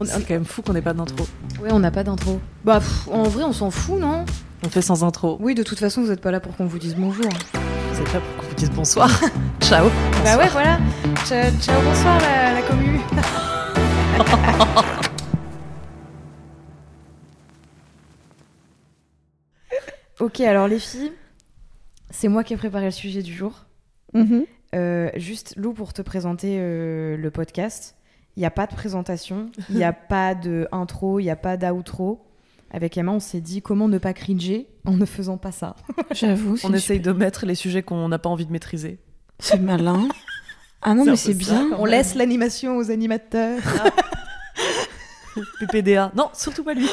On- 0.00 0.04
C'est 0.04 0.22
quand 0.26 0.34
même 0.34 0.44
fou 0.44 0.62
qu'on 0.62 0.72
n'ait 0.72 0.82
pas 0.82 0.92
d'intro. 0.94 1.26
Ouais, 1.60 1.72
on 1.72 1.78
n'a 1.80 1.90
pas 1.90 2.04
d'intro. 2.04 2.40
Bah, 2.64 2.78
pff, 2.78 3.08
en 3.10 3.24
vrai, 3.24 3.42
on 3.44 3.52
s'en 3.52 3.70
fout, 3.70 3.98
non? 3.98 4.24
On 4.64 4.68
fait 4.68 4.82
sans 4.82 5.02
intro. 5.04 5.36
Oui, 5.40 5.54
de 5.54 5.62
toute 5.62 5.78
façon, 5.78 6.02
vous 6.02 6.10
êtes 6.10 6.20
pas 6.20 6.30
là 6.30 6.40
pour 6.40 6.56
qu'on 6.56 6.66
vous 6.66 6.78
dise 6.78 6.94
bonjour. 6.96 7.28
Vous 7.92 8.00
êtes 8.00 8.12
là 8.12 8.20
pour 8.20 8.36
qu'on 8.44 8.48
vous 8.48 8.54
dise 8.54 8.70
bonsoir. 8.70 9.10
Ciao. 9.60 9.86
Bah 10.24 10.36
ouais, 10.38 10.48
voilà. 10.48 10.78
Ciao, 11.26 11.50
ciao, 11.60 11.80
bonsoir 11.82 12.18
la, 12.20 12.54
la 12.54 12.62
commu. 12.62 13.00
ok, 20.20 20.40
alors 20.40 20.68
les 20.68 20.78
filles, 20.78 21.12
c'est 22.10 22.28
moi 22.28 22.44
qui 22.44 22.54
ai 22.54 22.56
préparé 22.56 22.86
le 22.86 22.90
sujet 22.90 23.22
du 23.22 23.32
jour. 23.32 23.66
Euh, 24.74 25.10
juste, 25.16 25.54
Lou, 25.56 25.72
pour 25.72 25.92
te 25.92 26.02
présenter 26.02 26.56
euh, 26.58 27.16
le 27.16 27.30
podcast, 27.30 27.96
il 28.38 28.42
n'y 28.42 28.46
a 28.46 28.52
pas 28.52 28.68
de 28.68 28.74
présentation, 28.76 29.50
il 29.68 29.74
n'y 29.74 29.82
a 29.82 29.92
pas 29.92 30.36
de 30.36 30.68
intro, 30.70 31.18
il 31.18 31.24
n'y 31.24 31.30
a 31.30 31.34
pas 31.34 31.56
d'outro. 31.56 32.24
Avec 32.70 32.96
Emma, 32.96 33.10
on 33.10 33.18
s'est 33.18 33.40
dit 33.40 33.62
comment 33.62 33.88
ne 33.88 33.98
pas 33.98 34.12
cringer 34.12 34.68
en 34.84 34.92
ne 34.92 35.04
faisant 35.06 35.38
pas 35.38 35.50
ça. 35.50 35.74
J'avoue, 36.12 36.56
On 36.62 36.72
essaye 36.72 37.00
de 37.00 37.10
mettre 37.10 37.46
les 37.46 37.56
sujets 37.56 37.82
qu'on 37.82 38.08
n'a 38.08 38.20
pas 38.20 38.28
envie 38.28 38.46
de 38.46 38.52
maîtriser. 38.52 39.00
c'est 39.40 39.58
malin. 39.58 40.06
Ah 40.82 40.94
non, 40.94 41.04
mais 41.04 41.16
c'est 41.16 41.34
bien. 41.34 41.70
On 41.78 41.84
laisse 41.84 42.14
l'animation 42.14 42.76
aux 42.76 42.92
animateurs. 42.92 43.58
PPDA. 45.58 46.12
Non, 46.14 46.30
surtout 46.32 46.62
pas 46.62 46.74
lui. 46.74 46.88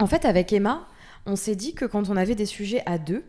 En 0.00 0.08
fait, 0.08 0.24
avec 0.24 0.52
Emma, 0.52 0.88
on 1.24 1.36
s'est 1.36 1.54
dit 1.54 1.74
que 1.74 1.84
quand 1.84 2.10
on 2.10 2.16
avait 2.16 2.34
des 2.34 2.46
sujets 2.46 2.82
à 2.84 2.98
deux, 2.98 3.22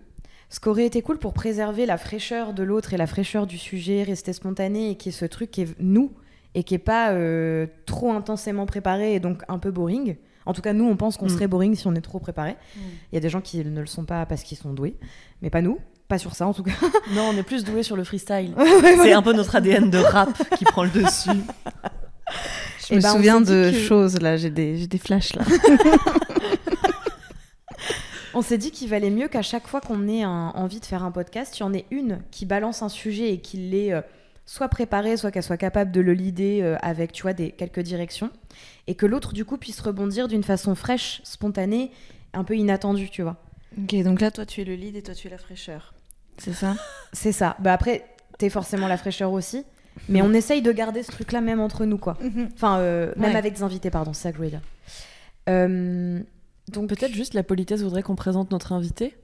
ce 0.50 0.60
qui 0.60 0.70
aurait 0.70 0.86
été 0.86 1.02
cool 1.02 1.18
pour 1.18 1.34
préserver 1.34 1.86
la 1.86 1.98
fraîcheur 1.98 2.54
de 2.54 2.64
l'autre 2.64 2.94
et 2.94 2.98
la 2.98 3.08
fraîcheur 3.08 3.48
du 3.48 3.58
sujet, 3.58 4.04
rester 4.04 4.32
spontané 4.34 4.92
et 4.92 4.96
qui 4.96 5.10
est 5.10 5.12
ce 5.12 5.26
truc 5.26 5.52
qui 5.52 5.62
est 5.62 5.76
nous 5.80 6.12
et 6.56 6.64
qui 6.64 6.74
est 6.76 6.80
pas 6.80 7.12
euh, 7.12 7.68
trop 7.86 8.12
intensément 8.14 8.66
préparé 8.66 9.14
et 9.16 9.20
donc 9.20 9.42
un 9.50 9.60
peu 9.60 9.72
boring. 9.72 10.16
En 10.46 10.54
tout 10.54 10.62
cas, 10.62 10.72
nous, 10.72 10.86
on 10.86 10.96
pense 10.96 11.18
qu'on 11.18 11.26
Mm. 11.26 11.30
serait 11.30 11.48
boring 11.48 11.76
si 11.76 11.86
on 11.88 11.94
est 11.96 12.02
trop 12.02 12.20
préparé. 12.20 12.56
Il 13.12 13.16
y 13.16 13.18
a 13.18 13.20
des 13.20 13.30
gens 13.30 13.42
qui 13.42 13.64
ne 13.66 13.82
le 13.82 13.86
sont 13.86 14.06
pas 14.06 14.26
parce 14.26 14.44
qu'ils 14.44 14.58
sont 14.58 14.74
doués, 14.74 14.96
mais 15.42 15.50
pas 15.50 15.62
nous. 15.62 15.80
Pas 16.08 16.18
sur 16.18 16.36
ça, 16.36 16.48
en 16.48 16.54
tout 16.54 16.64
cas. 16.64 16.72
Non, 17.14 17.32
on 17.34 17.38
est 17.38 17.44
plus 17.44 17.66
doué 17.66 17.84
sur 17.84 17.98
le 17.98 18.06
freestyle. 18.06 18.54
C'est 19.04 19.12
un 19.12 19.22
peu 19.22 19.34
notre 19.34 19.58
ADN 19.58 19.90
de 19.90 19.98
rap 19.98 20.30
qui 20.58 20.64
prend 20.64 20.86
le 20.86 20.90
dessus. 20.90 21.30
Je 22.80 22.94
Eh 22.94 22.96
me 22.96 23.02
ben, 23.02 23.10
on 23.12 23.16
souviens 23.18 23.42
de 23.42 23.72
que- 23.72 23.78
choses 23.78 24.18
là, 24.22 24.38
j'ai 24.38 24.50
des, 24.50 24.78
j'ai 24.78 24.88
des 24.88 24.98
flashs 24.98 25.36
là. 25.36 25.44
On 28.38 28.42
s'est 28.42 28.58
dit 28.60 28.70
qu'il 28.72 28.88
valait 28.90 29.10
mieux 29.10 29.28
qu'à 29.28 29.42
chaque 29.42 29.68
fois 29.68 29.82
qu'on 29.82 30.08
ait 30.08 30.22
un- 30.24 30.52
envie 30.56 30.80
de 30.80 30.86
faire 30.86 31.04
un 31.04 31.10
podcast, 31.12 31.58
il 31.58 31.62
y 31.62 31.64
en 31.64 31.74
ait 31.74 31.86
une 31.90 32.20
qui 32.30 32.46
balance 32.46 32.82
un 32.84 32.90
sujet 32.90 33.34
et 33.34 33.40
qui 33.40 33.58
l'ait 33.58 33.92
euh, 33.94 34.02
soit 34.46 34.68
préparé, 34.70 35.18
soit 35.18 35.32
qu'elle 35.32 35.42
soit 35.44 35.58
capable 35.58 35.92
de 35.92 36.02
le 36.02 36.14
leader 36.14 36.64
euh, 36.64 36.78
avec, 36.84 37.12
tu 37.14 37.24
vois, 37.24 37.34
des, 37.34 37.50
quelques 37.52 37.80
directions. 37.80 38.30
Et 38.86 38.94
que 38.94 39.06
l'autre, 39.08 39.34
du 39.34 39.44
coup, 39.44 39.58
puisse 39.58 39.80
rebondir 39.82 40.28
d'une 40.28 40.44
façon 40.44 40.76
fraîche, 40.76 41.20
spontanée, 41.24 41.90
un 42.34 42.44
peu 42.44 42.56
inattendue, 42.56 43.10
tu 43.10 43.24
vois. 43.24 43.38
ok, 43.82 44.04
donc 44.04 44.22
là, 44.22 44.30
toi, 44.30 44.46
tu 44.46 44.62
es 44.62 44.64
le 44.66 44.76
lead 44.76 44.96
et 44.96 45.02
toi, 45.02 45.16
tu 45.16 45.28
es 45.28 45.32
la 45.32 45.40
fraîcheur. 45.40 45.96
C'est 46.38 46.54
ça? 46.54 46.76
C'est 47.14 47.32
ça. 47.32 47.56
Bah 47.60 47.74
après, 47.74 48.06
t'es 48.38 48.50
forcément 48.52 48.88
la 48.88 48.98
fraîcheur 48.98 49.32
aussi. 49.32 49.66
Mais 50.10 50.22
on 50.22 50.32
essaye 50.32 50.62
de 50.62 50.72
garder 50.72 51.02
ce 51.02 51.12
truc-là 51.12 51.42
même 51.42 51.60
entre 51.60 51.86
nous, 51.86 51.98
quoi. 51.98 52.20
Enfin, 52.54 52.78
euh, 52.78 53.12
même 53.16 53.32
Ouais. 53.32 53.36
avec 53.36 53.56
des 53.56 53.64
invités, 53.64 53.90
pardon, 53.90 54.14
c'est 54.14 54.22
ça 54.22 54.30
que 54.30 54.36
je 54.36 54.38
voulais 54.38 54.52
dire. 54.52 54.62
Euh, 55.50 56.20
donc 56.72 56.90
Peut-être 56.90 57.14
juste 57.14 57.34
la 57.34 57.44
politesse 57.44 57.82
voudrait 57.82 58.04
qu'on 58.04 58.16
présente 58.16 58.52
notre 58.52 58.72
invité. 58.74 59.16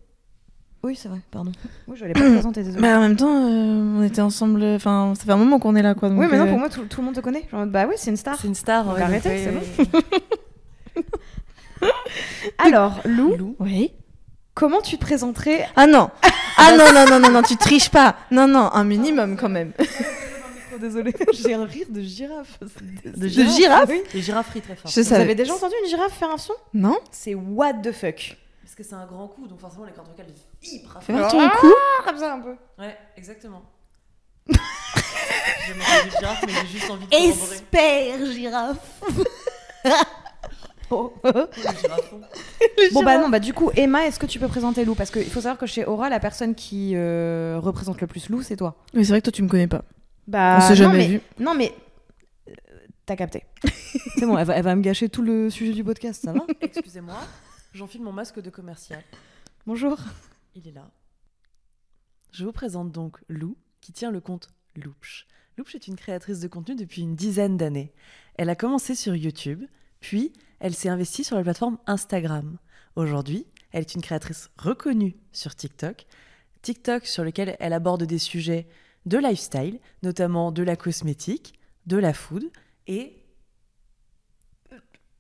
Oui, 0.84 0.96
c'est 0.98 1.08
vrai, 1.08 1.20
pardon. 1.32 1.52
Oui, 1.88 1.96
je 1.98 2.06
l'ai 2.06 2.14
pas 2.14 2.20
présenté, 2.32 2.64
désolé. 2.64 2.82
Bah 2.82 2.98
en 2.98 3.02
même 3.02 3.16
temps, 3.16 3.46
euh, 3.48 4.00
on 4.00 4.04
était 4.04 4.22
ensemble, 4.22 4.64
enfin, 4.64 5.14
ça 5.18 5.24
fait 5.26 5.32
un 5.32 5.38
moment 5.38 5.60
qu'on 5.60 5.76
est 5.76 5.82
là 5.82 5.94
quoi. 5.96 6.10
Donc, 6.10 6.20
oui, 6.20 6.28
mais 6.30 6.38
non, 6.38 6.46
euh, 6.46 6.50
pour 6.50 6.60
moi, 6.60 6.70
tout, 6.70 6.84
tout 6.86 7.00
le 7.02 7.06
monde 7.06 7.16
te 7.16 7.22
connaît. 7.22 7.48
Genre, 7.52 7.66
bah 7.66 7.86
oui, 7.88 7.96
c'est 7.98 8.10
une 8.12 8.18
star. 8.18 8.38
C'est 8.40 8.48
une 8.48 8.56
star. 8.56 8.84
Donc 8.86 8.96
ouais, 8.96 9.02
arrêtez, 9.02 9.46
c'est 9.46 9.52
ouais. 10.98 11.04
Alors, 12.58 13.00
Lou, 13.06 13.36
Lou. 13.36 13.56
Oui. 13.60 13.92
comment 14.54 14.82
tu 14.82 14.98
te 14.98 15.02
présenterais 15.02 15.68
Ah 15.76 15.88
non 15.88 16.10
Ah 16.58 16.76
non, 16.78 16.94
non, 16.94 17.06
non, 17.10 17.20
non, 17.20 17.32
non, 17.32 17.42
tu 17.42 17.56
triches 17.58 17.90
pas 17.90 18.16
Non, 18.32 18.48
non, 18.48 18.70
un 18.74 18.84
minimum 18.84 19.36
quand 19.38 19.50
même. 19.50 19.72
Oh, 20.74 20.80
Désolée, 20.80 21.14
j'ai 21.34 21.54
un 21.54 21.66
rire 21.66 21.88
de 21.90 22.02
girafe. 22.02 22.60
De 23.06 23.28
girafe 23.28 23.90
Oui. 23.90 24.02
Les 24.14 24.22
girafes 24.22 24.50
rient 24.50 24.62
très 24.62 24.76
fort. 24.76 24.90
Je 24.92 25.02
Vous 25.02 25.08
savais. 25.08 25.24
avez 25.24 25.36
déjà 25.36 25.54
entendu 25.54 25.74
une 25.84 25.90
girafe 25.90 26.14
faire 26.18 26.32
un 26.32 26.38
son? 26.38 26.54
Non 26.74 26.98
C'est 27.12 27.36
what 27.36 27.74
the 27.76 27.92
fuck. 27.92 28.38
Parce 28.64 28.76
que 28.76 28.84
c'est 28.84 28.96
un 28.96 29.06
grand 29.06 29.28
coup, 29.28 29.48
donc 29.48 29.60
forcément 29.60 29.86
les 29.86 29.92
cordes 29.92 30.08
vocales 30.08 30.26
vivent 30.26 30.74
hyper 30.74 31.04
Fais 31.04 31.14
voir 31.14 31.32
ton. 31.32 31.40
Ah, 31.42 32.04
comme 32.06 32.18
ça 32.18 32.34
un 32.34 32.40
peu. 32.40 32.56
Ouais, 32.80 32.98
exactement. 33.18 33.62
J'ai 34.50 35.72
entendu 35.72 36.12
girafe, 36.20 36.44
mais 36.48 36.54
j'ai 36.62 36.80
juste 36.80 36.90
envie 36.90 37.06
de. 37.08 37.14
Espère, 37.16 38.26
girafe. 38.32 39.02
Oh. 40.90 41.14
Les. 42.78 42.90
Bon 42.92 43.04
bah 43.04 43.18
non, 43.18 43.30
bah 43.30 43.40
du 43.40 43.54
coup, 43.54 43.72
Emma, 43.76 44.06
est-ce 44.06 44.20
que 44.20 44.26
tu 44.26 44.40
peux 44.40 44.48
présenter 44.48 44.86
Lou? 44.86 44.96
Parce 44.96 45.10
qu'il 45.12 45.26
faut 45.30 45.42
savoir 45.42 45.58
que 45.58 45.66
chez 45.66 45.86
Aura, 45.86 46.10
la 46.10 46.20
personne 46.20 46.54
qui 46.56 46.94
euh, 46.96 47.60
représente 47.62 48.00
le 48.02 48.08
plus 48.08 48.30
Lou, 48.30 48.42
c'est 48.42 48.56
toi. 48.58 48.76
Mais 48.94 49.04
c'est 49.04 49.10
vrai 49.10 49.20
que 49.22 49.26
toi, 49.26 49.32
tu 49.32 49.44
me 49.44 49.50
connais 49.50 49.68
pas. 49.68 49.84
Bah, 50.28 50.58
On 50.58 50.62
s'est 50.62 50.70
non, 50.70 50.76
jamais 50.76 50.98
mais- 51.00 51.08
vu. 51.08 51.22
Non 51.40 51.54
mais... 51.54 51.74
euh, 52.50 52.54
T'as 53.06 53.16
capté. 53.16 53.44
c'est 54.16 54.26
bon, 54.26 54.38
elle 54.38 54.46
va, 54.48 54.56
elle 54.56 54.64
va 54.64 54.76
me 54.76 54.82
gâcher 54.82 55.10
tout 55.10 55.22
le 55.22 55.50
sujet 55.50 55.74
du 55.74 55.84
podcast, 55.84 56.24
ça 56.24 56.32
va? 56.34 56.40
Excusez-moi, 56.62 57.20
j'enfile 57.74 58.02
mon 58.02 58.14
masque 58.14 58.40
de 58.40 58.50
commercial. 58.50 59.04
Bonjour. 59.66 59.98
Il 60.56 60.68
est 60.68 60.72
là. 60.72 60.90
Je 62.32 62.46
vous 62.46 62.52
présente 62.52 62.92
donc 62.92 63.18
Lou, 63.28 63.58
qui 63.82 63.92
tient 63.92 64.12
le 64.12 64.22
compte 64.22 64.50
Loupch. 64.76 65.28
Loupch 65.58 65.76
est 65.76 65.88
une 65.88 65.96
créatrice 65.98 66.40
de 66.40 66.48
contenu 66.48 66.76
depuis 66.76 67.02
une 67.02 67.16
dizaine 67.16 67.58
d'années. 67.58 67.94
Elle 68.36 68.50
a 68.50 68.56
commencé 68.56 68.96
sur 68.96 69.16
YouTube, 69.16 69.66
puis 70.00 70.34
elle 70.60 70.74
s'est 70.74 70.90
investie 70.90 71.24
sur 71.24 71.36
la 71.36 71.44
plateforme 71.44 71.78
Instagram. 71.86 72.58
Aujourd'hui, 72.96 73.46
elle 73.72 73.82
est 73.82 73.96
une 73.96 74.02
créatrice 74.02 74.50
reconnue 74.58 75.16
sur 75.32 75.56
TikTok. 75.56 76.06
TikTok 76.62 77.06
sur 77.06 77.24
lequel 77.24 77.56
elle 77.60 77.74
aborde 77.74 78.04
des 78.04 78.18
sujets 78.18 78.68
de 79.06 79.18
lifestyle, 79.18 79.80
notamment 80.02 80.52
de 80.52 80.64
la 80.64 80.76
cosmétique, 80.76 81.60
de 81.86 81.98
la 81.98 82.14
food 82.14 82.50
et 82.88 83.18
euh, 84.72 84.78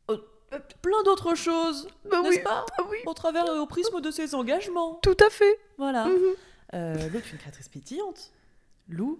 euh, 0.09 0.59
plein 0.81 1.03
d'autres 1.03 1.35
choses, 1.35 1.87
n'est-ce 2.05 2.43
pas 2.43 2.65
Au 3.05 3.13
travers 3.13 3.45
et 3.45 3.59
au 3.59 3.65
prisme 3.65 4.01
de 4.01 4.11
ses 4.11 4.35
engagements. 4.35 4.95
Tout 5.01 5.17
à 5.25 5.29
fait. 5.29 5.59
Voilà. 5.77 6.07
Euh, 6.73 7.09
Lou 7.09 7.17
est 7.17 7.31
une 7.31 7.37
créatrice 7.37 7.69
pétillante. 7.69 8.31
Lou, 8.87 9.19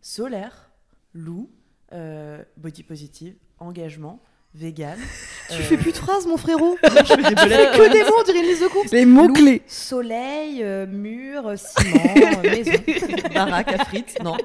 solaire. 0.00 0.70
Lou, 1.12 1.50
euh, 1.92 2.42
body 2.56 2.82
positive, 2.82 3.36
engagement, 3.58 4.20
vegan. 4.54 4.98
Tu 5.50 5.62
fais 5.62 5.76
plus 5.76 5.92
de 5.92 5.98
phrases, 5.98 6.26
mon 6.26 6.38
frérot. 6.38 6.78
je 6.82 6.88
fais 6.88 7.16
des 7.16 7.22
que 7.34 7.92
des 7.92 8.02
mots, 8.04 8.14
on 8.18 8.22
dirait 8.22 8.38
une 8.40 8.46
liste 8.46 8.62
de 8.62 8.68
courses. 8.68 8.90
Les 8.92 9.04
mots-clés. 9.04 9.60
Soleil, 9.66 10.62
euh, 10.62 10.86
mur, 10.86 11.46
euh, 11.48 11.56
ciment, 11.56 12.00
euh, 12.16 12.42
maison. 12.42 12.72
Baraque 13.34 13.72
à 13.72 13.84
frites, 13.84 14.16
non. 14.24 14.36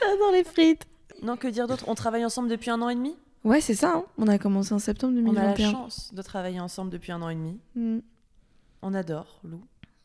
J'adore 0.00 0.32
les 0.32 0.44
frites. 0.44 0.84
Non, 1.22 1.36
que 1.36 1.48
dire 1.48 1.66
d'autre? 1.66 1.84
On 1.88 1.94
travaille 1.96 2.24
ensemble 2.24 2.48
depuis 2.48 2.70
un 2.70 2.80
an 2.82 2.88
et 2.88 2.94
demi? 2.94 3.16
Ouais, 3.44 3.60
c'est 3.60 3.74
ça. 3.74 3.94
hein. 3.96 4.04
On 4.16 4.28
a 4.28 4.38
commencé 4.38 4.72
en 4.72 4.78
septembre 4.78 5.14
On 5.24 5.30
a 5.36 5.42
la 5.42 5.52
2021. 5.54 5.70
chance 5.72 6.14
de 6.14 6.22
travailler 6.22 6.60
ensemble 6.60 6.90
depuis 6.90 7.10
un 7.10 7.20
an 7.22 7.28
et 7.28 7.34
demi. 7.34 7.58
Mm. 7.74 7.98
On 8.82 8.94
adore, 8.94 9.40
Lou. 9.44 9.60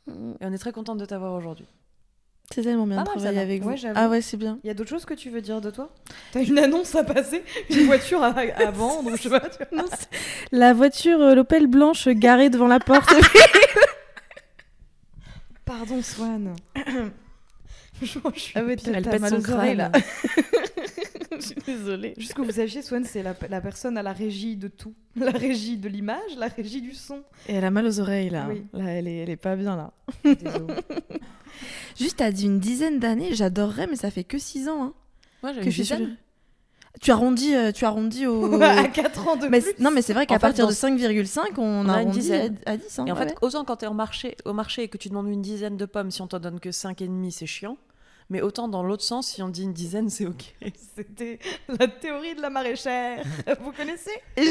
Et 0.10 0.46
on 0.46 0.52
est 0.54 0.58
très 0.58 0.72
contente 0.72 0.98
de 0.98 1.06
t'avoir 1.06 1.34
aujourd'hui. 1.34 1.68
C'est 2.54 2.62
tellement 2.64 2.88
bien 2.88 3.04
Pas 3.04 3.04
de 3.04 3.10
travailler 3.20 3.40
avec 3.40 3.62
vous. 3.62 3.74
Ah 3.96 4.08
ouais, 4.08 4.22
c'est 4.22 4.38
bien. 4.38 4.58
Il 4.64 4.68
y 4.68 4.70
a 4.70 4.74
d'autres 4.74 4.90
choses 4.90 5.04
que 5.06 5.14
tu 5.14 5.30
veux 5.30 5.42
dire 5.42 5.60
de 5.60 5.70
toi? 5.70 5.94
T'as 6.32 6.42
une 6.44 6.58
annonce 6.58 6.96
à 6.96 7.04
passer, 7.04 7.44
une 7.70 7.86
voiture 7.88 8.24
à, 8.24 8.28
à 8.30 8.72
vendre, 8.72 9.12
je 9.18 9.24
sais 9.24 9.30
pas. 9.30 9.42
tu 9.42 9.58
vois? 9.58 9.68
Non, 9.84 9.86
c'est- 9.90 10.08
La 10.54 10.74
voiture 10.74 11.20
euh, 11.22 11.36
l'Opel 11.36 11.68
blanche 11.68 12.08
garée 12.08 12.50
devant 12.50 12.68
la 12.68 12.80
porte. 12.80 13.10
Pardon, 15.66 16.02
Swan. 16.02 16.56
je, 18.02 18.06
je 18.34 18.40
suis 18.40 18.54
Ah 18.56 18.64
ouais, 18.64 18.78
pire, 18.78 18.94
elle 18.96 19.04
t'as 19.04 19.12
pète 19.12 19.22
mal 19.22 19.32
son 19.32 19.38
aux 19.40 19.52
oreilles, 19.54 19.76
crâne. 19.78 19.92
là. 19.92 20.00
Je 21.40 21.46
suis 21.48 21.56
désolée. 21.66 22.14
Juste 22.18 22.34
que 22.34 22.42
vous 22.42 22.52
sachiez, 22.52 22.82
Swan, 22.82 23.04
c'est 23.04 23.24
la, 23.24 23.36
la 23.50 23.62
personne 23.62 23.98
à 23.98 24.04
la 24.04 24.14
régie 24.14 24.56
de 24.58 24.68
tout. 24.68 24.94
La 25.16 25.32
régie 25.32 25.78
de 25.78 25.90
l'image, 25.90 26.36
la 26.38 26.48
régie 26.48 26.80
du 26.82 26.94
son. 26.94 27.22
Et 27.50 27.54
elle 27.56 27.66
a 27.66 27.72
mal 27.72 27.88
aux 27.88 28.00
oreilles 28.00 28.30
là. 28.30 28.46
Oui. 28.50 28.64
Là, 28.74 28.86
elle 28.92 29.08
est, 29.08 29.18
elle 29.18 29.30
est 29.32 29.36
pas 29.36 29.56
bien 29.56 29.76
là. 29.76 29.92
Désolée. 30.24 30.74
Juste, 31.98 32.18
t'as 32.18 32.32
dit 32.32 32.46
une 32.46 32.60
dizaine 32.60 33.00
d'années, 33.00 33.34
j'adorerais, 33.34 33.88
mais 33.88 33.96
ça 33.96 34.12
fait 34.12 34.24
que 34.24 34.38
6 34.38 34.70
ans 34.70 34.84
hein, 34.84 34.94
Moi, 35.42 35.54
j'ai 35.54 35.60
que 35.62 35.66
une 35.66 35.72
je 35.72 35.76
suis 35.84 35.86
sur 35.86 35.98
Tu 37.02 37.10
arrondis, 37.12 37.56
euh, 37.56 37.72
tu 37.72 37.86
arrondis 37.86 38.28
au. 38.28 38.62
à 38.62 38.88
4 38.88 39.28
ans 39.28 39.36
de 39.38 39.48
Mais 39.48 39.62
plus. 39.62 39.74
non, 39.80 39.90
mais 39.90 40.04
c'est 40.04 40.14
vrai 40.14 40.28
qu'à 40.28 40.36
fait, 40.36 40.40
partir 40.40 40.66
dans 40.66 40.70
de 40.72 40.76
5,5, 40.76 41.40
on, 41.58 41.62
on 41.64 41.80
a 41.80 41.82
une 41.84 41.90
arrondit 41.90 42.20
dizaine. 42.20 42.58
à, 42.68 42.72
à 42.74 42.78
10. 42.78 43.00
hein, 43.00 43.06
Et 43.08 43.12
en 43.12 43.16
ouais, 43.18 43.28
fait, 43.30 43.36
autant 43.42 43.66
quand 43.66 43.78
t'es 43.78 43.88
au 43.88 43.94
marché, 43.94 44.36
au 44.46 44.54
marché 44.54 44.84
et 44.84 44.88
que 44.88 44.98
tu 45.00 45.10
demandes 45.10 45.30
une 45.30 45.42
dizaine 45.42 45.78
de 45.78 45.86
pommes, 45.86 46.12
si 46.12 46.22
on 46.22 46.28
t'en 46.28 46.40
donne 46.40 46.60
que 46.60 46.70
5,5, 46.70 47.32
c'est 47.32 47.48
chiant. 47.48 47.78
Mais 48.30 48.42
autant 48.42 48.68
dans 48.68 48.84
l'autre 48.84 49.04
sens, 49.04 49.28
si 49.28 49.42
on 49.42 49.48
dit 49.48 49.64
une 49.64 49.74
dizaine, 49.74 50.10
c'est 50.10 50.26
ok. 50.26 50.54
C'était 50.96 51.40
la 51.68 51.88
théorie 51.88 52.36
de 52.36 52.42
la 52.42 52.50
maraîchère. 52.50 53.24
Vous 53.62 53.72
connaissez 53.72 54.12
je, 54.38 54.44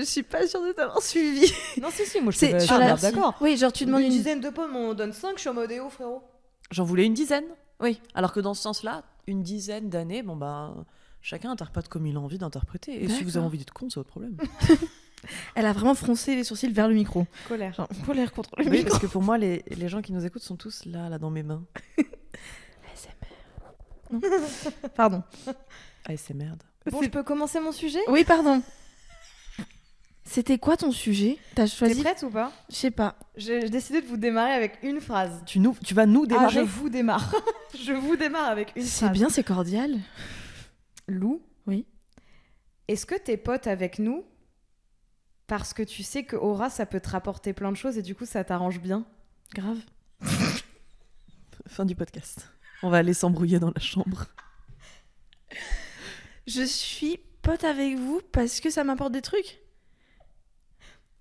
je 0.00 0.04
suis 0.04 0.22
pas 0.22 0.46
sûre 0.46 0.64
de 0.64 0.72
t'avoir 0.72 1.02
suivi. 1.02 1.52
Non, 1.82 1.88
si, 1.90 2.06
si, 2.06 2.20
moi 2.20 2.30
je 2.32 2.38
suis 2.38 2.46
suis 2.60 2.78
la- 2.78 2.94
d'accord. 2.94 3.34
Oui, 3.40 3.56
genre 3.56 3.72
tu 3.72 3.84
demandes 3.84 4.02
une 4.02 4.06
une. 4.06 4.12
dizaine 4.12 4.40
de 4.40 4.50
pommes, 4.50 4.76
on 4.76 4.94
donne 4.94 5.12
5, 5.12 5.32
je 5.36 5.40
suis 5.40 5.48
en 5.48 5.54
mode 5.54 5.70
EO, 5.72 5.90
frérot? 5.90 6.22
J'en 6.70 6.84
voulais 6.84 7.04
une 7.04 7.14
dizaine. 7.14 7.44
Oui. 7.80 8.00
Alors 8.14 8.32
que 8.32 8.40
dans 8.40 8.54
ce 8.54 8.62
sens-là, 8.62 9.02
une 9.26 9.42
dizaine 9.42 9.90
d'années, 9.90 10.22
bon 10.22 10.36
ben, 10.36 10.84
Chacun 11.20 11.50
interprète 11.50 11.88
comme 11.88 12.06
il 12.06 12.16
a 12.16 12.20
envie 12.20 12.38
d'interpréter. 12.38 13.02
Et 13.02 13.08
si 13.08 13.24
vous 13.24 13.36
avez 13.36 13.44
envie 13.44 13.58
d'être 13.58 13.72
con, 13.72 13.88
c'est 13.90 13.98
votre 13.98 14.10
problème. 14.10 14.36
Elle 15.56 15.66
a 15.66 15.72
vraiment 15.72 15.96
froncé 15.96 16.36
les 16.36 16.44
sourcils 16.44 16.70
vers 16.70 16.86
le 16.86 16.94
micro. 16.94 17.26
Colère. 17.48 17.72
Genre, 17.74 17.88
colère 18.06 18.32
contre 18.32 18.50
le 18.58 18.64
oui, 18.66 18.70
micro. 18.70 18.90
parce 18.90 19.00
que 19.02 19.08
pour 19.08 19.22
moi, 19.22 19.36
les, 19.36 19.64
les 19.68 19.88
gens 19.88 20.02
qui 20.02 20.12
nous 20.12 20.24
écoutent 20.24 20.42
sont 20.44 20.54
tous 20.54 20.84
là, 20.84 21.08
là, 21.08 21.18
dans 21.18 21.30
mes 21.30 21.42
mains. 21.42 21.64
Pardon. 24.94 25.22
Ah, 26.08 26.16
c'est 26.16 26.34
merde. 26.34 26.62
Bon, 26.90 27.02
je 27.02 27.08
peux 27.08 27.22
commencer 27.22 27.58
mon 27.60 27.72
sujet 27.72 27.98
Oui, 28.08 28.24
pardon. 28.24 28.62
C'était 30.24 30.58
quoi 30.58 30.76
ton 30.76 30.90
sujet? 30.92 31.38
T'as 31.54 31.64
T'es 31.64 31.70
choisi 31.70 32.02
prête 32.02 32.22
ou 32.24 32.30
pas? 32.30 32.52
Je 32.68 32.74
sais 32.74 32.90
pas. 32.90 33.16
J'ai 33.36 33.68
décidé 33.68 34.02
de 34.02 34.06
vous 34.06 34.16
démarrer 34.16 34.52
avec 34.52 34.78
une 34.82 35.00
phrase. 35.00 35.42
Tu, 35.46 35.58
nous, 35.60 35.76
tu 35.84 35.94
vas 35.94 36.06
nous 36.06 36.22
Ah, 36.24 36.28
démarrer 36.28 36.54
je 36.54 36.60
vous 36.60 36.88
démarre. 36.88 37.34
je 37.80 37.92
vous 37.92 38.16
démarre 38.16 38.48
avec 38.50 38.72
une 38.76 38.82
C'est 38.82 39.06
phrase. 39.06 39.12
bien, 39.18 39.28
c'est 39.28 39.44
cordial. 39.44 39.96
Lou 41.08 41.42
Oui. 41.66 41.86
Est-ce 42.88 43.06
que 43.06 43.14
t'es 43.16 43.36
pote 43.36 43.66
avec 43.66 43.98
nous? 43.98 44.24
Parce 45.46 45.72
que 45.72 45.82
tu 45.84 46.02
sais 46.02 46.24
que 46.24 46.34
Aura, 46.36 46.70
ça 46.70 46.86
peut 46.86 47.00
te 47.00 47.08
rapporter 47.10 47.52
plein 47.52 47.70
de 47.70 47.76
choses 47.76 47.96
et 47.98 48.02
du 48.02 48.14
coup, 48.16 48.26
ça 48.26 48.42
t'arrange 48.42 48.80
bien 48.80 49.04
Grave. 49.54 49.78
Fin 51.68 51.84
du 51.84 51.94
podcast. 51.94 52.48
On 52.82 52.90
va 52.90 52.98
aller 52.98 53.14
s'embrouiller 53.14 53.58
dans 53.58 53.70
la 53.74 53.80
chambre. 53.80 54.26
Je 56.46 56.62
suis 56.62 57.18
pote 57.42 57.64
avec 57.64 57.96
vous 57.96 58.20
parce 58.32 58.60
que 58.60 58.70
ça 58.70 58.84
m'apporte 58.84 59.12
des 59.12 59.22
trucs. 59.22 59.60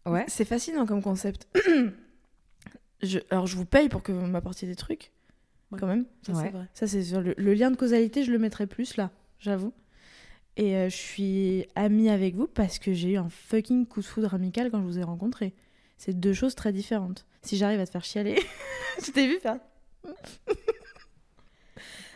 Ouais. 0.06 0.25
C'est 0.28 0.46
fascinant 0.46 0.86
comme 0.86 1.02
concept. 1.02 1.48
je, 3.02 3.19
alors, 3.31 3.48
je 3.48 3.56
vous 3.56 3.66
paye 3.66 3.90
pour 3.90 4.04
que 4.04 4.12
vous 4.12 4.25
m'apportiez 4.28 4.68
des 4.68 4.75
trucs, 4.75 5.12
Ouais. 5.72 5.80
quand 5.80 5.88
même. 5.88 6.06
Ça, 6.25 6.34
Ouais. 6.34 6.44
c'est 6.44 6.50
vrai. 6.52 6.68
Ça, 6.74 6.88
c'est 6.88 7.04
sur 7.04 7.22
le, 7.22 7.34
le 7.38 7.54
lien 7.54 7.72
de 7.72 7.75
causalité, 7.78 8.24
je 8.24 8.31
le 8.31 8.38
mettrais 8.38 8.68
plus 8.68 8.98
là, 8.98 9.10
j'avoue. 9.40 9.74
Et 10.57 10.75
euh, 10.78 10.90
je 10.90 10.96
suis 10.96 11.68
amie 11.75 12.10
avec 12.10 12.36
vous 12.36 12.48
parce 12.48 12.78
que 12.80 12.94
j'ai 12.94 13.13
eu 13.13 13.18
un 13.18 13.30
fucking 13.30 13.88
coup 13.88 14.02
de 14.02 14.06
foudre 14.06 14.34
amical 14.36 14.69
quand 14.72 14.80
je 14.80 14.86
vous 14.86 15.00
ai 15.00 15.04
rencontré. 15.04 15.54
C'est 15.98 16.18
deux 16.19 16.34
choses 16.34 16.56
très 16.56 16.72
différentes. 16.72 17.25
Si 17.42 17.57
j'arrive 17.57 17.80
à 17.80 17.86
te 17.86 17.92
faire 17.92 18.04
chialer, 18.06 18.40
je 19.06 19.12
t'ai 19.12 19.28
vu 19.28 19.40
faire. 19.40 19.60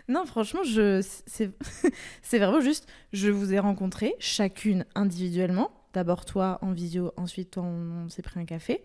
Non, 0.10 0.26
franchement, 0.26 0.64
je 0.64 1.02
c'est 1.28 2.40
vraiment 2.40 2.62
juste. 2.62 2.88
Je 3.14 3.30
vous 3.30 3.54
ai 3.54 3.60
rencontré 3.60 4.16
chacune 4.20 4.86
individuellement. 4.96 5.72
D'abord 5.94 6.26
toi 6.26 6.58
en 6.62 6.72
visio, 6.72 7.14
ensuite 7.16 7.52
toi 7.52 7.64
on, 7.64 8.06
on 8.06 8.10
s'est 8.10 8.24
pris 8.24 8.40
un 8.40 8.46
café. 8.46 8.84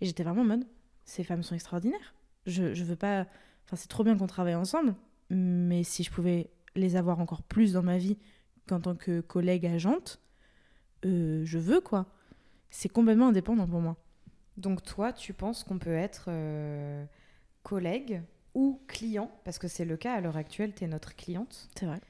Et 0.00 0.06
j'étais 0.06 0.24
vraiment 0.24 0.42
en 0.42 0.46
mode, 0.46 0.64
ces 1.04 1.24
femmes 1.24 1.42
sont 1.42 1.54
extraordinaires. 1.54 2.14
Je, 2.46 2.72
je 2.72 2.84
veux 2.84 2.96
pas. 2.96 3.26
Enfin, 3.66 3.76
c'est 3.76 3.88
trop 3.88 4.02
bien 4.02 4.16
qu'on 4.16 4.26
travaille 4.26 4.54
ensemble, 4.54 4.94
mais 5.30 5.84
si 5.84 6.02
je 6.02 6.10
pouvais 6.10 6.50
les 6.74 6.96
avoir 6.96 7.20
encore 7.20 7.42
plus 7.42 7.74
dans 7.74 7.82
ma 7.82 7.98
vie 7.98 8.16
qu'en 8.66 8.80
tant 8.80 8.96
que 8.96 9.20
collègue 9.20 9.66
agente, 9.66 10.20
euh, 11.04 11.42
je 11.44 11.58
veux 11.58 11.80
quoi. 11.80 12.06
C'est 12.70 12.88
complètement 12.88 13.28
indépendant 13.28 13.66
pour 13.66 13.80
moi. 13.80 13.96
Donc 14.56 14.82
toi, 14.82 15.12
tu 15.12 15.34
penses 15.34 15.64
qu'on 15.64 15.78
peut 15.78 15.94
être 15.94 16.26
euh, 16.28 17.04
collègue 17.62 18.22
ou 18.54 18.80
client, 18.86 19.30
parce 19.44 19.58
que 19.58 19.68
c'est 19.68 19.84
le 19.84 19.96
cas 19.96 20.14
à 20.14 20.20
l'heure 20.20 20.36
actuelle, 20.36 20.74
tu 20.74 20.84
es 20.84 20.86
notre 20.88 21.14
cliente, 21.16 21.68
C'est 21.78 21.86
vrai. 21.86 22.00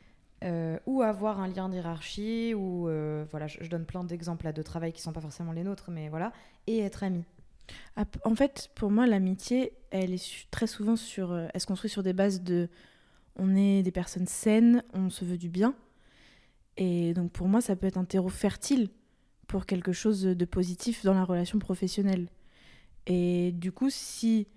euh, 0.44 0.78
ou 0.86 1.02
avoir 1.02 1.40
un 1.40 1.48
lien 1.48 1.68
d'hierarchie, 1.68 2.54
ou 2.54 2.88
euh, 2.88 3.24
voilà, 3.30 3.46
je, 3.46 3.58
je 3.62 3.70
donne 3.70 3.84
plein 3.86 4.04
d'exemples 4.04 4.44
là, 4.46 4.52
de 4.52 4.62
travail 4.62 4.92
qui 4.92 5.02
sont 5.02 5.12
pas 5.12 5.20
forcément 5.20 5.52
les 5.52 5.62
nôtres, 5.64 5.90
mais 5.90 6.08
voilà, 6.08 6.32
et 6.66 6.80
être 6.80 7.04
ami. 7.04 7.24
Ah, 7.96 8.04
En 8.24 8.34
fait, 8.34 8.70
pour 8.74 8.90
moi, 8.90 9.06
l'amitié, 9.06 9.72
elle 9.90 10.12
est 10.12 10.50
très 10.50 10.66
souvent 10.66 10.96
sur. 10.96 11.32
euh, 11.32 11.46
elle 11.54 11.60
se 11.60 11.66
construit 11.66 11.90
sur 11.90 12.02
des 12.02 12.12
bases 12.12 12.42
de. 12.42 12.68
On 13.36 13.54
est 13.56 13.82
des 13.82 13.92
personnes 13.92 14.26
saines, 14.26 14.82
on 14.92 15.08
se 15.10 15.24
veut 15.24 15.38
du 15.38 15.48
bien. 15.48 15.74
Et 16.76 17.14
donc, 17.14 17.30
pour 17.32 17.48
moi, 17.48 17.60
ça 17.60 17.76
peut 17.76 17.86
être 17.86 17.98
un 17.98 18.04
terreau 18.04 18.28
fertile 18.28 18.88
pour 19.46 19.64
quelque 19.66 19.92
chose 19.92 20.22
de 20.22 20.44
positif 20.44 21.04
dans 21.04 21.14
la 21.14 21.24
relation 21.24 21.58
professionnelle. 21.58 22.28
Et 23.06 23.52
du 23.52 23.72
coup, 23.72 23.90
si. 23.90 24.48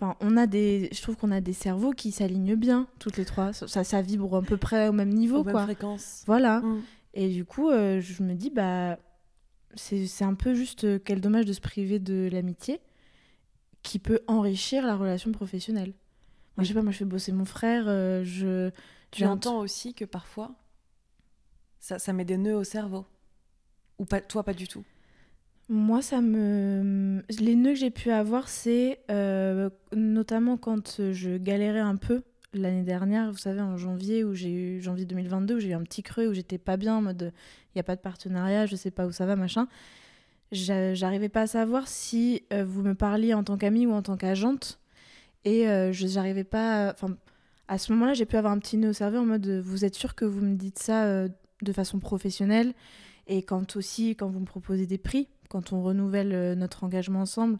Enfin, 0.00 0.16
on 0.20 0.36
a 0.36 0.46
des. 0.46 0.88
Je 0.92 1.02
trouve 1.02 1.16
qu'on 1.16 1.30
a 1.30 1.40
des 1.42 1.52
cerveaux 1.52 1.92
qui 1.92 2.10
s'alignent 2.10 2.54
bien, 2.54 2.86
toutes 2.98 3.18
les 3.18 3.26
trois. 3.26 3.52
Ça, 3.52 3.84
ça 3.84 4.02
vibre 4.02 4.34
à 4.36 4.42
peu 4.42 4.56
près 4.56 4.88
au 4.88 4.92
même 4.92 5.10
niveau, 5.10 5.38
Aux 5.38 5.44
quoi. 5.44 5.64
fréquences. 5.64 6.22
Voilà. 6.26 6.60
Mm. 6.60 6.82
Et 7.14 7.28
du 7.28 7.44
coup, 7.44 7.68
euh, 7.68 8.00
je 8.00 8.22
me 8.22 8.34
dis, 8.34 8.50
bah, 8.50 8.98
c'est 9.74 10.06
c'est 10.06 10.24
un 10.24 10.34
peu 10.34 10.54
juste 10.54 10.84
euh, 10.84 10.98
quel 10.98 11.20
dommage 11.20 11.44
de 11.44 11.52
se 11.52 11.60
priver 11.60 11.98
de 11.98 12.30
l'amitié 12.32 12.80
qui 13.82 13.98
peut 13.98 14.20
enrichir 14.26 14.86
la 14.86 14.96
relation 14.96 15.32
professionnelle. 15.32 15.92
Moi, 16.56 16.64
je 16.64 16.68
sais 16.68 16.74
pas, 16.74 16.82
moi, 16.82 16.92
je 16.92 16.98
fais 16.98 17.04
bosser 17.04 17.32
mon 17.32 17.44
frère, 17.44 17.84
euh, 17.86 18.24
je. 18.24 18.70
Tu 19.10 19.24
entends 19.24 19.58
aussi 19.58 19.92
que 19.92 20.04
parfois, 20.04 20.54
ça, 21.78 21.98
ça 21.98 22.12
met 22.12 22.24
des 22.24 22.38
nœuds 22.38 22.56
au 22.56 22.64
cerveau. 22.64 23.04
Ou 23.98 24.06
pas, 24.06 24.20
toi, 24.20 24.44
pas 24.44 24.54
du 24.54 24.66
tout. 24.66 24.84
Moi, 25.70 26.02
ça 26.02 26.20
me. 26.20 27.22
Les 27.38 27.54
nœuds 27.54 27.70
que 27.74 27.78
j'ai 27.78 27.90
pu 27.90 28.10
avoir, 28.10 28.48
c'est 28.48 28.98
euh, 29.10 29.70
notamment 29.94 30.56
quand 30.56 31.00
je 31.12 31.36
galérais 31.38 31.78
un 31.78 31.94
peu 31.96 32.22
l'année 32.52 32.82
dernière, 32.82 33.30
vous 33.30 33.38
savez, 33.38 33.60
en 33.60 33.76
janvier, 33.76 34.24
où 34.24 34.34
j'ai 34.34 34.50
eu 34.50 34.80
janvier 34.82 35.04
2022, 35.06 35.56
où 35.56 35.60
j'ai 35.60 35.68
eu 35.70 35.74
un 35.74 35.84
petit 35.84 36.02
creux, 36.02 36.26
où 36.26 36.34
j'étais 36.34 36.58
pas 36.58 36.76
bien, 36.76 36.96
en 36.96 37.02
mode 37.02 37.32
il 37.68 37.78
n'y 37.78 37.80
a 37.80 37.84
pas 37.84 37.94
de 37.94 38.00
partenariat, 38.00 38.66
je 38.66 38.74
sais 38.74 38.90
pas 38.90 39.06
où 39.06 39.12
ça 39.12 39.26
va, 39.26 39.36
machin. 39.36 39.68
J'a- 40.52 40.94
J'arrivais 40.94 41.28
pas 41.30 41.42
à 41.42 41.46
savoir 41.48 41.88
si 41.88 42.44
euh, 42.52 42.64
vous 42.64 42.82
me 42.82 42.94
parliez 42.94 43.34
en 43.34 43.44
tant 43.44 43.58
qu'amie 43.58 43.86
ou 43.86 43.92
en 43.92 44.02
tant 44.02 44.16
qu'agente. 44.16 44.80
Et 45.44 45.68
euh, 45.68 45.92
je 45.92 46.06
j'arrivais 46.08 46.44
pas. 46.44 46.92
Enfin, 46.92 47.16
à 47.68 47.78
ce 47.78 47.92
moment-là, 47.92 48.14
j'ai 48.14 48.26
pu 48.26 48.36
avoir 48.36 48.52
un 48.52 48.58
petit 48.58 48.76
nœud 48.78 48.90
au 48.90 48.94
cerveau 48.94 49.18
en 49.18 49.26
mode 49.26 49.48
vous 49.64 49.84
êtes 49.84 49.94
sûr 49.96 50.14
que 50.16 50.24
vous 50.26 50.42
me 50.42 50.56
dites 50.56 50.78
ça 50.80 51.28
de 51.28 51.72
façon 51.72 51.98
professionnelle? 52.00 52.74
Et 53.28 53.42
quand 53.42 53.76
aussi, 53.76 54.16
quand 54.16 54.28
vous 54.28 54.40
me 54.40 54.44
proposez 54.46 54.86
des 54.86 54.98
prix, 54.98 55.28
quand 55.50 55.72
on 55.72 55.82
renouvelle 55.82 56.32
euh, 56.32 56.54
notre 56.54 56.84
engagement 56.84 57.20
ensemble 57.20 57.58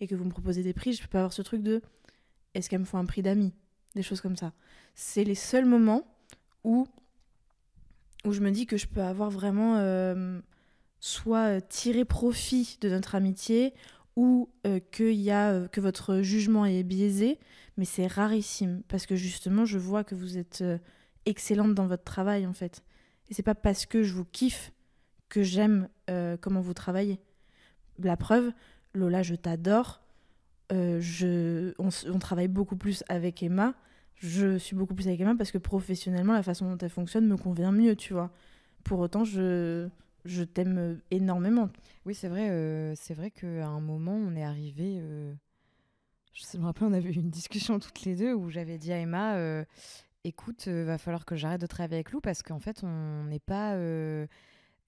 et 0.00 0.06
que 0.06 0.14
vous 0.14 0.24
me 0.24 0.30
proposez 0.30 0.62
des 0.62 0.72
prix, 0.72 0.94
je 0.94 1.02
peux 1.02 1.08
pas 1.08 1.18
avoir 1.18 1.32
ce 1.34 1.42
truc 1.42 1.62
de 1.62 1.82
est-ce 2.54 2.70
qu'elle 2.70 2.80
me 2.80 2.84
faut 2.84 2.96
un 2.96 3.04
prix 3.04 3.20
d'amis? 3.20 3.52
Des 3.94 4.02
choses 4.02 4.20
comme 4.20 4.36
ça. 4.36 4.52
C'est 4.94 5.24
les 5.24 5.34
seuls 5.34 5.66
moments 5.66 6.06
où, 6.62 6.86
où 8.24 8.32
je 8.32 8.40
me 8.40 8.50
dis 8.50 8.66
que 8.66 8.76
je 8.76 8.86
peux 8.86 9.02
avoir 9.02 9.30
vraiment 9.30 9.76
euh, 9.78 10.40
soit 11.00 11.56
euh, 11.56 11.60
tiré 11.68 12.04
profit 12.04 12.78
de 12.80 12.88
notre 12.88 13.14
amitié 13.16 13.74
ou 14.16 14.48
qu'il 14.92 15.16
y 15.16 15.32
a, 15.32 15.66
que 15.66 15.80
votre 15.80 16.20
jugement 16.20 16.64
est 16.66 16.84
biaisé, 16.84 17.40
mais 17.76 17.84
c'est 17.84 18.06
rarissime 18.06 18.84
parce 18.86 19.06
que 19.06 19.16
justement, 19.16 19.64
je 19.64 19.76
vois 19.76 20.04
que 20.04 20.14
vous 20.14 20.38
êtes 20.38 20.62
excellente 21.26 21.74
dans 21.74 21.88
votre 21.88 22.04
travail 22.04 22.46
en 22.46 22.52
fait. 22.52 22.84
Et 23.28 23.34
c'est 23.34 23.42
pas 23.42 23.56
parce 23.56 23.86
que 23.86 24.04
je 24.04 24.14
vous 24.14 24.24
kiffe 24.24 24.70
que 25.34 25.42
j'aime 25.42 25.88
euh, 26.10 26.36
comment 26.40 26.60
vous 26.60 26.74
travaillez. 26.74 27.18
La 27.98 28.16
preuve, 28.16 28.52
Lola, 28.94 29.24
je 29.24 29.34
t'adore. 29.34 30.00
Euh, 30.72 30.98
je, 31.00 31.74
on, 31.78 32.18
travaille 32.20 32.46
beaucoup 32.46 32.76
plus 32.76 33.02
avec 33.08 33.42
Emma. 33.42 33.74
Je 34.14 34.58
suis 34.58 34.76
beaucoup 34.76 34.94
plus 34.94 35.08
avec 35.08 35.20
Emma 35.20 35.34
parce 35.36 35.50
que 35.50 35.58
professionnellement, 35.58 36.34
la 36.34 36.44
façon 36.44 36.70
dont 36.70 36.78
elle 36.78 36.88
fonctionne 36.88 37.26
me 37.26 37.36
convient 37.36 37.72
mieux, 37.72 37.96
tu 37.96 38.12
vois. 38.12 38.30
Pour 38.84 39.00
autant, 39.00 39.24
je, 39.24 39.88
je 40.24 40.44
t'aime 40.44 41.00
énormément. 41.10 41.68
Oui, 42.06 42.14
c'est 42.14 42.28
vrai, 42.28 42.50
euh, 42.50 42.94
c'est 42.94 43.14
vrai 43.14 43.32
qu'à 43.32 43.66
un 43.66 43.80
moment, 43.80 44.14
on 44.14 44.36
est 44.36 44.44
arrivé. 44.44 44.98
euh, 45.00 45.34
je 46.32 46.58
me 46.58 46.64
rappelle, 46.64 46.86
on 46.86 46.92
avait 46.92 47.10
eu 47.10 47.14
une 47.14 47.30
discussion 47.30 47.80
toutes 47.80 48.04
les 48.04 48.14
deux 48.14 48.34
où 48.34 48.50
j'avais 48.50 48.78
dit 48.78 48.92
à 48.92 48.98
Emma 48.98 49.34
euh, 49.36 49.64
écoute, 50.24 50.66
euh, 50.68 50.84
va 50.84 50.98
falloir 50.98 51.24
que 51.24 51.34
j'arrête 51.34 51.60
de 51.60 51.66
travailler 51.66 51.96
avec 51.96 52.12
Lou 52.12 52.20
parce 52.20 52.42
qu'en 52.42 52.60
fait, 52.60 52.82
on 52.84 53.24
n'est 53.24 53.40
pas. 53.40 53.74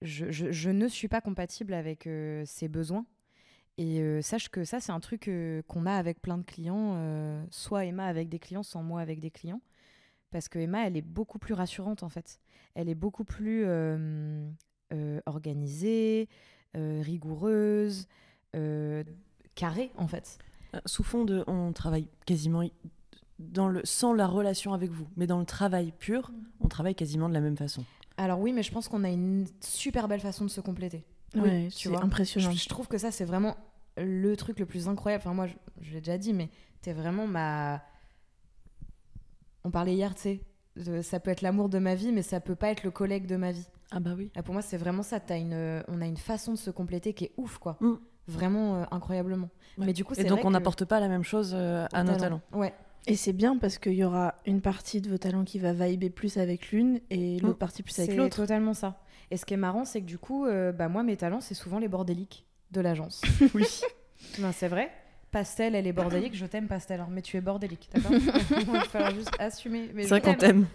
Je, 0.01 0.31
je- 0.31 0.51
je 0.51 0.69
ne 0.69 0.87
suis 0.87 1.07
pas 1.07 1.21
compatible 1.21 1.73
avec 1.73 2.07
euh, 2.07 2.43
ses 2.45 2.67
besoins. 2.67 3.05
Et 3.79 3.99
euh, 4.01 4.21
sache 4.23 4.49
que 4.49 4.63
ça, 4.63 4.79
c'est 4.79 4.91
un 4.91 4.99
truc 4.99 5.27
euh, 5.27 5.61
qu'on 5.67 5.85
a 5.85 5.93
avec 5.93 6.19
plein 6.21 6.37
de 6.39 6.43
clients, 6.43 6.93
euh, 6.95 7.43
soit 7.51 7.85
Emma 7.85 8.05
avec 8.07 8.27
des 8.29 8.39
clients, 8.39 8.63
soit 8.63 8.81
moi 8.81 9.01
avec 9.01 9.19
des 9.19 9.29
clients. 9.29 9.61
Parce 10.31 10.49
que 10.49 10.57
Emma, 10.59 10.85
elle 10.87 10.97
est 10.97 11.01
beaucoup 11.03 11.37
plus 11.39 11.53
rassurante 11.53 12.01
en 12.03 12.09
fait. 12.09 12.39
Elle 12.75 12.89
est 12.89 12.95
beaucoup 12.95 13.23
plus 13.23 13.65
organisée, 15.25 16.27
rigoureuse, 16.75 18.07
carrée 19.55 19.91
en 19.95 20.07
fait. 20.07 20.37
Sous 20.85 21.03
fond 21.03 21.23
de, 21.23 21.43
on 21.47 21.71
travaille 21.71 22.07
quasiment 22.25 22.63
dans 23.39 23.67
le, 23.69 23.81
sans 23.83 24.13
la 24.13 24.27
relation 24.27 24.73
avec 24.73 24.91
vous, 24.91 25.07
mais 25.15 25.27
dans 25.27 25.39
le 25.39 25.45
travail 25.45 25.93
pur, 25.97 26.31
on 26.59 26.67
travaille 26.67 26.95
quasiment 26.95 27.29
de 27.29 27.33
la 27.33 27.39
même 27.41 27.57
façon. 27.57 27.83
Alors 28.17 28.39
oui, 28.39 28.51
mais 28.53 28.63
je 28.63 28.71
pense 28.71 28.87
qu'on 28.87 29.03
a 29.03 29.09
une 29.09 29.45
super 29.61 30.07
belle 30.07 30.19
façon 30.19 30.43
de 30.45 30.49
se 30.49 30.61
compléter. 30.61 31.05
Ouais, 31.35 31.67
tu 31.69 31.83
c'est 31.83 31.89
vois. 31.89 32.03
impressionnant. 32.03 32.51
Je, 32.51 32.57
je 32.57 32.69
trouve 32.69 32.87
que 32.87 32.97
ça, 32.97 33.11
c'est 33.11 33.25
vraiment 33.25 33.55
le 33.97 34.35
truc 34.35 34.59
le 34.59 34.65
plus 34.65 34.87
incroyable. 34.87 35.21
Enfin, 35.25 35.33
moi, 35.35 35.47
je, 35.47 35.53
je 35.81 35.93
l'ai 35.93 35.99
déjà 36.01 36.17
dit, 36.17 36.33
mais 36.33 36.49
t'es 36.81 36.93
vraiment 36.93 37.27
ma. 37.27 37.81
On 39.63 39.71
parlait 39.71 39.93
hier, 39.93 40.15
tu 40.15 40.21
sais. 40.21 40.41
de- 40.77 41.01
Ça 41.01 41.19
peut 41.19 41.31
être 41.31 41.41
l'amour 41.41 41.69
de 41.69 41.79
ma 41.79 41.95
vie, 41.95 42.11
mais 42.11 42.21
ça 42.21 42.39
peut 42.39 42.55
pas 42.55 42.69
être 42.69 42.83
le 42.83 42.91
collègue 42.91 43.25
de 43.27 43.35
ma 43.35 43.51
vie. 43.51 43.67
Ah 43.91 43.99
bah 43.99 44.11
oui. 44.17 44.31
Là, 44.35 44.43
pour 44.43 44.53
moi, 44.53 44.61
c'est 44.61 44.77
vraiment 44.77 45.03
ça. 45.03 45.19
Une, 45.29 45.83
on 45.87 46.01
a 46.01 46.05
une 46.05 46.17
façon 46.17 46.53
de 46.53 46.57
se 46.57 46.69
compléter 46.71 47.13
qui 47.13 47.25
est 47.25 47.31
ouf, 47.37 47.57
quoi. 47.57 47.77
Mm. 47.81 47.93
Vraiment 48.27 48.75
euh, 48.75 48.83
incroyablement. 48.91 49.49
Ouais. 49.77 49.85
Mais 49.87 49.93
du 49.93 50.03
coup, 50.03 50.13
Et 50.13 50.17
c'est 50.17 50.23
donc 50.25 50.39
vrai 50.39 50.47
on 50.47 50.51
n'apporte 50.51 50.83
pas 50.85 50.99
la 50.99 51.07
même 51.07 51.23
chose 51.23 51.51
euh, 51.53 51.85
à 51.93 52.03
nos 52.03 52.15
talents. 52.17 52.41
Ouais. 52.51 52.73
Et 53.07 53.15
c'est 53.15 53.33
bien 53.33 53.57
parce 53.57 53.77
qu'il 53.77 53.93
y 53.93 54.03
aura 54.03 54.35
une 54.45 54.61
partie 54.61 54.99
de 54.99 55.09
vos 55.09 55.17
talents 55.17 55.45
qui 55.45 55.59
va 55.59 55.71
vibrer 55.71 56.09
plus 56.09 56.37
avec 56.37 56.71
l'une 56.71 56.99
et 57.09 57.39
l'autre 57.39 57.57
partie 57.57 57.81
plus 57.81 57.97
avec 57.99 58.15
l'autre. 58.15 58.35
C'est 58.35 58.41
totalement 58.41 58.73
ça. 58.73 59.01
Et 59.31 59.37
ce 59.37 59.45
qui 59.45 59.53
est 59.53 59.57
marrant, 59.57 59.85
c'est 59.85 60.01
que 60.01 60.05
du 60.05 60.17
coup, 60.17 60.45
euh, 60.45 60.73
bah, 60.73 60.89
moi, 60.89 61.03
mes 61.03 61.15
talents, 61.15 61.41
c'est 61.41 61.53
souvent 61.53 61.79
les 61.79 61.87
bordéliques 61.87 62.45
de 62.71 62.81
l'agence. 62.81 63.21
oui. 63.55 63.65
non, 64.39 64.51
c'est 64.53 64.67
vrai. 64.67 64.91
Pastel, 65.31 65.75
elle 65.75 65.85
est 65.85 65.93
bordélique. 65.93 66.35
Je 66.35 66.45
t'aime, 66.45 66.67
Pastel, 66.67 67.01
hein, 67.01 67.07
mais 67.11 67.21
tu 67.21 67.35
es 67.35 67.41
bordélique, 67.41 67.89
d'accord 67.93 68.11
Il 68.59 68.65
va 68.65 68.83
falloir 68.85 69.13
juste 69.13 69.31
assumer. 69.39 69.89
C'est 69.99 70.07
vrai 70.07 70.21
qu'on 70.21 70.33
t'aime. 70.33 70.67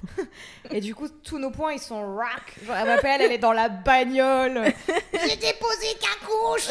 Et 0.70 0.80
du 0.80 0.94
coup, 0.94 1.08
tous 1.08 1.38
nos 1.38 1.50
points, 1.50 1.72
ils 1.72 1.78
sont 1.78 2.00
rock. 2.14 2.54
Genre, 2.66 2.76
elle 2.76 2.86
m'appelle, 2.86 3.22
elle 3.22 3.32
est 3.32 3.38
dans 3.38 3.52
la 3.52 3.70
bagnole. 3.70 4.62
J'ai 5.12 5.36
déposé 5.36 5.86
qu'un 6.00 6.26
couche 6.26 6.68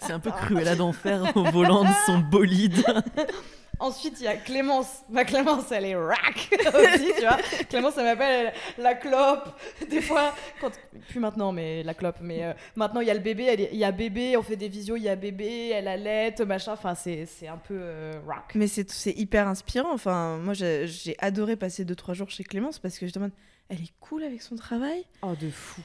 C'est 0.00 0.12
un 0.12 0.18
peu 0.18 0.30
Cruella 0.30 0.74
d'enfer 0.74 1.32
au 1.36 1.44
volant 1.44 1.84
de 1.84 1.92
son 2.06 2.18
bolide. 2.18 2.82
Ensuite, 3.78 4.14
il 4.20 4.24
y 4.24 4.28
a 4.28 4.36
Clémence. 4.36 5.02
Ma 5.10 5.24
Clémence, 5.24 5.70
elle 5.70 5.84
est 5.84 5.96
rack 5.96 6.48
aussi, 6.66 7.12
tu 7.14 7.22
vois. 7.22 7.38
Clémence, 7.68 7.94
elle 7.98 8.04
m'appelle 8.04 8.52
la 8.78 8.94
clope. 8.94 9.58
Des 9.88 10.00
fois, 10.00 10.34
quand... 10.60 10.70
plus 11.08 11.20
maintenant, 11.20 11.52
mais 11.52 11.82
la 11.82 11.94
clope. 11.94 12.18
Mais 12.20 12.44
euh, 12.44 12.52
maintenant, 12.74 13.00
il 13.00 13.08
y 13.08 13.10
a 13.10 13.14
le 13.14 13.20
bébé, 13.20 13.68
il 13.72 13.78
y 13.78 13.84
a 13.84 13.92
bébé, 13.92 14.36
on 14.36 14.42
fait 14.42 14.56
des 14.56 14.68
visios, 14.68 14.96
il 14.96 15.02
y 15.02 15.08
a 15.08 15.16
bébé, 15.16 15.70
elle 15.70 15.88
allait, 15.88 16.34
machin. 16.46 16.72
Enfin, 16.72 16.94
c'est 16.94 17.26
un 17.48 17.58
peu 17.58 17.78
euh, 17.78 18.12
rack. 18.26 18.54
Mais 18.54 18.66
c'est 18.66 19.12
hyper 19.12 19.48
inspirant. 19.48 19.92
Enfin, 19.92 20.38
moi, 20.38 20.54
j'ai 20.54 21.16
adoré 21.18 21.56
passer 21.56 21.84
2-3 21.84 22.14
jours 22.14 22.30
chez 22.30 22.44
Clémence 22.44 22.78
parce 22.78 22.98
que 22.98 23.06
je 23.06 23.12
demande 23.12 23.32
elle 23.68 23.80
est 23.80 23.92
cool 24.00 24.22
avec 24.22 24.42
son 24.42 24.54
travail? 24.54 25.04
Oh, 25.22 25.34
de 25.40 25.50
fou. 25.50 25.82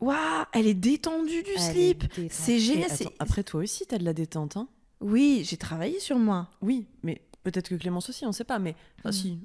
waouh, 0.00 0.16
elle 0.52 0.66
est 0.66 0.74
détendue 0.74 1.42
du 1.42 1.54
slip. 1.56 2.04
C'est 2.30 2.58
génial. 2.58 2.90
après, 3.18 3.44
toi 3.44 3.62
aussi, 3.62 3.86
t'as 3.86 3.98
de 3.98 4.04
la 4.04 4.12
détente, 4.12 4.56
hein? 4.56 4.68
Oui, 5.02 5.42
j'ai 5.44 5.56
travaillé 5.56 6.00
sur 6.00 6.18
moi. 6.18 6.48
Oui, 6.60 6.86
mais 7.02 7.20
peut-être 7.42 7.68
que 7.68 7.74
Clémence 7.74 8.08
aussi, 8.08 8.24
on 8.24 8.32
sait 8.32 8.44
pas. 8.44 8.58
Mais 8.58 8.74
enfin, 8.98 9.12
si. 9.12 9.38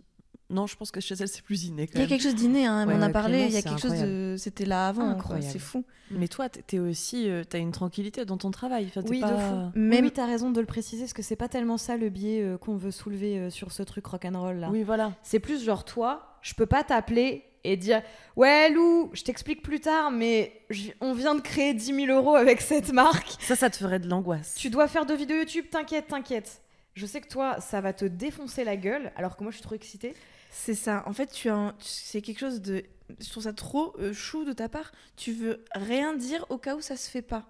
Non, 0.50 0.66
je 0.66 0.78
pense 0.78 0.92
que 0.92 1.02
chez 1.02 1.16
elle, 1.20 1.28
c'est 1.28 1.42
plus 1.42 1.66
inné. 1.66 1.90
il 1.94 2.00
y 2.00 2.04
a 2.04 2.08
quelque 2.08 2.24
chose 2.24 2.36
d'inné, 2.36 2.66
hein, 2.66 2.88
on 2.88 2.96
en 2.96 3.02
a 3.02 3.10
parlé. 3.10 3.48
il 3.48 3.52
y 3.52 3.58
a 3.58 3.62
quelque 3.62 3.82
chose 3.82 4.00
de. 4.00 4.36
C'était 4.38 4.66
là 4.66 4.88
avant. 4.88 5.18
C'est 5.42 5.60
fou. 5.60 5.84
Mais 6.12 6.28
toi, 6.30 6.48
t'es 6.48 6.80
aussi. 6.80 7.30
Euh, 7.30 7.44
t'as 7.48 7.60
une 7.60 7.72
tranquillité 7.72 8.24
dans 8.24 8.38
ton 8.38 8.52
travail. 8.52 8.90
oui, 9.10 9.20
pas... 9.20 9.32
de 9.32 9.38
fou. 9.38 9.72
Même... 9.76 10.06
Oui, 10.06 10.12
t'as 10.12 10.26
raison 10.26 10.52
de 10.52 10.62
le 10.62 10.66
préciser, 10.66 11.04
parce 11.04 11.14
que 11.14 11.22
c'est 11.22 11.36
pas 11.36 11.50
tellement 11.50 11.78
ça 11.78 11.98
le 11.98 12.10
biais 12.10 12.42
euh, 12.42 12.58
qu'on 12.58 12.78
veut 12.78 12.92
soulever 12.92 13.38
euh, 13.38 13.50
sur 13.50 13.74
ce 13.74 13.84
truc 13.84 14.06
rock'n'roll 14.06 14.58
là. 14.58 14.70
Oui, 14.72 14.84
voilà. 14.84 15.14
C'est 15.22 15.40
plus 15.40 15.64
genre, 15.64 15.84
toi, 15.84 16.38
je 16.42 16.54
peux 16.54 16.66
pas 16.66 16.84
t'appeler 16.86 17.44
et 17.64 17.78
dire 17.78 18.02
Ouais, 18.36 18.70
Lou, 18.70 19.10
je 19.14 19.24
t'explique 19.24 19.62
plus 19.62 19.80
tard, 19.80 20.12
mais 20.12 20.62
on 21.02 21.14
vient 21.14 21.36
de 21.36 21.42
créer 21.42 21.74
10 21.74 22.06
000 22.06 22.08
euros 22.08 22.36
avec 22.36 22.62
cette 22.62 22.92
marque. 22.92 23.36
Ça, 23.40 23.56
ça 23.56 23.70
te 23.70 23.78
ferait 23.78 24.00
de 24.00 24.08
l'angoisse. 24.08 24.56
Tu 24.56 24.70
dois 24.70 24.88
faire 24.88 25.06
de 25.06 25.14
vidéos 25.14 25.38
YouTube, 25.38 25.66
t'inquiète, 25.70 26.08
t'inquiète. 26.08 26.62
Je 26.94 27.06
sais 27.06 27.22
que 27.22 27.28
toi, 27.28 27.60
ça 27.60 27.82
va 27.82 27.94
te 27.94 28.06
défoncer 28.06 28.64
la 28.64 28.76
gueule, 28.76 29.12
alors 29.16 29.38
que 29.38 29.44
moi, 29.44 29.52
je 29.52 29.58
suis 29.58 29.64
trop 29.64 29.76
excitée. 29.76 30.16
C'est 30.50 30.74
ça. 30.74 31.04
En 31.06 31.14
fait, 31.14 31.28
tu 31.28 31.50
c'est 31.80 32.22
quelque 32.22 32.40
chose 32.40 32.62
de. 32.62 32.84
Je 33.20 33.30
trouve 33.30 33.44
ça 33.44 33.54
trop 33.54 33.96
euh, 34.00 34.14
chou 34.14 34.44
de 34.44 34.54
ta 34.54 34.68
part. 34.68 34.92
Tu 35.16 35.32
veux 35.32 35.64
rien 35.74 36.16
dire 36.16 36.46
au 36.50 36.58
cas 36.58 36.76
où 36.76 36.82
ça 36.82 36.98
se 36.98 37.10
fait 37.10 37.22
pas. 37.22 37.46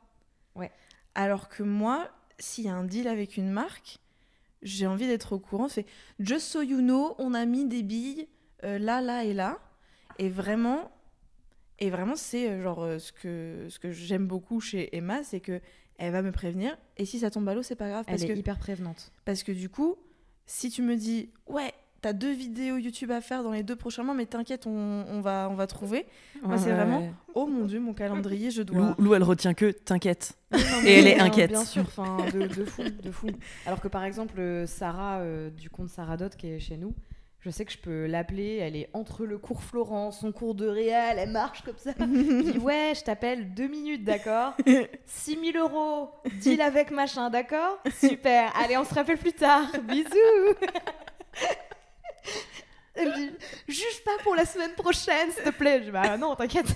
Ouais. 0.56 0.72
Alors 1.16 1.50
que 1.50 1.64
moi, 1.64 2.10
s'il 2.40 2.66
y 2.66 2.70
a 2.70 2.76
un 2.76 2.84
deal 2.84 3.08
avec 3.08 3.38
une 3.38 3.50
marque, 3.50 4.00
j'ai 4.62 4.88
envie 4.88 5.08
d'être 5.08 5.34
au 5.34 5.40
courant. 5.40 5.68
C'est 5.68 5.86
just 6.20 6.48
so 6.48 6.62
you 6.62 6.80
know, 6.80 7.16
on 7.18 7.34
a 7.34 7.46
mis 7.46 7.66
des 7.66 7.84
billes 7.84 8.28
euh, 8.64 8.78
là, 8.78 9.02
là 9.02 9.24
et 9.24 9.34
là. 9.34 9.60
Et 10.19 10.29
vraiment, 10.29 10.91
et 11.79 11.89
vraiment 11.89 12.15
c'est 12.15 12.50
euh, 12.50 12.63
genre 12.63 12.83
euh, 12.83 13.00
ce 13.00 13.12
que, 13.12 13.67
ce 13.69 13.79
que 13.79 13.91
j'aime 13.91 14.27
beaucoup 14.27 14.59
chez 14.59 14.95
Emma, 14.95 15.24
c'est 15.24 15.39
que 15.39 15.62
elle 15.97 16.12
va 16.12 16.21
me 16.21 16.31
prévenir. 16.31 16.77
Et 16.97 17.05
si 17.05 17.19
ça 17.19 17.31
tombe 17.31 17.47
à 17.50 17.55
l'eau, 17.55 17.63
c'est 17.63 17.75
pas 17.75 17.89
grave. 17.89 18.05
Elle 18.07 18.24
est 18.24 18.38
hyper 18.38 18.59
prévenante. 18.59 19.12
Parce 19.25 19.43
que 19.43 19.51
du 19.51 19.69
coup, 19.69 19.95
si 20.45 20.69
tu 20.69 20.83
me 20.83 20.95
dis, 20.95 21.31
ouais, 21.47 21.74
t'as 22.01 22.13
deux 22.13 22.31
vidéos 22.31 22.77
YouTube 22.77 23.12
à 23.12 23.21
faire 23.21 23.43
dans 23.43 23.51
les 23.51 23.63
deux 23.63 23.75
prochains 23.75 24.03
mois, 24.03 24.13
mais 24.13 24.25
t'inquiète, 24.25 24.67
on, 24.67 25.05
on, 25.09 25.21
va, 25.21 25.47
on 25.50 25.55
va 25.55 25.67
trouver. 25.67 26.05
Moi, 26.43 26.57
c'est 26.57 26.71
vraiment, 26.71 27.12
oh 27.33 27.47
mon 27.47 27.65
dieu, 27.65 27.79
mon 27.79 27.93
calendrier, 27.93 28.51
je 28.51 28.62
dois. 28.62 28.95
Lou, 29.00 29.13
elle 29.13 29.24
retient 29.24 29.53
que 29.53 29.71
t'inquiète. 29.71 30.38
Et 30.86 30.93
elle 31.00 31.07
est 31.07 31.19
inquiète. 31.19 31.50
Bien 31.51 31.65
sûr, 31.65 31.83
de, 32.33 32.47
de, 32.47 32.65
fou, 32.65 32.83
de 32.83 33.12
fou. 33.12 33.27
Alors 33.65 33.81
que 33.81 33.88
par 33.88 34.03
exemple, 34.03 34.65
Sarah, 34.67 35.19
euh, 35.19 35.50
du 35.50 35.69
compte 35.69 35.89
Sarah 35.89 36.17
Dot, 36.17 36.36
qui 36.36 36.47
est 36.47 36.59
chez 36.59 36.77
nous, 36.77 36.93
je 37.48 37.51
sais 37.51 37.63
que 37.63 37.72
je 37.72 37.77
peux 37.77 38.08
l'appeler, 38.08 38.58
elle 38.58 38.75
est 38.75 38.89
entre 38.92 39.25
le 39.25 39.38
cours 39.38 39.63
Florence, 39.63 40.20
son 40.20 40.34
cours 40.34 40.54
de 40.54 40.68
réal, 40.68 41.18
elle 41.18 41.30
marche 41.30 41.62
comme 41.62 41.77
ça. 41.77 41.94
je 41.98 42.51
dis 42.51 42.58
ouais, 42.58 42.92
je 42.94 43.04
t'appelle 43.06 43.54
deux 43.54 43.70
minutes, 43.70 44.04
d'accord 44.04 44.54
6000 45.06 45.56
euros, 45.56 46.12
deal 46.42 46.60
avec 46.62 46.92
machin, 46.92 47.30
d'accord 47.30 47.80
Super, 47.98 48.54
allez, 48.58 48.75
on 48.75 48.84
se 48.84 48.94
rappelle 48.94 49.18
plus 49.18 49.32
tard, 49.32 49.66
bisous 49.84 50.10
Elle 52.96 53.13
dit 53.13 53.32
juge 53.70 54.04
pas 54.04 54.18
pour 54.24 54.36
la 54.36 54.44
semaine 54.44 54.74
prochaine, 54.74 55.32
s'il 55.32 55.44
te 55.44 55.51
plaît. 55.51 55.77
Je 55.80 55.84
dis 55.86 55.92
bah 55.92 56.18
non, 56.18 56.36
t'inquiète. 56.36 56.68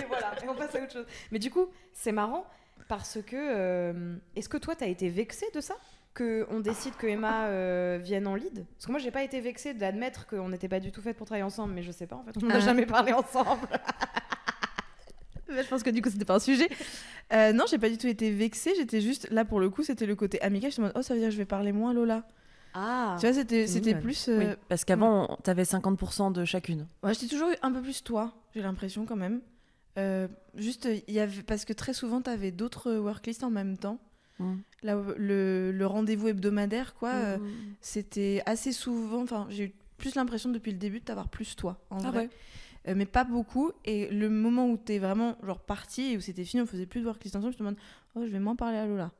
et 0.00 0.04
voilà, 0.08 0.32
et 0.42 0.48
on 0.48 0.54
passe 0.54 0.74
à 0.76 0.82
autre 0.82 0.92
chose. 0.92 1.06
Mais 1.30 1.40
du 1.40 1.50
coup, 1.50 1.66
c'est 1.92 2.12
marrant 2.12 2.46
parce 2.88 3.18
que 3.20 3.36
euh, 3.36 4.16
est-ce 4.34 4.48
que 4.48 4.56
toi 4.56 4.76
t'as 4.76 4.86
été 4.86 5.10
vexé 5.10 5.44
de 5.52 5.60
ça? 5.60 5.74
Qu'on 6.16 6.60
décide 6.60 6.96
que 6.96 7.06
Emma 7.06 7.46
euh, 7.46 7.98
vienne 8.02 8.26
en 8.26 8.34
lead 8.34 8.64
Parce 8.74 8.86
que 8.86 8.90
moi, 8.90 8.98
j'ai 8.98 9.10
pas 9.10 9.22
été 9.22 9.40
vexée 9.40 9.74
d'admettre 9.74 10.26
qu'on 10.26 10.48
n'était 10.48 10.68
pas 10.68 10.80
du 10.80 10.90
tout 10.90 11.02
faites 11.02 11.16
pour 11.16 11.26
travailler 11.26 11.44
ensemble, 11.44 11.74
mais 11.74 11.82
je 11.82 11.92
sais 11.92 12.06
pas, 12.06 12.16
en 12.16 12.24
fait, 12.24 12.32
on 12.42 12.46
n'a 12.46 12.56
ah. 12.56 12.60
jamais 12.60 12.86
parlé 12.86 13.12
ensemble. 13.12 13.68
je 15.48 15.68
pense 15.68 15.82
que 15.82 15.90
du 15.90 16.00
coup, 16.00 16.10
c'était 16.10 16.24
pas 16.24 16.36
un 16.36 16.40
sujet. 16.40 16.68
Euh, 17.32 17.52
non, 17.52 17.64
j'ai 17.68 17.78
pas 17.78 17.90
du 17.90 17.98
tout 17.98 18.06
été 18.06 18.30
vexée, 18.30 18.72
j'étais 18.76 19.00
juste, 19.00 19.28
là 19.30 19.44
pour 19.44 19.60
le 19.60 19.68
coup, 19.68 19.82
c'était 19.82 20.06
le 20.06 20.16
côté 20.16 20.40
amical. 20.40 20.72
Je 20.72 20.80
me 20.80 20.92
oh, 20.94 21.02
ça 21.02 21.14
veut 21.14 21.20
dire 21.20 21.28
que 21.28 21.34
je 21.34 21.38
vais 21.38 21.44
parler 21.44 21.72
moins 21.72 21.92
Lola. 21.92 22.26
Ah, 22.72 23.16
tu 23.20 23.26
vois, 23.26 23.34
c'était, 23.34 23.66
c'était 23.66 23.94
plus. 23.94 24.28
Euh, 24.28 24.38
oui, 24.38 24.46
parce 24.68 24.84
qu'avant, 24.84 25.38
tu 25.44 25.50
avais 25.50 25.62
50% 25.62 26.32
de 26.32 26.44
chacune. 26.44 26.86
Ouais, 27.02 27.14
j'étais 27.14 27.26
toujours 27.26 27.50
un 27.62 27.72
peu 27.72 27.82
plus 27.82 28.02
toi, 28.02 28.32
j'ai 28.54 28.62
l'impression 28.62 29.06
quand 29.06 29.16
même. 29.16 29.40
juste, 30.54 30.88
il 31.08 31.14
y 31.14 31.20
avait 31.20 31.42
parce 31.42 31.64
que 31.64 31.72
très 31.72 31.92
souvent, 31.92 32.22
tu 32.22 32.30
avais 32.30 32.52
d'autres 32.52 32.94
worklists 32.94 33.44
en 33.44 33.50
même 33.50 33.76
temps. 33.76 33.98
Mm. 34.38 34.56
le, 34.82 35.84
rendez-vous 35.84 36.28
hebdomadaire, 36.28 36.94
quoi, 36.94 37.12
mm, 37.12 37.24
euh, 37.24 37.38
mm, 37.38 37.74
c'était 37.80 38.42
assez 38.46 38.72
souvent. 38.72 39.22
Enfin, 39.22 39.46
j'ai 39.50 39.64
eu 39.64 39.72
plus 39.96 40.14
l'impression 40.14 40.50
depuis 40.50 40.72
le 40.72 40.78
début 40.78 41.00
de 41.00 41.04
t'avoir 41.04 41.28
plus 41.28 41.56
toi, 41.56 41.80
en 41.90 42.04
ah 42.04 42.10
vrai. 42.10 42.30
Euh, 42.88 42.94
mais 42.94 43.06
pas 43.06 43.24
beaucoup. 43.24 43.72
Et 43.84 44.08
le 44.10 44.28
moment 44.28 44.68
où 44.68 44.76
t'es 44.76 44.98
vraiment 44.98 45.36
genre 45.42 45.60
parti 45.60 46.12
et 46.12 46.16
où 46.16 46.20
c'était 46.20 46.44
fini, 46.44 46.62
on 46.62 46.66
faisait 46.66 46.86
plus 46.86 47.00
de 47.00 47.06
work 47.06 47.24
ensemble, 47.26 47.52
je 47.52 47.56
te 47.56 47.62
demande, 47.62 47.76
oh, 48.14 48.22
je 48.24 48.30
vais 48.30 48.38
moins 48.38 48.56
parler 48.56 48.78
à 48.78 48.86
Lola. 48.86 49.10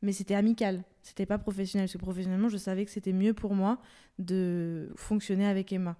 Mais 0.00 0.12
c'était 0.12 0.34
amical, 0.34 0.82
c'était 1.02 1.26
pas 1.26 1.38
professionnel. 1.38 1.86
Parce 1.86 1.92
que 1.92 1.98
professionnellement, 1.98 2.48
je 2.48 2.56
savais 2.56 2.84
que 2.84 2.90
c'était 2.90 3.12
mieux 3.12 3.34
pour 3.34 3.54
moi 3.54 3.78
de 4.18 4.90
fonctionner 4.96 5.46
avec 5.46 5.72
Emma. 5.72 5.96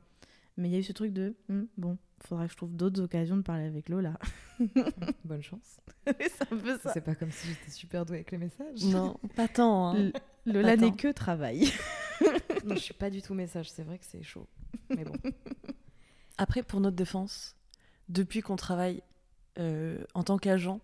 Mais 0.56 0.68
il 0.68 0.72
y 0.72 0.76
a 0.76 0.78
eu 0.78 0.82
ce 0.82 0.92
truc 0.92 1.12
de, 1.12 1.34
bon, 1.76 1.96
faudra 2.22 2.46
que 2.46 2.52
je 2.52 2.56
trouve 2.56 2.74
d'autres 2.74 3.00
occasions 3.00 3.36
de 3.36 3.42
parler 3.42 3.64
avec 3.64 3.88
Lola. 3.88 4.18
Bonne 5.24 5.42
chance. 5.42 5.80
c'est 6.06 6.52
un 6.52 6.56
peu 6.56 6.78
ça. 6.78 6.92
C'est 6.92 7.00
pas 7.00 7.14
comme 7.14 7.30
si 7.30 7.48
j'étais 7.48 7.70
super 7.70 8.04
douée 8.04 8.18
avec 8.18 8.30
les 8.30 8.38
messages. 8.38 8.84
Non, 8.84 9.18
pas 9.36 9.48
tant. 9.48 9.94
Hein. 9.96 10.12
Lola 10.46 10.76
n'est 10.76 10.92
que 10.92 11.12
travail. 11.12 11.70
non, 12.64 12.74
je 12.74 12.80
suis 12.80 12.94
pas 12.94 13.10
du 13.10 13.22
tout 13.22 13.34
message. 13.34 13.70
C'est 13.70 13.82
vrai 13.82 13.98
que 13.98 14.04
c'est 14.04 14.22
chaud. 14.22 14.46
Mais 14.90 15.04
bon. 15.04 15.14
Après, 16.38 16.62
pour 16.62 16.80
notre 16.80 16.96
défense, 16.96 17.56
depuis 18.08 18.40
qu'on 18.40 18.56
travaille 18.56 19.02
euh, 19.58 20.02
en 20.14 20.22
tant 20.22 20.38
qu'agent, 20.38 20.80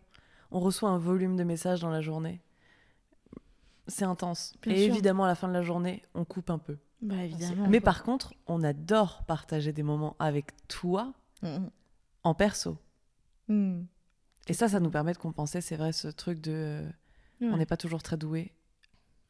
on 0.51 0.61
reçoit 0.61 0.91
un 0.91 0.99
volume 0.99 1.37
de 1.37 1.45
messages 1.45 1.81
dans 1.81 1.91
la 1.91 2.01
journée. 2.01 2.41
C'est 3.87 4.05
intense. 4.05 4.55
Et 4.67 4.85
évidemment, 4.85 5.25
à 5.25 5.29
la 5.29 5.35
fin 5.35 5.49
de 5.49 5.53
la 5.53 5.63
journée, 5.63 6.03
on 6.15 6.25
coupe 6.25 6.51
un 6.51 6.59
peu. 6.59 6.77
Bah, 7.01 7.25
évidemment. 7.25 7.69
Mais 7.69 7.81
par 7.81 8.03
contre, 8.03 8.35
on 8.47 8.63
adore 8.63 9.25
partager 9.25 9.73
des 9.73 9.83
moments 9.83 10.17
avec 10.19 10.53
toi 10.69 11.15
Mm. 11.43 11.69
en 12.25 12.35
perso. 12.35 12.77
Mm. 13.49 13.83
Et 14.49 14.55
ça, 14.55 14.69
ça 14.69 14.81
nous 14.81 14.91
permet 14.91 15.13
de 15.13 15.19
compenser, 15.19 15.61
c'est 15.61 15.77
vrai, 15.77 15.93
ce 15.93 16.09
truc 16.09 16.41
de. 16.41 16.53
Euh, 16.53 16.91
on 17.41 17.57
n'est 17.57 17.67
pas 17.67 17.77
toujours 17.77 18.03
très 18.03 18.17
doué, 18.17 18.53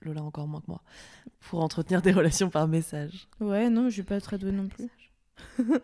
Lola 0.01 0.23
encore 0.23 0.47
moins 0.47 0.61
que 0.61 0.69
moi, 0.69 0.83
pour 1.41 1.63
entretenir 1.63 2.03
des 2.03 2.13
relations 2.13 2.51
par 2.51 2.69
message. 2.69 3.29
Ouais, 3.41 3.69
non, 3.69 3.89
je 3.89 3.95
suis 3.95 4.03
pas 4.03 4.21
très 4.21 4.39
douée 4.39 4.53
non 4.53 4.69
plus. 4.69 4.89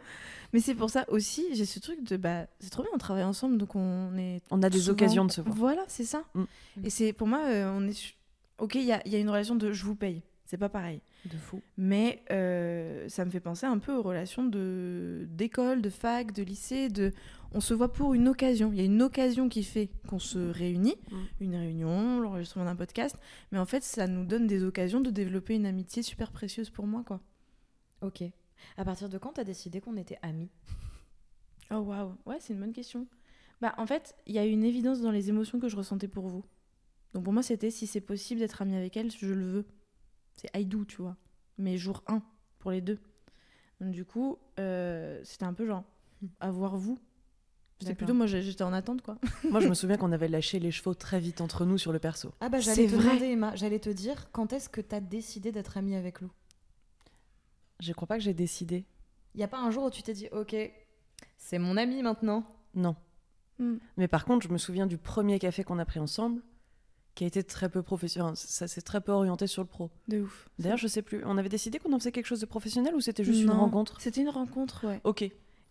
Mais 0.52 0.60
c'est 0.60 0.74
pour 0.74 0.88
ça 0.88 1.04
aussi, 1.08 1.44
j'ai 1.52 1.66
ce 1.66 1.80
truc 1.80 2.04
de 2.04 2.16
bah 2.16 2.46
c'est 2.60 2.70
trop 2.70 2.84
bien, 2.84 2.92
on 2.94 2.98
travaille 2.98 3.24
ensemble, 3.24 3.58
donc 3.58 3.74
on 3.74 4.16
est. 4.16 4.40
On 4.50 4.62
a 4.62 4.70
des 4.70 4.88
occasions 4.88 5.24
de 5.24 5.32
se 5.32 5.40
voir. 5.40 5.54
Voilà, 5.56 5.84
c'est 5.88 6.04
ça. 6.04 6.22
Mm. 6.34 6.44
Et 6.84 6.90
c'est 6.90 7.12
pour 7.12 7.26
moi, 7.26 7.40
euh, 7.46 7.72
on 7.74 7.86
est. 7.88 8.14
Ok, 8.58 8.76
il 8.76 8.84
y 8.84 8.92
a, 8.92 9.06
y 9.06 9.16
a, 9.16 9.18
une 9.18 9.30
relation 9.30 9.56
de 9.56 9.72
je 9.72 9.84
vous 9.84 9.96
paye. 9.96 10.22
C'est 10.54 10.58
pas 10.58 10.68
pareil. 10.68 11.00
De 11.24 11.36
fou. 11.36 11.60
Mais 11.76 12.22
euh, 12.30 13.08
ça 13.08 13.24
me 13.24 13.30
fait 13.32 13.40
penser 13.40 13.66
un 13.66 13.78
peu 13.78 13.92
aux 13.92 14.02
relations 14.02 14.44
de 14.44 15.26
d'école, 15.28 15.82
de 15.82 15.90
fac, 15.90 16.30
de 16.30 16.44
lycée. 16.44 16.88
De, 16.90 17.12
on 17.50 17.60
se 17.60 17.74
voit 17.74 17.92
pour 17.92 18.14
une 18.14 18.28
occasion. 18.28 18.70
Il 18.70 18.78
y 18.78 18.80
a 18.80 18.84
une 18.84 19.02
occasion 19.02 19.48
qui 19.48 19.64
fait 19.64 19.90
qu'on 20.06 20.20
se 20.20 20.38
réunit, 20.38 20.94
mm. 21.10 21.16
une 21.40 21.56
réunion, 21.56 22.20
l'enregistrement 22.20 22.66
d'un 22.66 22.76
podcast. 22.76 23.18
Mais 23.50 23.58
en 23.58 23.66
fait, 23.66 23.82
ça 23.82 24.06
nous 24.06 24.24
donne 24.24 24.46
des 24.46 24.62
occasions 24.62 25.00
de 25.00 25.10
développer 25.10 25.56
une 25.56 25.66
amitié 25.66 26.04
super 26.04 26.30
précieuse 26.30 26.70
pour 26.70 26.86
moi, 26.86 27.02
quoi. 27.04 27.20
Ok. 28.00 28.22
À 28.76 28.84
partir 28.84 29.08
de 29.08 29.18
quand 29.18 29.32
t'as 29.32 29.42
décidé 29.42 29.80
qu'on 29.80 29.96
était 29.96 30.20
amis? 30.22 30.50
Oh 31.72 31.78
waouh, 31.78 32.14
ouais, 32.26 32.36
c'est 32.38 32.52
une 32.52 32.60
bonne 32.60 32.72
question. 32.72 33.08
Bah 33.60 33.74
en 33.76 33.86
fait, 33.86 34.14
il 34.28 34.36
y 34.36 34.38
a 34.38 34.46
une 34.46 34.62
évidence 34.62 35.00
dans 35.00 35.10
les 35.10 35.30
émotions 35.30 35.58
que 35.58 35.68
je 35.68 35.74
ressentais 35.74 36.06
pour 36.06 36.28
vous. 36.28 36.44
Donc 37.12 37.24
pour 37.24 37.32
moi, 37.32 37.42
c'était 37.42 37.72
si 37.72 37.88
c'est 37.88 38.00
possible 38.00 38.38
d'être 38.38 38.62
amie 38.62 38.76
avec 38.76 38.96
elle, 38.96 39.10
je 39.10 39.26
le 39.26 39.46
veux. 39.46 39.66
C'est 40.34 40.50
I 40.56 40.66
do, 40.66 40.84
tu 40.84 41.02
vois. 41.02 41.16
Mais 41.58 41.76
jour 41.76 42.02
1 42.06 42.22
pour 42.58 42.70
les 42.70 42.80
deux. 42.80 42.98
Donc, 43.80 43.92
du 43.92 44.04
coup, 44.04 44.38
euh, 44.58 45.20
c'était 45.24 45.44
un 45.44 45.52
peu 45.52 45.66
genre, 45.66 45.84
avoir 46.40 46.76
vous. 46.76 46.98
C'était 47.80 47.94
plutôt, 47.96 48.14
moi 48.14 48.26
j'étais 48.26 48.62
en 48.62 48.72
attente, 48.72 49.02
quoi. 49.02 49.18
Moi, 49.50 49.60
je 49.60 49.68
me 49.68 49.74
souviens 49.74 49.98
qu'on 49.98 50.12
avait 50.12 50.28
lâché 50.28 50.58
les 50.58 50.70
chevaux 50.70 50.94
très 50.94 51.18
vite 51.18 51.40
entre 51.40 51.66
nous 51.66 51.76
sur 51.76 51.92
le 51.92 51.98
perso. 51.98 52.32
Ah 52.40 52.48
bah 52.48 52.60
j'allais 52.60 52.86
te 52.86 52.94
vrai. 52.94 53.04
demander 53.04 53.26
Emma, 53.26 53.54
j'allais 53.56 53.80
te 53.80 53.90
dire 53.90 54.30
quand 54.32 54.52
est-ce 54.54 54.70
que 54.70 54.80
t'as 54.80 55.00
décidé 55.00 55.52
d'être 55.52 55.76
amie 55.76 55.96
avec 55.96 56.20
Lou? 56.20 56.30
Je 57.80 57.92
crois 57.92 58.06
pas 58.06 58.16
que 58.16 58.22
j'ai 58.22 58.32
décidé. 58.32 58.86
Il 59.34 59.40
y 59.40 59.44
a 59.44 59.48
pas 59.48 59.58
un 59.58 59.70
jour 59.70 59.84
où 59.84 59.90
tu 59.90 60.02
t'es 60.02 60.14
dit 60.14 60.28
ok, 60.32 60.56
c'est 61.36 61.58
mon 61.58 61.76
ami 61.76 62.02
maintenant? 62.02 62.46
Non. 62.74 62.96
Hmm. 63.58 63.76
Mais 63.96 64.08
par 64.08 64.24
contre, 64.24 64.46
je 64.46 64.52
me 64.52 64.56
souviens 64.56 64.86
du 64.86 64.96
premier 64.96 65.38
café 65.38 65.64
qu'on 65.64 65.78
a 65.78 65.84
pris 65.84 66.00
ensemble, 66.00 66.42
qui 67.14 67.24
a 67.24 67.26
été 67.26 67.42
très 67.44 67.68
peu 67.68 67.82
professionnel. 67.82 68.32
Ça 68.36 68.66
s'est 68.66 68.80
très 68.82 69.00
peu 69.00 69.12
orienté 69.12 69.46
sur 69.46 69.62
le 69.62 69.68
pro. 69.68 69.90
De 70.08 70.20
ouf. 70.22 70.48
D'ailleurs, 70.58 70.78
je 70.78 70.88
sais 70.88 71.02
plus. 71.02 71.22
On 71.24 71.38
avait 71.38 71.48
décidé 71.48 71.78
qu'on 71.78 71.92
en 71.92 71.98
faisait 71.98 72.12
quelque 72.12 72.26
chose 72.26 72.40
de 72.40 72.46
professionnel 72.46 72.94
ou 72.94 73.00
c'était 73.00 73.22
juste 73.24 73.42
une 73.42 73.50
rencontre? 73.50 74.00
C'était 74.00 74.20
une 74.22 74.28
rencontre, 74.30 74.86
ouais. 74.86 75.00
Ok. 75.04 75.22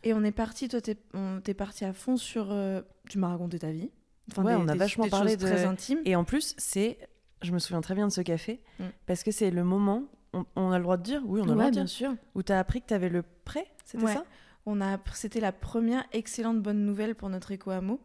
Et 0.06 0.14
on 0.14 0.24
est 0.24 0.32
parti, 0.32 0.68
toi, 0.68 0.82
t'es 0.82 0.98
on- 1.14 1.40
parti 1.58 1.86
à 1.86 1.94
fond 1.94 2.18
sur. 2.18 2.52
euh, 2.52 2.82
tu 3.10 3.18
m'as 3.20 3.30
raconté 3.30 3.60
ta 3.60 3.72
vie. 3.72 3.90
Ouais, 4.38 4.56
on 4.56 4.68
a 4.68 4.76
vachement 4.76 5.04
des 5.06 5.10
parlé 5.10 5.32
choses 5.34 5.42
de- 5.42 5.48
très 5.48 5.66
intimes. 5.66 6.00
Et 6.06 6.16
en 6.16 6.24
plus, 6.24 6.56
c'est. 6.58 6.98
Je 7.42 7.52
me 7.52 7.60
souviens 7.60 7.82
très 7.82 7.94
bien 7.96 8.08
de 8.08 8.12
ce 8.14 8.22
café 8.22 8.62
Mm. 8.80 8.84
parce 9.06 9.24
que 9.24 9.32
c'est 9.32 9.52
le 9.52 9.64
moment. 9.66 10.04
On, 10.32 10.46
on 10.56 10.72
a 10.72 10.78
le 10.78 10.84
droit 10.84 10.96
de 10.98 11.04
dire 11.04 11.22
Oui, 11.26 11.42
on 11.42 11.44
a 11.44 11.48
le 11.48 11.54
droit 11.54 11.66
de 11.66 11.72
bien 11.72 11.84
dire. 11.84 11.90
sûr. 11.90 12.16
Où 12.36 12.42
t'as 12.42 12.58
appris 12.58 12.82
que 12.82 12.88
t'avais 12.88 13.10
le 13.10 13.22
prêt 13.44 13.68
C'était 13.86 14.04
Ouais. 14.06 14.14
ça? 14.14 14.24
On 14.66 14.80
a, 14.82 14.98
c'était 15.14 15.42
la 15.42 15.52
première 15.52 16.06
excellente 16.14 16.62
bonne 16.62 16.86
nouvelle 16.86 17.16
pour 17.16 17.28
notre 17.30 17.52
éco 17.52 17.70
hameau. 17.72 18.00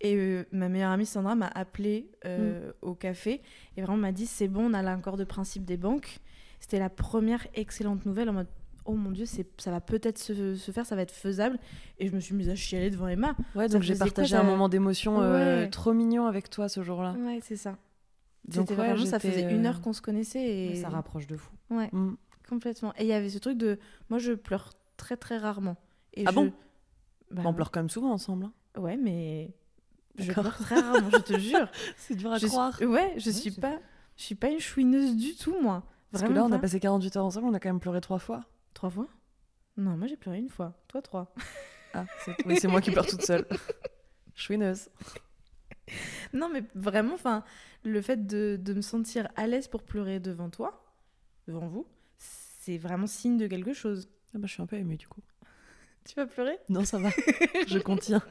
Et 0.00 0.16
euh, 0.16 0.44
ma 0.52 0.68
meilleure 0.68 0.90
amie 0.92 1.04
Sandra 1.06 1.34
m'a 1.34 1.48
appelé 1.48 2.10
euh, 2.24 2.72
au 2.80 2.94
café 2.94 3.42
et 3.76 3.82
vraiment 3.82 3.98
m'a 3.98 4.12
dit 4.12 4.26
c'est 4.26 4.48
bon, 4.48 4.70
on 4.70 4.74
a 4.74 4.82
l'accord 4.82 5.16
de 5.16 5.24
principe 5.24 5.64
des 5.64 5.76
banques. 5.76 6.18
C'était 6.58 6.78
la 6.78 6.88
première 6.90 7.46
excellente 7.54 8.06
nouvelle 8.06 8.28
en 8.30 8.32
mode 8.34 8.48
oh 8.86 8.94
mon 8.94 9.10
dieu, 9.10 9.26
c'est, 9.26 9.46
ça 9.60 9.70
va 9.70 9.80
peut-être 9.80 10.18
se, 10.18 10.54
se 10.56 10.72
faire, 10.72 10.86
ça 10.86 10.96
va 10.96 11.02
être 11.02 11.12
faisable. 11.14 11.58
Et 11.98 12.08
je 12.08 12.14
me 12.14 12.18
suis 12.20 12.34
mise 12.34 12.48
à 12.48 12.54
chialer 12.56 12.90
devant 12.90 13.08
Emma. 13.08 13.36
Ouais, 13.54 13.68
donc 13.68 13.82
j'ai 13.82 13.94
quoi, 13.94 14.06
partagé 14.06 14.36
un 14.36 14.42
moment 14.42 14.68
d'émotion 14.70 15.20
euh, 15.20 15.64
Ouais. 15.64 15.70
trop 15.70 15.92
mignon 15.92 16.26
avec 16.26 16.48
toi 16.50 16.68
ce 16.68 16.82
jour-là. 16.82 17.12
Ouais, 17.12 17.38
c'est 17.42 17.56
ça. 17.56 17.76
Donc, 18.48 18.68
C'était 18.68 18.80
ouais, 18.80 18.88
vraiment, 18.88 19.04
ça 19.04 19.20
faisait 19.20 19.42
une 19.52 19.66
euh, 19.66 19.68
heure 19.68 19.80
qu'on 19.82 19.92
se 19.92 20.00
connaissait 20.00 20.42
et 20.42 20.76
Ça 20.76 20.88
rapproche 20.88 21.26
de 21.26 21.36
fou. 21.36 21.50
Ouais, 21.70 21.88
Mm. 21.92 22.14
complètement. 22.48 22.94
Et 22.96 23.02
il 23.02 23.06
y 23.06 23.12
avait 23.12 23.28
ce 23.28 23.38
truc 23.38 23.58
de 23.58 23.78
moi 24.08 24.18
je 24.18 24.32
pleure 24.32 24.72
très 24.96 25.16
très 25.18 25.36
rarement. 25.36 25.76
Et 26.14 26.24
Ah 26.26 26.30
je- 26.30 26.34
bon? 26.36 26.52
Bah, 27.30 27.42
On 27.44 27.52
pleure 27.54 27.70
quand 27.70 27.80
même 27.80 27.90
souvent 27.90 28.10
ensemble. 28.10 28.46
hein. 28.46 28.52
Ouais, 28.80 28.96
mais 28.96 29.52
je 30.18 30.32
pleure 30.32 30.56
très 30.56 30.80
rarement, 30.80 31.10
je 31.10 31.16
te 31.18 31.38
jure. 31.38 31.68
C'est 31.96 32.14
dur 32.14 32.32
à 32.32 32.38
Je 32.38 32.46
croire. 32.46 32.76
suis- 32.76 32.86
Ouais, 32.86 33.14
je 33.16 33.30
suis 33.30 33.50
pas, 33.52 33.78
je 34.16 34.22
suis 34.22 34.34
pas 34.34 34.48
une 34.48 34.60
chouineuse 34.60 35.16
du 35.16 35.34
tout, 35.36 35.56
moi. 35.60 35.84
Parce 36.12 36.24
que 36.24 36.32
là, 36.32 36.42
on 36.44 36.48
a 36.48 36.56
pas. 36.56 36.62
passé 36.62 36.80
48 36.80 37.16
heures 37.16 37.24
ensemble, 37.24 37.46
on 37.48 37.54
a 37.54 37.60
quand 37.60 37.68
même 37.68 37.80
pleuré 37.80 38.00
trois 38.00 38.18
fois. 38.18 38.44
Trois 38.74 38.90
fois? 38.90 39.06
Non, 39.76 39.96
moi 39.96 40.06
j'ai 40.08 40.16
pleuré 40.16 40.38
une 40.38 40.48
fois. 40.48 40.74
Toi, 40.88 41.02
trois. 41.02 41.32
Ah, 41.92 42.04
c'est 42.24 42.46
oui, 42.46 42.56
c'est 42.60 42.68
moi 42.68 42.80
qui 42.80 42.92
pleure 42.92 43.04
toute 43.06 43.22
seule. 43.22 43.44
Chouineuse. 44.36 44.88
Non, 46.32 46.48
mais 46.48 46.62
vraiment, 46.76 47.14
enfin, 47.14 47.42
le 47.82 48.00
fait 48.00 48.28
de, 48.28 48.56
de 48.62 48.74
me 48.74 48.80
sentir 48.80 49.28
à 49.34 49.48
l'aise 49.48 49.66
pour 49.66 49.82
pleurer 49.82 50.20
devant 50.20 50.50
toi, 50.50 50.84
devant 51.48 51.66
vous, 51.66 51.86
c'est 52.18 52.78
vraiment 52.78 53.08
signe 53.08 53.36
de 53.38 53.48
quelque 53.48 53.72
chose. 53.72 54.08
Ah 54.34 54.38
bah, 54.38 54.46
je 54.46 54.52
suis 54.52 54.62
un 54.62 54.66
peu 54.66 54.76
émue 54.76 54.96
du 54.98 55.08
coup. 55.08 55.20
Tu 56.04 56.14
vas 56.14 56.26
pleurer? 56.26 56.58
Non, 56.68 56.84
ça 56.84 56.98
va. 56.98 57.10
je 57.66 57.78
contiens. 57.80 58.22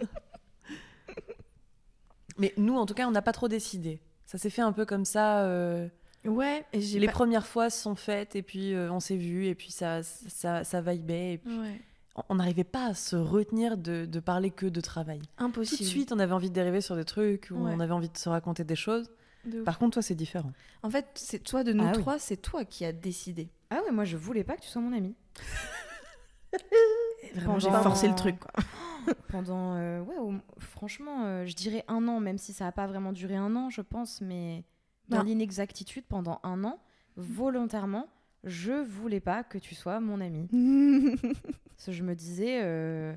Mais 2.39 2.53
nous, 2.57 2.75
en 2.77 2.85
tout 2.85 2.93
cas, 2.95 3.07
on 3.07 3.11
n'a 3.11 3.21
pas 3.21 3.31
trop 3.33 3.47
décidé. 3.47 3.99
Ça 4.25 4.37
s'est 4.37 4.49
fait 4.49 4.61
un 4.61 4.71
peu 4.71 4.85
comme 4.85 5.05
ça. 5.05 5.43
euh, 5.43 5.87
Ouais, 6.25 6.65
et 6.73 6.81
j'ai 6.81 6.99
Les 6.99 7.05
pas- 7.07 7.13
premières 7.13 7.45
fois 7.47 7.69
se 7.69 7.81
sont 7.81 7.95
faites 7.95 8.35
et 8.35 8.41
puis 8.41 8.73
euh, 8.73 8.91
on 8.91 8.99
s'est 8.99 9.15
vu 9.15 9.45
et 9.47 9.55
puis 9.55 9.71
ça, 9.71 10.03
ça, 10.03 10.63
ça 10.65 10.81
vibait. 10.81 11.33
Et 11.33 11.37
puis 11.37 11.57
Ouais. 11.57 11.81
on- 12.29 12.35
n'arrivait 12.35 12.65
pas 12.65 12.87
à 12.87 12.93
se 12.93 13.15
retenir 13.15 13.77
de, 13.77 14.05
de 14.05 14.19
parler 14.19 14.51
que 14.51 14.65
de 14.65 14.81
travail. 14.81 15.19
Tout 15.37 15.43
Impossible. 15.45 15.79
de 15.83 15.85
suite, 15.87 16.11
on 16.11 16.19
avait 16.19 16.33
envie 16.33 16.49
de 16.49 16.55
dériver 16.55 16.81
sur 16.81 16.95
des 16.97 17.05
trucs 17.05 17.47
où 17.51 17.55
Ouais. 17.63 17.71
on 17.73 17.79
avait 17.79 17.93
envie 17.93 18.09
de 18.09 18.17
se 18.17 18.27
raconter 18.27 18.63
des 18.65 18.75
choses. 18.75 19.09
De. 19.45 19.61
Par 19.61 19.79
contre, 19.79 19.93
toi, 19.93 20.01
c'est 20.01 20.15
différent. 20.15 20.51
En 20.83 20.89
fait, 20.89 21.05
c'est 21.15 21.39
toi 21.39 21.63
de 21.63 21.71
nous 21.71 21.85
Ah 21.85 21.93
oui. 21.95 22.01
trois, 22.01 22.19
c'est 22.19 22.35
toi 22.37 22.65
qui 22.65 22.83
as 22.83 22.91
décidé. 22.91 23.47
Ah 23.69 23.79
ouais, 23.85 23.91
moi 23.91 24.03
je 24.03 24.17
voulais 24.17 24.43
pas 24.43 24.57
que 24.57 24.61
tu 24.61 24.67
sois 24.67 24.81
mon 24.81 24.91
ami. 24.91 25.15
Vraiment, 27.35 27.59
j'ai 27.59 27.69
forcé 27.83 28.07
le 28.07 28.15
truc, 28.15 28.39
quoi. 28.39 28.51
Pendant, 29.29 29.75
euh, 29.75 30.01
ouais, 30.01 30.17
au- 30.17 30.33
franchement, 30.59 31.23
euh, 31.25 31.45
je 31.45 31.55
dirais 31.55 31.83
un 31.87 32.07
an, 32.07 32.19
même 32.19 32.37
si 32.37 32.53
ça 32.53 32.65
n'a 32.65 32.71
pas 32.71 32.85
vraiment 32.87 33.11
duré 33.11 33.35
un 33.35 33.55
an, 33.55 33.69
je 33.69 33.81
pense, 33.81 34.21
mais 34.21 34.63
dans 35.07 35.23
l'inexactitude, 35.23 36.05
pendant 36.07 36.39
un 36.43 36.63
an, 36.63 36.79
volontairement, 37.15 38.07
je 38.43 38.73
voulais 38.73 39.19
pas 39.19 39.43
que 39.43 39.57
tu 39.57 39.73
sois 39.75 39.99
mon 39.99 40.21
ami. 40.21 40.47
Parce 41.21 41.85
que 41.87 41.91
je 41.91 42.03
me 42.03 42.13
disais 42.13 42.59
euh, 42.63 43.15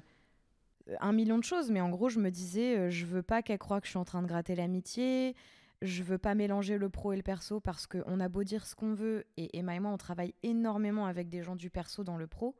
un 1.00 1.12
million 1.12 1.38
de 1.38 1.44
choses, 1.44 1.70
mais 1.70 1.80
en 1.80 1.90
gros, 1.90 2.08
je 2.08 2.18
me 2.20 2.30
disais, 2.30 2.90
je 2.90 3.04
veux 3.06 3.22
pas 3.22 3.42
qu'elle 3.42 3.58
croie 3.58 3.80
que 3.80 3.86
je 3.86 3.90
suis 3.90 3.98
en 3.98 4.04
train 4.04 4.22
de 4.22 4.26
gratter 4.28 4.54
l'amitié. 4.54 5.34
Je 5.82 6.02
veux 6.04 6.18
pas 6.18 6.34
mélanger 6.36 6.78
le 6.78 6.88
pro 6.88 7.12
et 7.12 7.16
le 7.16 7.22
perso 7.24 7.58
parce 7.58 7.86
qu'on 7.88 8.20
a 8.20 8.28
beau 8.28 8.44
dire 8.44 8.66
ce 8.66 8.74
qu'on 8.76 8.94
veut, 8.94 9.24
et 9.36 9.56
Emma 9.58 9.74
et 9.74 9.80
moi, 9.80 9.90
on 9.90 9.96
travaille 9.98 10.32
énormément 10.44 11.06
avec 11.06 11.28
des 11.28 11.42
gens 11.42 11.56
du 11.56 11.70
perso 11.70 12.04
dans 12.04 12.16
le 12.16 12.28
pro. 12.28 12.54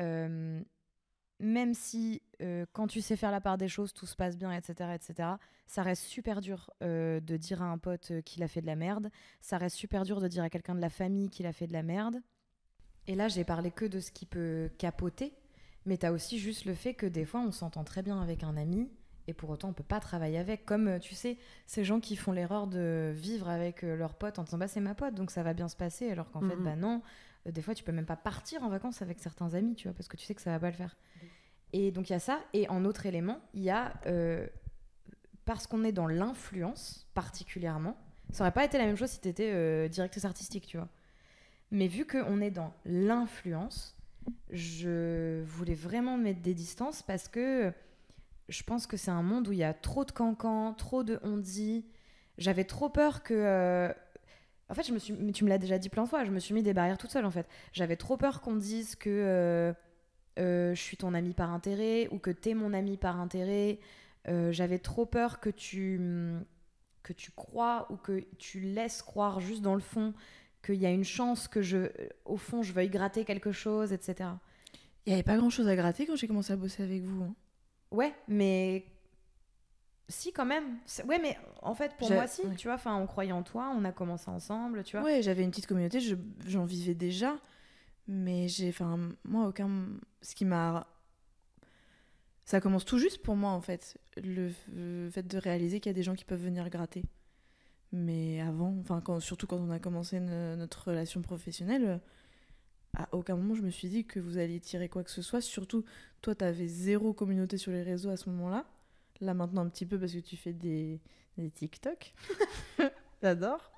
Euh, 0.00 0.60
même 1.38 1.74
si 1.74 2.22
euh, 2.42 2.64
quand 2.72 2.86
tu 2.86 3.00
sais 3.00 3.16
faire 3.16 3.30
la 3.30 3.40
part 3.40 3.58
des 3.58 3.68
choses, 3.68 3.92
tout 3.92 4.06
se 4.06 4.16
passe 4.16 4.36
bien, 4.36 4.52
etc., 4.52 4.90
etc., 4.94 5.28
ça 5.66 5.82
reste 5.82 6.04
super 6.04 6.40
dur 6.40 6.70
euh, 6.82 7.20
de 7.20 7.36
dire 7.36 7.62
à 7.62 7.66
un 7.66 7.78
pote 7.78 8.10
euh, 8.10 8.20
qu'il 8.22 8.42
a 8.42 8.48
fait 8.48 8.60
de 8.60 8.66
la 8.66 8.76
merde. 8.76 9.10
Ça 9.40 9.58
reste 9.58 9.76
super 9.76 10.04
dur 10.04 10.20
de 10.20 10.28
dire 10.28 10.42
à 10.44 10.50
quelqu'un 10.50 10.74
de 10.74 10.80
la 10.80 10.90
famille 10.90 11.28
qu'il 11.28 11.46
a 11.46 11.52
fait 11.52 11.66
de 11.66 11.72
la 11.72 11.82
merde. 11.82 12.22
Et 13.06 13.14
là, 13.14 13.28
j'ai 13.28 13.44
parlé 13.44 13.70
que 13.70 13.84
de 13.84 14.00
ce 14.00 14.10
qui 14.10 14.26
peut 14.26 14.70
capoter, 14.78 15.34
mais 15.84 15.96
t'as 15.96 16.10
aussi 16.10 16.38
juste 16.38 16.64
le 16.64 16.74
fait 16.74 16.94
que 16.94 17.06
des 17.06 17.24
fois, 17.24 17.40
on 17.40 17.52
s'entend 17.52 17.84
très 17.84 18.02
bien 18.02 18.20
avec 18.20 18.42
un 18.42 18.56
ami, 18.56 18.90
et 19.28 19.34
pour 19.34 19.50
autant, 19.50 19.68
on 19.68 19.72
peut 19.72 19.82
pas 19.84 20.00
travailler 20.00 20.38
avec. 20.38 20.64
Comme, 20.64 20.98
tu 21.00 21.14
sais, 21.16 21.36
ces 21.66 21.84
gens 21.84 21.98
qui 22.00 22.14
font 22.16 22.30
l'erreur 22.32 22.66
de 22.68 23.12
vivre 23.14 23.48
avec 23.48 23.82
leur 23.82 24.14
pote 24.14 24.38
en 24.38 24.44
disant, 24.44 24.58
bah, 24.58 24.68
c'est 24.68 24.80
ma 24.80 24.94
pote, 24.94 25.14
donc 25.14 25.30
ça 25.32 25.42
va 25.42 25.52
bien 25.52 25.68
se 25.68 25.76
passer, 25.76 26.10
alors 26.10 26.30
qu'en 26.30 26.40
fait, 26.40 26.54
Mhm. 26.56 26.64
bah 26.64 26.76
non. 26.76 27.02
Euh, 27.46 27.50
des 27.50 27.62
fois, 27.62 27.74
tu 27.74 27.84
peux 27.84 27.92
même 27.92 28.06
pas 28.06 28.16
partir 28.16 28.62
en 28.62 28.68
vacances 28.68 29.02
avec 29.02 29.18
certains 29.20 29.54
amis, 29.54 29.74
tu 29.74 29.88
vois, 29.88 29.94
parce 29.94 30.08
que 30.08 30.16
tu 30.16 30.24
sais 30.26 30.34
que 30.34 30.42
ça 30.42 30.50
va 30.50 30.58
pas 30.60 30.70
le 30.70 30.76
faire. 30.76 30.96
Et 31.72 31.90
donc, 31.90 32.08
il 32.10 32.12
y 32.12 32.16
a 32.16 32.20
ça. 32.20 32.40
Et 32.52 32.68
en 32.68 32.84
autre 32.84 33.06
élément, 33.06 33.40
il 33.54 33.62
y 33.62 33.70
a, 33.70 33.92
euh, 34.06 34.46
parce 35.44 35.66
qu'on 35.66 35.84
est 35.84 35.92
dans 35.92 36.06
l'influence, 36.06 37.08
particulièrement, 37.14 37.96
ça 38.30 38.44
aurait 38.44 38.52
pas 38.52 38.64
été 38.64 38.78
la 38.78 38.86
même 38.86 38.96
chose 38.96 39.10
si 39.10 39.20
tu 39.20 39.28
étais 39.28 39.88
directrice 39.88 40.24
artistique, 40.24 40.66
tu 40.66 40.76
vois. 40.76 40.88
Mais 41.70 41.86
vu 41.86 42.06
qu'on 42.06 42.40
est 42.40 42.50
dans 42.50 42.72
l'influence, 42.84 43.96
je 44.50 45.42
voulais 45.44 45.74
vraiment 45.74 46.16
mettre 46.16 46.40
des 46.40 46.54
distances 46.54 47.02
parce 47.02 47.28
que 47.28 47.72
je 48.48 48.62
pense 48.62 48.86
que 48.86 48.96
c'est 48.96 49.10
un 49.10 49.22
monde 49.22 49.48
où 49.48 49.52
il 49.52 49.58
y 49.58 49.64
a 49.64 49.74
trop 49.74 50.04
de 50.04 50.12
cancans, 50.12 50.74
trop 50.74 51.04
de 51.04 51.18
on-dit. 51.22 51.86
J'avais 52.38 52.64
trop 52.64 52.88
peur 52.88 53.22
que. 53.22 53.34
euh, 53.34 53.92
En 54.68 54.74
fait, 54.74 54.82
je 54.84 54.92
me 54.92 54.98
suis... 54.98 55.12
mais 55.12 55.32
tu 55.32 55.44
me 55.44 55.48
l'as 55.48 55.58
déjà 55.58 55.78
dit 55.78 55.88
plein 55.88 56.04
de 56.04 56.08
fois, 56.08 56.24
je 56.24 56.30
me 56.30 56.40
suis 56.40 56.52
mis 56.54 56.62
des 56.62 56.74
barrières 56.74 56.98
toute 56.98 57.10
seule 57.10 57.24
en 57.24 57.30
fait. 57.30 57.46
J'avais 57.72 57.96
trop 57.96 58.16
peur 58.16 58.40
qu'on 58.40 58.56
dise 58.56 58.96
que 58.96 59.08
euh, 59.10 59.72
euh, 60.38 60.74
je 60.74 60.80
suis 60.80 60.96
ton 60.96 61.14
ami 61.14 61.34
par 61.34 61.52
intérêt 61.52 62.08
ou 62.10 62.18
que 62.18 62.30
t'es 62.30 62.54
mon 62.54 62.72
ami 62.72 62.96
par 62.96 63.20
intérêt. 63.20 63.78
Euh, 64.28 64.50
J'avais 64.50 64.80
trop 64.80 65.06
peur 65.06 65.38
que 65.38 65.50
tu, 65.50 66.00
que 67.04 67.12
tu 67.12 67.30
crois 67.30 67.86
ou 67.90 67.96
que 67.96 68.24
tu 68.38 68.58
laisses 68.60 69.02
croire 69.02 69.38
juste 69.40 69.62
dans 69.62 69.74
le 69.74 69.80
fond 69.80 70.14
qu'il 70.64 70.74
y 70.76 70.86
a 70.86 70.90
une 70.90 71.04
chance 71.04 71.46
que 71.46 71.62
je, 71.62 71.86
au 72.24 72.36
fond, 72.36 72.62
je 72.62 72.72
veuille 72.72 72.88
gratter 72.90 73.24
quelque 73.24 73.52
chose, 73.52 73.92
etc. 73.92 74.30
Il 75.06 75.10
n'y 75.10 75.14
avait 75.14 75.22
pas 75.22 75.36
grand 75.36 75.48
chose 75.50 75.68
à 75.68 75.76
gratter 75.76 76.06
quand 76.06 76.16
j'ai 76.16 76.26
commencé 76.26 76.52
à 76.52 76.56
bosser 76.56 76.82
avec 76.82 77.02
vous. 77.02 77.22
hein. 77.22 77.34
Ouais, 77.92 78.12
mais 78.26 78.84
si 80.08 80.32
quand 80.32 80.46
même. 80.46 80.78
Ouais, 81.06 81.18
mais 81.20 81.36
en 81.62 81.74
fait 81.74 81.94
pour 81.98 82.10
moi 82.12 82.26
si, 82.26 82.42
ouais. 82.42 82.54
tu 82.56 82.68
vois. 82.68 82.74
Enfin, 82.76 82.96
on 82.96 83.06
croyait 83.06 83.32
en 83.32 83.42
toi, 83.42 83.72
on 83.76 83.84
a 83.84 83.92
commencé 83.92 84.28
ensemble, 84.30 84.84
tu 84.84 84.96
vois. 84.96 85.04
Ouais, 85.04 85.22
j'avais 85.22 85.42
une 85.42 85.50
petite 85.50 85.66
communauté, 85.66 86.00
je- 86.00 86.14
j'en 86.46 86.64
vivais 86.64 86.94
déjà. 86.94 87.38
Mais 88.08 88.46
j'ai. 88.48 88.68
Enfin, 88.68 88.98
moi, 89.24 89.46
aucun. 89.48 89.70
Ce 90.22 90.34
qui 90.36 90.44
m'a. 90.44 90.86
Ça 92.44 92.60
commence 92.60 92.84
tout 92.84 92.98
juste 92.98 93.22
pour 93.22 93.34
moi, 93.34 93.50
en 93.50 93.60
fait. 93.60 93.98
Le, 94.22 94.52
le 94.72 95.10
fait 95.10 95.26
de 95.26 95.38
réaliser 95.38 95.80
qu'il 95.80 95.90
y 95.90 95.94
a 95.94 95.94
des 95.94 96.04
gens 96.04 96.14
qui 96.14 96.24
peuvent 96.24 96.42
venir 96.42 96.70
gratter. 96.70 97.02
Mais 97.92 98.40
avant, 98.40 98.76
enfin, 98.80 99.00
quand, 99.00 99.18
surtout 99.20 99.46
quand 99.48 99.56
on 99.56 99.70
a 99.70 99.78
commencé 99.80 100.20
ne- 100.20 100.54
notre 100.56 100.88
relation 100.88 101.22
professionnelle, 101.22 102.00
à 102.96 103.08
aucun 103.12 103.36
moment 103.36 103.54
je 103.54 103.62
me 103.62 103.70
suis 103.70 103.88
dit 103.88 104.04
que 104.04 104.20
vous 104.20 104.38
alliez 104.38 104.60
tirer 104.60 104.88
quoi 104.88 105.02
que 105.02 105.10
ce 105.10 105.22
soit. 105.22 105.40
Surtout, 105.40 105.84
toi, 106.22 106.34
t'avais 106.36 106.68
zéro 106.68 107.12
communauté 107.12 107.56
sur 107.58 107.72
les 107.72 107.82
réseaux 107.82 108.10
à 108.10 108.16
ce 108.16 108.28
moment-là. 108.30 108.64
Là, 109.20 109.34
maintenant, 109.34 109.62
un 109.62 109.68
petit 109.68 109.86
peu 109.86 109.98
parce 109.98 110.12
que 110.12 110.18
tu 110.18 110.36
fais 110.36 110.52
des, 110.52 111.00
des 111.38 111.50
TikTok. 111.50 112.12
J'adore. 113.22 113.70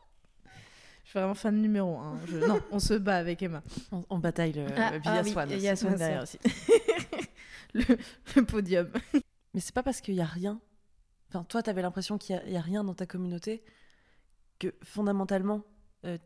Je 1.04 1.10
suis 1.10 1.18
vraiment 1.18 1.34
fan 1.34 1.56
numéro 1.60 1.96
un. 1.98 2.18
Je- 2.26 2.36
Non, 2.46 2.60
on 2.70 2.78
se 2.80 2.94
bat 2.94 3.16
avec 3.16 3.42
Emma. 3.42 3.62
On, 3.92 4.04
on 4.10 4.18
bataille 4.18 4.52
le, 4.52 4.66
Ah, 4.76 4.92
ah 5.04 5.20
oui, 5.24 5.30
Swan 5.32 5.50
et 5.50 5.54
Il 5.54 5.56
aussi. 5.56 5.64
y 5.64 5.68
a 5.68 5.76
Swan 5.76 5.94
Bien 5.94 5.98
derrière 5.98 6.22
aussi. 6.22 6.38
le, 7.74 7.84
le 8.36 8.44
podium. 8.44 8.90
Mais 9.54 9.60
c'est 9.60 9.74
pas 9.74 9.82
parce 9.82 10.00
qu'il 10.00 10.14
y 10.14 10.20
a 10.20 10.24
rien. 10.26 10.60
Enfin, 11.28 11.44
toi, 11.44 11.62
t'avais 11.62 11.82
l'impression 11.82 12.18
qu'il 12.18 12.36
y, 12.36 12.38
a- 12.38 12.44
il 12.46 12.52
y 12.52 12.56
a 12.56 12.60
rien 12.60 12.84
dans 12.84 12.94
ta 12.94 13.06
communauté 13.06 13.62
que 14.58 14.74
fondamentalement, 14.82 15.62
Il 16.04 16.18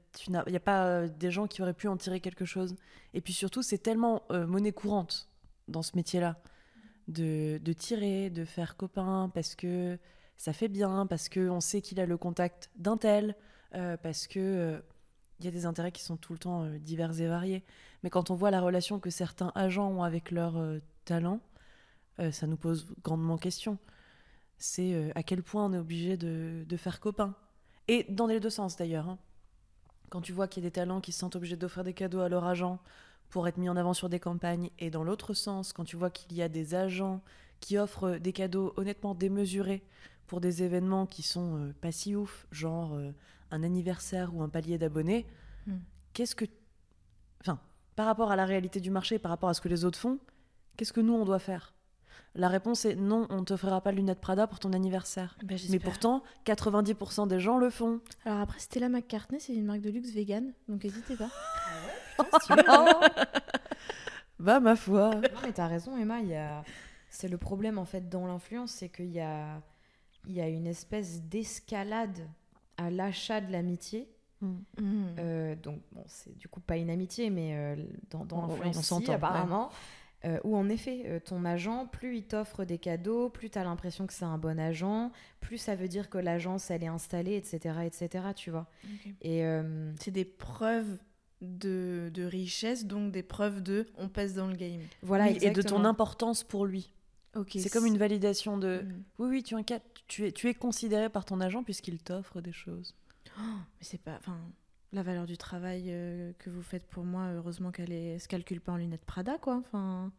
n'y 0.49 0.57
a 0.57 0.61
pas 0.61 1.07
des 1.09 1.31
gens 1.31 1.47
qui 1.47 1.63
auraient 1.63 1.75
pu 1.75 1.89
en 1.89 1.97
tirer 1.97 2.21
quelque 2.21 2.45
chose. 2.45 2.77
Et 3.15 3.21
puis 3.21 3.33
surtout, 3.33 3.63
c'est 3.63 3.79
tellement 3.79 4.23
monnaie 4.31 4.73
courante 4.73 5.29
dans 5.69 5.83
ce 5.83 5.97
métier-là 5.97 6.41
de, 7.09 7.59
tirer, 7.73 8.31
de 8.31 8.45
faire 8.45 8.77
copain 8.77 9.31
parce 9.35 9.55
que 9.55 9.99
ça 10.37 10.53
fait 10.53 10.69
bien, 10.69 11.07
parce 11.07 11.29
qu'on 11.29 11.61
sait 11.61 11.81
qu'il 11.81 12.01
a 12.01 12.07
le 12.07 12.17
contact 12.17 12.71
d'un 12.77 12.97
tel, 12.97 13.37
parce 14.03 14.27
que 14.27 14.83
il 15.39 15.45
y 15.45 15.49
a 15.49 15.51
des 15.51 15.67
intérêts 15.67 15.93
qui 15.93 16.03
sont 16.03 16.17
tout 16.17 16.33
le 16.33 16.39
temps 16.39 16.67
divers 16.81 17.21
et 17.21 17.27
variés. 17.27 17.65
Mais 18.03 18.11
quand 18.11 18.31
on 18.31 18.35
voit 18.35 18.51
la 18.51 18.61
relation 18.61 18.99
que 18.99 19.11
certains 19.11 19.53
agents 19.55 19.91
ont 19.91 20.03
avec 20.03 20.31
leur 20.31 20.55
talent, 21.05 21.41
ça 22.31 22.47
nous 22.47 22.57
pose 22.57 22.87
grandement 23.03 23.39
question 23.39 23.79
c'est 24.63 24.95
euh, 24.95 25.11
à 25.15 25.23
quel 25.23 25.43
point 25.43 25.67
on 25.67 25.73
est 25.73 25.79
obligé 25.79 26.17
de, 26.17 26.77
faire 26.77 27.01
copain. 27.01 27.35
Et 27.89 28.07
dans 28.09 28.27
les 28.27 28.41
deux 28.41 28.51
sens 28.51 28.77
d'ailleurs. 28.77 29.09
Hein. 29.09 29.19
Quand 30.09 30.21
tu 30.21 30.33
vois 30.33 30.47
qu'il 30.47 30.63
y 30.63 30.67
a 30.67 30.69
des 30.69 30.73
talents 30.73 31.01
qui 31.01 31.13
se 31.13 31.19
sentent 31.19 31.37
obligés 31.37 31.57
d'offrir 31.57 31.85
des 31.85 31.95
cadeaux 31.95 32.21
à 32.21 32.29
leur 32.29 32.45
agent 32.45 32.79
pour 33.33 33.49
être 33.49 33.57
mis 33.57 33.71
en 33.71 33.77
avant 33.77 33.95
sur 33.95 34.11
des 34.11 34.21
campagnes, 34.21 34.69
et 34.79 34.91
dans 34.91 35.03
l'autre 35.03 35.33
sens, 35.33 35.73
quand 35.73 35.85
tu 35.85 35.97
vois 35.97 36.11
qu'il 36.11 36.37
y 36.37 36.43
a 36.43 36.51
des 36.51 36.75
agents 36.75 37.23
qui 37.61 37.79
offrent 37.79 38.19
des 38.19 38.33
cadeaux 38.33 38.75
honnêtement 38.77 39.15
démesurés 39.15 39.83
pour 40.27 40.43
des 40.43 40.63
événements 40.63 41.07
qui 41.07 41.23
sont 41.23 41.57
euh, 41.57 41.73
pas 41.81 41.93
si 41.93 42.15
ouf, 42.15 42.47
genre 42.53 42.93
euh, 42.93 43.11
un 43.51 43.63
anniversaire 43.63 44.35
ou 44.35 44.43
un 44.43 44.51
palier 44.51 44.77
d'abonnés, 44.77 45.27
hmm. 45.67 45.79
qu'est-ce 46.13 46.35
que. 46.35 46.45
Enfin, 47.41 47.59
par 47.97 48.05
rapport 48.05 48.31
à 48.31 48.37
la 48.37 48.45
réalité 48.45 48.81
du 48.81 48.91
marché, 48.91 49.19
par 49.19 49.31
rapport 49.31 49.49
à 49.49 49.55
ce 49.55 49.63
que 49.63 49.69
les 49.69 49.87
autres 49.87 49.99
font, 49.99 50.19
qu'est-ce 50.77 50.93
que 50.93 51.01
nous 51.01 51.15
on 51.15 51.25
doit 51.25 51.39
faire? 51.39 51.73
La 52.35 52.49
réponse 52.49 52.85
est 52.85 52.97
non, 52.97 53.27
on 53.31 53.41
ne 53.41 53.45
t'offrira 53.45 53.81
pas 53.81 53.93
de 53.93 53.97
lunettes 53.97 54.21
Prada 54.21 54.47
pour 54.47 54.59
ton 54.59 54.75
anniversaire. 54.75 55.39
Bah, 55.43 55.55
Mais 55.71 55.79
pourtant, 55.79 56.23
90% 56.45 57.29
des 57.29 57.41
gens 57.41 57.57
le 57.57 57.71
font. 57.71 58.01
Alors 58.27 58.41
après, 58.41 58.59
Stella 58.59 58.91
McCartney, 58.91 59.41
c'est 59.41 59.55
une 59.55 59.65
marque 59.65 59.81
de 59.81 59.91
luxe 59.91 60.11
vegan, 60.11 60.53
donc 60.69 60.85
n'hésitez 60.85 61.17
pas. 61.17 61.31
Ah 62.19 63.01
bah 64.39 64.61
ma 64.61 64.77
foi. 64.77 65.15
Non 65.15 65.41
mais 65.43 65.53
t'as 65.53 65.67
raison 65.67 65.97
Emma, 65.97 66.21
il 66.21 66.29
y 66.29 66.35
a... 66.35 66.63
c'est 67.11 67.29
le 67.29 67.39
problème 67.39 67.79
en 67.79 67.85
fait 67.85 68.09
dans 68.09 68.27
l'influence, 68.27 68.73
c'est 68.73 68.89
qu'il 68.89 69.13
y 69.13 69.21
a... 69.21 69.61
Il 70.29 70.35
y 70.35 70.41
a 70.41 70.49
une 70.49 70.69
espèce 70.69 71.21
d'escalade 71.23 72.29
à 72.77 72.91
l'achat 72.91 73.41
de 73.41 73.51
l'amitié. 73.51 74.09
Mm. 74.41 74.57
Euh, 75.19 75.57
donc 75.57 75.81
bon, 75.91 76.05
c'est 76.07 76.37
du 76.39 76.47
coup 76.47 76.61
pas 76.61 76.77
une 76.77 76.91
amitié, 76.91 77.29
mais 77.29 77.57
euh, 77.57 77.77
dans, 78.11 78.25
dans 78.25 78.47
l'influence 78.47 79.09
apparemment. 79.09 79.71
Euh, 80.25 80.39
où 80.45 80.57
en 80.57 80.69
effet, 80.69 81.03
euh, 81.07 81.19
ton 81.19 81.45
agent, 81.45 81.87
plus 81.87 82.19
il 82.19 82.23
t'offre 82.23 82.65
des 82.65 82.79
cadeaux, 82.79 83.29
plus 83.29 83.51
tu 83.51 83.59
as 83.59 83.65
l'impression 83.65 84.07
que 84.07 84.13
c'est 84.13 84.25
un 84.25 84.39
bon 84.39 84.61
agent, 84.61 85.11
plus 85.41 85.59
ça 85.59 85.75
veut 85.75 85.89
dire 85.89 86.09
que 86.11 86.19
l'agence, 86.19 86.71
elle 86.71 86.85
est 86.85 86.89
installée, 86.89 87.35
etc., 87.35 87.81
etc., 87.85 88.27
tu 88.37 88.51
vois. 88.51 88.69
Et 89.21 89.45
euh, 89.45 89.93
c'est 89.99 90.13
des 90.13 90.25
preuves 90.25 90.97
de, 91.43 92.11
de, 92.15 92.23
richesse, 92.25 92.87
donc 92.87 93.13
des 93.13 93.23
preuves 93.23 93.63
de 93.63 93.87
on 93.99 94.09
passe 94.09 94.35
dans 94.35 94.47
le 94.47 94.57
game. 94.57 94.81
Voilà, 95.03 95.31
et 95.31 95.51
de 95.51 95.63
ton 95.63 95.85
importance 95.85 96.45
pour 96.45 96.65
lui. 96.65 96.93
c'est 97.49 97.71
comme 97.71 97.87
une 97.87 97.99
validation 97.99 98.57
de 98.57 98.83
mm. 98.83 99.05
oui, 99.19 99.29
oui, 99.29 99.43
tu, 99.43 99.57
tu, 100.09 100.27
es, 100.27 100.33
tu 100.33 100.49
es 100.49 100.55
considéré 100.55 101.09
par 101.09 101.25
ton 101.25 101.41
agent 101.41 101.63
puisqu'il 101.63 101.99
t'offre 101.99 102.41
des 102.41 102.53
choses. 102.53 102.95
Oh, 103.39 103.43
mais 103.43 103.83
c'est 103.83 104.01
pas. 104.01 104.17
Enfin, 104.19 104.39
la 104.93 105.03
valeur 105.03 105.27
du 105.27 105.37
travail 105.37 105.87
euh, 105.89 106.33
que 106.39 106.51
vous 106.51 106.63
faites 106.63 106.87
pour 106.87 107.05
moi, 107.05 107.31
heureusement 107.33 107.73
qu'elle 107.73 108.15
ne 108.15 108.19
se 108.19 108.29
calcule 108.29 108.61
pas 108.61 108.73
en 108.73 108.77
lunettes 108.77 109.05
Prada, 109.05 109.39
quoi. 109.39 109.57
Enfin, 109.57 110.13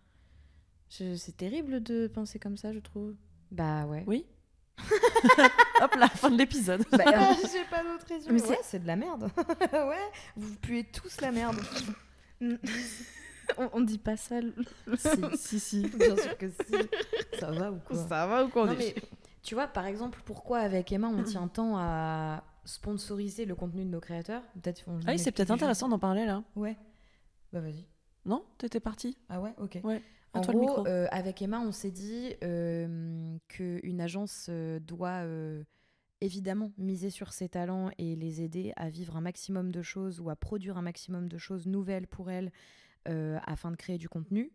c'est 0.89 1.37
terrible 1.37 1.81
de 1.81 2.07
penser 2.07 2.39
comme 2.39 2.57
ça, 2.57 2.73
je 2.73 2.79
trouve. 2.79 3.15
Bah 3.51 3.85
ouais. 3.85 4.03
Oui. 4.07 4.25
Hop 5.81 5.95
là, 5.95 6.07
fin 6.09 6.29
de 6.29 6.37
l'épisode. 6.37 6.83
Bah, 6.91 7.03
euh, 7.07 7.33
J'ai 7.51 7.63
pas 7.69 7.83
d'autre 7.83 8.05
raison. 8.07 8.29
Mais 8.31 8.41
ouais, 8.41 8.59
c'est 8.63 8.79
de 8.79 8.87
la 8.87 8.95
merde. 8.95 9.29
ouais, 9.73 10.11
vous 10.35 10.55
puez 10.55 10.83
tous 10.83 11.21
la 11.21 11.31
merde. 11.31 11.57
on, 12.41 13.69
on, 13.73 13.81
dit 13.81 13.97
pas 13.97 14.17
ça. 14.17 14.35
si, 14.97 15.37
si, 15.37 15.59
si. 15.59 15.81
Bien 15.89 16.15
sûr 16.15 16.37
que 16.37 16.49
si. 16.49 17.39
Ça 17.39 17.51
va 17.51 17.71
ou 17.71 17.79
quoi? 17.79 17.95
Ça 17.95 18.27
va 18.27 18.45
ou 18.45 18.49
quoi 18.49 18.65
non, 18.67 18.75
mais, 18.77 18.95
Tu 19.41 19.55
vois, 19.55 19.67
par 19.67 19.85
exemple, 19.85 20.19
pourquoi 20.25 20.59
avec 20.59 20.91
Emma, 20.91 21.07
on 21.07 21.23
tient 21.23 21.47
tant 21.47 21.77
à 21.77 22.43
sponsoriser 22.65 23.45
le 23.45 23.55
contenu 23.55 23.83
de 23.83 23.89
nos 23.89 23.99
créateurs? 23.99 24.41
Peut-être. 24.61 24.83
Ah 25.05 25.11
oui, 25.11 25.19
c'est 25.19 25.31
peut-être 25.31 25.51
intéressant 25.51 25.89
d'en 25.89 25.99
parler 25.99 26.25
là. 26.25 26.43
Ouais. 26.55 26.77
Bah 27.51 27.61
vas-y. 27.61 27.85
Non, 28.25 28.43
t'étais 28.57 28.79
partie? 28.79 29.17
Ah 29.29 29.41
ouais, 29.41 29.53
ok. 29.59 29.79
Ouais. 29.83 30.01
En 30.33 30.41
gros, 30.41 30.87
euh, 30.87 31.07
avec 31.11 31.41
Emma, 31.41 31.59
on 31.59 31.71
s'est 31.71 31.91
dit 31.91 32.33
euh, 32.43 33.12
qu'une 33.53 34.01
agence 34.01 34.47
euh, 34.49 34.79
doit 34.79 35.23
euh, 35.23 35.63
évidemment 36.21 36.71
miser 36.77 37.09
sur 37.09 37.33
ses 37.33 37.49
talents 37.49 37.91
et 37.97 38.15
les 38.15 38.41
aider 38.41 38.73
à 38.75 38.89
vivre 38.89 39.15
un 39.15 39.21
maximum 39.21 39.71
de 39.71 39.81
choses 39.81 40.19
ou 40.19 40.29
à 40.29 40.35
produire 40.35 40.77
un 40.77 40.81
maximum 40.81 41.27
de 41.27 41.37
choses 41.37 41.67
nouvelles 41.67 42.07
pour 42.07 42.31
elles 42.31 42.51
afin 43.05 43.69
de 43.69 43.75
créer 43.75 43.97
du 43.97 44.07
contenu. 44.07 44.53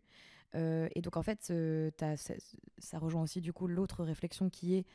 et 0.54 1.02
donc 1.02 1.18
en 1.18 1.22
fait, 1.22 1.52
ça, 1.98 2.98
rejoint 2.98 3.22
aussi 3.22 3.42
du 3.42 3.52
coup 3.52 3.66
l'autre 3.66 4.04
réflexion 4.04 4.48
qui 4.48 4.76
est 4.76 4.86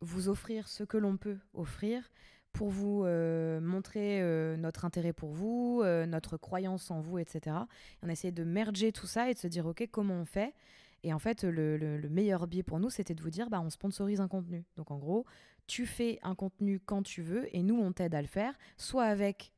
vous 0.00 0.28
offrir 0.28 0.66
ce 0.66 0.82
que 0.82 0.96
l'on 0.96 1.16
peut 1.16 1.38
offrir 1.52 2.10
pour 2.54 2.70
vous 2.70 3.04
euh, 3.04 3.60
montrer 3.60 4.22
euh, 4.22 4.56
notre 4.56 4.84
intérêt 4.84 5.12
pour 5.12 5.32
vous, 5.32 5.82
euh, 5.82 6.06
notre 6.06 6.36
croyance 6.36 6.90
en 6.90 7.00
vous, 7.00 7.18
etc. 7.18 7.56
on 8.02 8.08
a 8.08 8.12
essayé 8.12 8.30
de 8.30 8.44
merger 8.44 8.92
tout 8.92 9.08
ça 9.08 9.28
et 9.28 9.34
de 9.34 9.38
se 9.38 9.48
dire, 9.48 9.66
OK, 9.66 9.86
comment 9.90 10.14
on 10.14 10.24
fait 10.24 10.54
Et 11.04 11.12
en 11.12 11.18
fait, 11.18 11.44
le, 11.44 11.76
le, 11.76 12.08
meilleur 12.08 12.46
biais 12.46 12.62
pour 12.62 12.80
nous, 12.80 12.90
c'était 12.90 13.14
de 13.14 13.22
vous 13.22 13.30
dire, 13.30 13.50
bah, 13.50 13.60
on 13.60 13.68
sponsorise 13.68 14.20
un 14.20 14.28
contenu. 14.28 14.64
Donc 14.76 14.90
en 14.90 14.98
gros, 14.98 15.26
tu 15.66 15.86
fais 15.86 16.18
un 16.22 16.34
contenu 16.34 16.80
quand 16.80 17.02
tu 17.02 17.22
veux 17.22 17.54
et 17.54 17.62
nous, 17.62 17.76
on 17.76 17.92
t'aide 17.92 18.14
à 18.14 18.22
le 18.22 18.26
faire, 18.26 18.54
soit 18.78 19.04
avec 19.04 19.52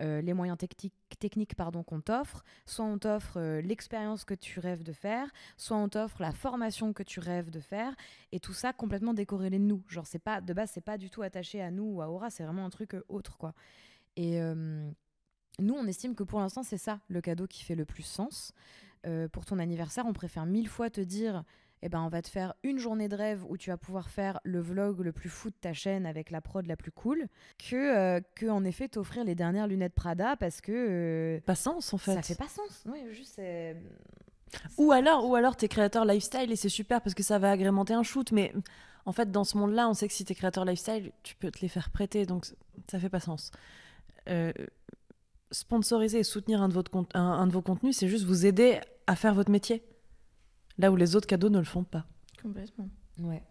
euh, 0.00 0.20
les 0.22 0.32
moyens 0.32 0.58
techniques 0.58 1.54
pardon, 1.54 1.82
qu'on 1.82 2.00
t'offre, 2.00 2.44
soit 2.64 2.84
on 2.84 2.98
t'offre 2.98 3.38
euh, 3.38 3.60
l'expérience 3.60 4.24
que 4.24 4.34
tu 4.34 4.58
rêves 4.58 4.82
de 4.82 4.92
faire, 4.92 5.30
soit 5.56 5.76
on 5.76 5.88
t'offre 5.88 6.20
la 6.20 6.32
formation 6.32 6.92
que 6.92 7.02
tu 7.02 7.20
rêves 7.20 7.50
de 7.50 7.60
faire, 7.60 7.94
et 8.32 8.40
tout 8.40 8.52
ça 8.54 8.72
complètement 8.72 9.14
décorrélé 9.14 9.58
de 9.58 9.64
nous. 9.64 9.82
Genre, 9.88 10.06
c'est 10.06 10.18
pas, 10.18 10.40
de 10.40 10.52
base, 10.54 10.70
c'est 10.72 10.80
pas 10.80 10.98
du 10.98 11.10
tout 11.10 11.22
attaché 11.22 11.62
à 11.62 11.70
nous 11.70 11.84
ou 11.84 12.02
à 12.02 12.08
Aura, 12.10 12.30
c'est 12.30 12.42
vraiment 12.42 12.64
un 12.64 12.70
truc 12.70 12.94
euh, 12.94 13.04
autre, 13.08 13.36
quoi. 13.36 13.54
Et 14.18 14.40
nous, 15.58 15.74
on 15.74 15.86
estime 15.86 16.14
que 16.14 16.22
pour 16.22 16.40
l'instant, 16.40 16.62
c'est 16.62 16.78
ça 16.78 17.00
le 17.08 17.20
cadeau 17.20 17.46
qui 17.46 17.62
fait 17.62 17.74
le 17.74 17.84
plus 17.84 18.02
sens. 18.02 18.54
Pour 19.32 19.44
ton 19.44 19.58
anniversaire, 19.58 20.04
on 20.06 20.12
préfère 20.12 20.46
mille 20.46 20.68
fois 20.68 20.90
te 20.90 21.00
dire 21.00 21.44
eh 21.82 21.88
ben, 21.88 22.00
on 22.00 22.08
va 22.08 22.22
te 22.22 22.28
faire 22.28 22.54
une 22.62 22.78
journée 22.78 23.08
de 23.08 23.14
rêve 23.14 23.44
où 23.48 23.56
tu 23.56 23.70
vas 23.70 23.76
pouvoir 23.76 24.08
faire 24.08 24.40
le 24.44 24.60
vlog 24.60 25.00
le 25.00 25.12
plus 25.12 25.28
fou 25.28 25.50
de 25.50 25.54
ta 25.54 25.72
chaîne 25.72 26.06
avec 26.06 26.30
la 26.30 26.40
prod 26.40 26.66
la 26.66 26.76
plus 26.76 26.90
cool, 26.90 27.26
que, 27.58 27.76
euh, 27.76 28.20
que 28.34 28.46
en 28.46 28.64
effet 28.64 28.88
t'offrir 28.88 29.24
les 29.24 29.34
dernières 29.34 29.66
lunettes 29.66 29.94
Prada 29.94 30.36
parce 30.36 30.60
que. 30.60 30.72
Euh, 30.72 31.40
pas 31.44 31.54
sens 31.54 31.92
en 31.92 31.98
fait. 31.98 32.14
Ça 32.14 32.22
fait 32.22 32.34
pas 32.34 32.48
sens. 32.48 32.84
Oui, 32.86 32.98
juste. 33.12 33.40
Ou 34.78 34.92
alors, 34.92 35.28
ou 35.28 35.34
alors 35.34 35.56
t'es 35.56 35.68
créateur 35.68 36.04
lifestyle 36.04 36.50
et 36.50 36.56
c'est 36.56 36.68
super 36.68 37.00
parce 37.02 37.14
que 37.14 37.22
ça 37.22 37.38
va 37.38 37.50
agrémenter 37.50 37.94
un 37.94 38.02
shoot, 38.02 38.32
mais 38.32 38.52
en 39.04 39.12
fait 39.12 39.30
dans 39.30 39.44
ce 39.44 39.58
monde-là, 39.58 39.88
on 39.88 39.94
sait 39.94 40.08
que 40.08 40.14
si 40.14 40.24
t'es 40.24 40.34
créateur 40.34 40.64
lifestyle, 40.64 41.12
tu 41.22 41.34
peux 41.36 41.50
te 41.50 41.60
les 41.60 41.68
faire 41.68 41.90
prêter, 41.90 42.26
donc 42.26 42.46
ça 42.90 42.98
fait 42.98 43.10
pas 43.10 43.20
sens. 43.20 43.50
Euh, 44.28 44.52
sponsoriser 45.50 46.20
et 46.20 46.24
soutenir 46.24 46.62
un 46.62 46.68
de, 46.68 46.74
votre, 46.74 46.90
un 47.14 47.46
de 47.46 47.52
vos 47.52 47.62
contenus, 47.62 47.96
c'est 47.96 48.08
juste 48.08 48.24
vous 48.24 48.46
aider 48.46 48.80
à 49.06 49.16
faire 49.16 49.34
votre 49.34 49.50
métier. 49.50 49.82
Là 50.78 50.90
où 50.90 50.96
les 50.96 51.16
autres 51.16 51.26
cadeaux 51.26 51.48
ne 51.48 51.58
le 51.58 51.64
font 51.64 51.84
pas. 51.84 52.06
Complètement. 52.42 52.88
Ouais. 53.18 53.42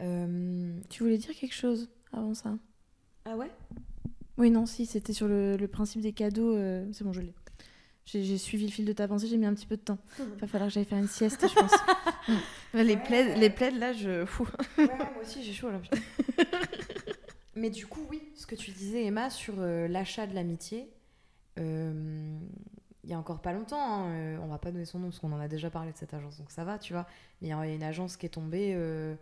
Euh, 0.00 0.80
tu 0.88 1.02
voulais 1.02 1.18
dire 1.18 1.34
quelque 1.34 1.54
chose 1.54 1.88
avant 2.12 2.34
ça? 2.34 2.56
Ah 3.24 3.36
ouais? 3.36 3.50
Oui, 4.38 4.50
non, 4.50 4.66
si, 4.66 4.86
c'était 4.86 5.12
sur 5.12 5.28
le, 5.28 5.56
principe 5.66 6.00
des 6.00 6.12
cadeaux. 6.12 6.56
Euh, 6.56 6.86
c'est 6.92 7.04
bon, 7.04 7.12
je 7.12 7.20
l'ai. 7.20 7.34
J'ai 8.06 8.38
suivi 8.38 8.66
le 8.66 8.72
fil 8.72 8.84
de 8.84 8.92
ta 8.92 9.06
pensée, 9.06 9.28
j'ai 9.28 9.36
mis 9.36 9.46
un 9.46 9.54
petit 9.54 9.66
peu 9.66 9.76
de 9.76 9.82
temps. 9.82 9.98
Il 10.18 10.40
va 10.40 10.46
falloir 10.48 10.68
que 10.68 10.74
j'aille 10.74 10.84
faire 10.84 10.98
une 10.98 11.06
sieste, 11.06 11.46
je 11.46 11.54
pense. 11.54 11.72
les, 12.74 12.96
plaids, 12.96 13.36
les 13.36 13.50
plaids, 13.50 13.70
là, 13.70 13.92
je. 13.92 14.24
Fou. 14.24 14.48
ouais, 14.78 14.86
moi 14.86 15.22
aussi, 15.22 15.44
j'ai 15.44 15.52
chaud 15.52 15.70
là. 15.70 15.80
Mais 17.60 17.70
du 17.70 17.86
coup, 17.86 18.00
oui, 18.10 18.22
ce 18.34 18.46
que 18.46 18.54
tu 18.54 18.70
disais, 18.70 19.04
Emma, 19.04 19.30
sur 19.30 19.54
euh, 19.58 19.86
l'achat 19.86 20.26
de 20.26 20.34
l'amitié, 20.34 20.90
il 23.04 23.10
y 23.10 23.14
a 23.14 23.18
encore 23.18 23.40
pas 23.40 23.52
longtemps, 23.52 23.80
hein, 23.80 24.10
euh, 24.10 24.38
on 24.42 24.46
va 24.46 24.58
pas 24.58 24.70
donner 24.70 24.84
son 24.84 24.98
nom 24.98 25.08
parce 25.08 25.18
qu'on 25.18 25.32
en 25.32 25.40
a 25.40 25.48
déjà 25.48 25.70
parlé 25.70 25.92
de 25.92 25.96
cette 25.96 26.12
agence, 26.14 26.38
donc 26.38 26.50
ça 26.50 26.64
va, 26.64 26.78
tu 26.78 26.92
vois. 26.92 27.06
Mais 27.40 27.48
il 27.48 27.50
y 27.50 27.52
a 27.52 27.66
une 27.66 27.82
agence 27.82 28.16
qui 28.16 28.26
est 28.26 28.30
tombée 28.30 28.72
euh, 28.74 29.14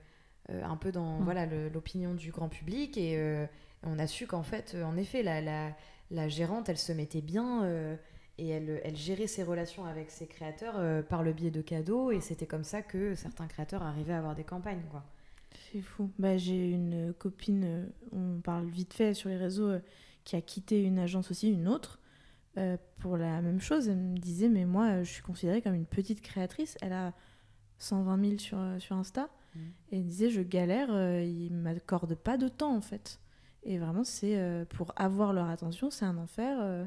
euh, 0.51 0.65
un 0.65 0.77
peu 0.77 0.91
dans 0.91 1.19
mm. 1.19 1.25
voilà 1.25 1.47
l'opinion 1.47 2.15
du 2.15 2.31
grand 2.31 2.49
public 2.49 2.97
et 2.99 3.19
on 3.85 3.99
a 3.99 4.07
su 4.07 4.27
qu'en 4.27 4.43
fait, 4.43 4.77
en 4.85 4.97
effet, 4.97 5.23
la, 5.23 5.41
la, 5.41 5.71
la, 6.11 6.29
gérante, 6.29 6.69
elle 6.69 6.79
se 6.79 6.93
mettait 6.93 7.21
bien 7.21 7.65
et 8.39 8.49
elle, 8.49 8.81
elle, 8.85 8.97
gérait 8.97 9.27
ses 9.27 9.45
relations 9.45 9.85
avec 9.85 10.11
ses 10.11 10.27
créateurs 10.27 11.05
par 11.05 11.23
le 11.23 11.33
biais 11.33 11.51
de 11.51 11.63
cadeaux 11.63 12.11
et 12.11 12.21
c'était 12.21 12.47
comme 12.47 12.65
ça 12.65 12.83
que 12.83 13.15
certains 13.15 13.47
créateurs 13.47 13.83
arrivaient 13.83 14.15
à 14.15 14.19
avoir 14.19 14.35
des 14.35 14.45
campagnes, 14.45 14.83
quoi. 14.91 15.05
C'est 15.71 15.83
fou. 15.83 16.11
Bah, 16.19 16.37
J'ai 16.37 16.71
une 16.71 17.13
copine, 17.15 17.91
on 18.13 18.41
parle 18.41 18.67
vite 18.69 18.95
fait 18.95 19.15
sur 19.15 19.29
les 19.29 19.37
réseaux, 19.37 19.73
qui 20.25 20.37
a 20.37 20.41
quitté 20.41 20.83
une 20.83 20.99
agence 20.99 21.31
aussi, 21.31 21.51
une 21.51 21.69
autre 21.69 21.99
euh, 22.59 22.77
pour 22.99 23.17
la 23.17 23.41
même 23.43 23.61
chose. 23.61 23.89
Elle 23.89 23.97
me 23.99 24.17
disait, 24.19 24.49
mais 24.49 24.65
moi, 24.65 25.03
je 25.03 25.11
suis 25.11 25.23
considérée 25.23 25.63
comme 25.63 25.75
une 25.75 25.87
petite 25.87 26.21
créatrice. 26.23 26.77
Elle 26.83 26.93
a 26.93 27.15
120 27.79 28.25
000 28.25 28.39
sur, 28.39 28.59
euh, 28.59 28.79
sur 28.79 28.97
Insta. 28.97 29.29
Et 29.91 29.99
il 29.99 30.07
disait, 30.07 30.31
je 30.31 30.41
galère, 30.43 30.89
euh, 30.93 31.23
ils 31.23 31.53
m'accordent 31.55 32.15
pas 32.15 32.37
de 32.37 32.49
temps 32.49 32.77
en 32.77 32.81
fait. 32.81 33.21
Et 33.65 33.79
vraiment, 33.79 34.05
c'est 34.05 34.39
euh, 34.39 34.65
pour 34.67 34.93
avoir 34.97 35.33
leur 35.33 35.49
attention, 35.49 35.91
c'est 35.91 36.05
un 36.05 36.17
enfer. 36.17 36.59
euh. 36.61 36.87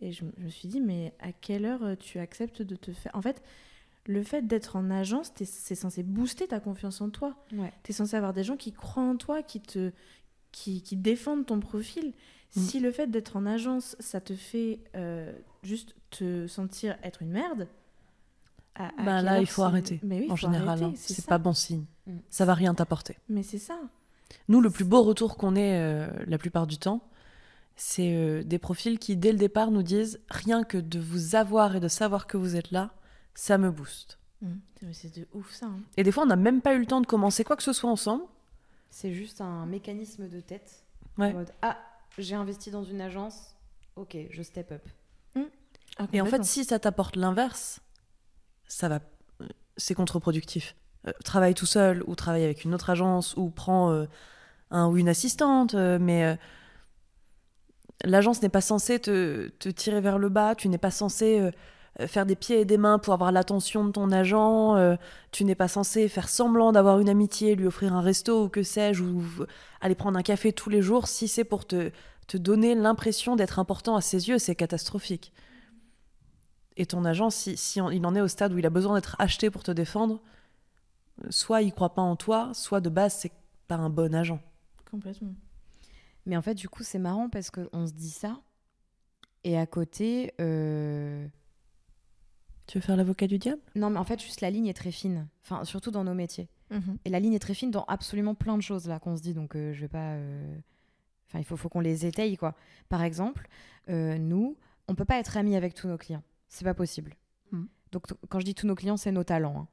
et 0.00 0.12
je, 0.12 0.24
je 0.38 0.44
me 0.44 0.48
suis 0.48 0.68
dit, 0.68 0.80
mais 0.80 1.14
à 1.20 1.32
quelle 1.32 1.64
heure 1.66 1.82
euh, 1.84 1.96
tu 1.96 2.18
acceptes 2.18 2.62
de 2.62 2.76
te 2.76 2.92
faire. 2.92 3.12
En 3.14 3.22
fait, 3.22 3.42
le 4.08 4.22
fait 4.24 4.46
d'être 4.46 4.74
en 4.74 4.90
agence, 4.90 5.30
c'est 5.44 5.74
censé 5.74 6.02
booster 6.02 6.48
ta 6.48 6.58
confiance 6.60 7.00
en 7.00 7.10
toi. 7.10 7.36
Ouais. 7.52 7.72
Tu 7.84 7.92
es 7.92 7.94
censé 7.94 8.16
avoir 8.16 8.32
des 8.32 8.42
gens 8.42 8.56
qui 8.56 8.72
croient 8.72 9.02
en 9.04 9.16
toi, 9.16 9.42
qui 9.42 9.60
te 9.60 9.92
qui, 10.50 10.82
qui 10.82 10.96
défendent 10.96 11.44
ton 11.46 11.60
profil. 11.60 12.08
Mm. 12.56 12.60
Si 12.60 12.80
le 12.80 12.90
fait 12.90 13.06
d'être 13.08 13.36
en 13.36 13.44
agence, 13.44 13.96
ça 14.00 14.20
te 14.22 14.34
fait 14.34 14.80
euh, 14.96 15.30
juste 15.62 15.94
te 16.10 16.46
sentir 16.46 16.96
être 17.02 17.20
une 17.22 17.30
merde. 17.30 17.68
à- 18.74 18.86
à 18.98 19.02
Bah, 19.04 19.20
là, 19.22 19.40
il 19.40 19.46
faut 19.46 19.62
arrêter. 19.62 20.00
Mais 20.02 20.20
oui, 20.20 20.26
en 20.30 20.36
faut 20.36 20.46
général, 20.46 20.82
hein. 20.82 20.92
c'est 20.96 21.26
pas 21.26 21.36
bon 21.38 21.52
signe. 21.52 21.84
Mm. 22.06 22.16
Ça 22.30 22.46
va 22.46 22.54
rien 22.54 22.74
t'apporter. 22.74 23.18
Mais 23.28 23.42
c'est 23.42 23.58
ça. 23.58 23.78
Nous, 24.48 24.62
le 24.62 24.70
plus 24.70 24.84
beau 24.84 25.02
retour 25.02 25.36
qu'on 25.36 25.54
ait 25.54 25.78
euh, 25.82 26.08
la 26.26 26.38
plupart 26.38 26.66
du 26.66 26.78
temps, 26.78 27.02
c'est 27.76 28.14
euh, 28.14 28.42
des 28.42 28.58
profils 28.58 28.98
qui, 28.98 29.16
dès 29.16 29.32
le 29.32 29.38
départ, 29.38 29.70
nous 29.70 29.82
disent 29.82 30.18
rien 30.30 30.64
que 30.64 30.78
de 30.78 30.98
vous 30.98 31.34
avoir 31.36 31.76
et 31.76 31.80
de 31.80 31.88
savoir 31.88 32.26
que 32.26 32.38
vous 32.38 32.56
êtes 32.56 32.70
là, 32.70 32.94
ça 33.38 33.56
me 33.56 33.70
booste. 33.70 34.18
Mm. 34.42 34.54
Mais 34.82 34.92
C'est 34.92 35.16
de 35.16 35.28
ouf 35.32 35.52
ça. 35.52 35.66
hein. 35.66 35.78
Et 35.96 36.02
des 36.02 36.10
fois, 36.10 36.24
on 36.24 36.26
n'a 36.26 36.34
même 36.36 36.60
pas 36.60 36.74
eu 36.74 36.80
le 36.80 36.86
temps 36.86 37.00
de 37.00 37.06
commencer 37.06 37.44
quoi 37.44 37.56
que 37.56 37.62
ce 37.62 37.72
soit 37.72 37.88
ensemble. 37.88 38.24
C'est 38.90 39.12
juste 39.14 39.40
un 39.40 39.64
mécanisme 39.64 40.28
de 40.28 40.40
tête. 40.40 40.82
Ouais. 41.18 41.28
En 41.30 41.34
mode, 41.34 41.52
ah, 41.62 41.78
j'ai 42.18 42.34
investi 42.34 42.72
dans 42.72 42.82
une 42.82 43.00
agence, 43.00 43.54
ok, 43.94 44.16
je 44.30 44.42
step 44.42 44.72
up. 44.72 44.82
Ah, 45.98 46.06
Et 46.12 46.20
en 46.20 46.26
fait, 46.26 46.44
si 46.44 46.64
ça 46.64 46.78
t'apporte 46.80 47.14
l'inverse, 47.16 47.80
ça 48.66 48.88
va, 48.88 49.00
c'est 49.76 49.94
contre-productif. 49.94 50.74
Euh, 51.06 51.12
travaille 51.24 51.54
tout 51.54 51.66
seul 51.66 52.02
ou 52.06 52.14
travaille 52.16 52.44
avec 52.44 52.64
une 52.64 52.74
autre 52.74 52.90
agence 52.90 53.36
ou 53.36 53.50
prends 53.50 53.92
euh, 53.92 54.06
un 54.70 54.88
ou 54.88 54.96
une 54.96 55.08
assistante, 55.08 55.74
euh, 55.74 55.98
mais 56.00 56.24
euh, 56.24 56.36
l'agence 58.04 58.42
n'est 58.42 58.48
pas 58.48 58.60
censée 58.60 58.98
te, 59.00 59.48
te 59.58 59.68
tirer 59.68 60.00
vers 60.00 60.18
le 60.18 60.28
bas. 60.28 60.54
Tu 60.54 60.68
n'es 60.68 60.78
pas 60.78 60.90
censé 60.92 61.40
euh, 61.40 61.50
faire 62.06 62.26
des 62.26 62.36
pieds 62.36 62.60
et 62.60 62.64
des 62.64 62.78
mains 62.78 62.98
pour 62.98 63.12
avoir 63.14 63.32
l'attention 63.32 63.84
de 63.84 63.90
ton 63.90 64.12
agent. 64.12 64.76
euh, 64.76 64.96
tu 65.32 65.44
n'es 65.44 65.54
pas 65.54 65.68
censé 65.68 66.08
faire 66.08 66.28
semblant 66.28 66.70
d'avoir 66.72 67.00
une 67.00 67.08
amitié, 67.08 67.56
lui 67.56 67.66
offrir 67.66 67.92
un 67.94 68.00
resto 68.00 68.44
ou 68.44 68.48
que 68.48 68.62
sais-je, 68.62 69.02
ou 69.02 69.22
euh, 69.40 69.46
aller 69.80 69.94
prendre 69.96 70.18
un 70.18 70.22
café 70.22 70.52
tous 70.52 70.70
les 70.70 70.80
jours. 70.82 71.08
Si 71.08 71.26
c'est 71.28 71.44
pour 71.44 71.66
te, 71.66 71.90
te 72.28 72.36
donner 72.36 72.74
l'impression 72.74 73.34
d'être 73.36 73.58
important 73.58 73.96
à 73.96 74.00
ses 74.00 74.28
yeux, 74.28 74.38
c'est 74.38 74.54
catastrophique. 74.54 75.32
Et 76.76 76.86
ton 76.86 77.04
agent, 77.04 77.30
si, 77.30 77.56
si 77.56 77.80
on- 77.80 77.90
il 77.90 78.06
en 78.06 78.14
est 78.14 78.20
au 78.20 78.28
stade 78.28 78.52
où 78.52 78.58
il 78.58 78.66
a 78.66 78.70
besoin 78.70 78.94
d'être 78.94 79.16
acheté 79.18 79.50
pour 79.50 79.64
te 79.64 79.72
défendre, 79.72 80.20
euh, 81.24 81.26
soit 81.30 81.62
il 81.62 81.72
croit 81.72 81.94
pas 81.94 82.02
en 82.02 82.14
toi, 82.14 82.50
soit 82.54 82.80
de 82.80 82.88
base 82.88 83.14
c'est 83.14 83.32
pas 83.66 83.74
un 83.76 83.90
bon 83.90 84.14
agent. 84.14 84.40
Complètement. 84.88 85.34
Mais 86.26 86.36
en 86.36 86.42
fait, 86.42 86.54
du 86.54 86.68
coup, 86.68 86.84
c'est 86.84 86.98
marrant 86.98 87.28
parce 87.28 87.50
qu'on 87.50 87.86
se 87.86 87.92
dit 87.92 88.10
ça. 88.10 88.38
Et 89.44 89.58
à 89.58 89.66
côté, 89.66 90.32
euh, 90.40 91.26
Tu 92.68 92.78
veux 92.78 92.82
faire 92.82 92.96
l'avocat 92.96 93.26
du 93.26 93.38
diable? 93.38 93.60
Non, 93.74 93.90
mais 93.90 93.98
en 93.98 94.04
fait, 94.04 94.22
juste 94.22 94.40
la 94.42 94.50
ligne 94.50 94.66
est 94.68 94.74
très 94.76 94.92
fine. 94.92 95.26
Enfin, 95.42 95.64
surtout 95.64 95.90
dans 95.90 96.04
nos 96.04 96.14
métiers. 96.14 96.48
Mhm. 96.70 96.98
Et 97.04 97.10
la 97.10 97.18
ligne 97.18 97.32
est 97.32 97.38
très 97.40 97.54
fine 97.54 97.70
dans 97.72 97.84
absolument 97.86 98.34
plein 98.36 98.56
de 98.56 98.62
choses 98.62 98.86
là 98.86 99.00
qu'on 99.00 99.16
se 99.16 99.22
dit. 99.22 99.34
Donc, 99.34 99.56
euh, 99.56 99.72
je 99.72 99.80
vais 99.80 99.88
pas. 99.88 100.12
euh, 100.12 100.56
Enfin, 101.26 101.40
il 101.40 101.44
faut, 101.44 101.56
faut 101.58 101.68
qu'on 101.68 101.80
les 101.80 102.06
étaye, 102.06 102.36
quoi. 102.38 102.54
Par 102.88 103.02
exemple, 103.02 103.48
euh, 103.90 104.16
nous, 104.16 104.56
on 104.86 104.94
peut 104.94 105.04
pas 105.04 105.18
être 105.18 105.36
amis 105.36 105.56
avec 105.56 105.74
tous 105.74 105.86
nos 105.88 105.98
clients. 105.98 106.22
C'est 106.48 106.64
pas 106.64 106.72
possible. 106.74 107.14
Mhm. 107.52 107.68
Donc, 107.92 108.04
quand 108.30 108.38
je 108.40 108.44
dis 108.46 108.54
tous 108.54 108.66
nos 108.66 108.74
clients, 108.74 108.96
c'est 108.96 109.12
nos 109.12 109.24
talents. 109.24 109.60
hein. 109.62 109.68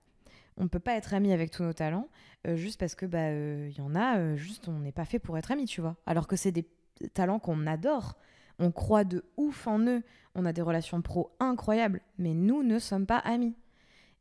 On 0.58 0.67
peut 0.69 0.79
pas 0.79 0.95
être 0.95 1.13
amis 1.13 1.34
avec 1.34 1.51
tous 1.51 1.63
nos 1.63 1.73
talents 1.73 2.08
euh, 2.47 2.55
juste 2.55 2.79
parce 2.79 2.95
que 2.95 3.05
bah 3.05 3.27
euh, 3.27 3.67
il 3.71 3.77
y 3.77 3.81
en 3.81 3.93
a, 3.93 4.17
euh, 4.19 4.36
juste 4.38 4.69
on 4.69 4.79
n'est 4.79 4.93
pas 4.93 5.03
fait 5.03 5.19
pour 5.19 5.38
être 5.38 5.51
amis, 5.51 5.65
tu 5.65 5.81
vois. 5.81 5.97
Alors 6.05 6.27
que 6.27 6.38
c'est 6.38 6.53
des 6.53 6.65
talents 7.13 7.39
qu'on 7.39 7.67
adore. 7.67 8.15
On 8.58 8.71
croit 8.71 9.03
de 9.03 9.25
ouf 9.36 9.67
en 9.67 9.79
eux. 9.79 10.01
On 10.36 10.45
a 10.45 10.54
des 10.54 10.62
relations 10.62 11.02
pro 11.02 11.32
incroyables, 11.39 12.02
mais 12.17 12.34
nous 12.34 12.62
ne 12.63 12.78
sommes 12.80 13.06
pas 13.06 13.17
amis. 13.19 13.56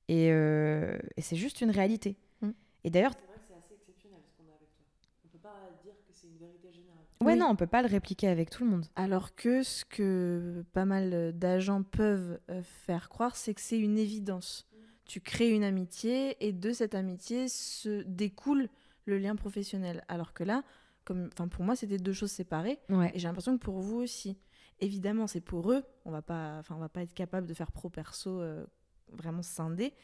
Et, 0.09 0.31
euh, 0.31 0.99
et 1.17 1.23
c'est 1.23 1.37
juste 1.37 1.61
une 1.61 1.71
réalité. 1.71 2.17
Mm. 2.41 2.51
Et 2.85 2.91
d'ailleurs, 2.91 3.13
C'est 3.15 3.27
vrai 3.27 3.35
que 3.37 3.43
c'est 3.49 3.55
assez 3.57 3.75
exceptionnel 3.75 4.21
ce 4.25 4.37
qu'on 4.37 4.49
a 4.51 4.55
avec 4.55 4.69
toi. 4.75 4.85
On 5.25 5.29
peut 5.29 5.39
pas 5.39 5.57
dire 5.83 5.95
que 6.07 6.13
c'est 6.13 6.27
une 6.29 6.37
vérité 6.39 6.71
générale. 6.73 7.01
ouais, 7.23 7.33
Oui. 7.33 7.39
non, 7.39 7.47
on 7.49 7.57
peut 7.57 7.67
pas 7.67 7.83
le 7.83 7.89
répliquer 7.89 8.29
avec 8.29 8.51
tout 8.51 8.65
le 8.65 8.71
monde. 8.71 8.87
Alors 8.97 9.35
que 9.35 9.63
ce 9.63 9.85
que 9.85 10.65
pas 10.73 10.85
mal 10.85 11.33
d'agents 11.39 11.83
peuvent 11.83 12.39
euh, 12.51 12.63
faire 12.63 13.09
croire, 13.09 13.35
c'est 13.37 13.55
que 13.55 13.61
c'est 13.61 13.79
une 13.79 13.99
évidence. 13.99 14.69
Tu 15.07 15.21
crées 15.21 15.51
une 15.51 15.65
amitié 15.65 16.37
et 16.47 16.53
de 16.53 16.73
cette 16.73 16.95
amitié 16.95 17.49
se 17.49 18.03
découle 18.05 18.69
le 19.07 19.19
lien 19.19 19.37
professionnel. 19.37 20.03
Alors 20.09 20.33
que 20.33 20.45
là, 20.45 20.63
comme, 21.05 21.29
enfin 21.33 21.49
pour 21.49 21.63
moi, 21.65 21.77
c'était 21.77 21.99
deux 21.99 22.15
choses 22.15 22.31
séparées. 22.31 22.79
Ouais. 22.89 23.11
Et 23.15 23.19
j'ai 23.19 23.27
l'impression 23.29 23.59
que 23.59 23.63
pour 23.63 23.81
vous 23.81 23.97
aussi. 23.99 24.39
Évidemment, 24.81 25.27
c'est 25.27 25.41
pour 25.41 25.73
eux. 25.73 25.85
On 26.05 26.11
va 26.11 26.23
pas, 26.23 26.57
enfin, 26.59 26.75
on 26.75 26.81
va 26.81 26.89
pas 26.89 27.03
être 27.03 27.15
capable 27.15 27.47
de 27.47 27.55
faire 27.55 27.71
pro 27.73 27.89
perso 27.89 28.41
euh, 28.41 28.65
vraiment 29.13 29.43
scindé, 29.43 29.95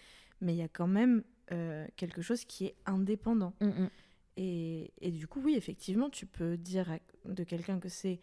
mais 0.41 0.55
il 0.55 0.59
y 0.59 0.63
a 0.63 0.69
quand 0.69 0.87
même 0.87 1.23
euh, 1.53 1.87
quelque 1.97 2.23
chose 2.23 2.45
qui 2.45 2.67
est 2.67 2.77
indépendant. 2.87 3.53
Mm, 3.61 3.67
mm. 3.67 3.91
Et, 4.37 4.93
et 5.01 5.11
du 5.11 5.27
coup, 5.27 5.41
oui, 5.45 5.55
effectivement, 5.57 6.09
tu 6.09 6.25
peux 6.27 6.57
dire 6.57 6.91
à- 6.91 6.99
de 7.29 7.45
quelqu'un 7.45 7.79
que 7.81 7.89
c'est 7.89 8.21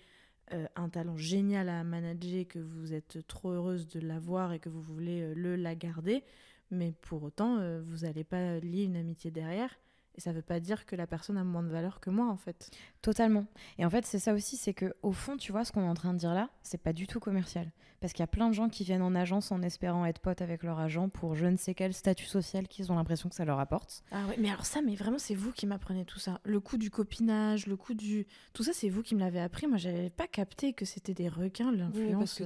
euh, 0.53 0.65
un 0.75 0.89
talent 0.89 1.17
génial 1.17 1.67
à 1.69 1.83
manager, 1.83 2.47
que 2.47 2.59
vous 2.59 2.93
êtes 2.93 3.27
trop 3.27 3.51
heureuse 3.51 3.87
de 3.87 3.99
l'avoir 3.99 4.53
et 4.53 4.59
que 4.59 4.69
vous 4.69 4.81
voulez 4.81 5.33
le 5.35 5.57
la 5.57 5.75
garder, 5.75 6.23
mais 6.71 6.93
pour 7.01 7.21
autant, 7.23 7.57
vous 7.81 7.97
n'allez 8.05 8.23
pas 8.23 8.59
lier 8.59 8.83
une 8.83 8.95
amitié 8.95 9.29
derrière. 9.31 9.77
Et 10.17 10.21
ça 10.21 10.31
ne 10.31 10.35
veut 10.35 10.41
pas 10.41 10.59
dire 10.59 10.87
que 10.87 10.95
la 10.95 11.05
personne 11.05 11.37
a 11.37 11.43
moins 11.43 11.61
de 11.61 11.69
valeur 11.69 11.99
que 11.99 12.09
moi, 12.09 12.27
en 12.27 12.37
fait. 12.37 12.71
Totalement. 13.03 13.45
Et 13.77 13.85
en 13.85 13.89
fait, 13.89 14.05
c'est 14.05 14.17
ça 14.17 14.33
aussi, 14.33 14.57
c'est 14.57 14.73
que 14.73 14.95
au 15.03 15.11
fond, 15.11 15.37
tu 15.37 15.51
vois, 15.51 15.63
ce 15.63 15.71
qu'on 15.71 15.83
est 15.83 15.87
en 15.87 15.93
train 15.93 16.13
de 16.13 16.17
dire 16.17 16.33
là, 16.33 16.49
c'est 16.63 16.81
pas 16.81 16.91
du 16.91 17.05
tout 17.05 17.19
commercial. 17.19 17.71
Parce 17.99 18.13
qu'il 18.13 18.21
y 18.21 18.23
a 18.23 18.27
plein 18.27 18.47
de 18.47 18.53
gens 18.53 18.67
qui 18.67 18.83
viennent 18.83 19.03
en 19.03 19.13
agence 19.13 19.51
en 19.51 19.61
espérant 19.61 20.05
être 20.05 20.19
potes 20.19 20.41
avec 20.41 20.63
leur 20.63 20.79
agent 20.79 21.09
pour 21.09 21.35
je 21.35 21.45
ne 21.45 21.55
sais 21.55 21.75
quel 21.75 21.93
statut 21.93 22.25
social 22.25 22.67
qu'ils 22.67 22.91
ont 22.91 22.95
l'impression 22.95 23.29
que 23.29 23.35
ça 23.35 23.45
leur 23.45 23.59
apporte. 23.59 24.03
Ah 24.11 24.25
ouais, 24.27 24.37
mais 24.39 24.49
alors 24.49 24.65
ça, 24.65 24.81
mais 24.81 24.95
vraiment, 24.95 25.19
c'est 25.19 25.35
vous 25.35 25.51
qui 25.51 25.67
m'apprenez 25.67 26.05
tout 26.05 26.19
ça. 26.19 26.39
Le 26.43 26.59
coup 26.59 26.77
du 26.77 26.89
copinage, 26.89 27.67
le 27.67 27.75
coup 27.75 27.93
du... 27.93 28.25
Tout 28.53 28.63
ça, 28.63 28.71
c'est 28.73 28.89
vous 28.89 29.03
qui 29.03 29.13
me 29.13 29.19
l'avez 29.19 29.39
appris. 29.39 29.67
Moi, 29.67 29.77
j'avais 29.77 30.09
pas 30.09 30.27
capté 30.27 30.73
que 30.73 30.85
c'était 30.85 31.13
des 31.13 31.29
requins, 31.29 31.71
l'influence. 31.71 32.39
que 32.39 32.43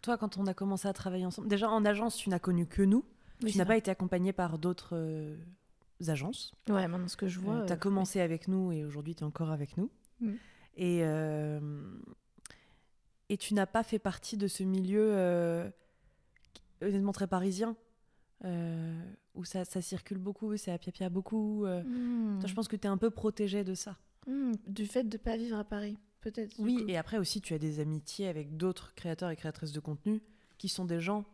Toi, 0.00 0.16
quand 0.16 0.38
on 0.38 0.46
a 0.46 0.54
commencé 0.54 0.88
à 0.88 0.92
travailler 0.94 1.26
ensemble, 1.26 1.48
déjà 1.48 1.68
en 1.70 1.84
agence, 1.84 2.16
tu 2.16 2.30
n'as 2.30 2.38
connu 2.38 2.66
que 2.66 2.82
nous. 2.82 3.04
Oui, 3.42 3.52
tu 3.52 3.58
n'as 3.58 3.64
pas 3.64 3.76
été 3.76 3.90
accompagné 3.90 4.32
par 4.32 4.58
d'autres 4.58 4.90
euh, 4.92 5.36
agences. 6.08 6.54
Ouais, 6.68 6.88
maintenant, 6.88 7.08
ce 7.08 7.16
que 7.16 7.28
je 7.28 7.38
vois... 7.40 7.66
tu 7.66 7.72
as 7.72 7.76
euh, 7.76 7.78
commencé 7.78 8.20
avec 8.20 8.48
nous 8.48 8.72
et 8.72 8.84
aujourd'hui 8.84 9.14
tu 9.14 9.20
es 9.22 9.26
encore 9.26 9.50
avec 9.50 9.76
nous. 9.76 9.90
Mm. 10.20 10.32
Et, 10.76 11.00
euh, 11.02 11.60
et 13.28 13.36
tu 13.36 13.52
n'as 13.54 13.66
pas 13.66 13.82
fait 13.82 13.98
partie 13.98 14.36
de 14.36 14.46
ce 14.46 14.62
milieu 14.62 15.10
euh, 15.12 15.68
honnêtement 16.80 17.12
très 17.12 17.26
parisien, 17.26 17.76
euh, 18.44 18.98
où 19.34 19.44
ça, 19.44 19.64
ça 19.64 19.82
circule 19.82 20.18
beaucoup, 20.18 20.56
c'est 20.56 20.72
à 20.72 20.78
pia 20.78 21.10
beaucoup. 21.10 21.66
euh. 21.66 21.82
Toi, 22.40 22.48
je 22.48 22.54
pense 22.54 22.68
que 22.68 22.76
tu 22.76 22.86
es 22.86 22.90
un 22.90 22.96
peu 22.96 23.10
protégé 23.10 23.64
de 23.64 23.74
ça. 23.74 23.98
Hmm, 24.26 24.52
du 24.66 24.86
fait 24.86 25.04
de 25.04 25.16
pas 25.16 25.36
vivre 25.36 25.58
à 25.58 25.64
Paris, 25.64 25.98
peut-être. 26.20 26.54
Oui, 26.58 26.84
et 26.88 26.96
après 26.96 27.18
aussi, 27.18 27.40
tu 27.40 27.52
as 27.54 27.58
des 27.58 27.80
amitiés 27.80 28.28
avec 28.28 28.56
d'autres 28.56 28.94
créateurs 28.94 29.30
et 29.30 29.36
créatrices 29.36 29.72
de 29.72 29.80
contenu 29.80 30.22
qui 30.58 30.68
sont 30.68 30.84
des 30.84 31.00
gens 31.00 31.24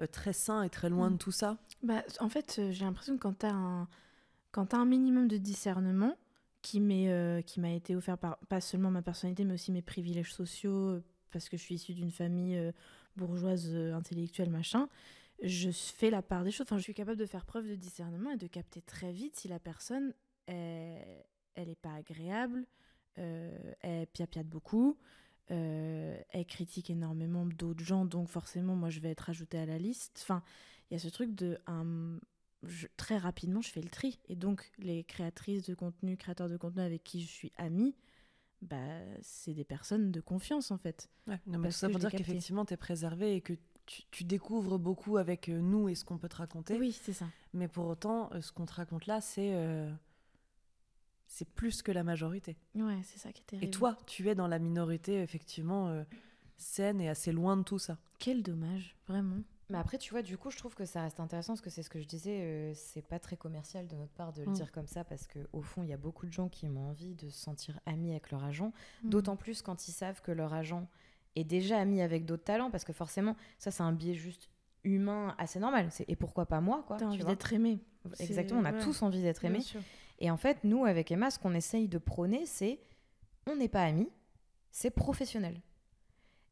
euh, 0.00 0.06
très 0.06 0.32
sains 0.32 0.62
et 0.62 0.70
très 0.70 0.88
loin 0.90 1.08
Mm. 1.10 1.12
de 1.14 1.18
tout 1.18 1.32
ça. 1.32 1.58
Bah, 1.82 2.02
en 2.20 2.28
fait, 2.28 2.56
euh, 2.58 2.70
j'ai 2.72 2.84
l'impression 2.84 3.14
que 3.16 3.22
quand 3.22 3.38
tu 3.40 3.46
as 3.46 3.52
un 3.54 3.88
quand 4.54 4.66
t'as 4.66 4.78
un 4.78 4.84
minimum 4.84 5.26
de 5.26 5.36
discernement 5.36 6.16
euh, 6.76 7.42
qui 7.42 7.60
m'a 7.60 7.72
été 7.72 7.96
offert 7.96 8.16
par 8.16 8.38
pas 8.48 8.60
seulement 8.60 8.90
ma 8.90 9.02
personnalité 9.02 9.44
mais 9.44 9.54
aussi 9.54 9.72
mes 9.72 9.82
privilèges 9.82 10.32
sociaux 10.32 10.90
euh, 10.90 11.04
parce 11.32 11.48
que 11.48 11.56
je 11.56 11.62
suis 11.62 11.74
issue 11.74 11.92
d'une 11.92 12.12
famille 12.12 12.56
euh, 12.56 12.70
bourgeoise 13.16 13.74
intellectuelle 13.74 14.50
machin, 14.50 14.88
je 15.42 15.70
fais 15.70 16.08
la 16.10 16.22
part 16.22 16.44
des 16.44 16.52
choses. 16.52 16.66
Enfin, 16.68 16.78
je 16.78 16.84
suis 16.84 16.94
capable 16.94 17.18
de 17.18 17.26
faire 17.26 17.44
preuve 17.44 17.68
de 17.68 17.74
discernement 17.74 18.30
et 18.30 18.36
de 18.36 18.46
capter 18.46 18.80
très 18.80 19.12
vite 19.12 19.34
si 19.36 19.48
la 19.48 19.58
personne 19.58 20.14
elle 20.46 21.68
est 21.68 21.80
pas 21.80 21.94
agréable, 21.94 22.64
elle 23.16 24.06
piapiate 24.12 24.46
beaucoup. 24.46 24.96
elle 25.48 26.46
critique 26.46 26.90
énormément 26.90 27.46
d'autres 27.46 27.84
gens, 27.84 28.04
donc 28.04 28.28
forcément, 28.28 28.74
moi, 28.74 28.90
je 28.90 29.00
vais 29.00 29.10
être 29.10 29.30
ajoutée 29.30 29.58
à 29.58 29.66
la 29.66 29.78
liste. 29.78 30.18
Enfin, 30.22 30.42
il 30.90 30.94
y 30.94 30.96
a 30.96 31.00
ce 31.00 31.08
truc 31.08 31.34
de 31.34 31.58
je- 32.66 32.86
très 32.96 33.18
rapidement 33.18 33.60
je 33.60 33.70
fais 33.70 33.80
le 33.82 33.88
tri 33.90 34.18
et 34.28 34.36
donc 34.36 34.70
les 34.78 35.04
créatrices 35.04 35.64
de 35.64 35.74
contenu 35.74 36.16
créateurs 36.16 36.48
de 36.48 36.56
contenu 36.56 36.82
avec 36.82 37.02
qui 37.04 37.22
je 37.22 37.30
suis 37.30 37.52
amie 37.56 37.94
bah 38.62 38.78
c'est 39.20 39.52
des 39.54 39.64
personnes 39.64 40.10
de 40.10 40.20
confiance 40.20 40.70
en 40.70 40.78
fait 40.78 41.08
Ouais, 41.26 41.40
non, 41.46 41.58
mais 41.58 41.68
tout 41.68 41.74
ça 41.74 41.88
pour 41.88 41.98
dire 41.98 42.10
qu'effectivement, 42.10 42.64
tu 42.64 42.74
es 42.74 42.76
préservé 42.76 43.34
et 43.36 43.40
que 43.40 43.52
tu, 43.86 44.02
tu 44.10 44.24
découvres 44.24 44.78
beaucoup 44.78 45.18
avec 45.18 45.48
euh, 45.50 45.60
nous 45.60 45.88
et 45.90 45.94
ce 45.94 46.04
qu'on 46.04 46.16
peut 46.18 46.28
te 46.28 46.36
raconter. 46.36 46.78
oui 46.78 46.92
c'est 46.92 47.12
ça 47.12 47.26
Mais 47.52 47.68
pour 47.68 47.86
autant, 47.86 48.30
euh, 48.32 48.40
ce 48.40 48.50
qu'on 48.52 48.64
te 48.64 48.72
raconte 48.74 49.06
là, 49.06 49.20
c'est 49.20 49.54
euh, 49.54 49.90
c'est 51.26 51.48
plus 51.48 51.82
que 51.82 51.92
la 51.92 52.04
majorité. 52.04 52.56
ouais 52.74 53.00
c'est 53.02 53.18
ça 53.18 53.32
qui 53.32 53.42
est 53.42 53.44
terrible 53.44 53.66
Et 53.66 53.70
toi, 53.70 53.96
tu 54.06 54.28
es 54.28 54.34
dans 54.34 54.46
la 54.46 54.58
minorité, 54.58 55.20
effectivement, 55.20 55.88
euh, 55.88 56.04
saine 56.56 57.00
et 57.00 57.08
assez 57.08 57.32
loin 57.32 57.56
de 57.56 57.62
tout 57.62 57.78
ça. 57.78 57.98
quel 58.18 58.42
dommage 58.42 58.96
vraiment 59.06 59.42
Mais 59.70 59.78
après, 59.78 59.96
tu 59.98 60.10
vois, 60.10 60.20
du 60.22 60.36
coup, 60.36 60.50
je 60.50 60.58
trouve 60.58 60.74
que 60.74 60.84
ça 60.84 61.02
reste 61.02 61.20
intéressant 61.20 61.54
parce 61.54 61.62
que 61.62 61.70
c'est 61.70 61.82
ce 61.82 61.88
que 61.88 61.98
je 61.98 62.06
disais, 62.06 62.40
euh, 62.42 62.72
c'est 62.74 63.00
pas 63.02 63.18
très 63.18 63.36
commercial 63.36 63.86
de 63.86 63.96
notre 63.96 64.12
part 64.12 64.32
de 64.32 64.42
le 64.42 64.50
Mm. 64.50 64.54
dire 64.54 64.72
comme 64.72 64.86
ça 64.86 65.04
parce 65.04 65.26
qu'au 65.26 65.62
fond, 65.62 65.82
il 65.82 65.88
y 65.88 65.92
a 65.92 65.96
beaucoup 65.96 66.26
de 66.26 66.32
gens 66.32 66.48
qui 66.48 66.66
ont 66.68 66.88
envie 66.90 67.14
de 67.14 67.28
se 67.30 67.38
sentir 67.38 67.80
amis 67.86 68.10
avec 68.10 68.30
leur 68.30 68.44
agent, 68.44 68.72
Mm. 69.02 69.08
d'autant 69.10 69.36
plus 69.36 69.62
quand 69.62 69.88
ils 69.88 69.92
savent 69.92 70.20
que 70.20 70.32
leur 70.32 70.52
agent 70.52 70.86
est 71.36 71.44
déjà 71.44 71.78
ami 71.78 72.02
avec 72.02 72.26
d'autres 72.26 72.44
talents 72.44 72.70
parce 72.70 72.84
que 72.84 72.92
forcément, 72.92 73.36
ça, 73.58 73.70
c'est 73.70 73.82
un 73.82 73.92
biais 73.92 74.14
juste 74.14 74.50
humain 74.84 75.34
assez 75.38 75.58
normal. 75.58 75.88
C'est 75.90 76.04
et 76.10 76.14
pourquoi 76.16 76.44
pas 76.46 76.60
moi, 76.60 76.84
quoi. 76.86 76.98
T'as 76.98 77.06
envie 77.06 77.24
d'être 77.24 77.52
aimé. 77.54 77.78
Exactement, 78.20 78.60
on 78.60 78.64
a 78.66 78.72
ouais. 78.72 78.80
tous 78.80 79.00
envie 79.02 79.22
d'être 79.22 79.40
sûr. 79.62 79.80
Et 80.18 80.30
en 80.30 80.36
fait, 80.36 80.62
nous, 80.62 80.84
avec 80.84 81.10
Emma, 81.10 81.30
ce 81.30 81.38
qu'on 81.38 81.54
essaye 81.54 81.88
de 81.88 81.96
prôner, 81.98 82.44
c'est 82.44 82.78
on 83.46 83.56
n'est 83.56 83.68
pas 83.68 83.82
amis, 83.84 84.10
c'est 84.70 84.90
professionnel. 84.90 85.60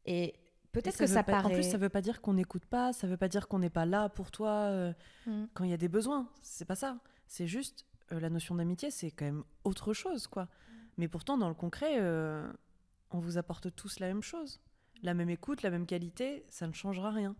Et 0.05 0.33
peut-être 0.73 0.97
que 0.97 1.07
ça 1.07 1.23
pas- 1.23 1.31
paraît. 1.33 1.45
En 1.53 1.53
plus, 1.57 1.63
ça 1.63 1.77
veut 1.77 1.89
pas 1.89 2.01
dire 2.01 2.21
qu'on 2.21 2.33
n'écoute 2.33 2.65
pas, 2.65 2.91
ça 2.93 3.07
veut 3.07 3.17
pas 3.17 3.29
dire 3.29 3.47
qu'on 3.47 3.59
n'est 3.59 3.69
pas 3.69 3.85
là 3.85 4.09
pour 4.09 4.29
toi 4.31 4.49
euh, 4.49 4.93
Mm. 5.25 5.45
quand 5.53 5.63
il 5.63 5.69
y 5.69 5.73
a 5.73 5.77
des 5.77 5.87
besoins. 5.87 6.29
C'est 6.41 6.65
pas 6.65 6.75
ça. 6.75 6.99
C'est 7.27 7.47
juste 7.47 7.85
euh, 8.11 8.19
la 8.19 8.29
notion 8.29 8.55
d'amitié, 8.55 8.91
c'est 8.91 9.11
quand 9.11 9.25
même 9.25 9.43
autre 9.63 9.93
chose, 9.93 10.27
quoi. 10.27 10.49
Mais 10.97 11.07
pourtant, 11.07 11.37
dans 11.37 11.47
le 11.47 11.55
concret, 11.55 11.97
euh, 11.99 12.51
on 13.11 13.19
vous 13.19 13.37
apporte 13.37 13.73
tous 13.75 13.99
la 13.99 14.07
même 14.07 14.21
chose, 14.21 14.59
la 15.01 15.13
même 15.13 15.29
écoute, 15.29 15.61
la 15.63 15.69
même 15.69 15.85
qualité, 15.85 16.45
ça 16.49 16.67
ne 16.67 16.73
changera 16.73 17.11
rien. 17.11 17.35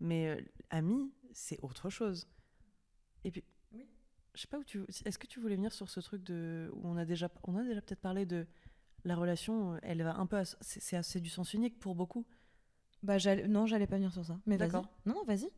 Mais 0.00 0.44
ami, 0.70 1.12
c'est 1.32 1.58
autre 1.62 1.88
chose. 1.90 2.26
Et 3.24 3.30
puis, 3.30 3.44
Oui. 3.72 3.86
je 4.34 4.40
sais 4.42 4.46
pas 4.48 4.58
où 4.58 4.64
tu. 4.64 4.82
Est-ce 5.04 5.18
que 5.18 5.26
tu 5.26 5.40
voulais 5.40 5.56
venir 5.56 5.72
sur 5.72 5.88
ce 5.88 6.00
truc 6.00 6.22
de 6.24 6.70
où 6.74 6.80
on 6.88 6.96
a 6.96 7.04
déjà, 7.04 7.30
on 7.44 7.56
a 7.56 7.62
déjà 7.62 7.80
peut-être 7.80 8.00
parlé 8.00 8.26
de 8.26 8.46
la 9.04 9.16
relation. 9.16 9.76
Elle 9.82 10.02
va 10.02 10.16
un 10.16 10.26
peu, 10.26 10.36
à- 10.38 10.44
c'est 10.44 10.80
c'est 10.80 10.96
assez 10.96 11.20
du 11.20 11.28
sens 11.30 11.54
unique 11.54 11.78
pour 11.78 11.94
beaucoup. 11.94 12.26
Bah, 13.04 13.16
non, 13.48 13.66
j'allais 13.66 13.86
pas 13.86 13.96
venir 13.96 14.12
sur 14.12 14.24
ça. 14.24 14.36
Mais 14.46 14.56
vas-y. 14.56 14.68
D'accord. 14.70 14.88
Non, 15.06 15.14
non, 15.14 15.24
vas-y. 15.24 15.48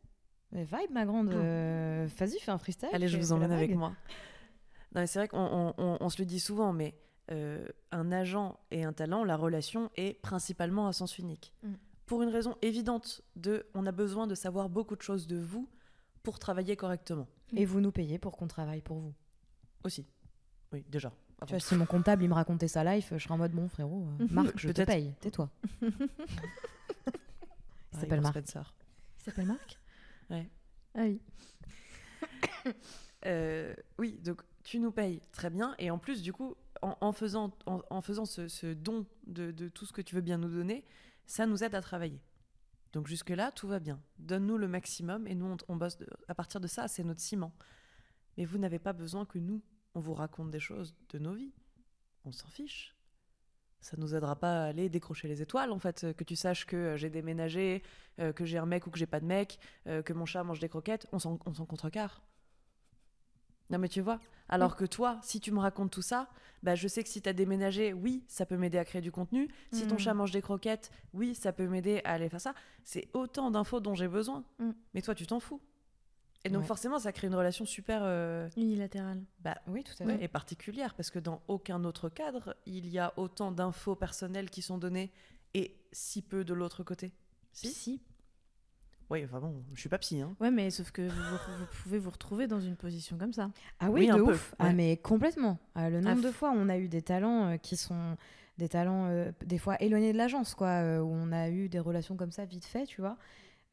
Mais 0.51 0.63
vibe, 0.63 0.91
ma 0.91 1.05
grande. 1.05 1.29
euh, 1.33 2.07
Vas-y, 2.19 2.39
fais 2.39 2.51
un 2.51 2.57
freestyle. 2.57 2.89
Allez, 2.93 3.07
je 3.07 3.17
vous 3.17 3.31
emmène 3.31 3.51
avec 3.51 3.73
moi. 3.75 3.89
Non, 4.93 5.01
mais 5.01 5.07
c'est 5.07 5.19
vrai 5.19 5.27
qu'on 5.27 5.39
on- 5.39 5.73
on- 5.77 5.97
on 5.99 6.09
se 6.09 6.21
le 6.21 6.25
dit 6.25 6.39
souvent, 6.39 6.71
mais 6.73 6.93
euh, 7.31 7.65
un 7.91 8.11
agent 8.11 8.57
et 8.71 8.83
un 8.85 8.93
talent, 8.93 9.23
la 9.25 9.35
relation 9.35 9.89
est 9.97 10.13
principalement 10.21 10.87
à 10.87 10.93
sens 10.93 11.17
unique. 11.17 11.53
Mm. 11.63 11.73
Pour 12.05 12.21
une 12.21 12.29
raison 12.29 12.55
évidente 12.61 13.21
de, 13.35 13.65
on 13.73 13.85
a 13.85 13.91
besoin 13.91 14.27
de 14.27 14.35
savoir 14.35 14.69
beaucoup 14.69 14.95
de 14.95 15.01
choses 15.01 15.27
de 15.27 15.37
vous 15.37 15.67
pour 16.23 16.39
travailler 16.39 16.75
correctement. 16.77 17.27
Et 17.55 17.65
vous 17.65 17.79
nous 17.81 17.91
payez 17.91 18.17
pour 18.19 18.35
qu'on 18.37 18.47
travaille 18.47 18.81
pour 18.81 18.99
vous. 18.99 19.13
Aussi. 19.83 20.05
Oui, 20.73 20.85
déjà. 20.89 21.11
Tu 21.45 21.51
vois, 21.53 21.59
si 21.59 21.75
mon 21.75 21.85
comptable 21.85 22.23
il 22.23 22.29
me 22.29 22.33
racontait 22.33 22.67
sa 22.67 22.83
life, 22.83 23.09
je 23.15 23.17
serais 23.23 23.33
en 23.33 23.37
mode 23.37 23.51
bon 23.51 23.67
frérot, 23.69 24.07
euh, 24.21 24.25
Marc, 24.31 24.57
je 24.57 24.69
te 24.69 24.81
paye, 24.83 25.13
tais-toi. 25.21 25.49
il 27.97 28.03
Ouais, 28.03 28.09
s'appelle 28.09 28.21
Marc. 28.21 28.33
Spencer. 28.37 28.73
Il 29.19 29.23
s'appelle 29.23 29.45
Marc 29.47 29.79
Ah 30.29 31.01
oui. 31.03 31.21
Euh, 33.25 33.73
oui, 33.97 34.19
donc 34.19 34.41
tu 34.63 34.79
nous 34.79 34.91
payes 34.91 35.21
très 35.31 35.49
bien. 35.49 35.73
Et 35.79 35.89
en 35.89 35.97
plus, 35.97 36.21
du 36.21 36.31
coup, 36.31 36.55
en, 36.83 36.95
en 37.01 37.11
faisant, 37.11 37.51
en, 37.65 37.81
en 37.89 38.01
faisant 38.01 38.25
ce, 38.25 38.47
ce 38.47 38.67
don 38.73 39.05
de, 39.25 39.51
de 39.51 39.67
tout 39.69 39.85
ce 39.85 39.91
que 39.91 40.01
tu 40.01 40.13
veux 40.15 40.21
bien 40.21 40.37
nous 40.37 40.49
donner, 40.49 40.85
ça 41.25 41.45
nous 41.47 41.63
aide 41.63 41.73
à 41.75 41.81
travailler. 41.81 42.21
Donc 42.93 43.07
jusque-là, 43.07 43.51
tout 43.51 43.67
va 43.67 43.79
bien. 43.79 43.99
Donne-nous 44.19 44.57
le 44.57 44.67
maximum 44.67 45.27
et 45.27 45.33
nous, 45.35 45.47
on, 45.47 45.57
on 45.67 45.75
bosse 45.75 45.97
de- 45.97 46.07
à 46.27 46.35
partir 46.35 46.61
de 46.61 46.67
ça, 46.67 46.87
c'est 46.87 47.03
notre 47.03 47.19
ciment. 47.19 47.53
Mais 48.37 48.45
vous 48.45 48.59
n'avez 48.59 48.79
pas 48.79 48.93
besoin 48.93 49.25
que 49.25 49.39
nous, 49.39 49.61
on 49.95 49.99
vous 49.99 50.13
raconte 50.13 50.51
des 50.51 50.59
choses 50.59 50.95
de 51.09 51.17
nos 51.17 51.33
vies. 51.33 51.53
On 52.23 52.31
s'en 52.31 52.47
fiche. 52.47 52.95
Ça 53.79 53.95
nous 53.97 54.15
aidera 54.15 54.35
pas 54.35 54.63
à 54.63 54.67
aller 54.67 54.89
décrocher 54.89 55.27
les 55.27 55.41
étoiles, 55.41 55.71
en 55.71 55.79
fait. 55.79 56.13
Que 56.17 56.23
tu 56.23 56.35
saches 56.35 56.65
que 56.65 56.75
euh, 56.75 56.97
j'ai 56.97 57.09
déménagé, 57.09 57.83
euh, 58.19 58.33
que 58.33 58.43
j'ai 58.43 58.57
un 58.57 58.65
mec 58.65 58.87
ou 58.87 58.89
que 58.89 58.97
j'ai 58.97 59.05
pas 59.05 59.19
de 59.19 59.25
mec, 59.25 59.59
euh, 59.87 60.01
que 60.01 60.13
mon 60.13 60.25
chat 60.25 60.43
mange 60.43 60.59
des 60.59 60.67
croquettes, 60.69 61.07
on 61.11 61.19
s'en 61.19 61.39
on 61.45 61.53
s'en 61.53 61.65
contrecarre. 61.65 62.21
Non 63.69 63.79
mais 63.79 63.89
tu 63.89 63.99
vois, 63.99 64.19
alors 64.47 64.77
que 64.77 64.85
toi, 64.85 65.19
si 65.21 65.41
tu 65.41 65.51
me 65.51 65.59
racontes 65.59 65.91
tout 65.91 66.01
ça, 66.01 66.29
bah 66.63 66.75
je 66.75 66.87
sais 66.87 67.03
que 67.03 67.09
si 67.09 67.21
t'as 67.21 67.33
déménagé, 67.33 67.91
oui, 67.91 68.23
ça 68.29 68.45
peut 68.45 68.55
m'aider 68.55 68.77
à 68.77 68.85
créer 68.85 69.01
du 69.01 69.11
contenu. 69.11 69.49
Si 69.73 69.85
ton 69.87 69.95
Mm. 69.95 69.99
chat 69.99 70.13
mange 70.13 70.31
des 70.31 70.41
croquettes, 70.41 70.89
oui, 71.13 71.35
ça 71.35 71.51
peut 71.51 71.67
m'aider 71.67 71.99
à 72.05 72.13
aller 72.13 72.29
faire 72.29 72.39
ça. 72.39 72.53
C'est 72.85 73.09
autant 73.13 73.51
d'infos 73.51 73.81
dont 73.81 73.93
j'ai 73.93 74.07
besoin. 74.07 74.45
Mm. 74.59 74.71
Mais 74.93 75.01
toi, 75.01 75.13
tu 75.15 75.27
t'en 75.27 75.41
fous. 75.41 75.61
Et 76.47 76.49
donc 76.49 76.61
Ouais. 76.61 76.67
forcément, 76.67 76.97
ça 76.99 77.11
crée 77.11 77.27
une 77.27 77.35
relation 77.35 77.65
super 77.65 77.99
euh, 78.03 78.47
Unilatéral. 78.57 79.21
bah, 79.41 79.57
Oui, 79.67 79.83
tout 79.83 79.93
à 80.01 80.05
ouais, 80.05 80.17
fait. 80.17 80.23
et 80.23 80.27
particulière, 80.27 80.93
parce 80.95 81.09
que 81.11 81.19
dans 81.19 81.41
aucun 81.47 81.83
autre 81.83 82.09
cadre, 82.09 82.55
il 82.65 82.87
y 82.89 82.99
a 82.99 83.13
autant 83.17 83.51
d'infos 83.51 83.95
personnelles 83.95 84.49
qui 84.49 84.61
sont 84.61 84.77
données 84.77 85.11
et 85.53 85.75
si 85.91 86.21
peu 86.21 86.43
de 86.43 86.53
l'autre 86.53 86.83
côté. 86.83 87.11
Si 87.53 87.67
Si. 87.67 88.01
Oui, 89.09 89.23
enfin 89.23 89.39
bon, 89.39 89.63
je 89.73 89.79
suis 89.79 89.87
pas 89.89 89.97
psy, 89.99 90.19
hein. 90.21 90.35
Ouais, 90.41 90.51
mais 90.51 90.69
sauf 90.69 90.91
que 90.91 91.01
vous, 91.01 91.37
pouvez 91.83 91.97
vous 91.97 92.09
retrouver 92.09 92.45
dans 92.47 92.59
une 92.59 92.75
position 92.75 93.17
comme 93.17 93.31
ça. 93.31 93.49
Ah 93.79 93.89
oui, 93.89 94.01
Oui, 94.01 94.07
de 94.07 94.11
un 94.13 94.15
peu, 94.25 94.31
ouf. 94.33 94.53
Ah 94.59 94.65
ouais. 94.65 94.73
mais 94.73 94.97
complètement. 94.97 95.59
Ah, 95.75 95.89
le 95.89 96.01
nombre 96.01 96.19
Ah, 96.23 96.27
de 96.27 96.31
fois 96.31 96.51
où 96.51 96.55
on 96.55 96.67
a 96.67 96.77
eu 96.77 96.89
des 96.89 97.01
talents 97.01 97.51
euh, 97.53 97.57
qui 97.57 97.77
sont 97.77 98.17
des 98.57 98.67
talents 98.67 99.05
euh, 99.07 99.31
des 99.45 99.57
fois 99.59 99.81
éloignés 99.81 100.11
de 100.11 100.17
l'agence, 100.17 100.55
quoi, 100.55 100.81
euh, 100.81 100.99
où 100.99 101.07
on 101.09 101.31
a 101.31 101.49
eu 101.49 101.69
des 101.69 101.79
relations 101.79 102.17
comme 102.17 102.31
ça 102.31 102.43
vite 102.43 102.65
fait, 102.65 102.85
tu 102.85 102.99
vois, 102.99 103.11
euh, 103.11 103.15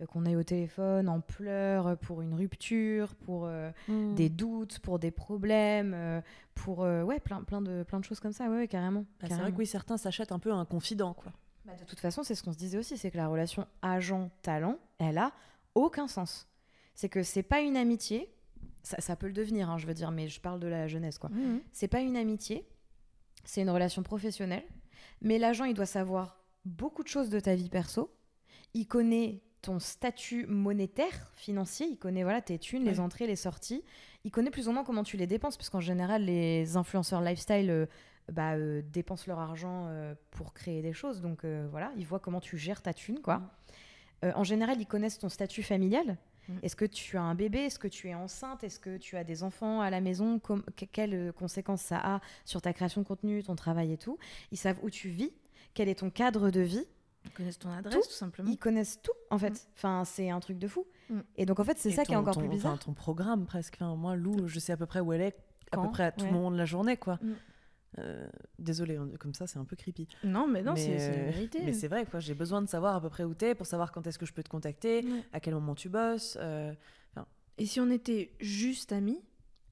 qu'on 0.07 0.27
a 0.27 0.31
eu 0.31 0.37
au 0.37 0.43
téléphone 0.43 1.09
en 1.09 1.21
pleurs 1.21 1.87
euh, 1.89 1.97
pour 1.97 2.23
une 2.23 2.35
rupture, 2.35 3.15
pour 3.15 3.47
euh, 3.47 3.71
Mm. 3.89 4.15
des 4.15 4.29
doutes, 4.29 4.79
pour 4.81 4.99
des 4.99 5.11
problèmes, 5.11 5.93
euh, 5.95 6.21
pour 6.55 6.83
euh, 6.85 7.03
ouais 7.03 7.21
plein 7.21 7.43
plein 7.43 7.61
de 7.61 7.83
plein 7.83 7.99
de 8.01 8.05
choses 8.05 8.21
comme 8.21 8.33
ça, 8.33 8.49
ouais, 8.49 8.57
ouais, 8.57 8.69
carrément. 8.69 9.05
Bah, 9.21 9.27
c'est 9.29 9.37
vrai 9.37 9.53
que 9.53 9.57
oui, 9.57 9.67
certains 9.67 9.97
s'achètent 9.97 10.33
un 10.33 10.39
peu 10.39 10.53
un 10.53 10.65
confident, 10.65 11.15
quoi. 11.15 11.33
Bah, 11.65 11.73
de 11.79 11.85
toute 11.85 12.01
façon, 12.01 12.23
c'est 12.23 12.35
ce 12.35 12.43
qu'on 12.43 12.53
se 12.53 12.59
disait 12.59 12.79
aussi, 12.79 12.97
c'est 12.99 13.11
que 13.11 13.17
la 13.17 13.27
relation 13.29 13.67
agent-talent, 13.83 14.79
elle 14.99 15.19
a 15.19 15.33
aucun 15.75 16.07
sens. 16.09 16.47
C'est 16.95 17.09
que 17.09 17.23
c'est 17.23 17.43
pas 17.43 17.61
une 17.61 17.77
amitié, 17.77 18.33
ça, 18.83 19.01
ça 19.01 19.17
peut 19.17 19.27
le 19.27 19.33
devenir, 19.33 19.71
hein, 19.71 19.79
je 19.79 19.87
veux 19.87 19.95
dire, 19.95 20.11
mais 20.11 20.29
je 20.29 20.41
parle 20.41 20.61
de 20.61 20.67
la 20.69 20.87
jeunesse, 20.89 21.19
quoi. 21.19 21.31
Mhm. 21.31 21.61
C'est 21.73 21.89
pas 21.89 22.01
une 22.01 22.17
amitié, 22.17 22.69
c'est 23.45 23.63
une 23.63 23.71
relation 23.71 24.03
professionnelle, 24.03 24.65
mais 25.23 25.39
l'agent, 25.39 25.65
il 25.65 25.75
doit 25.75 25.87
savoir 25.87 26.41
beaucoup 26.65 27.03
de 27.03 27.09
choses 27.09 27.31
de 27.31 27.41
ta 27.41 27.55
vie 27.55 27.69
perso. 27.71 28.15
Il 28.75 28.87
connaît 28.87 29.43
ton 29.65 29.79
statut 29.79 30.47
monétaire, 30.47 31.31
financier, 31.35 31.87
il 31.91 31.97
connaît 31.99 32.23
voilà 32.23 32.41
tes 32.43 32.59
thunes, 32.59 32.85
les 32.85 33.01
entrées, 33.01 33.27
les 33.27 33.37
sorties. 33.37 33.83
Il 34.25 34.31
connaît 34.31 34.51
plus 34.51 34.69
ou 34.69 34.73
moins 34.73 34.85
comment 34.85 35.03
tu 35.05 35.17
les 35.17 35.27
dépenses, 35.27 35.57
parce 35.57 35.71
qu'en 35.71 35.81
général, 35.81 36.25
les 36.25 36.77
influenceurs 36.77 37.21
lifestyle 37.23 37.71
euh, 37.71 37.87
bah, 38.33 38.53
euh, 38.55 38.83
dépensent 38.93 39.25
leur 39.27 39.39
argent 39.39 39.87
euh, 39.89 40.15
pour 40.31 40.53
créer 40.55 40.83
des 40.83 40.93
choses. 40.93 41.21
Donc 41.23 41.45
voilà, 41.71 41.93
ils 41.97 42.07
voient 42.07 42.21
comment 42.21 42.41
tu 42.41 42.57
gères 42.59 42.83
ta 42.83 42.93
thune, 42.95 43.21
quoi. 43.21 43.43
Euh, 44.25 44.33
en 44.37 44.45
général, 44.45 44.81
ils 44.81 44.87
connaissent 44.87 45.19
ton 45.19 45.29
statut 45.29 45.63
familial. 45.63 46.17
Mhm. 46.49 46.59
Est-ce 46.63 46.77
que 46.77 46.85
tu 46.85 47.17
as 47.17 47.23
un 47.23 47.35
bébé? 47.35 47.61
Est-ce 47.61 47.79
que 47.79 47.89
tu 47.89 48.09
es 48.09 48.15
enceinte? 48.15 48.65
Est-ce 48.65 48.79
que 48.79 48.99
tu 48.99 49.17
as 49.17 49.25
des 49.25 49.43
enfants 49.43 49.81
à 49.81 49.89
la 49.91 50.01
maison? 50.01 50.39
Com- 50.39 50.63
Quelles 50.93 51.33
conséquences 51.33 51.83
ça 51.83 51.99
a 52.03 52.21
sur 52.45 52.61
ta 52.61 52.73
création 52.75 53.01
de 53.03 53.07
contenu, 53.07 53.43
ton 53.43 53.57
travail 53.57 53.93
et 53.93 53.99
tout? 53.99 54.19
Ils 54.53 54.59
savent 54.59 54.79
où 54.83 54.91
tu 54.91 55.09
vis, 55.09 55.33
quel 55.75 55.89
est 55.89 55.97
ton 56.01 56.11
cadre 56.11 56.51
de 56.51 56.61
vie? 56.61 56.87
Ils 57.25 57.31
connaissent 57.33 57.59
ton 57.59 57.71
adresse, 57.71 57.95
Tout. 57.95 58.03
tout, 58.03 58.11
simplement. 58.15 58.51
Ils 58.51 58.59
connaissent 58.59 59.01
tout, 59.03 59.13
en 59.31 59.39
fait. 59.39 59.51
Mhm. 59.51 59.59
Enfin, 59.77 60.03
c'est 60.05 60.31
un 60.31 60.41
truc 60.41 60.59
de 60.59 60.69
fou. 60.69 60.87
Mhm. 61.11 61.23
Et 61.37 61.47
donc, 61.47 61.59
en 61.61 61.65
fait, 61.65 61.79
c'est 61.79 61.91
ça 61.91 62.05
qui 62.05 62.13
est 62.13 62.17
encore 62.17 62.35
ton- 62.35 62.41
plus 62.41 62.49
enfin, 62.49 62.57
bizarre. 62.57 62.79
ton 62.79 62.93
programme 62.95 63.47
presque. 63.47 63.75
Enfin, 63.81 63.95
moi, 63.97 64.15
Lou, 64.17 64.47
je 64.47 64.59
sais 64.59 64.73
à 64.73 64.77
peu 64.77 64.87
près 64.87 65.01
où 65.01 65.13
elle 65.13 65.21
est, 65.23 65.37
à 65.73 65.79
peu 65.81 65.91
près 65.91 66.05
à 66.05 66.13
tout 66.13 66.25
Ouais. 66.25 66.31
moment 66.31 66.51
de 66.51 66.57
la 66.59 66.65
journée, 66.67 66.97
quoi. 66.97 67.19
Mm. 67.23 67.33
Euh, 68.01 68.27
désolée, 68.59 68.97
hein, 68.97 69.09
comme 69.21 69.35
ça, 69.35 69.47
c'est 69.47 69.59
un 69.59 69.65
peu 69.65 69.77
creepy. 69.77 70.09
Non, 70.25 70.49
mais 70.49 70.63
non, 70.63 70.73
Mais, 70.75 70.81
c'est 70.81 70.99
c'est 70.99 71.17
la 71.17 71.23
vérité. 71.25 71.61
Mais 71.65 71.73
c'est 71.73 71.87
vrai, 71.89 72.05
quoi. 72.07 72.19
J'ai 72.21 72.35
besoin 72.35 72.61
de 72.61 72.67
savoir 72.69 72.97
à 72.97 73.01
peu 73.01 73.09
près 73.09 73.23
où 73.25 73.35
t'es 73.35 73.55
pour 73.55 73.67
savoir 73.67 73.93
quand 73.93 74.05
est-ce 74.07 74.19
que 74.19 74.27
je 74.27 74.33
peux 74.33 74.43
te 74.43 74.49
contacter, 74.49 75.05
Ouais. 75.05 75.23
à 75.33 75.39
quel 75.41 75.55
moment 75.55 75.75
tu 75.75 75.89
bosses. 75.89 76.37
euh, 76.41 76.73
Et 77.57 77.67
si 77.67 77.79
on 77.79 77.89
était 77.91 78.33
juste 78.41 78.91
amis, 78.91 79.23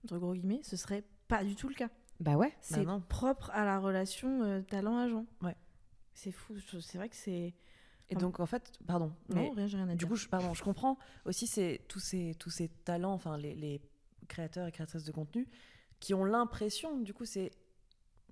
entre 0.05 0.17
gros 0.19 0.35
guillemets, 0.35 0.61
ce 0.63 0.77
serait 0.77 1.03
pas 1.27 1.43
du 1.43 1.57
tout 1.57 1.69
le 1.69 1.75
cas. 1.75 1.89
Bah 2.21 2.37
ouais. 2.37 2.53
C'est 2.61 2.85
non. 2.85 3.01
propre 3.01 3.51
à 3.53 3.65
la 3.65 3.81
relation 3.81 4.45
euh, 4.45 4.61
talent-agent. 4.63 5.27
Ouais. 5.43 5.57
C'est 6.15 6.33
fou. 6.33 6.55
C'est 6.81 6.99
vrai 6.99 7.09
que 7.09 7.17
c'est. 7.17 7.55
Et 8.11 8.15
donc, 8.15 8.41
en 8.41 8.47
fait, 8.47 8.73
pardon. 8.87 9.13
Non, 9.31 9.37
mais 9.37 9.51
rien, 9.51 9.67
j'ai 9.67 9.77
rien 9.79 9.89
à 9.89 9.93
du 9.93 9.99
dire. 9.99 10.09
coup, 10.09 10.17
je, 10.17 10.29
pardon, 10.29 10.53
je 10.53 10.63
comprends 10.63 10.99
aussi 11.25 11.47
c'est 11.47 11.81
tous 11.89 11.99
ces, 12.01 12.35
tous 12.39 12.51
ces 12.51 12.69
talents, 12.69 13.15
enfin, 13.15 13.39
les, 13.39 13.55
les 13.55 13.81
créateurs 14.29 14.67
et 14.67 14.73
créatrices 14.73 15.05
de 15.05 15.13
contenu 15.13 15.49
qui 15.99 16.13
ont 16.15 16.25
l'impression, 16.25 16.99
du 17.01 17.15
coup, 17.15 17.25
c'est 17.25 17.53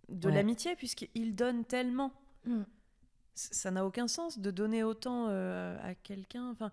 de 0.09 0.29
Ouais. 0.29 0.35
l'amitié, 0.35 0.77
puisqu'ils 0.77 1.35
donnent 1.35 1.65
tellement. 1.65 2.13
Mm. 2.45 2.63
Ça 3.35 3.71
n'a 3.71 3.87
aucun 3.87 4.09
sens 4.09 4.39
de 4.39 4.51
donner 4.51 4.83
autant 4.83 5.29
euh, 5.29 5.79
à 5.83 5.95
quelqu'un. 5.95 6.51
Enfin, 6.51 6.71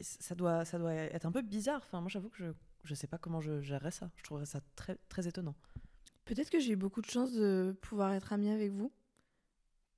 ça 0.00 0.34
doit, 0.34 0.64
ça 0.66 0.78
doit 0.78 0.92
être 0.92 1.24
un 1.24 1.32
peu 1.32 1.40
bizarre. 1.40 1.80
Enfin, 1.84 2.00
moi, 2.00 2.10
j'avoue 2.10 2.28
que 2.28 2.36
je, 2.36 2.52
je 2.82 2.94
sais 2.94 3.06
pas 3.06 3.16
comment 3.16 3.40
je 3.40 3.60
gérerais 3.62 3.92
ça. 3.92 4.10
Je 4.16 4.24
trouverais 4.24 4.44
ça 4.44 4.60
très, 4.76 4.96
très 5.08 5.26
étonnant. 5.28 5.54
Peut-être 6.26 6.50
que 6.50 6.58
j'ai 6.58 6.72
eu 6.72 6.76
beaucoup 6.76 7.00
de 7.00 7.06
chance 7.08 7.32
de 7.32 7.74
pouvoir 7.80 8.12
être 8.12 8.32
amie 8.32 8.50
avec 8.50 8.72
vous. 8.72 8.92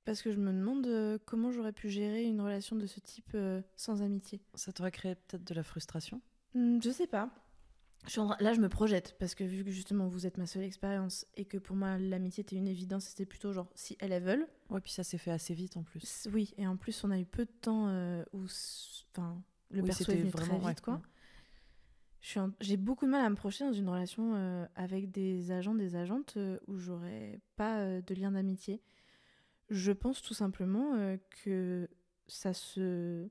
Parce 0.07 0.21
que 0.21 0.31
je 0.31 0.37
me 0.37 0.53
demande 0.53 0.87
euh, 0.87 1.17
comment 1.25 1.51
j'aurais 1.51 1.73
pu 1.73 1.89
gérer 1.89 2.23
une 2.23 2.39
relation 2.39 2.77
de 2.77 2.85
ce 2.87 3.01
type 3.01 3.31
euh, 3.35 3.61
sans 3.75 4.01
amitié. 4.01 4.39
Ça 4.53 4.71
t'aurait 4.71 4.89
créé 4.89 5.15
peut-être 5.15 5.43
de 5.43 5.53
la 5.53 5.63
frustration? 5.63 6.21
Hmm, 6.55 6.79
je 6.81 6.89
sais 6.91 7.07
pas. 7.07 7.29
Je 8.05 8.11
suis 8.11 8.21
en 8.21 8.27
train- 8.27 8.37
Là, 8.39 8.53
je 8.53 8.61
me 8.61 8.69
projette 8.69 9.17
parce 9.19 9.35
que 9.35 9.43
vu 9.43 9.65
que 9.65 9.69
justement 9.69 10.07
vous 10.07 10.25
êtes 10.25 10.37
ma 10.37 10.45
seule 10.45 10.63
expérience 10.63 11.25
et 11.35 11.43
que 11.43 11.57
pour 11.57 11.75
moi 11.75 11.97
l'amitié 11.97 12.39
était 12.41 12.55
une 12.55 12.69
évidence, 12.69 13.03
c'était 13.03 13.25
plutôt 13.25 13.51
genre 13.51 13.67
si 13.75 13.97
elles 13.99 14.23
veulent. 14.23 14.47
Ouais, 14.69 14.79
puis 14.79 14.93
ça 14.93 15.03
s'est 15.03 15.17
fait 15.17 15.31
assez 15.31 15.53
vite 15.53 15.75
en 15.75 15.83
plus. 15.83 16.29
Oui, 16.31 16.53
et 16.57 16.65
en 16.65 16.77
plus 16.77 17.03
on 17.03 17.11
a 17.11 17.19
eu 17.19 17.25
peu 17.25 17.43
de 17.43 17.51
temps 17.59 17.89
euh, 17.89 18.23
où, 18.31 18.45
enfin, 19.11 19.43
le 19.71 19.83
perso 19.83 20.09
est 20.13 20.15
venu 20.19 20.31
très 20.31 20.57
vite, 20.57 20.79
quoi. 20.79 21.01
J'ai 22.61 22.77
beaucoup 22.77 23.05
de 23.05 23.11
mal 23.11 23.25
à 23.25 23.29
me 23.29 23.35
projeter 23.35 23.65
dans 23.65 23.73
une 23.73 23.89
relation 23.89 24.35
euh, 24.35 24.65
avec 24.75 25.11
des 25.11 25.51
agents, 25.51 25.75
des 25.75 25.95
agentes 25.97 26.35
euh, 26.37 26.59
où 26.67 26.77
j'aurais 26.77 27.41
pas 27.57 28.01
de 28.01 28.13
lien 28.15 28.31
d'amitié. 28.31 28.81
Je 29.69 29.91
pense 29.91 30.21
tout 30.21 30.33
simplement 30.33 31.17
que 31.43 31.89
ça 32.27 32.53
se. 32.53 33.27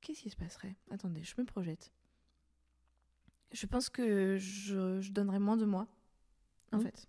Qu'est-ce 0.00 0.22
qui 0.22 0.30
se 0.30 0.36
passerait? 0.36 0.76
Attendez, 0.90 1.24
je 1.24 1.34
me 1.38 1.44
projette. 1.44 1.92
Je 3.52 3.66
pense 3.66 3.88
que 3.88 4.36
je, 4.36 5.00
je 5.00 5.12
donnerais 5.12 5.38
moins 5.38 5.56
de 5.56 5.64
moi, 5.64 5.88
en 6.72 6.78
mmh. 6.78 6.82
fait. 6.82 7.08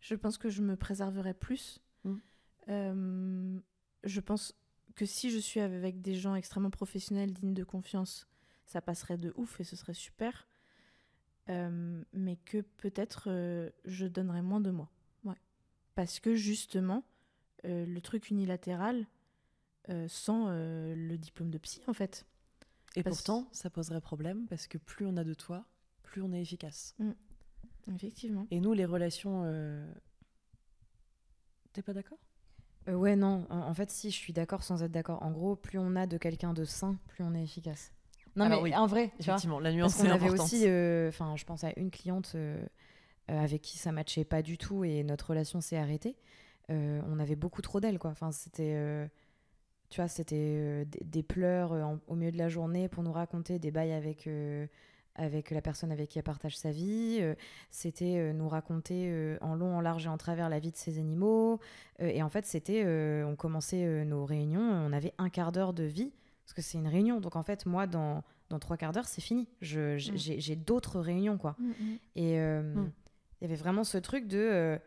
Je 0.00 0.14
pense 0.14 0.38
que 0.38 0.48
je 0.48 0.62
me 0.62 0.76
préserverais 0.76 1.34
plus. 1.34 1.80
Mmh. 2.04 3.58
je 4.04 4.20
pense 4.20 4.54
que 4.94 5.06
si 5.06 5.30
je 5.30 5.38
suis 5.38 5.60
avec 5.60 6.00
des 6.00 6.14
gens 6.14 6.34
extrêmement 6.34 6.70
professionnels, 6.70 7.32
dignes 7.32 7.54
de 7.54 7.64
confiance, 7.64 8.28
ça 8.64 8.80
passerait 8.80 9.18
de 9.18 9.32
ouf 9.36 9.60
et 9.60 9.64
ce 9.64 9.76
serait 9.76 9.94
super. 9.94 10.46
Euh, 11.48 12.02
mais 12.12 12.36
que 12.36 12.60
peut-être 12.60 13.24
euh, 13.28 13.70
je 13.84 14.06
donnerais 14.06 14.42
moins 14.42 14.60
de 14.60 14.70
moi. 14.70 14.90
Parce 16.00 16.18
que 16.18 16.34
justement, 16.34 17.04
euh, 17.66 17.84
le 17.84 18.00
truc 18.00 18.30
unilatéral 18.30 19.06
sans 20.06 20.50
le 20.50 21.16
diplôme 21.16 21.50
de 21.50 21.58
psy, 21.58 21.82
en 21.88 21.92
fait. 21.92 22.24
Et 22.94 23.02
pourtant, 23.02 23.48
ça 23.50 23.70
poserait 23.70 24.00
problème 24.00 24.46
parce 24.48 24.68
que 24.68 24.78
plus 24.78 25.04
on 25.04 25.16
a 25.16 25.24
de 25.24 25.34
toi, 25.34 25.66
plus 26.04 26.22
on 26.22 26.32
est 26.32 26.40
efficace. 26.40 26.94
Mm. 27.00 27.10
Effectivement. 27.96 28.46
Et 28.52 28.60
nous, 28.60 28.72
les 28.72 28.84
relations. 28.84 29.44
T'es 31.72 31.82
pas 31.82 31.92
d'accord? 31.92 32.18
Ouais, 32.86 33.16
non. 33.16 33.48
En, 33.50 33.74
fait, 33.74 33.90
si, 33.90 34.12
je 34.12 34.16
suis 34.16 34.32
d'accord 34.32 34.62
sans 34.62 34.84
être 34.84 34.92
d'accord. 34.92 35.24
En 35.24 35.32
gros, 35.32 35.56
plus 35.56 35.80
on 35.80 35.96
a 35.96 36.06
de 36.06 36.18
quelqu'un 36.18 36.54
de 36.54 36.64
sain, 36.64 36.96
plus 37.08 37.24
on 37.24 37.34
est 37.34 37.42
efficace. 37.42 37.92
Non, 38.36 38.48
mais 38.48 38.56
oui, 38.56 38.74
en 38.74 38.86
vrai, 38.86 39.10
effectivement, 39.18 39.58
la 39.58 39.72
nuance 39.72 40.02
est 40.02 40.08
avait 40.08 40.30
aussi, 40.30 40.64
euh, 40.66 41.08
enfin, 41.08 41.34
je 41.36 41.44
pense 41.44 41.64
à 41.64 41.72
une 41.76 41.90
cliente 41.90 42.32
euh, 42.34 42.58
euh, 42.58 42.66
avec 43.38 43.62
qui 43.62 43.78
ça 43.78 43.92
matchait 43.92 44.24
pas 44.24 44.42
du 44.42 44.58
tout 44.58 44.84
et 44.84 45.02
notre 45.02 45.30
relation 45.30 45.60
s'est 45.60 45.76
arrêtée. 45.76 46.16
on 46.68 47.18
avait 47.18 47.36
beaucoup 47.36 47.62
trop 47.62 47.80
d'elle, 47.80 47.98
quoi. 47.98 48.10
Enfin, 48.10 48.32
c'était, 48.32 49.08
tu 49.88 50.00
vois, 50.00 50.08
c'était 50.08 50.86
des, 50.86 51.22
pleurs 51.22 51.72
au 52.06 52.14
milieu 52.14 52.32
de 52.32 52.38
la 52.38 52.48
journée 52.48 52.88
pour 52.88 53.02
nous 53.02 53.12
raconter 53.12 53.58
des 53.58 53.70
bails 53.70 53.92
avec 53.92 54.28
avec 55.16 55.50
la 55.50 55.60
personne 55.60 55.90
avec 55.92 56.08
qui 56.08 56.18
elle 56.18 56.24
partage 56.24 56.56
sa 56.56 56.70
vie. 56.70 57.20
c'était 57.70 58.32
nous 58.32 58.48
raconter 58.48 59.36
en 59.40 59.54
long, 59.54 59.76
en 59.76 59.80
large 59.80 60.06
et 60.06 60.08
en 60.08 60.18
travers 60.18 60.48
la 60.48 60.58
vie 60.58 60.70
de 60.70 60.76
ses 60.76 60.98
animaux. 60.98 61.60
et 61.98 62.22
en 62.22 62.30
fait, 62.30 62.46
c'était, 62.46 62.84
on 63.24 63.36
commençait 63.36 64.04
nos 64.04 64.24
réunions, 64.24 64.60
on 64.60 64.92
avait 64.92 65.14
un 65.18 65.28
quart 65.28 65.52
d'heure 65.52 65.72
de 65.72 65.84
vie 65.84 66.12
parce 66.50 66.54
que 66.54 66.62
c'est 66.62 66.78
une 66.78 66.88
réunion. 66.88 67.20
Donc 67.20 67.36
en 67.36 67.44
fait, 67.44 67.64
moi, 67.64 67.86
dans, 67.86 68.24
dans 68.48 68.58
trois 68.58 68.76
quarts 68.76 68.92
d'heure, 68.92 69.06
c'est 69.06 69.20
fini. 69.20 69.46
Mm. 69.62 69.96
J'ai 69.96 70.56
d'autres 70.56 70.98
réunions, 70.98 71.38
quoi. 71.38 71.54
Mm, 71.58 71.68
mm. 71.68 71.98
Et 72.16 72.40
euh, 72.40 72.74
il 73.40 73.44
y 73.44 73.52
avait 73.52 73.60
vraiment 73.60 73.84
ce 73.84 73.98
truc 73.98 74.26
de... 74.26 74.38
Euh, 74.38 74.78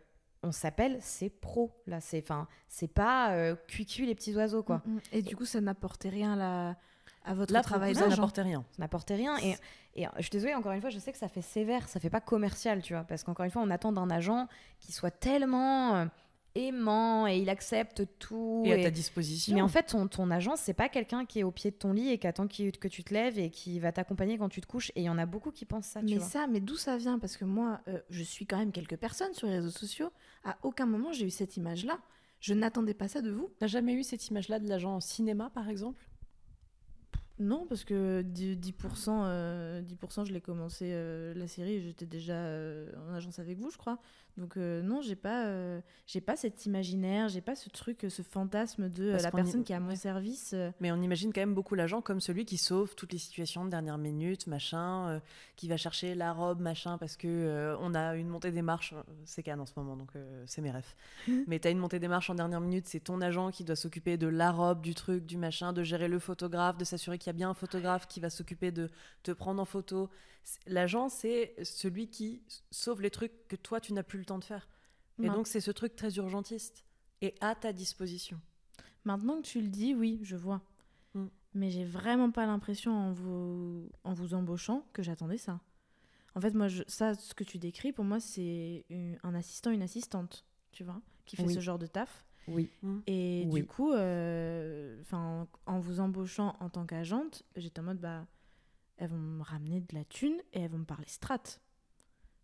on 0.45 0.51
s'appelle, 0.51 0.97
c'est 0.99 1.29
pro, 1.29 1.71
là. 1.87 2.01
C'est 2.01 2.25
c'est 2.67 2.89
pas 2.89 3.31
euh, 3.31 3.55
cuicu 3.67 4.05
les 4.05 4.13
petits 4.13 4.35
oiseaux, 4.35 4.61
quoi. 4.61 4.81
Et, 5.13 5.21
du 5.21 5.37
coup, 5.37 5.45
ça 5.45 5.61
n'apportait 5.61 6.09
rien 6.09 6.35
là, 6.35 6.75
à 7.23 7.33
votre 7.33 7.53
là, 7.53 7.61
travail. 7.61 7.95
Ça 7.95 8.09
n'apportait 8.09 8.41
rien. 8.41 8.65
Ça 8.71 8.81
n'apportait 8.81 9.15
rien. 9.15 9.37
Et, 9.37 9.55
et 9.95 10.05
je 10.17 10.21
suis 10.23 10.31
désolée, 10.31 10.53
encore 10.53 10.73
une 10.73 10.81
fois, 10.81 10.89
je 10.89 10.99
sais 10.99 11.13
que 11.13 11.17
ça 11.17 11.29
fait 11.29 11.41
sévère, 11.41 11.87
ça 11.87 12.01
fait 12.01 12.09
pas 12.09 12.19
commercial, 12.19 12.81
tu 12.81 12.93
vois. 12.93 13.03
Parce 13.03 13.23
qu'encore 13.23 13.45
une 13.45 13.51
fois, 13.51 13.61
on 13.61 13.69
attend 13.69 13.93
d'un 13.93 14.09
agent 14.09 14.49
qui 14.81 14.91
soit 14.91 15.11
tellement 15.11 16.07
aimant 16.55 17.27
et 17.27 17.37
il 17.37 17.49
accepte 17.49 18.03
tout. 18.19 18.63
Et, 18.65 18.73
à 18.73 18.83
ta 18.83 18.91
disposition. 18.91 19.55
Mais 19.55 19.61
en 19.61 19.67
fait, 19.67 19.83
ton, 19.83 20.07
ton 20.07 20.29
agent, 20.31 20.55
c'est 20.55 20.73
pas 20.73 20.89
quelqu'un 20.89 21.25
qui 21.25 21.39
est 21.39 21.43
au 21.43 21.51
pied 21.51 21.71
de 21.71 21.75
ton 21.75 21.93
lit 21.93 22.09
et 22.09 22.17
qui 22.17 22.27
attend 22.27 22.47
que 22.47 22.87
tu 22.87 23.03
te 23.03 23.13
lèves 23.13 23.39
et 23.39 23.49
qui 23.49 23.79
va 23.79 23.91
t'accompagner 23.91 24.37
quand 24.37 24.49
tu 24.49 24.61
te 24.61 24.67
couches. 24.67 24.91
Et 24.95 25.01
il 25.01 25.05
y 25.05 25.09
en 25.09 25.17
a 25.17 25.25
beaucoup 25.25 25.51
qui 25.51 25.65
pensent 25.65 25.87
ça. 25.87 26.01
Mais 26.01 26.19
ça, 26.19 26.47
mais 26.47 26.59
d'où 26.59 26.75
ça 26.75 26.97
vient? 26.97 27.19
Parce 27.19 27.37
que 27.37 27.45
moi, 27.45 27.81
euh, 27.87 27.99
je 28.09 28.23
suis 28.23 28.45
quand 28.45 28.57
même 28.57 28.71
quelques 28.71 28.97
personnes 28.97 29.33
sur 29.33 29.47
les 29.47 29.55
réseaux 29.55 29.69
sociaux. 29.69 30.11
À 30.43 30.57
aucun 30.63 30.85
moment, 30.85 31.11
j'ai 31.11 31.25
eu 31.25 31.31
cette 31.31 31.57
image-là. 31.57 31.99
Je 32.39 32.53
n'attendais 32.53 32.93
pas 32.93 33.07
ça 33.07 33.21
de 33.21 33.31
vous. 33.31 33.49
T'as 33.59 33.67
jamais 33.67 33.93
eu 33.93 34.03
cette 34.03 34.27
image-là 34.27 34.59
de 34.59 34.67
l'agent 34.67 34.95
en 34.95 34.99
cinéma, 34.99 35.49
par 35.53 35.69
exemple? 35.69 36.05
Non, 37.39 37.65
parce 37.67 37.83
que 37.83 38.21
10%, 38.21 38.61
10%, 38.61 39.21
euh, 39.25 39.81
je 40.25 40.33
l'ai 40.33 40.41
commencé 40.41 40.89
euh, 40.91 41.33
la 41.33 41.47
série, 41.47 41.81
j'étais 41.81 42.05
déjà 42.05 42.33
euh, 42.33 42.91
en 43.09 43.13
agence 43.15 43.39
avec 43.39 43.57
vous, 43.57 43.71
je 43.71 43.77
crois. 43.77 43.97
Donc 44.37 44.55
non, 44.55 45.03
j'ai 45.03 45.15
pas, 45.15 45.45
j'ai 46.07 46.19
pas 46.19 46.35
cet 46.35 46.65
imaginaire, 46.65 47.29
j'ai 47.29 47.41
pas 47.41 47.53
ce 47.53 47.69
truc, 47.69 48.07
ce 48.09 48.23
fantasme 48.23 48.89
de 48.89 49.11
la 49.11 49.29
personne 49.29 49.63
qui 49.63 49.73
est 49.73 49.75
à 49.75 49.79
mon 49.79 49.95
service. 49.95 50.55
Mais 50.79 50.91
on 50.91 50.99
imagine 51.03 51.31
quand 51.31 51.41
même 51.41 51.53
beaucoup 51.53 51.75
l'agent 51.75 52.01
comme 52.01 52.19
celui 52.19 52.43
qui 52.43 52.57
sauve 52.57 52.95
toutes 52.95 53.13
les 53.13 53.19
situations 53.19 53.63
de 53.63 53.69
dernière 53.69 53.99
minute, 53.99 54.47
machin, 54.47 55.21
qui 55.55 55.67
va 55.67 55.77
chercher 55.77 56.15
la 56.15 56.33
robe, 56.33 56.61
machin, 56.61 56.97
parce 56.97 57.15
que 57.15 57.75
on 57.79 57.93
a 57.93 58.15
une 58.15 58.27
montée 58.27 58.49
des 58.49 58.63
marches. 58.63 58.95
C'est 59.23 59.43
Cannes 59.43 59.61
en 59.61 59.67
ce 59.67 59.73
moment, 59.75 59.95
donc 59.95 60.09
c'est 60.47 60.63
mes 60.63 60.71
rêves. 60.71 60.95
Mais 61.47 61.59
tu 61.59 61.67
as 61.67 61.71
une 61.71 61.77
montée 61.77 61.99
des 61.99 62.07
marches 62.07 62.31
en 62.31 62.35
dernière 62.35 62.59
minute, 62.59 62.87
c'est 62.87 63.01
ton 63.01 63.21
agent 63.21 63.51
qui 63.51 63.63
doit 63.63 63.75
s'occuper 63.75 64.17
de 64.17 64.25
la 64.25 64.51
robe, 64.51 64.81
du 64.81 64.95
truc, 64.95 65.27
du 65.27 65.37
machin, 65.37 65.73
de 65.73 65.83
gérer 65.83 66.07
le 66.07 66.17
photographe, 66.17 66.75
de 66.79 66.85
s'assurer 66.85 67.19
qu'il 67.19 67.27
y 67.27 67.29
a 67.29 67.32
bien 67.33 67.49
un 67.49 67.53
photographe 67.53 68.07
qui 68.07 68.19
va 68.19 68.29
s'occuper 68.29 68.71
de 68.71 68.89
te 69.23 69.31
prendre 69.31 69.61
en 69.61 69.65
photo. 69.65 70.09
L'agent, 70.67 71.09
c'est 71.09 71.55
celui 71.63 72.09
qui 72.09 72.43
sauve 72.71 73.01
les 73.01 73.09
trucs 73.09 73.47
que 73.47 73.55
toi, 73.55 73.79
tu 73.79 73.93
n'as 73.93 74.03
plus 74.03 74.19
le 74.19 74.25
temps 74.25 74.39
de 74.39 74.43
faire. 74.43 74.67
Et 75.21 75.29
donc, 75.29 75.47
c'est 75.47 75.61
ce 75.61 75.71
truc 75.71 75.95
très 75.95 76.15
urgentiste 76.15 76.85
et 77.21 77.35
à 77.39 77.55
ta 77.55 77.71
disposition. 77.71 78.41
Maintenant 79.05 79.41
que 79.41 79.47
tu 79.47 79.61
le 79.61 79.67
dis, 79.67 79.93
oui, 79.93 80.19
je 80.23 80.35
vois. 80.35 80.61
Mm. 81.13 81.25
Mais 81.53 81.69
j'ai 81.69 81.85
vraiment 81.85 82.31
pas 82.31 82.45
l'impression 82.45 82.91
en 82.91 83.11
vous, 83.11 83.89
en 84.03 84.13
vous 84.13 84.33
embauchant 84.33 84.87
que 84.91 85.03
j'attendais 85.03 85.37
ça. 85.37 85.59
En 86.35 86.41
fait, 86.41 86.53
moi, 86.53 86.67
je, 86.67 86.83
ça, 86.87 87.13
ce 87.13 87.33
que 87.33 87.43
tu 87.43 87.59
décris, 87.59 87.91
pour 87.91 88.05
moi, 88.05 88.19
c'est 88.19 88.85
un 89.23 89.35
assistant, 89.35 89.69
une 89.69 89.83
assistante, 89.83 90.45
tu 90.71 90.83
vois, 90.83 90.99
qui 91.25 91.35
fait 91.35 91.47
ce 91.47 91.59
genre 91.59 91.77
de 91.77 91.85
taf. 91.85 92.25
Oui. 92.47 92.69
Mmh. 92.81 92.99
Et 93.07 93.45
du 93.45 93.65
coup, 93.65 93.91
euh, 93.93 95.01
en 95.65 95.79
vous 95.79 95.99
embauchant 95.99 96.55
en 96.59 96.69
tant 96.69 96.85
qu'agente, 96.85 97.43
j'étais 97.55 97.79
en 97.79 97.83
mode, 97.83 97.99
bah, 97.99 98.25
elles 98.97 99.09
vont 99.09 99.17
me 99.17 99.43
ramener 99.43 99.81
de 99.81 99.95
la 99.95 100.03
thune 100.05 100.37
et 100.53 100.61
elles 100.61 100.71
vont 100.71 100.79
me 100.79 100.85
parler 100.85 101.07
strat. 101.07 101.41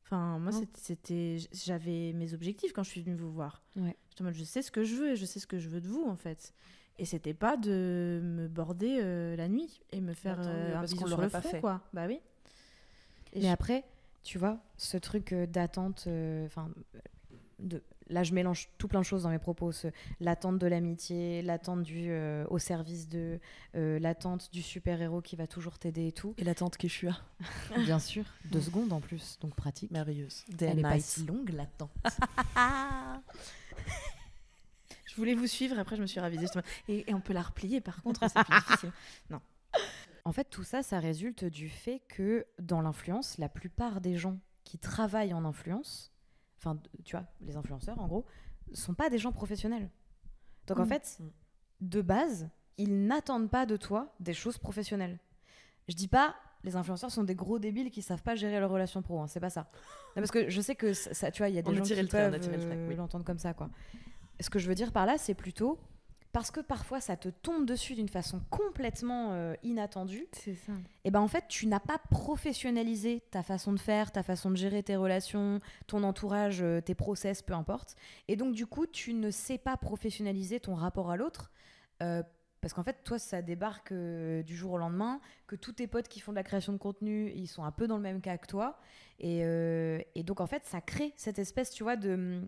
Enfin, 0.04 0.40
moi, 0.40 0.52
c'était, 0.74 1.38
j'avais 1.52 2.14
mes 2.14 2.34
objectifs 2.34 2.74
quand 2.74 2.84
je 2.84 2.90
suis 2.90 3.02
venue 3.02 3.16
vous 3.16 3.32
voir. 3.32 3.62
Ouais. 3.76 3.96
J'étais 4.10 4.22
en 4.22 4.26
mode, 4.26 4.34
je 4.34 4.44
sais 4.44 4.62
ce 4.62 4.72
que 4.72 4.84
je 4.84 4.96
veux 4.96 5.12
et 5.12 5.16
je 5.16 5.26
sais 5.26 5.40
ce 5.40 5.48
que 5.48 5.60
je 5.60 5.70
veux 5.70 5.82
de 5.82 5.88
vous, 5.88 6.04
en 6.08 6.16
fait. 6.16 6.54
Et 6.98 7.06
c'était 7.06 7.36
pas 7.36 7.58
de 7.58 8.20
me 8.24 8.48
border 8.48 9.00
euh, 9.02 9.36
la 9.36 9.48
nuit 9.48 9.82
et 9.92 10.02
me 10.02 10.14
faire 10.14 10.40
euh, 10.44 10.76
un 10.76 10.82
bisou 10.82 11.08
sur 11.08 11.18
le 11.22 11.30
pas 11.30 11.42
fait. 11.42 11.62
quoi. 11.62 11.82
Bah 11.94 12.08
oui. 12.08 12.20
Mais 13.36 13.50
après, 13.50 13.86
tu 14.24 14.40
vois, 14.40 14.60
ce 14.78 14.98
truc 14.98 15.34
d'attente, 15.34 16.08
enfin, 16.46 16.70
de 17.60 17.84
là 18.10 18.24
je 18.24 18.34
mélange 18.34 18.70
tout 18.78 18.88
plein 18.88 19.00
de 19.00 19.06
choses 19.06 19.24
dans 19.24 19.30
mes 19.30 19.40
propos. 19.40 19.72
L'attente 20.20 20.60
de 20.60 20.68
l'amitié 20.68 21.42
l'attente 21.42 21.84
du 21.84 22.08
euh, 22.10 22.46
au 22.50 22.60
service 22.60 23.08
de 23.08 23.40
euh, 23.76 24.00
l'attente 24.00 24.52
du 24.52 24.62
super 24.62 25.02
héros 25.02 25.22
qui 25.22 25.36
va 25.36 25.48
toujours 25.48 25.80
t'aider 25.80 26.08
et 26.08 26.12
tout. 26.12 26.34
Et 26.38 26.44
l'attente 26.44 26.78
Keshua 26.78 27.18
bien 27.78 28.00
sûr. 28.00 28.26
Deux 28.46 28.62
secondes 28.62 28.92
en 28.92 29.00
plus. 29.00 29.38
Donc 29.42 29.56
pratique. 29.56 29.92
Merveilleuse. 29.92 30.46
Elle 30.60 30.78
n'est 30.78 30.82
pas 30.82 31.00
si 31.00 31.26
longue 31.26 31.50
l'attente. 31.52 31.92
Je 35.06 35.16
voulais 35.16 35.36
vous 35.36 35.48
suivre. 35.48 35.78
Après 35.80 35.96
je 35.96 36.02
me 36.02 36.08
suis 36.08 36.20
ravisée 36.20 36.48
et, 36.88 37.10
et 37.10 37.14
on 37.14 37.22
peut 37.22 37.34
la 37.34 37.44
replier 37.44 37.82
par 37.82 38.02
contre 38.02 38.22
c'est 38.30 38.44
plus 38.44 38.60
difficile. 38.60 38.92
Non. 39.30 39.42
En 40.26 40.32
fait 40.32 40.46
tout 40.46 40.64
ça 40.64 40.84
ça 40.84 41.00
résulte 41.00 41.46
du 41.46 41.70
fait 41.70 42.02
que 42.08 42.46
dans 42.60 42.82
l'influence 42.82 43.38
la 43.38 43.50
plupart 43.50 44.02
des 44.02 44.18
gens 44.18 44.38
qui 44.64 44.78
travaillent 44.78 45.34
en 45.34 45.46
influence 45.46 46.12
enfin, 46.60 46.80
tu 47.04 47.16
vois, 47.16 47.26
les 47.42 47.56
influenceurs, 47.56 48.00
en 48.00 48.08
gros, 48.08 48.26
sont 48.74 48.94
pas 48.94 49.10
des 49.10 49.18
gens 49.18 49.32
professionnels. 49.32 49.90
Donc, 50.68 50.80
en 50.80 50.86
mm. 50.86 50.90
fait, 50.90 51.18
mm. 51.20 51.26
de 51.82 52.02
base, 52.02 52.50
ils 52.78 53.08
n'attendent 53.08 53.50
pas 53.50 53.66
de 53.66 53.78
toi 53.78 54.14
des 54.20 54.34
choses 54.34 54.58
professionnelles. 54.58 55.20
Je 55.88 55.96
dis 55.96 56.08
pas, 56.08 56.36
les 56.64 56.76
influenceurs 56.76 57.12
sont 57.12 57.24
des 57.24 57.36
gros 57.36 57.60
débiles 57.60 57.90
qui 57.90 58.02
savent 58.02 58.22
pas 58.22 58.36
gérer 58.36 58.60
leurs 58.60 58.70
relations 58.70 59.02
pro, 59.02 59.22
hein, 59.22 59.28
c'est 59.28 59.40
pas 59.40 59.50
ça. 59.50 59.70
parce 60.14 60.32
que 60.32 60.50
je 60.50 60.62
sais 60.62 60.76
que 60.76 60.94
ça, 60.94 61.32
tu 61.32 61.42
vois, 61.42 61.50
il 61.50 61.56
y 61.56 61.60
a 61.60 61.62
des 61.62 61.76
gens 61.76 61.84
qui 61.84 62.08
peuvent 62.08 62.40
euh, 62.42 62.96
l'entendre 62.96 63.26
comme 63.26 63.40
ça, 63.40 63.54
quoi. 63.54 63.70
Ce 64.40 64.50
que 64.50 64.60
je 64.60 64.68
veux 64.68 64.76
dire 64.76 64.92
par 64.92 65.06
là, 65.06 65.18
c'est 65.18 65.34
plutôt 65.34 65.80
parce 66.32 66.52
que 66.52 66.60
parfois 66.60 67.02
ça 67.02 67.16
te 67.18 67.30
tombe 67.30 67.66
dessus 67.66 67.96
d'une 67.96 68.10
façon 68.10 68.42
complètement 68.50 69.34
euh, 69.34 69.56
inattendue. 69.64 70.28
C'est 70.32 70.56
ça. 70.56 70.74
Et 71.04 71.12
ben 71.12 71.20
en 71.20 71.28
fait, 71.28 71.46
tu 71.48 71.66
n'as 71.68 71.80
pas 71.80 71.98
professionnalisé 72.12 73.24
ta 73.32 73.42
façon 73.42 73.74
de 73.74 73.80
faire, 73.80 74.12
ta 74.12 74.22
façon 74.22 74.52
de 74.52 74.56
gérer 74.56 74.84
tes 74.84 74.96
relations, 74.96 75.60
ton 75.88 76.04
entourage, 76.04 76.62
euh, 76.62 76.82
tes 76.82 76.96
process, 76.96 77.42
peu 77.42 77.54
importe. 77.54 77.96
Et 78.28 78.36
donc 78.36 78.54
du 78.54 78.68
coup, 78.68 78.86
tu 78.86 79.14
ne 79.14 79.32
sais 79.32 79.58
pas 79.58 79.76
professionnaliser 79.78 80.60
ton 80.60 80.76
rapport 80.76 81.10
à 81.10 81.18
l'autre. 81.18 81.52
Euh, 82.04 82.22
parce 82.62 82.74
qu'en 82.74 82.84
fait, 82.84 83.04
toi, 83.06 83.18
ça 83.18 83.42
débarque 83.42 83.94
du 83.94 84.54
jour 84.54 84.74
au 84.74 84.78
lendemain, 84.78 85.22
que 85.48 85.56
tous 85.56 85.72
tes 85.72 85.88
potes 85.88 86.10
qui 86.10 86.20
font 86.20 86.34
de 86.34 86.36
la 86.36 86.44
création 86.44 86.74
de 86.74 86.78
contenu, 86.78 87.32
ils 87.34 87.48
sont 87.48 87.64
un 87.64 87.72
peu 87.72 87.88
dans 87.88 87.96
le 87.96 88.04
même 88.04 88.20
cas 88.20 88.38
que 88.38 88.48
toi. 88.48 88.78
Et, 89.20 89.40
et 90.14 90.24
donc, 90.24 90.42
en 90.42 90.46
fait, 90.46 90.66
ça 90.66 90.82
crée 90.82 91.14
cette 91.16 91.40
espèce, 91.40 91.72
tu 91.72 91.84
vois, 91.84 91.96
de, 91.96 92.42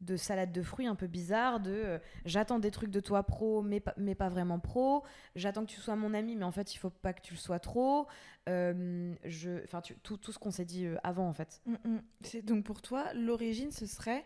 de 0.00 0.16
salade 0.16 0.52
de 0.52 0.62
fruits 0.62 0.86
un 0.86 0.94
peu 0.94 1.06
bizarre, 1.06 1.60
de 1.60 1.70
euh, 1.70 1.98
j'attends 2.24 2.58
des 2.58 2.70
trucs 2.70 2.90
de 2.90 3.00
toi 3.00 3.22
pro, 3.22 3.62
mais, 3.62 3.80
pas- 3.80 3.94
mais 3.96 4.14
pas 4.14 4.28
vraiment 4.28 4.58
pro, 4.58 5.04
j'attends 5.36 5.64
que 5.66 5.70
tu 5.70 5.80
sois 5.80 5.96
mon 5.96 6.14
ami, 6.14 6.36
mais 6.36 6.44
en 6.44 6.52
fait, 6.52 6.74
il 6.74 6.78
faut 6.78 6.90
pas 6.90 7.12
que 7.12 7.20
tu 7.22 7.34
le 7.34 7.38
sois 7.38 7.58
trop. 7.58 8.06
Euh, 8.48 9.14
je, 9.24 9.62
enfin, 9.64 9.82
tout, 10.02 10.16
tout 10.16 10.32
ce 10.32 10.38
qu'on 10.38 10.50
s'est 10.50 10.64
dit 10.64 10.86
euh, 10.86 10.96
avant, 11.02 11.28
en 11.28 11.32
fait. 11.34 11.60
Mm, 11.66 11.74
mm. 11.84 12.02
C'est- 12.22 12.42
Donc 12.42 12.64
pour 12.64 12.80
toi, 12.82 13.12
l'origine, 13.14 13.70
ce 13.70 13.86
serait, 13.86 14.24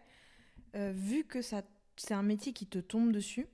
vu 0.75 1.25
que 1.25 1.41
ça, 1.43 1.63
c'est 1.97 2.15
un 2.15 2.23
métier 2.23 2.53
qui 2.53 2.67
te 2.67 2.79
tombe 2.79 3.13
dessus, 3.13 3.47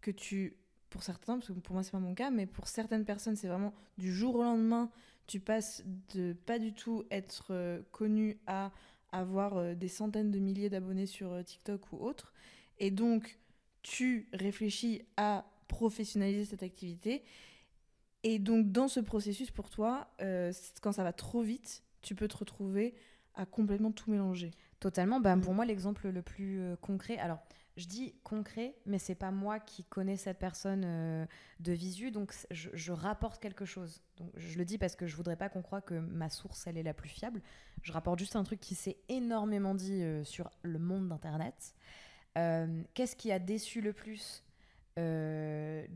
que 0.00 0.10
tu, 0.10 0.56
pour 0.90 1.02
certains, 1.02 1.34
parce 1.38 1.48
que 1.48 1.52
pour 1.52 1.74
moi 1.74 1.82
c'est 1.82 1.90
pas 1.92 1.98
mon 1.98 2.14
cas, 2.14 2.30
mais 2.30 2.46
pour 2.46 2.68
certaines 2.68 3.04
personnes, 3.04 3.36
c'est 3.36 3.48
vraiment 3.48 3.74
du 3.98 4.12
jour 4.12 4.36
au 4.36 4.42
lendemain, 4.42 4.90
tu 5.26 5.40
passes 5.40 5.82
de 6.14 6.32
pas 6.32 6.58
du 6.58 6.72
tout 6.72 7.04
être 7.10 7.82
connu 7.92 8.38
à 8.46 8.70
avoir 9.12 9.56
euh, 9.56 9.74
des 9.74 9.88
centaines 9.88 10.30
de 10.30 10.38
milliers 10.38 10.70
d'abonnés 10.70 11.06
sur 11.06 11.32
euh, 11.32 11.42
TikTok 11.42 11.92
ou 11.92 11.96
autre, 11.96 12.32
et 12.78 12.90
donc 12.90 13.38
tu 13.82 14.28
réfléchis 14.32 15.02
à 15.16 15.44
professionnaliser 15.68 16.44
cette 16.44 16.62
activité. 16.62 17.22
Et 18.22 18.38
donc, 18.40 18.72
dans 18.72 18.88
ce 18.88 18.98
processus, 18.98 19.50
pour 19.52 19.70
toi, 19.70 20.08
euh, 20.20 20.52
quand 20.82 20.92
ça 20.92 21.04
va 21.04 21.12
trop 21.12 21.42
vite, 21.42 21.84
tu 22.02 22.14
peux 22.16 22.26
te 22.26 22.36
retrouver 22.36 22.94
à 23.34 23.46
complètement 23.46 23.92
tout 23.92 24.10
mélanger. 24.10 24.50
Totalement. 24.80 25.20
Mm. 25.20 25.40
Pour 25.40 25.54
moi, 25.54 25.64
l'exemple 25.64 26.08
le 26.08 26.22
plus 26.22 26.60
concret, 26.80 27.18
alors 27.18 27.38
je 27.76 27.86
dis 27.86 28.14
concret, 28.24 28.74
mais 28.86 28.98
c'est 28.98 29.14
pas 29.14 29.30
moi 29.30 29.60
qui 29.60 29.84
connais 29.84 30.16
cette 30.16 30.38
personne 30.38 30.84
euh, 30.84 31.26
de 31.60 31.72
visu, 31.72 32.10
donc 32.10 32.32
je, 32.50 32.92
rapporte 32.92 33.40
quelque 33.40 33.64
chose. 33.64 34.02
Donc 34.16 34.30
je 34.36 34.56
le 34.56 34.64
dis 34.64 34.78
parce 34.78 34.96
que 34.96 35.06
je 35.06 35.14
voudrais 35.14 35.36
pas 35.36 35.48
qu'on 35.48 35.62
croie 35.62 35.82
que 35.82 35.94
ma 35.94 36.30
source 36.30 36.66
elle 36.66 36.78
est 36.78 36.82
la 36.82 36.94
plus 36.94 37.08
fiable. 37.08 37.42
Je 37.82 37.92
rapporte 37.92 38.18
juste 38.18 38.34
un 38.36 38.44
truc 38.44 38.60
qui 38.60 38.74
s'est 38.74 38.96
énormément 39.08 39.74
dit 39.74 40.02
euh, 40.02 40.24
sur 40.24 40.50
le 40.62 40.78
monde 40.78 41.08
d'internet. 41.08 41.74
Euh, 42.38 42.82
Qu'est-ce 42.94 43.16
qui 43.16 43.30
a 43.30 43.38
déçu 43.38 43.80
le 43.80 43.92
plus 43.92 44.42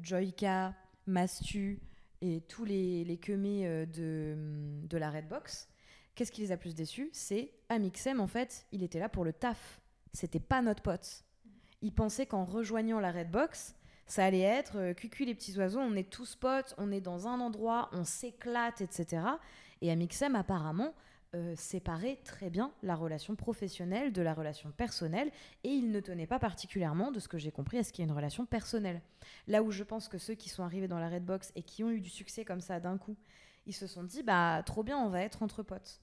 Joyka, 0.03 0.75
Mastu 1.07 1.81
et 2.21 2.43
tous 2.43 2.65
les, 2.67 3.05
les 3.05 3.17
queumés 3.17 3.67
euh, 3.67 3.87
de, 3.87 4.87
de 4.87 4.99
la 4.99 5.11
Redbox? 5.11 5.69
Qu'est-ce 6.15 6.33
qui 6.33 6.43
les 6.43 6.53
a 6.53 6.57
plus 6.59 6.75
déçus? 6.75 7.09
C'est 7.13 7.53
Amixem, 7.71 8.21
en 8.21 8.27
fait, 8.27 8.67
il 8.73 8.83
était 8.83 8.99
là 8.99 9.09
pour 9.09 9.25
le 9.25 9.33
taf. 9.33 9.81
C'était 10.13 10.41
pas 10.41 10.61
notre 10.61 10.83
pote. 10.83 11.25
Il 11.83 11.93
pensait 11.93 12.27
qu'en 12.27 12.45
rejoignant 12.45 13.01
la 13.01 13.11
Redbox, 13.11 13.75
ça 14.07 14.25
allait 14.25 14.41
être 14.41 14.77
euh, 14.77 14.93
cucu 14.93 15.25
les 15.25 15.35
petits 15.35 15.57
oiseaux, 15.57 15.79
on 15.79 15.95
est 15.95 16.11
tous 16.11 16.35
potes, 16.35 16.75
on 16.79 16.91
est 16.91 17.01
dans 17.01 17.29
un 17.29 17.41
endroit, 17.41 17.89
on 17.93 18.05
s'éclate, 18.05 18.81
etc. 18.81 19.23
Et 19.81 19.91
Amixem, 19.91 20.35
apparemment, 20.35 20.95
euh, 21.37 21.55
séparait 21.57 22.19
très 22.25 22.51
bien 22.51 22.73
la 22.83 22.97
relation 22.97 23.37
professionnelle 23.37 24.13
de 24.13 24.21
la 24.21 24.35
relation 24.35 24.73
personnelle 24.73 25.31
et 25.63 25.69
il 25.69 25.93
ne 25.93 26.01
tenait 26.01 26.27
pas 26.27 26.41
particulièrement, 26.41 27.13
de 27.13 27.21
ce 27.21 27.29
que 27.29 27.39
j'ai 27.39 27.53
compris, 27.53 27.79
à 27.79 27.85
ce 27.85 27.93
qu'il 27.93 28.03
y 28.03 28.05
ait 28.05 28.11
une 28.11 28.17
relation 28.17 28.47
personnelle. 28.47 29.01
Là 29.47 29.63
où 29.63 29.71
je 29.71 29.85
pense 29.85 30.09
que 30.09 30.19
ceux 30.19 30.35
qui 30.35 30.49
sont 30.49 30.65
arrivés 30.65 30.89
dans 30.89 30.99
la 30.99 31.09
Redbox 31.09 31.53
et 31.55 31.63
qui 31.63 31.85
ont 31.85 31.91
eu 31.91 32.01
du 32.01 32.11
succès 32.11 32.45
comme 32.45 32.61
ça 32.61 32.81
d'un 32.81 32.99
coup, 32.99 33.17
ils 33.67 33.75
se 33.75 33.87
sont 33.87 34.03
dit 34.03 34.25
bah 34.25 34.61
trop 34.67 34.83
bien, 34.83 34.99
on 34.99 35.09
va 35.09 35.23
être 35.23 35.45
entre 35.45 35.63
potes. 35.63 36.01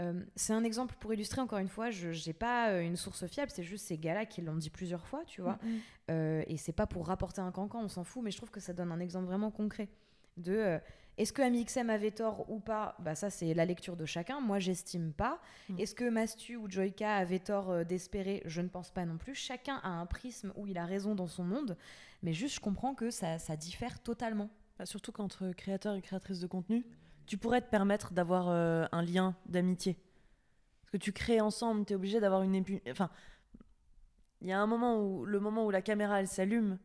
Euh, 0.00 0.24
c'est 0.34 0.52
un 0.52 0.64
exemple 0.64 0.96
pour 0.98 1.14
illustrer 1.14 1.40
encore 1.40 1.58
une 1.60 1.68
fois, 1.68 1.90
je 1.90 2.08
n'ai 2.08 2.32
pas 2.32 2.70
euh, 2.70 2.80
une 2.82 2.96
source 2.96 3.26
fiable, 3.28 3.52
c'est 3.54 3.62
juste 3.62 3.86
ces 3.86 3.96
gars-là 3.96 4.26
qui 4.26 4.42
l'ont 4.42 4.56
dit 4.56 4.70
plusieurs 4.70 5.06
fois, 5.06 5.22
tu 5.26 5.40
vois. 5.40 5.58
Mm, 5.62 5.68
Euh, 6.10 6.42
et 6.48 6.56
c'est 6.56 6.72
pas 6.72 6.86
pour 6.86 7.06
rapporter 7.06 7.40
un 7.40 7.50
cancan, 7.50 7.80
on 7.82 7.88
s'en 7.88 8.04
fout, 8.04 8.22
mais 8.22 8.30
je 8.30 8.36
trouve 8.36 8.50
que 8.50 8.60
ça 8.60 8.72
donne 8.72 8.92
un 8.92 9.00
exemple 9.00 9.26
vraiment 9.26 9.50
concret 9.50 9.88
de 10.36 10.52
euh, 10.52 10.78
est-ce 11.16 11.32
que 11.32 11.40
AmiXM 11.42 11.88
avait 11.90 12.10
tort 12.10 12.50
ou 12.50 12.58
pas? 12.58 12.96
Bah 12.98 13.14
ça 13.14 13.30
c'est 13.30 13.54
la 13.54 13.64
lecture 13.64 13.96
de 13.96 14.04
chacun. 14.04 14.40
Moi 14.40 14.58
j'estime 14.58 15.12
pas. 15.12 15.40
Mm. 15.68 15.78
Est-ce 15.78 15.94
que 15.94 16.08
Mastu 16.10 16.56
ou 16.56 16.68
Joyka 16.68 17.14
avait 17.14 17.38
tort 17.38 17.84
d'espérer? 17.84 18.42
Je 18.46 18.60
ne 18.60 18.68
pense 18.68 18.90
pas 18.90 19.06
non 19.06 19.16
plus. 19.16 19.34
Chacun 19.36 19.76
a 19.84 19.88
un 19.88 20.06
prisme 20.06 20.52
où 20.56 20.66
il 20.66 20.76
a 20.76 20.84
raison 20.84 21.14
dans 21.14 21.28
son 21.28 21.44
monde, 21.44 21.76
mais 22.24 22.32
juste 22.32 22.56
je 22.56 22.60
comprends 22.60 22.94
que 22.94 23.10
ça, 23.10 23.38
ça 23.38 23.56
diffère 23.56 24.02
totalement. 24.02 24.50
Bah, 24.76 24.86
surtout 24.86 25.12
qu'entre 25.12 25.52
créateurs 25.52 25.94
et 25.94 26.02
créatrices 26.02 26.40
de 26.40 26.48
contenu, 26.48 26.84
tu 27.26 27.38
pourrais 27.38 27.60
te 27.60 27.70
permettre 27.70 28.12
d'avoir 28.12 28.48
euh, 28.48 28.86
un 28.92 29.02
lien 29.02 29.36
d'amitié. 29.46 29.96
Parce 30.82 30.92
que 30.92 30.96
tu 30.98 31.12
crées 31.12 31.40
ensemble, 31.40 31.84
tu 31.84 31.92
es 31.92 31.96
obligé 31.96 32.20
d'avoir 32.20 32.42
une 32.42 32.54
épu... 32.54 32.82
Enfin, 32.90 33.10
il 34.40 34.48
y 34.48 34.52
a 34.52 34.60
un 34.60 34.66
moment 34.66 35.00
où, 35.00 35.24
le 35.24 35.40
moment 35.40 35.64
où 35.64 35.70
la 35.70 35.82
caméra 35.82 36.20
elle 36.20 36.28
s'allume, 36.28 36.78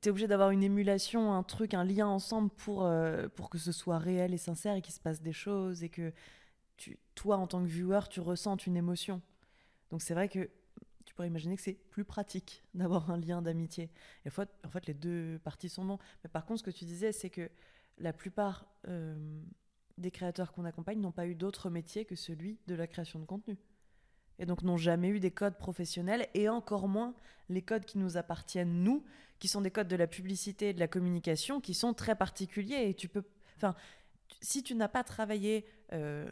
tu 0.00 0.08
es 0.08 0.10
obligé 0.10 0.26
d'avoir 0.26 0.50
une 0.50 0.62
émulation, 0.62 1.34
un 1.34 1.42
truc, 1.42 1.74
un 1.74 1.84
lien 1.84 2.06
ensemble 2.06 2.50
pour, 2.50 2.84
euh, 2.84 3.28
pour 3.28 3.50
que 3.50 3.58
ce 3.58 3.72
soit 3.72 3.98
réel 3.98 4.32
et 4.32 4.38
sincère 4.38 4.74
et 4.74 4.82
qu'il 4.82 4.94
se 4.94 5.00
passe 5.00 5.20
des 5.20 5.32
choses 5.32 5.82
et 5.82 5.88
que 5.88 6.12
tu, 6.76 6.98
toi, 7.14 7.36
en 7.36 7.46
tant 7.46 7.60
que 7.60 7.68
viewer, 7.68 8.00
tu 8.10 8.20
ressentes 8.20 8.66
une 8.66 8.76
émotion. 8.76 9.20
Donc 9.90 10.02
c'est 10.02 10.14
vrai 10.14 10.28
que 10.28 10.50
tu 11.04 11.14
pourrais 11.14 11.28
imaginer 11.28 11.56
que 11.56 11.62
c'est 11.62 11.74
plus 11.90 12.04
pratique 12.04 12.64
d'avoir 12.74 13.10
un 13.10 13.18
lien 13.18 13.42
d'amitié. 13.42 13.90
En 14.26 14.30
fait, 14.30 14.48
en 14.64 14.70
fait, 14.70 14.86
les 14.86 14.94
deux 14.94 15.38
parties 15.44 15.68
sont 15.68 15.84
bons. 15.84 15.98
Mais 16.22 16.30
par 16.30 16.44
contre, 16.44 16.60
ce 16.60 16.64
que 16.64 16.70
tu 16.70 16.84
disais, 16.84 17.12
c'est 17.12 17.30
que 17.30 17.50
la 17.98 18.12
plupart 18.12 18.66
euh, 18.88 19.42
des 19.98 20.10
créateurs 20.10 20.52
qu'on 20.52 20.64
accompagne 20.64 21.00
n'ont 21.00 21.12
pas 21.12 21.26
eu 21.26 21.34
d'autre 21.34 21.70
métier 21.70 22.04
que 22.04 22.16
celui 22.16 22.58
de 22.66 22.74
la 22.74 22.86
création 22.86 23.18
de 23.20 23.24
contenu. 23.24 23.56
Et 24.40 24.46
donc 24.46 24.62
n'ont 24.62 24.76
jamais 24.76 25.08
eu 25.08 25.20
des 25.20 25.30
codes 25.30 25.56
professionnels, 25.56 26.26
et 26.34 26.48
encore 26.48 26.88
moins 26.88 27.14
les 27.48 27.62
codes 27.62 27.84
qui 27.84 27.98
nous 27.98 28.16
appartiennent, 28.16 28.82
nous, 28.82 29.04
qui 29.38 29.46
sont 29.46 29.60
des 29.60 29.70
codes 29.70 29.86
de 29.86 29.96
la 29.96 30.08
publicité 30.08 30.70
et 30.70 30.72
de 30.74 30.80
la 30.80 30.88
communication, 30.88 31.60
qui 31.60 31.72
sont 31.74 31.94
très 31.94 32.16
particuliers. 32.16 32.88
Et 32.88 32.94
tu 32.94 33.08
peux. 33.08 33.22
Enfin, 33.56 33.76
si 34.40 34.64
tu 34.64 34.74
n'as 34.74 34.88
pas 34.88 35.04
travaillé, 35.04 35.64
euh, 35.92 36.28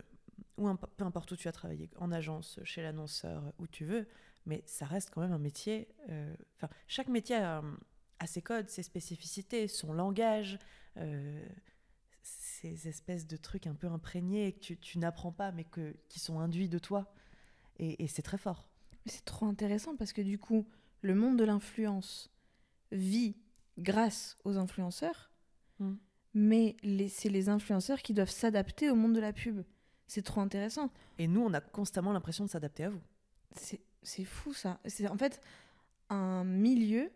ou 0.57 0.67
un- 0.67 0.75
peu 0.77 1.05
importe 1.05 1.31
où 1.31 1.37
tu 1.37 1.47
as 1.47 1.53
travaillé, 1.53 1.91
en 1.97 2.11
agence, 2.11 2.59
chez 2.65 2.83
l'annonceur, 2.83 3.53
où 3.61 3.69
tu 3.69 3.85
veux, 3.85 4.09
mais 4.47 4.65
ça 4.67 4.87
reste 4.87 5.11
quand 5.11 5.21
même 5.21 5.33
un 5.33 5.39
métier. 5.39 5.87
euh, 6.11 6.35
Enfin, 6.57 6.69
chaque 6.89 7.09
métier 7.09 7.37
a, 7.37 7.63
a 8.23 8.27
ses 8.27 8.43
codes, 8.43 8.69
ses 8.69 8.83
spécificités, 8.83 9.69
son 9.69 9.93
langage, 9.93 10.59
euh, 10.97 11.45
ces 12.23 12.89
espèces 12.89 13.27
de 13.27 13.37
trucs 13.37 13.67
un 13.67 13.75
peu 13.75 13.87
imprégnés 13.87 14.53
que 14.53 14.61
tu, 14.61 14.79
tu 14.79 14.99
n'apprends 14.99 15.33
pas, 15.33 15.53
mais 15.53 15.65
que, 15.65 15.97
qui 16.09 16.21
sont 16.21 16.39
induits 16.39 16.69
de 16.69 16.79
toi. 16.79 17.13
Et, 17.79 18.05
et 18.05 18.09
c'est 18.09 18.23
très 18.23 18.39
fort. 18.39 18.69
C'est 19.07 19.25
trop 19.25 19.47
intéressant 19.47 19.97
parce 19.97 20.13
que 20.13 20.23
du 20.23 20.39
coup, 20.39 20.69
le 21.01 21.15
monde 21.15 21.37
de 21.39 21.45
l'influence 21.45 22.31
vit 22.93 23.37
grâce 23.79 24.37
aux 24.45 24.57
influenceurs, 24.57 25.33
Mm. 25.83 25.95
mais 26.35 26.77
c'est 27.09 27.29
les 27.29 27.49
influenceurs 27.49 28.03
qui 28.03 28.15
doivent 28.15 28.31
s'adapter 28.31 28.91
au 28.91 28.95
monde 28.95 29.15
de 29.15 29.21
la 29.21 29.33
pub. 29.33 29.63
C'est 30.07 30.23
trop 30.23 30.41
intéressant. 30.41 30.91
Et 31.19 31.27
nous, 31.27 31.41
on 31.41 31.53
a 31.55 31.61
constamment 31.61 32.13
l'impression 32.13 32.45
de 32.45 32.51
s'adapter 32.51 32.85
à 32.85 32.91
vous. 32.91 33.01
C'est 34.03 34.25
fou 34.25 34.53
ça. 34.53 34.81
C'est 34.87 35.09
en 35.09 35.17
fait 35.17 35.41
un 36.11 36.45
milieu 36.45 37.11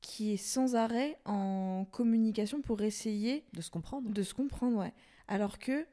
qui 0.00 0.32
est 0.32 0.36
sans 0.36 0.74
arrêt 0.76 1.18
en 1.24 1.84
communication 1.90 2.60
pour 2.62 2.80
essayer 2.82 3.44
De 3.52 3.60
se 3.60 3.70
comprendre. 3.70 4.10
de 4.10 4.22
se 4.22 4.34
comprendre, 4.34 4.78
ouais. 4.78 4.92
Alors 5.26 5.58
que 5.58 5.86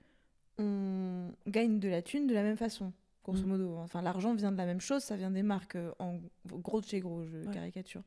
on 0.58 1.32
gagne 1.48 1.80
de 1.80 1.90
la 1.90 2.02
thune 2.02 2.28
de 2.28 2.34
la 2.34 2.44
même 2.44 2.56
façon, 2.56 2.94
grosso 3.24 3.44
Mm. 3.44 3.48
modo. 3.50 3.76
Enfin, 3.78 4.02
l'argent 4.02 4.34
vient 4.36 4.52
de 4.52 4.58
la 4.58 4.66
même 4.66 4.80
chose, 4.80 5.04
ça 5.04 5.18
vient 5.18 5.32
des 5.32 5.44
marques, 5.44 5.76
euh, 5.76 5.92
en 6.00 6.20
gros 6.46 6.80
de 6.82 6.86
chez 6.86 7.00
gros, 7.02 7.26
je 7.26 7.38
Ouais. 7.40 7.54
caricature. 7.54 8.04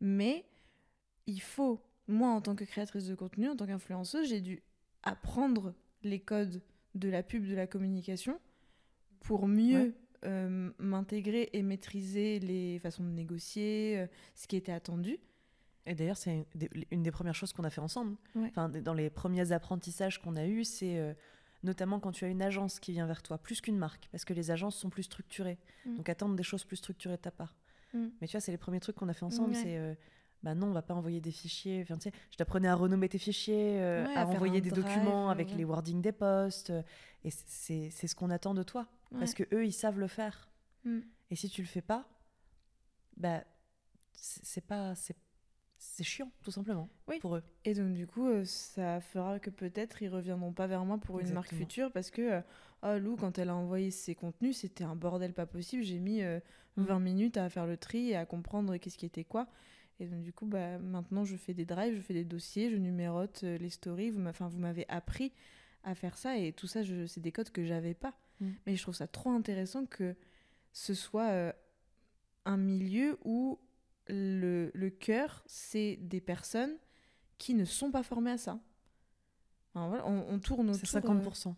Mais 0.00 0.44
il 1.26 1.40
faut, 1.40 1.80
moi 2.06 2.30
en 2.30 2.40
tant 2.40 2.54
que 2.54 2.64
créatrice 2.64 3.06
de 3.08 3.14
contenu, 3.14 3.48
en 3.48 3.56
tant 3.56 3.66
qu'influenceuse, 3.66 4.28
j'ai 4.28 4.40
dû 4.40 4.62
apprendre 5.02 5.74
les 6.04 6.20
codes 6.20 6.62
de 6.94 7.08
la 7.08 7.22
pub, 7.22 7.46
de 7.46 7.54
la 7.54 7.66
communication, 7.66 8.38
pour 9.20 9.48
mieux 9.48 9.80
Ouais. 9.86 9.92
Euh, 10.24 10.70
m'intégrer 10.78 11.50
et 11.52 11.62
maîtriser 11.62 12.38
les 12.40 12.78
façons 12.78 13.02
de 13.04 13.10
négocier, 13.10 13.98
euh, 13.98 14.06
ce 14.34 14.46
qui 14.46 14.56
était 14.56 14.72
attendu. 14.72 15.18
Et 15.86 15.94
d'ailleurs, 15.94 16.16
c'est 16.16 16.46
une 16.92 17.02
des- 17.02 17.10
premières 17.10 17.34
choses 17.34 17.52
qu'on 17.52 17.64
a 17.64 17.70
fait 17.70 17.80
ensemble. 17.80 18.16
Ouais. 18.36 18.46
Enfin, 18.50 18.68
dans 18.68 18.94
les 18.94 19.10
premiers 19.10 19.50
apprentissages 19.52 20.20
qu'on 20.22 20.36
a 20.36 20.46
eus, 20.46 20.64
c'est 20.64 20.98
euh, 20.98 21.12
notamment 21.64 21.98
quand 21.98 22.12
tu 22.12 22.24
as 22.24 22.28
une 22.28 22.42
agence 22.42 22.78
qui 22.78 22.92
vient 22.92 23.06
vers 23.06 23.22
toi, 23.22 23.36
plus 23.38 23.60
qu'une 23.60 23.78
marque, 23.78 24.08
parce 24.12 24.24
que 24.24 24.32
les 24.32 24.50
agences 24.52 24.76
sont 24.76 24.90
plus 24.90 25.02
structurées, 25.04 25.58
Mm. 25.86 25.96
donc 25.96 26.08
attendent 26.08 26.36
des 26.36 26.42
choses 26.44 26.64
plus 26.64 26.76
structurées 26.76 27.16
de 27.16 27.20
ta 27.22 27.32
part. 27.32 27.56
Mm. 27.94 28.06
Mais 28.20 28.26
tu 28.28 28.32
vois, 28.32 28.40
c'est 28.40 28.52
les 28.52 28.58
premiers 28.58 28.78
trucs 28.80 28.94
qu'on 28.96 29.08
a 29.08 29.12
fait 29.12 29.24
ensemble, 29.24 29.50
Ouais. 29.54 29.60
c'est 29.62 29.76
euh, 29.76 29.94
bah 30.44 30.54
non, 30.56 30.68
on 30.68 30.72
va 30.72 30.82
pas 30.82 30.94
envoyer 30.94 31.20
des 31.20 31.30
fichiers. 31.32 31.82
Enfin, 31.82 31.94
tu 31.96 32.02
sais, 32.10 32.12
je 32.30 32.36
t'apprenais 32.36 32.66
à 32.68 32.74
renommer 32.74 33.08
tes 33.08 33.18
fichiers, 33.18 33.80
euh, 33.80 34.06
Ouais, 34.06 34.14
à 34.16 34.26
envoyer 34.26 34.60
des 34.60 34.70
drive, 34.70 34.84
documents 34.84 35.30
avec 35.30 35.52
les 35.56 35.64
wordings 35.64 36.00
des 36.02 36.10
postes, 36.12 36.72
et 37.24 37.30
c'est 37.30 37.90
ce 37.90 38.14
qu'on 38.14 38.30
attend 38.30 38.54
de 38.54 38.62
toi, 38.64 38.86
parce 39.18 39.34
que 39.34 39.44
eux, 39.52 39.64
ils 39.66 39.72
savent 39.72 39.98
le 39.98 40.06
faire. 40.08 40.50
Mm. 40.84 41.00
Et 41.30 41.36
si 41.36 41.48
tu 41.48 41.62
le 41.62 41.66
fais 41.68 41.82
pas, 41.82 42.08
bah 43.16 43.44
c'est 44.12 44.64
pas 44.66 44.94
c'est 44.94 45.16
c'est 45.84 46.04
chiant 46.04 46.30
tout 46.44 46.52
simplement 46.52 46.88
Oui. 47.08 47.18
pour 47.18 47.34
eux. 47.34 47.42
Et 47.64 47.74
donc, 47.74 47.92
du 47.94 48.06
coup, 48.06 48.28
euh, 48.28 48.44
ça 48.44 49.00
fera 49.00 49.40
que 49.40 49.50
peut-être 49.50 50.00
ils 50.00 50.08
reviendront 50.08 50.52
pas 50.52 50.68
vers 50.68 50.84
moi 50.84 50.96
pour 50.98 51.18
une 51.18 51.32
marque 51.32 51.52
future 51.52 51.90
parce 51.90 52.12
que, 52.12 52.22
euh, 52.22 52.40
oh, 52.84 52.98
Lou, 53.00 53.16
quand 53.16 53.36
elle 53.36 53.48
a 53.48 53.56
envoyé 53.56 53.90
ses 53.90 54.14
contenus, 54.14 54.58
c'était 54.58 54.84
un 54.84 54.94
bordel 54.94 55.32
pas 55.32 55.44
possible. 55.46 55.82
J'ai 55.82 55.98
mis 55.98 56.22
euh, 56.22 56.38
Mm. 56.76 56.84
20 56.84 57.00
minutes 57.00 57.36
à 57.36 57.48
faire 57.50 57.66
le 57.66 57.76
tri 57.76 58.10
et 58.10 58.16
à 58.16 58.24
comprendre 58.24 58.76
qu'est-ce 58.78 58.96
qui 58.96 59.04
était 59.06 59.24
quoi. 59.24 59.46
Et 60.00 60.06
donc, 60.06 60.22
du 60.22 60.32
coup, 60.32 60.46
bah, 60.46 60.78
maintenant, 60.78 61.22
je 61.24 61.36
fais 61.36 61.52
des 61.52 61.66
drives, 61.66 61.94
je 61.96 62.00
fais 62.00 62.14
des 62.14 62.24
dossiers, 62.24 62.70
je 62.70 62.76
numérote 62.76 63.40
euh, 63.44 63.58
les 63.58 63.68
stories. 63.68 64.08
Vous 64.10 64.20
m'a- 64.20 64.30
enfin, 64.30 64.48
vous 64.48 64.58
m'avez 64.58 64.86
appris 64.88 65.32
à 65.84 65.94
faire 65.96 66.16
ça 66.16 66.38
et 66.38 66.52
tout 66.54 66.66
ça, 66.68 66.82
je- 66.82 67.04
c'est 67.06 67.20
des 67.20 67.30
codes 67.32 67.50
que 67.50 67.62
j'avais 67.64 67.92
pas. 67.92 68.14
Mm. 68.42 68.50
Mais 68.66 68.76
je 68.76 68.82
trouve 68.82 68.94
ça 68.94 69.06
trop 69.06 69.30
intéressant 69.30 69.86
que 69.86 70.14
ce 70.72 70.94
soit 70.94 71.30
euh, 71.30 71.52
un 72.44 72.56
milieu 72.56 73.18
où 73.24 73.58
le, 74.08 74.70
le 74.74 74.90
cœur, 74.90 75.42
c'est 75.46 75.96
des 75.96 76.20
personnes 76.20 76.76
qui 77.38 77.54
ne 77.54 77.64
sont 77.64 77.90
pas 77.90 78.02
formées 78.02 78.32
à 78.32 78.38
ça. 78.38 78.60
voilà, 79.74 80.06
on, 80.06 80.26
on, 80.28 80.38
tourne 80.38 80.70
autour... 80.70 80.88
C'est 80.88 80.98
50%. 80.98 81.54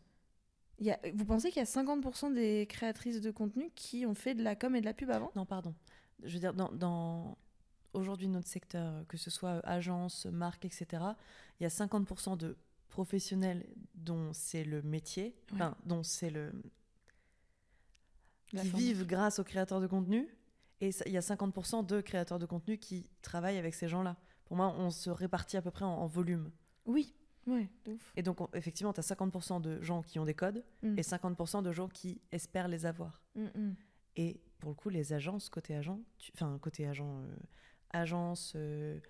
Il 0.78 0.86
y 0.86 0.90
a, 0.90 0.98
vous 1.14 1.24
pensez 1.24 1.50
qu'il 1.50 1.60
y 1.60 1.62
a 1.62 1.64
50% 1.64 2.34
des 2.34 2.66
créatrices 2.68 3.20
de 3.20 3.30
contenu 3.30 3.70
qui 3.74 4.06
ont 4.06 4.14
fait 4.14 4.34
de 4.34 4.42
la 4.42 4.56
com 4.56 4.74
et 4.74 4.80
de 4.80 4.84
la 4.84 4.94
pub 4.94 5.10
avant? 5.10 5.30
Non, 5.36 5.46
pardon. 5.46 5.74
Je 6.22 6.34
veux 6.34 6.40
dire, 6.40 6.54
dans, 6.54 6.70
dans 6.72 7.38
aujourd'hui 7.92 8.28
notre 8.28 8.48
secteur, 8.48 9.06
que 9.06 9.16
ce 9.16 9.30
soit 9.30 9.60
agence, 9.64 10.26
marque, 10.26 10.64
etc., 10.64 11.02
il 11.60 11.62
y 11.62 11.66
a 11.66 11.70
50% 11.70 12.36
de 12.36 12.56
professionnels 12.94 13.66
dont 13.96 14.32
c'est 14.32 14.62
le 14.62 14.80
métier, 14.80 15.34
enfin, 15.52 15.76
dont 15.84 16.04
c'est 16.04 16.30
le... 16.30 16.52
qui 18.52 18.68
vivent 18.70 19.04
grâce 19.04 19.40
aux 19.40 19.44
créateurs 19.44 19.80
de 19.80 19.88
contenu, 19.88 20.28
et 20.80 20.90
il 21.06 21.12
y 21.12 21.16
a 21.16 21.20
50% 21.20 21.84
de 21.84 22.00
créateurs 22.00 22.38
de 22.38 22.46
contenu 22.46 22.78
qui 22.78 23.08
travaillent 23.20 23.58
avec 23.58 23.74
ces 23.74 23.88
gens-là. 23.88 24.16
Pour 24.44 24.56
moi, 24.56 24.72
on 24.78 24.90
se 24.90 25.10
répartit 25.10 25.56
à 25.56 25.62
peu 25.62 25.72
près 25.72 25.84
en, 25.84 26.06
volume. 26.06 26.52
Oui, 26.86 27.12
ouais, 27.48 27.68
ouf. 27.88 28.12
Et 28.14 28.22
donc, 28.22 28.38
effectivement, 28.54 28.92
tu 28.92 29.00
as 29.00 29.14
50% 29.14 29.60
de 29.60 29.82
gens 29.82 30.02
qui 30.02 30.20
ont 30.20 30.24
des 30.24 30.34
codes 30.34 30.62
mm. 30.84 30.96
et 30.96 31.02
50% 31.02 31.64
de 31.64 31.72
gens 31.72 31.88
qui 31.88 32.20
espèrent 32.30 32.68
les 32.68 32.86
avoir. 32.86 33.24
Mm, 33.34 33.42
mm. 33.42 33.74
Et 34.16 34.40
pour 34.60 34.70
le 34.70 34.76
coup, 34.76 34.88
les 34.88 35.12
agences, 35.12 35.48
côté 35.48 35.74
agent, 35.74 35.98
enfin, 36.34 36.58
côté 36.60 36.86
agent, 36.86 37.22
euh, 37.22 37.36
agence, 37.90 38.52
euh, 38.54 39.00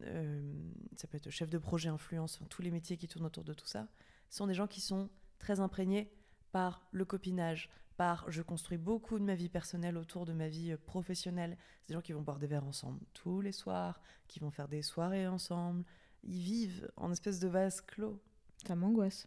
ça 0.00 1.08
peut 1.08 1.16
être 1.16 1.30
chef 1.30 1.50
de 1.50 1.58
projet, 1.58 1.88
influence, 1.88 2.40
tous 2.48 2.62
les 2.62 2.70
métiers 2.70 2.96
qui 2.96 3.08
tournent 3.08 3.26
autour 3.26 3.44
de 3.44 3.54
tout 3.54 3.66
ça, 3.66 3.88
sont 4.30 4.46
des 4.46 4.54
gens 4.54 4.66
qui 4.66 4.80
sont 4.80 5.08
très 5.38 5.60
imprégnés 5.60 6.12
par 6.52 6.86
le 6.92 7.04
copinage, 7.04 7.70
par 7.96 8.30
je 8.30 8.42
construis 8.42 8.78
beaucoup 8.78 9.18
de 9.18 9.24
ma 9.24 9.34
vie 9.34 9.48
personnelle 9.48 9.96
autour 9.96 10.24
de 10.24 10.32
ma 10.32 10.48
vie 10.48 10.72
euh, 10.72 10.76
professionnelle. 10.76 11.56
C'est 11.80 11.88
des 11.88 11.94
gens 11.94 12.00
qui 12.00 12.12
vont 12.12 12.22
boire 12.22 12.38
des 12.38 12.46
verres 12.46 12.64
ensemble 12.64 13.00
tous 13.12 13.40
les 13.40 13.52
soirs, 13.52 14.00
qui 14.28 14.38
vont 14.38 14.50
faire 14.50 14.68
des 14.68 14.82
soirées 14.82 15.26
ensemble. 15.26 15.84
Ils 16.22 16.40
vivent 16.40 16.90
en 16.96 17.10
espèce 17.10 17.40
de 17.40 17.48
vase 17.48 17.80
clos. 17.80 18.20
Ça 18.66 18.76
m'angoisse. 18.76 19.26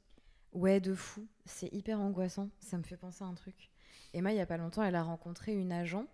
Ouais, 0.53 0.79
de 0.79 0.93
fou. 0.93 1.27
C'est 1.45 1.71
hyper 1.73 1.99
angoissant. 1.99 2.49
Ça 2.59 2.77
me 2.77 2.83
fait 2.83 2.97
penser 2.97 3.23
à 3.23 3.27
un 3.27 3.33
truc. 3.33 3.71
Emma, 4.13 4.33
il 4.33 4.37
y 4.37 4.41
a 4.41 4.45
pas 4.45 4.57
longtemps, 4.57 4.83
elle 4.83 4.95
a 4.95 5.03
rencontré 5.03 5.53
une 5.53 5.71
agent 5.71 6.05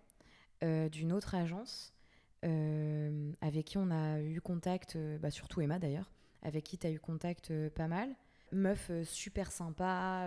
d'une 0.61 1.13
autre 1.13 1.35
agence 1.35 1.93
euh, 1.93 1.96
avec 2.43 3.65
qui 3.65 3.77
on 3.77 3.91
a 3.91 4.19
eu 4.21 4.41
contact, 4.41 4.95
euh, 4.95 5.17
bah, 5.17 5.31
surtout 5.31 5.61
Emma 5.61 5.79
d'ailleurs, 5.79 6.11
avec 6.41 6.63
qui 6.63 6.77
tu 6.77 6.87
as 6.87 6.91
eu 6.91 6.99
contact 6.99 7.51
euh, 7.51 7.69
pas 7.69 7.87
mal. 7.87 8.15
Meuf 8.53 8.91
super 9.03 9.51
sympa, 9.51 10.25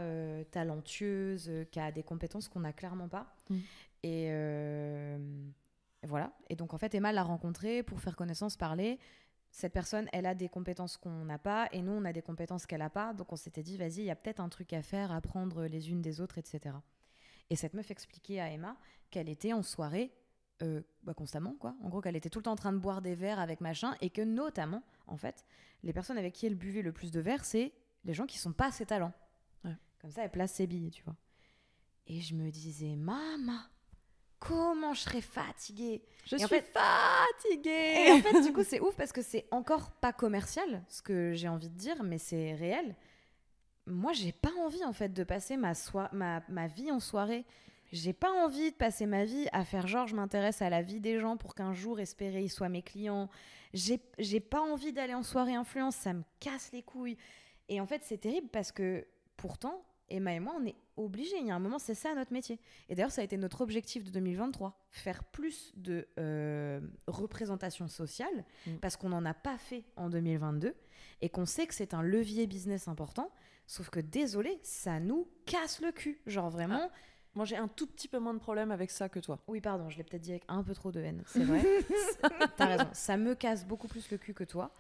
talentueuse, 0.51 1.51
qui 1.71 1.81
a 1.81 1.91
des 1.91 2.03
compétences 2.03 2.49
qu'on 2.49 2.61
n'a 2.61 2.75
clairement 2.75 3.09
pas. 3.09 3.35
Mm. 3.49 3.57
Et 4.03 4.31
voilà. 6.07 6.31
Et 6.51 6.57
donc 6.57 6.75
en 6.75 6.79
fait, 6.79 6.95
Emma 6.95 7.13
l'a 7.13 7.23
rencontrée 7.23 7.83
pour 7.83 7.99
faire 7.99 8.17
connaissance, 8.17 8.59
parler. 8.59 8.99
Cette 9.51 9.73
personne, 9.73 10.07
elle 10.13 10.27
a 10.27 10.35
des 10.35 10.51
compétences 10.51 10.99
qu'on 10.99 11.25
n'a 11.25 11.39
pas, 11.39 11.69
et 11.73 11.81
nous, 11.81 11.93
on 11.93 12.05
a 12.05 12.13
des 12.13 12.21
compétences 12.21 12.67
qu'elle 12.67 12.81
n'a 12.81 12.91
pas. 12.91 13.15
Donc 13.15 13.33
on 13.33 13.37
s'était 13.37 13.63
dit, 13.63 13.79
vas-y, 13.79 14.01
il 14.01 14.05
y 14.05 14.11
a 14.11 14.17
peut-être 14.17 14.41
un 14.41 14.51
truc 14.51 14.75
à 14.75 14.83
faire, 14.83 15.13
apprendre 15.13 15.65
les 15.65 15.91
unes 15.91 16.03
des 16.03 16.21
autres, 16.21 16.37
etc. 16.37 16.77
Et 17.49 17.57
cette 17.57 17.75
meuf 17.75 17.91
expliquait 17.91 18.41
à 18.41 18.51
Emma 18.51 18.77
qu'elle 19.11 19.29
était 19.29 19.53
en 19.53 19.63
soirée 19.63 20.13
euh, 20.63 20.83
bah, 21.03 21.15
constamment, 21.15 21.55
quoi. 21.59 21.75
En 21.83 21.89
gros, 21.89 22.01
qu'elle 22.01 22.17
était 22.17 22.31
tout 22.31 22.39
le 22.39 22.45
temps 22.45 22.53
en 22.53 22.57
train 22.57 22.73
de 22.73 22.79
boire 22.79 23.03
des 23.03 23.15
verres 23.15 23.41
avec 23.41 23.61
machin, 23.61 23.95
et 24.01 24.11
que 24.11 24.23
notamment, 24.23 24.83
en 25.07 25.17
fait, 25.17 25.45
les 25.83 25.93
personnes 25.93 26.19
avec 26.19 26.35
qui 26.35 26.47
elle 26.47 26.55
buvait 26.55 26.83
le 26.83 26.93
plus 26.93 27.11
de 27.11 27.21
verres, 27.21 27.45
c'est 27.45 27.73
les 28.05 28.15
gens 28.15 28.27
qui 28.27 28.39
sont 28.39 28.53
pas 28.53 28.71
ses 28.71 28.87
talents. 28.87 29.13
Comme 30.01 30.11
ça, 30.11 30.25
elle 30.25 30.31
place 30.31 30.53
ses 30.53 30.67
billets, 30.67 30.91
tu 30.91 31.03
vois. 31.05 31.17
Et 32.07 32.21
je 32.21 32.35
me 32.35 32.51
disais, 32.51 32.97
maman, 32.97 33.61
comment 34.39 34.95
je 34.95 35.03
serais 35.03 35.21
fatiguée 35.21 36.03
Je 36.25 36.37
suis 36.37 36.47
fatiguée 36.49 38.07
Et 38.07 38.13
en 38.13 38.21
fait, 38.21 38.41
du 38.43 38.53
coup, 38.53 38.65
c'est 38.65 38.81
ouf 38.81 38.97
parce 38.97 39.13
que 39.13 39.23
c'est 39.23 39.47
encore 39.51 39.93
pas 39.93 40.13
commercial, 40.13 40.83
ce 40.89 41.03
que 41.03 41.35
j'ai 41.35 41.49
envie 41.49 41.69
de 41.69 41.77
dire, 41.77 42.03
mais 42.03 42.19
c'est 42.19 42.55
réel. 42.55 42.97
Moi, 43.87 44.13
j'ai 44.13 44.33
pas 44.33 44.53
envie, 44.65 44.85
en 44.85 44.93
fait, 44.93 45.11
de 45.11 45.25
passer 45.25 45.57
ma, 45.57 45.73
ma, 46.13 46.43
ma 46.49 46.67
vie 46.67 46.91
en 46.91 47.01
soirée 47.01 47.45
j'ai 47.93 48.13
pas 48.13 48.31
envie 48.45 48.71
de 48.71 48.77
passer 48.77 49.07
ma 49.07 49.25
vie 49.25 49.49
à 49.53 49.65
faire 49.65 49.87
genre 49.87 50.07
je 50.07 50.15
m'intéresse 50.15 50.63
à 50.63 50.71
la 50.71 50.83
vie 50.83 51.01
des 51.01 51.19
gens 51.19 51.37
pour 51.37 51.55
qu'un 51.55 51.73
jour 51.73 52.01
espérer 52.01 52.43
ils 52.43 52.51
soient 52.51 52.69
mes 52.69 52.83
clients. 52.83 53.29
J'ai 53.73 54.41
pas 54.41 54.61
envie 54.61 54.93
d'aller 54.93 55.15
en 55.15 55.23
soirée 55.23 55.55
influence, 55.55 55.97
ça 55.97 56.13
me 56.13 56.23
casse 56.41 56.71
les 56.73 56.83
couilles. 56.83 57.17
Et 57.69 57.81
en 57.81 57.87
fait, 57.87 58.03
c'est 58.05 58.19
terrible 58.19 58.49
parce 58.49 58.73
que 58.73 59.07
pourtant, 59.37 59.85
Emma 60.09 60.35
et 60.35 60.41
moi, 60.41 60.55
on 60.61 60.67
est 60.67 60.75
obligés. 60.97 61.39
Il 61.41 61.47
y 61.47 61.51
a 61.51 61.55
un 61.55 61.61
moment, 61.61 61.79
c'est 61.79 61.95
ça 61.95 62.15
notre 62.15 62.33
métier. 62.33 62.59
Et 62.89 62.95
d'ailleurs, 62.95 63.13
ça 63.13 63.21
a 63.21 63.25
été 63.25 63.37
notre 63.37 63.61
objectif 63.61 64.05
de 64.05 64.11
2023, 64.11 64.77
faire 64.91 65.23
plus 65.25 65.73
de 65.77 66.09
euh, 66.19 66.81
représentation 67.07 67.87
sociale, 67.89 68.45
mm. 68.67 68.77
parce 68.77 68.97
qu'on 68.97 69.11
n'en 69.11 69.25
a 69.25 69.35
pas 69.35 69.57
fait 69.57 69.85
en 69.97 70.11
2022, 70.11 70.75
et 71.23 71.29
qu'on 71.29 71.47
sait 71.47 71.67
que 71.67 71.75
c'est 71.75 71.95
un 71.95 72.03
levier 72.03 72.47
business 72.47 72.89
important. 72.89 73.31
Sauf 73.67 73.89
que, 73.89 74.01
désolé, 74.01 74.59
ça 74.65 74.99
nous 74.99 75.29
casse 75.47 75.81
le 75.81 75.93
cul. 75.93 76.21
Genre 76.27 76.51
vraiment, 76.51 76.89
ah. 76.91 76.97
Moi, 77.35 77.45
j'ai 77.45 77.57
un 77.57 77.69
tout 77.69 77.87
petit 77.87 78.09
peu 78.09 78.19
moins 78.19 78.35
de 78.35 78.41
problème 78.41 78.71
avec 78.71 78.91
ça 78.91 79.09
que 79.09 79.21
toi. 79.21 79.39
Oui, 79.47 79.61
pardon, 79.61 79.89
je 79.89 79.97
l'ai 79.97 80.05
peut-être 80.05 80.23
dit 80.23 80.33
avec 80.33 80.45
un 80.49 80.63
peu 80.63 80.75
trop 80.75 80.91
de 80.91 81.01
haine. 81.01 81.23
C'est 81.27 81.45
vrai. 81.45 81.63
T'as 82.57 82.67
raison. 82.67 82.89
Ça 82.93 83.17
me 83.17 83.35
casse 83.35 83.67
beaucoup 83.67 83.87
plus 83.87 84.11
le 84.11 84.19
cul 84.19 84.35
que 84.35 84.45
toi. 84.45 84.73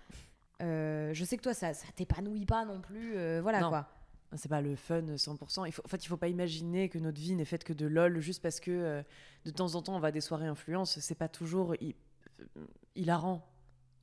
Euh, 0.62 1.14
je 1.14 1.24
sais 1.24 1.36
que 1.36 1.42
toi, 1.42 1.55
ça, 1.55 1.72
ça 1.72 1.86
t'épanouit 1.94 2.46
pas 2.46 2.64
non 2.64 2.80
plus. 2.80 3.16
Euh, 3.16 3.40
voilà 3.42 3.62
quoi. 3.62 3.88
C'est 4.36 4.48
pas 4.48 4.61
le 4.61 4.76
fun 4.76 5.03
100%. 5.03 5.66
Il 5.66 5.72
faut, 5.72 5.82
en 5.84 5.88
fait, 5.88 6.05
il 6.05 6.09
faut 6.09 6.16
pas 6.16 6.28
imaginer 6.28 6.88
que 6.88 6.98
notre 6.98 7.20
vie 7.20 7.34
n'est 7.34 7.44
faite 7.44 7.64
que 7.64 7.72
de 7.72 7.86
lol 7.86 8.20
juste 8.20 8.42
parce 8.42 8.61
que 8.61 8.70
euh, 8.70 9.03
de 9.44 9.51
temps 9.51 9.74
en 9.74 9.82
temps 9.82 9.96
on 9.96 10.01
va 10.01 10.09
à 10.09 10.12
des 10.12 10.20
soirées 10.20 10.46
influence. 10.46 11.01
C'est 11.01 11.16
pas 11.16 11.28
toujours 11.28 11.74
hilarant 12.94 13.44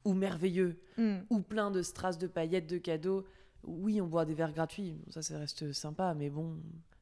ou 0.03 0.13
merveilleux 0.13 0.81
mm. 0.97 1.17
ou 1.29 1.39
plein 1.41 1.71
de 1.71 1.81
strass, 1.81 2.17
de 2.17 2.27
paillettes, 2.27 2.67
de 2.67 2.77
cadeaux. 2.77 3.25
Oui, 3.63 4.01
on 4.01 4.07
boit 4.07 4.25
des 4.25 4.33
verres 4.33 4.53
gratuits. 4.53 4.97
Ça, 5.11 5.21
ça 5.21 5.37
reste 5.37 5.71
sympa, 5.71 6.13
mais 6.13 6.29
bon, 6.29 6.57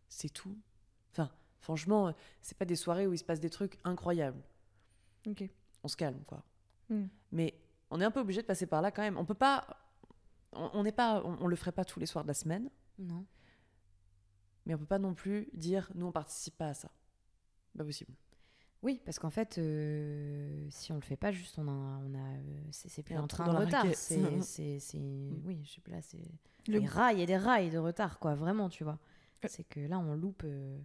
c'est 0.08 0.30
tout. 0.30 0.56
Franchement, 1.66 2.14
c'est 2.42 2.56
pas 2.56 2.66
des 2.66 2.76
soirées 2.76 3.08
où 3.08 3.14
il 3.14 3.18
se 3.18 3.24
passe 3.24 3.40
des 3.40 3.50
trucs 3.50 3.80
incroyables. 3.84 4.44
Ok. 5.26 5.50
On 5.84 5.88
se 5.88 5.98
calme, 5.98 6.22
quoi. 6.28 6.44
Hmm. 6.90 7.08
Mais 7.32 7.56
on 7.90 8.00
est 8.00 8.06
un 8.06 8.12
peu 8.12 8.20
obligé 8.20 8.44
de 8.44 8.46
passer 8.46 8.68
par 8.68 8.84
là 8.84 8.92
quand 8.92 9.02
même. 9.02 9.18
On 9.18 9.26
peut 9.26 9.34
pas. 9.34 9.66
On 10.52 10.84
n'est 10.84 10.92
pas. 10.92 11.24
On, 11.24 11.48
le 11.48 11.56
ferait 11.56 11.72
pas 11.72 11.84
tous 11.84 12.00
les 12.00 12.06
soirs 12.06 12.24
de 12.24 12.28
la 12.28 12.36
semaine. 12.36 12.70
Non. 13.00 13.26
Mais 14.68 14.76
on 14.76 14.78
peut 14.78 14.86
pas 14.86 15.00
non 15.00 15.16
plus 15.16 15.50
dire 15.54 15.92
nous 15.96 16.06
on 16.06 16.12
participe 16.12 16.56
pas 16.56 16.68
à 16.68 16.74
ça. 16.76 16.92
Pas 17.76 17.84
possible. 17.84 18.14
Oui, 18.84 19.02
parce 19.04 19.18
qu'en 19.18 19.32
fait, 19.32 19.58
euh, 19.58 20.68
si 20.70 20.92
on 20.92 20.96
le 20.96 21.02
fait 21.02 21.18
pas, 21.18 21.32
juste 21.32 21.58
on 21.58 21.68
a, 21.68 21.72
on 21.72 22.14
a, 22.14 22.36
euh, 22.38 22.62
c'est 22.70 23.02
plus 23.02 23.16
un 23.16 23.26
train 23.26 23.52
de 23.52 23.58
retard. 23.58 23.88
C'est, 23.96 24.20
hmm. 24.20 25.42
oui, 25.46 25.62
je 25.64 25.72
sais 25.72 25.82
pas, 25.82 26.00
c'est 26.04 26.22
des 26.68 26.86
rails 26.86 27.24
et 27.24 27.26
des 27.26 27.38
rails 27.38 27.72
de 27.72 27.80
retard, 27.80 28.20
quoi. 28.20 28.36
Vraiment, 28.36 28.70
tu 28.70 28.84
vois. 28.84 29.00
C'est 29.48 29.64
que 29.64 29.80
là, 29.80 29.98
on 29.98 30.14
loupe 30.14 30.44
euh, 30.46 30.78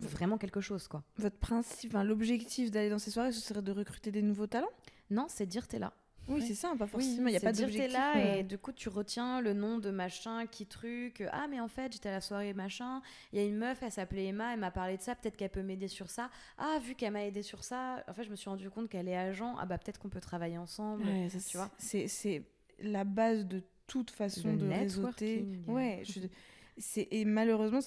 vraiment 0.00 0.38
quelque 0.38 0.60
chose, 0.60 0.88
quoi. 0.88 1.02
Votre 1.16 1.38
principe, 1.38 1.92
l'objectif 1.92 2.70
d'aller 2.70 2.90
dans 2.90 2.98
ces 2.98 3.10
soirées, 3.10 3.32
ce 3.32 3.40
serait 3.40 3.62
de 3.62 3.72
recruter 3.72 4.10
des 4.10 4.22
nouveaux 4.22 4.46
talents? 4.46 4.70
Non, 5.10 5.26
c'est 5.28 5.46
dire 5.46 5.66
t'es 5.66 5.78
là. 5.78 5.92
Oui, 6.28 6.44
c'est 6.46 6.54
ça, 6.54 6.74
pas 6.78 6.86
forcément. 6.86 7.28
Il 7.28 7.32
y 7.32 7.36
a 7.36 7.40
pas 7.40 7.52
d'objectif. 7.52 7.86
T'es 7.86 7.88
là 7.88 8.36
et 8.36 8.42
du 8.42 8.58
coup 8.58 8.72
tu 8.72 8.90
retiens 8.90 9.40
le 9.40 9.54
nom 9.54 9.78
de 9.78 9.90
machin, 9.90 10.46
qui 10.46 10.66
truc. 10.66 11.24
Ah 11.32 11.46
mais 11.48 11.58
en 11.58 11.68
fait 11.68 11.90
j'étais 11.90 12.10
à 12.10 12.12
la 12.12 12.20
soirée 12.20 12.52
machin. 12.52 13.00
Il 13.32 13.38
y 13.38 13.42
a 13.42 13.46
une 13.46 13.56
meuf, 13.56 13.82
elle 13.82 13.90
s'appelait 13.90 14.26
Emma, 14.26 14.52
elle 14.52 14.60
m'a 14.60 14.70
parlé 14.70 14.98
de 14.98 15.02
ça. 15.02 15.14
Peut-être 15.14 15.36
qu'elle 15.36 15.48
peut 15.48 15.62
m'aider 15.62 15.88
sur 15.88 16.10
ça. 16.10 16.28
Ah 16.58 16.78
vu 16.84 16.94
qu'elle 16.94 17.12
m'a 17.12 17.24
aidé 17.24 17.42
sur 17.42 17.64
ça, 17.64 18.04
en 18.06 18.12
fait 18.12 18.24
je 18.24 18.30
me 18.30 18.36
suis 18.36 18.50
rendu 18.50 18.68
compte 18.68 18.90
qu'elle 18.90 19.08
est 19.08 19.16
agent. 19.16 19.56
Ah 19.58 19.64
bah 19.64 19.78
peut-être 19.78 19.98
qu'on 19.98 20.10
peut 20.10 20.20
travailler 20.20 20.58
ensemble. 20.58 21.04
tu 21.48 21.56
vois. 21.56 21.70
C'est 21.78 22.42
la 22.80 23.04
base 23.04 23.46
de 23.46 23.62
toute 23.86 24.10
façon 24.10 24.54
de 24.54 24.68
réseauter. 24.68 25.46
Ouais. 25.66 26.02
Je 26.04 26.20
et 27.10 27.24
malheureusement, 27.24 27.80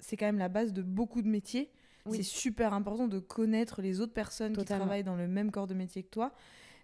c'est 0.00 0.16
quand 0.16 0.26
même 0.26 0.38
la 0.38 0.48
base 0.48 0.72
de 0.72 0.82
beaucoup 0.82 1.22
de 1.22 1.28
métiers. 1.28 1.70
C'est 2.10 2.22
super 2.22 2.72
important 2.72 3.06
de 3.06 3.18
connaître 3.18 3.82
les 3.82 4.00
autres 4.00 4.12
personnes 4.12 4.56
qui 4.56 4.64
travaillent 4.64 5.04
dans 5.04 5.16
le 5.16 5.28
même 5.28 5.50
corps 5.50 5.66
de 5.66 5.74
métier 5.74 6.02
que 6.02 6.10
toi. 6.10 6.32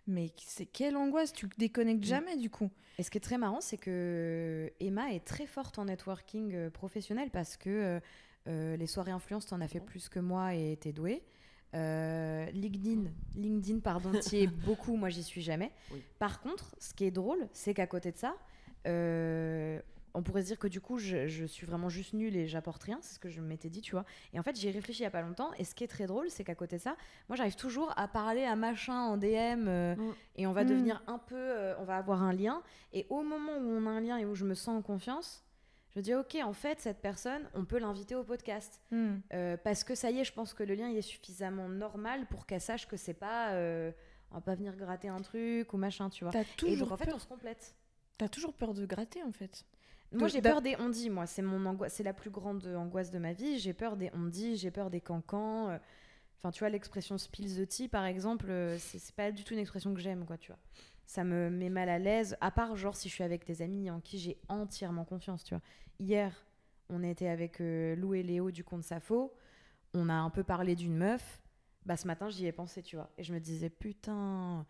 Mais 0.06 0.30
c'est 0.36 0.66
quelle 0.66 0.96
angoisse, 0.96 1.32
tu 1.32 1.48
déconnectes 1.58 2.04
jamais 2.04 2.36
du 2.36 2.48
coup. 2.48 2.70
Et 2.98 3.02
ce 3.02 3.10
qui 3.10 3.18
est 3.18 3.20
très 3.20 3.38
marrant, 3.38 3.60
c'est 3.60 3.76
que 3.76 4.72
Emma 4.80 5.12
est 5.12 5.24
très 5.24 5.46
forte 5.46 5.78
en 5.78 5.86
networking 5.86 6.54
euh, 6.54 6.70
professionnel 6.70 7.30
parce 7.30 7.56
que 7.56 7.68
euh, 7.68 8.00
euh, 8.48 8.76
les 8.76 8.86
soirées 8.86 9.10
influence, 9.10 9.46
t'en 9.46 9.60
as 9.60 9.68
fait 9.68 9.80
plus 9.80 10.08
que 10.08 10.20
moi 10.20 10.54
et 10.54 10.78
t'es 10.80 10.92
douée. 10.92 11.22
LinkedIn, 11.74 13.10
LinkedIn, 13.34 13.80
pardon, 13.80 14.12
t'y 14.18 14.44
es 14.44 14.46
beaucoup, 14.64 14.96
moi 14.96 15.10
j'y 15.10 15.22
suis 15.22 15.42
jamais. 15.42 15.72
Par 16.18 16.40
contre, 16.40 16.74
ce 16.78 16.94
qui 16.94 17.04
est 17.04 17.10
drôle, 17.10 17.48
c'est 17.52 17.74
qu'à 17.74 17.86
côté 17.86 18.12
de 18.12 18.16
ça, 18.16 18.34
on 20.16 20.22
pourrait 20.22 20.42
se 20.42 20.46
dire 20.46 20.58
que 20.58 20.66
du 20.66 20.80
coup, 20.80 20.98
je, 20.98 21.44
suis 21.46 21.66
vraiment 21.66 21.90
juste 21.90 22.14
nulle 22.14 22.36
et 22.36 22.46
j'apporte 22.46 22.82
rien, 22.82 22.98
c'est 23.02 23.14
ce 23.14 23.18
que 23.18 23.28
je 23.28 23.40
m'étais 23.40 23.68
dit, 23.68 23.82
tu 23.82 23.92
vois. 23.92 24.06
Et 24.32 24.38
en 24.40 24.42
fait, 24.42 24.56
j'y 24.56 24.66
ai 24.68 24.70
réfléchi 24.70 25.00
il 25.00 25.04
y 25.04 25.06
a 25.06 25.10
pas 25.10 25.20
longtemps, 25.20 25.52
et 25.58 25.64
ce 25.64 25.74
qui 25.74 25.84
est 25.84 25.88
très 25.88 26.06
drôle, 26.06 26.30
c'est 26.30 26.42
qu'à 26.42 26.54
côté 26.54 26.76
de 26.76 26.82
ça, 26.82 26.96
moi 27.28 27.36
j'arrive 27.36 27.56
toujours 27.56 27.92
à 27.96 28.08
parler 28.08 28.44
à 28.44 28.56
machin 28.56 28.98
en 28.98 29.18
DM, 29.18 29.68
euh, 29.68 29.94
mm. 29.94 30.14
et 30.36 30.46
on 30.46 30.52
va 30.52 30.64
mm. 30.64 30.68
devenir 30.68 31.02
un 31.06 31.18
peu, 31.18 31.36
euh, 31.36 31.74
on 31.78 31.84
va 31.84 31.96
avoir 31.98 32.22
un 32.22 32.32
lien, 32.32 32.62
et 32.92 33.06
au 33.10 33.22
moment 33.22 33.58
où 33.58 33.68
on 33.68 33.86
a 33.86 33.90
un 33.90 34.00
lien 34.00 34.16
et 34.16 34.24
où 34.24 34.34
je 34.34 34.44
me 34.44 34.54
sens 34.54 34.78
en 34.78 34.82
confiance, 34.82 35.42
Je 35.92 36.00
me 36.00 36.02
dis, 36.02 36.14
ok, 36.14 36.36
en 36.44 36.52
fait, 36.52 36.78
cette 36.78 37.00
personne, 37.00 37.48
on 37.54 37.64
peut 37.64 37.78
l'inviter 37.78 38.14
au 38.14 38.22
podcast. 38.22 38.82
Hmm. 38.90 39.16
Euh, 39.32 39.56
parce 39.56 39.82
que 39.82 39.94
ça 39.94 40.10
y 40.10 40.18
est, 40.18 40.24
je 40.24 40.32
pense 40.32 40.52
que 40.52 40.62
le 40.62 40.74
lien 40.74 40.90
il 40.90 40.96
est 40.98 41.00
suffisamment 41.00 41.70
normal 41.70 42.26
pour 42.26 42.44
qu'elle 42.44 42.60
sache 42.60 42.86
que 42.86 42.98
c'est 42.98 43.14
pas. 43.14 43.52
euh, 43.52 43.92
on 44.30 44.34
va 44.34 44.40
pas 44.42 44.54
venir 44.54 44.76
gratter 44.76 45.08
un 45.08 45.20
truc 45.20 45.72
ou 45.72 45.78
machin, 45.78 46.10
tu 46.10 46.24
vois. 46.24 46.32
T'as 46.32 46.44
Et 46.66 46.76
donc 46.76 46.90
en 46.90 46.96
fait, 46.96 47.06
peur... 47.06 47.14
on 47.14 47.18
se 47.18 47.26
complète. 47.26 47.74
T'as 48.18 48.28
toujours 48.28 48.54
peur 48.54 48.74
de 48.74 48.86
gratter 48.86 49.22
en 49.22 49.32
fait. 49.32 49.64
Moi, 50.12 50.28
j'ai 50.28 50.40
peur 50.42 50.62
des 50.62 50.76
on-dit, 50.78 51.11
moi. 51.11 51.26
C'est 51.26 51.42
mon 51.42 51.64
angoisse, 51.66 51.94
c'est 51.94 52.02
la 52.02 52.12
plus 52.14 52.30
grande 52.30 52.66
angoisse 52.66 53.11
de 53.11 53.18
ma 53.18 53.32
vie. 53.32 53.59
J'ai 53.59 53.72
peur 53.74 53.96
des 53.96 54.11
on-dit, 54.14 54.57
j'ai 54.57 54.70
peur 54.70 54.90
des 54.90 55.00
cancans. 55.00 55.68
euh. 55.70 55.78
Enfin, 56.38 56.50
tu 56.50 56.61
vois, 56.61 56.68
l'expression 56.68 57.16
spill 57.18 57.54
the 57.57 57.66
tea, 57.68 57.88
par 57.88 58.04
exemple, 58.04 58.46
euh, 58.50 58.76
c'est 58.78 59.14
pas 59.14 59.32
du 59.32 59.42
tout 59.42 59.54
une 59.54 59.59
expression 59.61 59.94
que 59.94 60.00
j'aime, 60.00 60.24
quoi, 60.26 60.36
tu 60.36 60.48
vois. 60.52 60.59
Ça 61.07 61.24
me 61.24 61.50
met 61.50 61.70
mal 61.70 61.88
à 61.88 61.98
l'aise, 61.98 62.36
à 62.40 62.50
part, 62.50 62.76
genre, 62.76 62.94
si 62.96 63.09
je 63.09 63.14
suis 63.14 63.24
avec 63.24 63.46
des 63.46 63.62
amis 63.62 63.90
en 63.90 64.00
qui 64.00 64.18
j'ai 64.18 64.38
entièrement 64.48 65.04
confiance, 65.04 65.44
tu 65.44 65.54
vois. 65.54 65.62
Hier, 65.98 66.44
on 66.90 67.02
était 67.02 67.28
avec 67.28 67.61
euh, 67.61 67.96
Lou 67.96 68.14
et 68.14 68.22
Léo 68.22 68.50
du 68.50 68.64
compte 68.64 68.84
Safo. 68.84 69.32
On 69.94 70.09
a 70.09 70.14
un 70.14 70.30
peu 70.30 70.44
parlé 70.44 70.74
d'une 70.76 70.96
meuf. 70.96 71.40
Bah, 71.86 71.96
ce 71.96 72.07
matin, 72.07 72.28
j'y 72.28 72.46
ai 72.46 72.52
pensé, 72.52 72.82
tu 72.82 72.96
vois. 72.96 73.09
Et 73.16 73.22
je 73.24 73.32
me 73.32 73.40
disais, 73.40 73.70
putain, 73.70 74.66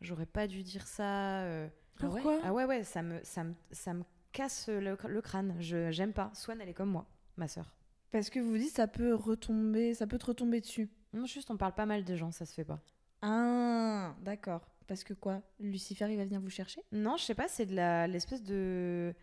j'aurais 0.00 0.26
pas 0.26 0.46
dû 0.46 0.62
dire 0.62 0.86
ça. 0.86 1.42
euh. 1.42 1.68
Ah 2.00 2.04
ouais? 2.06 2.10
Pourquoi 2.22 2.40
Ah 2.44 2.52
ouais, 2.52 2.64
ouais, 2.64 2.84
ça 2.84 3.02
me, 3.02 3.18
ça 3.24 3.42
me, 3.44 3.54
ça 3.72 3.92
me 3.94 4.04
casse 4.32 4.68
le, 4.68 4.96
le 5.08 5.20
crâne. 5.22 5.56
Je 5.60 5.90
J'aime 5.90 6.12
pas. 6.12 6.30
Swan, 6.34 6.60
elle 6.60 6.68
est 6.68 6.74
comme 6.74 6.90
moi, 6.90 7.06
ma 7.36 7.48
sœur. 7.48 7.74
Parce 8.10 8.28
que 8.28 8.40
vous 8.40 8.58
dites 8.58 8.74
ça 8.74 8.86
peut 8.86 9.14
retomber, 9.14 9.94
ça 9.94 10.06
peut 10.06 10.18
te 10.18 10.26
retomber 10.26 10.60
dessus. 10.60 10.90
Non, 11.12 11.26
juste, 11.26 11.50
on 11.50 11.56
parle 11.56 11.74
pas 11.74 11.86
mal 11.86 12.04
des 12.04 12.16
gens, 12.16 12.30
ça 12.30 12.44
se 12.46 12.54
fait 12.54 12.64
pas. 12.64 12.80
Ah, 13.22 14.14
d'accord. 14.22 14.66
Parce 14.86 15.04
que 15.04 15.14
quoi? 15.14 15.42
Lucifer, 15.60 16.06
il 16.10 16.16
va 16.16 16.24
venir 16.24 16.40
vous 16.40 16.50
chercher? 16.50 16.82
Non, 16.92 17.16
je 17.16 17.24
sais 17.24 17.34
pas, 17.34 17.48
c'est 17.48 17.66
de 17.66 17.74
la 17.74 18.06
l'espèce 18.06 18.42
de 18.42 19.14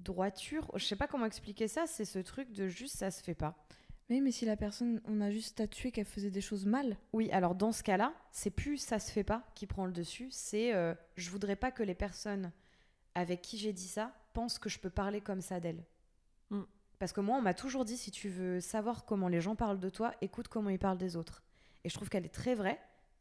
droiture. 0.00 0.70
Je 0.74 0.84
sais 0.84 0.96
pas 0.96 1.06
comment 1.06 1.26
expliquer 1.26 1.68
ça. 1.68 1.86
C'est 1.86 2.04
ce 2.04 2.18
truc 2.18 2.52
de 2.52 2.68
juste, 2.68 2.96
ça 2.96 3.10
se 3.10 3.22
fait 3.22 3.34
pas. 3.34 3.56
Oui, 4.10 4.20
mais 4.20 4.32
si 4.32 4.44
la 4.44 4.56
personne, 4.56 5.00
on 5.04 5.20
a 5.20 5.30
juste 5.30 5.50
statué 5.50 5.92
qu'elle 5.92 6.04
faisait 6.04 6.32
des 6.32 6.40
choses 6.40 6.66
mal. 6.66 6.96
Oui, 7.12 7.30
alors 7.30 7.54
dans 7.54 7.70
ce 7.70 7.84
cas-là, 7.84 8.12
c'est 8.32 8.50
plus 8.50 8.76
ça 8.78 8.98
se 8.98 9.12
fait 9.12 9.22
pas 9.22 9.44
qui 9.54 9.66
prend 9.66 9.86
le 9.86 9.92
dessus, 9.92 10.28
c'est 10.32 10.74
euh, 10.74 10.94
je 11.14 11.30
voudrais 11.30 11.54
pas 11.54 11.70
que 11.70 11.84
les 11.84 11.94
personnes 11.94 12.50
avec 13.14 13.42
qui 13.42 13.58
j'ai 13.58 13.72
dit 13.72 13.88
ça 13.88 14.12
pensent 14.32 14.58
que 14.58 14.68
je 14.68 14.78
peux 14.78 14.90
parler 14.90 15.20
comme 15.20 15.40
ça 15.40 15.60
d'elles. 15.60 15.84
Mm. 16.50 16.62
Parce 16.98 17.12
que 17.12 17.20
moi, 17.20 17.38
on 17.38 17.42
m'a 17.42 17.54
toujours 17.54 17.84
dit 17.84 17.96
si 17.96 18.10
tu 18.10 18.28
veux 18.28 18.60
savoir 18.60 19.04
comment 19.04 19.28
les 19.28 19.40
gens 19.40 19.56
parlent 19.56 19.80
de 19.80 19.88
toi, 19.88 20.12
écoute 20.20 20.48
comment 20.48 20.70
ils 20.70 20.78
parlent 20.78 20.98
des 20.98 21.16
autres. 21.16 21.42
Et 21.84 21.88
je 21.88 21.94
trouve 21.94 22.08
qu'elle 22.10 22.26
est 22.26 22.34
très 22.34 22.54
vraie 22.54 22.78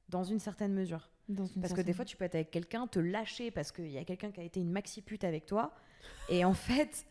dans 0.10 0.24
une 0.24 0.40
certaine 0.40 0.74
mesure. 0.74 1.10
Dans 1.30 1.46
une 1.46 1.62
Parce 1.62 1.74
que 1.74 1.82
des 1.82 1.94
fois, 1.94 2.04
tu 2.06 2.18
peux 2.18 2.26
être 2.26 2.36
avec 2.36 2.52
quelqu'un, 2.52 2.88
te 2.88 3.00
lâcher 3.00 3.52
parce 3.52 3.72
qu'il 3.72 3.90
y 3.90 3.98
a 3.98 4.04
quelqu'un 4.04 4.32
qui 4.32 4.42
a 4.42 4.44
été 4.44 4.60
une 4.60 4.72
maxi 4.72 5.02
pute 5.02 5.24
avec 5.24 5.46
toi. 5.46 5.74
Et 6.28 6.44
en 6.44 6.54
fait, 6.56 7.06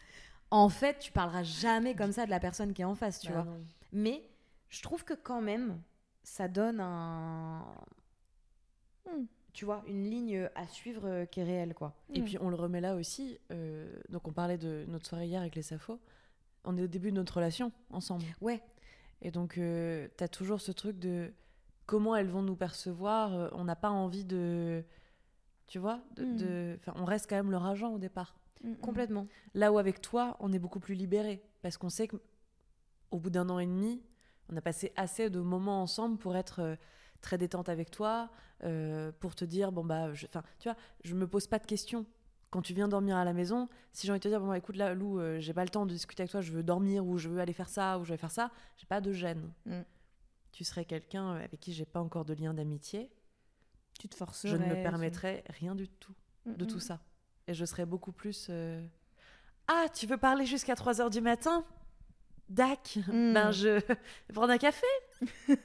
en 0.50 0.68
fait, 0.68 0.98
tu 0.98 1.12
parleras 1.12 1.42
jamais 1.42 1.94
comme 1.94 2.12
ça 2.12 2.26
de 2.26 2.30
la 2.30 2.40
personne 2.40 2.72
qui 2.74 2.82
est 2.82 2.86
en 2.86 2.94
face, 2.94 3.20
tu 3.20 3.28
Bah 3.28 3.42
vois. 3.42 3.44
non. 3.44 3.64
Mais 3.92 4.22
je 4.68 4.82
trouve 4.82 5.04
que 5.04 5.14
quand 5.14 5.40
même, 5.40 5.80
ça 6.22 6.48
donne 6.48 6.80
un. 6.80 7.64
Hmm. 9.06 9.24
Tu 9.58 9.64
vois, 9.64 9.82
une 9.88 10.04
ligne 10.08 10.48
à 10.54 10.68
suivre 10.68 11.02
euh, 11.04 11.26
qui 11.26 11.40
est 11.40 11.42
réelle, 11.42 11.74
quoi. 11.74 11.92
Et 12.14 12.20
Mm. 12.20 12.24
puis 12.24 12.38
on 12.40 12.48
le 12.48 12.54
remet 12.54 12.80
là 12.80 12.94
aussi. 12.94 13.40
euh, 13.50 13.92
donc 14.08 14.28
on 14.28 14.32
parlait 14.32 14.56
de 14.56 14.84
notre 14.86 15.04
soirée 15.04 15.26
hier 15.26 15.40
avec 15.40 15.56
les 15.56 15.62
Safo. 15.62 15.98
On 16.62 16.78
est 16.78 16.82
au 16.84 16.86
début 16.86 17.10
de 17.10 17.16
notre 17.16 17.34
relation 17.34 17.72
ensemble. 17.90 18.24
Ouais. 18.40 18.62
Et 19.20 19.32
donc 19.32 19.54
tu 19.54 20.08
t'as 20.16 20.28
toujours 20.28 20.60
ce 20.60 20.70
truc 20.70 21.00
de 21.00 21.32
comment 21.86 22.14
elles 22.14 22.28
vont 22.28 22.42
nous 22.42 22.54
percevoir. 22.54 23.34
euh, 23.34 23.48
On 23.50 23.64
n'a 23.64 23.74
pas 23.74 23.90
envie 23.90 24.24
de, 24.24 24.84
tu 25.66 25.80
vois, 25.80 26.00
de, 26.14 26.24
Mm. 26.24 26.36
de- 26.36 26.78
enfin, 26.78 26.92
on 26.94 27.04
reste 27.04 27.28
quand 27.28 27.34
même 27.34 27.50
leur 27.50 27.66
agent 27.66 27.92
au 27.92 27.98
départ. 27.98 28.36
Mm. 28.62 28.74
Complètement. 28.76 29.26
Là 29.54 29.72
où 29.72 29.78
avec 29.78 30.00
toi, 30.00 30.36
on 30.38 30.52
est 30.52 30.60
beaucoup 30.60 30.78
plus 30.78 30.94
libéré 30.94 31.42
parce 31.62 31.76
qu'on 31.78 31.90
sait 31.90 32.06
que 32.06 32.16
au 33.10 33.18
bout 33.18 33.30
d'un 33.30 33.50
an 33.50 33.58
et 33.58 33.66
demi, 33.66 34.00
on 34.52 34.56
a 34.56 34.60
passé 34.60 34.92
assez 34.94 35.30
de 35.30 35.40
moments 35.40 35.82
ensemble 35.82 36.16
pour 36.16 36.36
être 36.36 36.60
euh, 36.60 36.76
très 37.20 37.38
détente 37.38 37.68
avec 37.68 37.90
toi, 37.90 38.30
euh, 38.64 39.12
pour 39.20 39.34
te 39.34 39.44
dire 39.44 39.72
bon 39.72 39.84
bah, 39.84 40.12
je- 40.14 40.26
enfin, 40.26 40.42
tu 40.58 40.68
vois, 40.68 40.76
je 41.04 41.14
me 41.14 41.26
pose 41.26 41.46
pas 41.46 41.58
de 41.58 41.66
questions. 41.66 42.06
Quand 42.50 42.62
tu 42.62 42.72
viens 42.72 42.88
dormir 42.88 43.16
à 43.16 43.24
la 43.26 43.34
maison, 43.34 43.68
si 43.92 44.06
j'ai 44.06 44.12
envie 44.12 44.20
de 44.20 44.22
te 44.24 44.28
dire 44.28 44.40
bon 44.40 44.52
écoute 44.54 44.76
là 44.76 44.94
Lou, 44.94 45.20
euh, 45.20 45.38
j'ai 45.38 45.52
pas 45.52 45.64
le 45.64 45.68
temps 45.70 45.84
de 45.84 45.92
discuter 45.92 46.22
avec 46.22 46.30
toi, 46.30 46.40
je 46.40 46.50
veux 46.52 46.62
dormir 46.62 47.04
ou 47.06 47.18
je 47.18 47.28
veux 47.28 47.40
aller 47.40 47.52
faire 47.52 47.68
ça 47.68 47.98
ou 47.98 48.04
je 48.04 48.10
vais 48.12 48.16
faire 48.16 48.30
ça, 48.30 48.50
j'ai 48.78 48.86
pas 48.86 49.00
de 49.02 49.12
gêne. 49.12 49.52
Mm. 49.66 49.80
Tu 50.52 50.64
serais 50.64 50.84
quelqu'un 50.86 51.34
euh, 51.34 51.44
avec 51.44 51.60
qui 51.60 51.72
j'ai 51.74 51.84
pas 51.84 52.00
encore 52.00 52.24
de 52.24 52.32
lien 52.34 52.54
d'amitié, 52.54 53.10
Tu 54.00 54.08
te 54.08 54.14
forcerais. 54.14 54.50
je 54.52 54.56
ne 54.56 54.64
me 54.66 54.74
tu- 54.76 54.82
permettrais 54.82 55.44
rien 55.50 55.74
du 55.74 55.88
tout 55.88 56.14
Mm, 56.46 56.54
de 56.54 56.64
tout 56.64 56.80
ça. 56.80 57.00
Et 57.48 57.54
je 57.54 57.64
serais 57.66 57.84
beaucoup 57.84 58.12
plus. 58.12 58.46
euh, 58.48 58.82
Ah, 59.66 59.86
tu 59.94 60.06
veux 60.06 60.16
parler 60.16 60.46
jusqu'à 60.46 60.74
3h 60.74 61.10
du 61.10 61.20
matin? 61.20 61.64
Dac 62.48 62.98
Mm. 63.08 63.32
Ben, 63.34 63.50
je 63.52 63.68
vais 63.68 63.82
prendre 64.32 64.50
un 64.52 64.58
café 64.58 64.86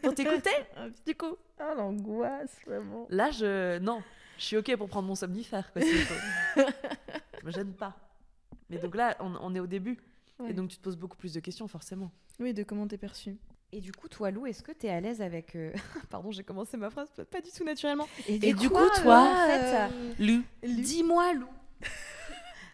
pour 0.01 0.13
t'écouter, 0.13 0.49
du 1.07 1.15
coup. 1.15 1.35
Ah, 1.59 1.73
l'angoisse, 1.75 2.55
vraiment. 2.65 3.07
Là, 3.09 3.31
je. 3.31 3.79
Non, 3.79 4.01
je 4.37 4.43
suis 4.43 4.57
OK 4.57 4.75
pour 4.75 4.89
prendre 4.89 5.07
mon 5.07 5.15
somnifère, 5.15 5.71
quoi, 5.71 5.81
gêne 7.47 7.73
pas. 7.73 7.95
Mais 8.69 8.77
donc 8.77 8.95
là, 8.95 9.15
on, 9.19 9.33
on 9.41 9.55
est 9.55 9.59
au 9.59 9.67
début. 9.67 9.97
Ouais. 10.39 10.49
Et 10.49 10.53
donc, 10.53 10.69
tu 10.69 10.77
te 10.77 10.81
poses 10.81 10.97
beaucoup 10.97 11.17
plus 11.17 11.33
de 11.33 11.39
questions, 11.39 11.67
forcément. 11.67 12.11
Oui, 12.39 12.53
de 12.53 12.63
comment 12.63 12.87
t'es 12.87 12.97
perçu. 12.97 13.37
Et 13.71 13.79
du 13.81 13.91
coup, 13.91 14.07
toi, 14.07 14.29
Lou, 14.31 14.45
est-ce 14.45 14.61
que 14.63 14.71
tu 14.71 14.87
es 14.87 14.89
à 14.89 14.99
l'aise 14.99 15.21
avec. 15.21 15.55
euh, 15.55 15.71
Pardon, 16.09 16.31
j'ai 16.31 16.43
commencé 16.43 16.77
ma 16.77 16.89
phrase 16.89 17.09
pas 17.31 17.41
du 17.41 17.49
tout 17.51 17.63
naturellement. 17.63 18.07
Et 18.27 18.53
du 18.53 18.69
coup, 18.69 18.89
toi, 19.01 19.19
en 19.21 19.47
fait, 19.47 19.75
euh, 19.75 19.87
Lou 20.19 20.43
Dis-moi, 20.63 21.33
Lou. 21.33 21.47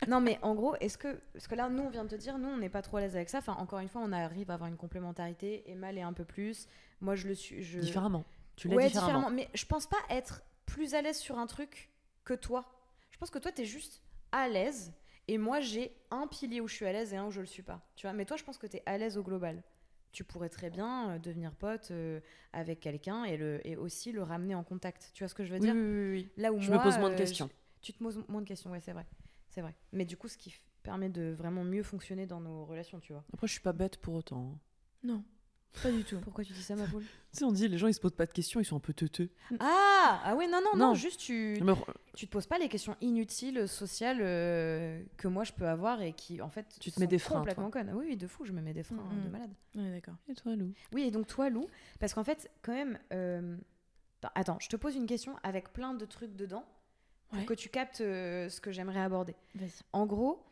Non, 0.09 0.19
mais 0.21 0.39
en 0.41 0.55
gros, 0.55 0.75
est-ce 0.77 0.97
que. 0.97 1.19
Parce 1.33 1.47
que 1.47 1.55
là, 1.55 1.69
nous, 1.69 1.83
on 1.83 1.89
vient 1.89 2.03
de 2.03 2.09
te 2.09 2.15
dire, 2.15 2.37
nous, 2.37 2.47
on 2.49 2.57
n'est 2.57 2.69
pas 2.69 2.81
trop 2.81 2.97
à 2.97 3.01
l'aise 3.01 3.15
avec 3.15 3.29
ça. 3.29 3.37
Enfin, 3.37 3.53
encore 3.53 3.79
une 3.79 3.87
fois, 3.89 4.01
on 4.03 4.11
arrive 4.11 4.49
à 4.51 4.55
avoir 4.55 4.67
une 4.69 4.77
complémentarité. 4.77 5.63
Emma 5.69 5.91
l'est 5.91 6.01
un 6.01 6.13
peu 6.13 6.25
plus. 6.25 6.67
Moi, 7.01 7.15
je 7.15 7.27
le 7.27 7.35
suis. 7.35 7.63
Je... 7.63 7.79
Différemment. 7.79 8.25
Tu 8.55 8.67
l'as 8.67 8.75
Ouais, 8.75 8.87
différemment. 8.87 9.29
Mais 9.29 9.47
je 9.53 9.65
pense 9.65 9.87
pas 9.87 9.97
être 10.09 10.41
plus 10.65 10.93
à 10.95 11.01
l'aise 11.01 11.17
sur 11.17 11.37
un 11.39 11.47
truc 11.47 11.89
que 12.25 12.33
toi. 12.33 12.65
Je 13.11 13.17
pense 13.17 13.29
que 13.29 13.39
toi, 13.39 13.51
t'es 13.51 13.65
juste 13.65 14.01
à 14.31 14.47
l'aise. 14.47 14.93
Et 15.27 15.37
moi, 15.37 15.59
j'ai 15.59 15.91
un 16.11 16.25
pilier 16.27 16.59
où 16.59 16.67
je 16.67 16.73
suis 16.75 16.85
à 16.85 16.91
l'aise 16.91 17.13
et 17.13 17.17
un 17.17 17.25
où 17.27 17.31
je 17.31 17.39
le 17.41 17.45
suis 17.45 17.61
pas. 17.63 17.79
Tu 17.95 18.07
vois 18.07 18.13
Mais 18.13 18.25
toi, 18.25 18.35
je 18.37 18.43
pense 18.43 18.57
que 18.57 18.65
t'es 18.67 18.81
à 18.85 18.97
l'aise 18.97 19.17
au 19.17 19.23
global. 19.23 19.61
Tu 20.11 20.23
pourrais 20.23 20.49
très 20.49 20.71
bien 20.71 21.11
euh, 21.11 21.19
devenir 21.19 21.51
pote 21.53 21.91
euh, 21.91 22.19
avec 22.51 22.79
quelqu'un 22.79 23.25
et, 23.25 23.37
le, 23.37 23.61
et 23.67 23.77
aussi 23.77 24.11
le 24.11 24.23
ramener 24.23 24.55
en 24.55 24.63
contact. 24.63 25.11
Tu 25.13 25.23
vois 25.23 25.27
ce 25.29 25.35
que 25.35 25.43
je 25.45 25.53
veux 25.53 25.59
dire 25.59 25.73
oui, 25.75 25.79
oui, 25.81 26.11
oui. 26.13 26.29
Là 26.37 26.51
où 26.51 26.59
Je 26.59 26.69
moi, 26.69 26.79
me 26.79 26.83
pose 26.83 26.97
moins 26.97 27.09
de 27.09 27.13
euh, 27.13 27.17
questions. 27.17 27.47
je- 27.47 27.85
tu 27.85 27.93
te 27.93 28.03
poses 28.03 28.23
moins 28.27 28.41
de 28.41 28.47
questions, 28.47 28.71
ouais, 28.71 28.79
c'est 28.79 28.91
vrai. 28.91 29.05
C'est 29.49 29.61
vrai. 29.61 29.75
Mais 29.93 30.05
du 30.05 30.17
coup, 30.17 30.27
ce 30.27 30.37
qui 30.37 30.53
permet 30.83 31.09
de 31.09 31.33
vraiment 31.37 31.63
mieux 31.63 31.83
fonctionner 31.83 32.25
dans 32.25 32.39
nos 32.39 32.65
relations, 32.65 32.99
tu 32.99 33.13
vois. 33.13 33.23
Après, 33.33 33.47
je 33.47 33.51
suis 33.53 33.61
pas 33.61 33.73
bête 33.73 33.97
pour 33.97 34.13
autant. 34.13 34.53
hein. 34.53 34.59
Non, 35.03 35.23
pas 35.83 35.91
du 35.91 36.03
tout. 36.03 36.17
Pourquoi 36.19 36.43
tu 36.43 36.53
dis 36.53 36.61
ça, 36.63 36.75
ma 36.75 36.85
poule? 36.87 37.03
Tu 37.31 37.37
sais, 37.39 37.43
on 37.45 37.51
dit, 37.51 37.67
les 37.67 37.77
gens, 37.77 37.87
ils 37.87 37.93
se 37.93 37.99
posent 37.99 38.15
pas 38.15 38.25
de 38.25 38.31
questions, 38.31 38.59
ils 38.59 38.65
sont 38.65 38.75
un 38.77 38.79
peu 38.81 38.93
teuteux. 38.93 39.29
Ah 39.59 40.19
Ah 40.23 40.35
ouais, 40.35 40.47
non, 40.47 40.59
non, 40.63 40.75
non, 40.77 40.87
Non. 40.89 40.93
juste 40.95 41.19
tu... 41.19 41.59
Mais 41.63 41.73
tu 42.15 42.25
te 42.27 42.31
poses 42.31 42.47
pas 42.47 42.57
les 42.57 42.69
questions 42.69 42.95
inutiles, 43.01 43.67
sociales 43.67 44.17
euh, 44.21 45.03
que 45.17 45.27
moi 45.27 45.43
je 45.43 45.53
peux 45.53 45.67
avoir 45.67 46.01
et 46.01 46.13
qui 46.13 46.41
en 46.41 46.49
fait 46.49 46.65
Tu 46.79 46.89
te 46.89 46.95
sont 46.95 46.99
mets 47.01 47.07
des 47.07 47.19
freins, 47.19 47.37
complètement 47.39 47.69
connes. 47.69 47.91
Oui, 47.93 48.05
oui, 48.09 48.17
de 48.17 48.25
fou, 48.27 48.45
je 48.45 48.51
me 48.51 48.61
mets 48.61 48.73
des 48.73 48.83
freins 48.83 48.97
Mm, 48.97 49.11
hein, 49.11 49.23
de 49.23 49.27
mm. 49.27 49.31
malade. 49.31 49.53
Ouais, 49.75 49.91
d'accord. 49.91 50.15
Et 50.27 50.33
toi, 50.33 50.55
Lou? 50.55 50.73
Oui, 50.91 51.03
et 51.03 51.11
donc 51.11 51.27
toi, 51.27 51.49
Lou, 51.49 51.67
parce 51.99 52.13
qu'en 52.13 52.23
fait, 52.23 52.49
quand 52.61 52.73
même. 52.73 52.97
euh, 53.13 53.55
Attends, 54.21 54.31
Attends, 54.35 54.59
je 54.59 54.67
te 54.69 54.75
pose 54.75 54.95
une 54.95 55.05
question 55.05 55.35
avec 55.43 55.71
plein 55.71 55.93
de 55.93 56.03
trucs 56.05 56.35
dedans 56.35 56.65
pour 57.29 57.39
Ouais. 57.39 57.45
que 57.45 57.53
tu 57.53 57.69
captes 57.69 58.01
euh, 58.01 58.49
ce 58.49 58.59
que 58.61 58.71
j'aimerais 58.71 59.01
aborder. 59.01 59.35
En 59.93 60.05
gros, 60.05 60.43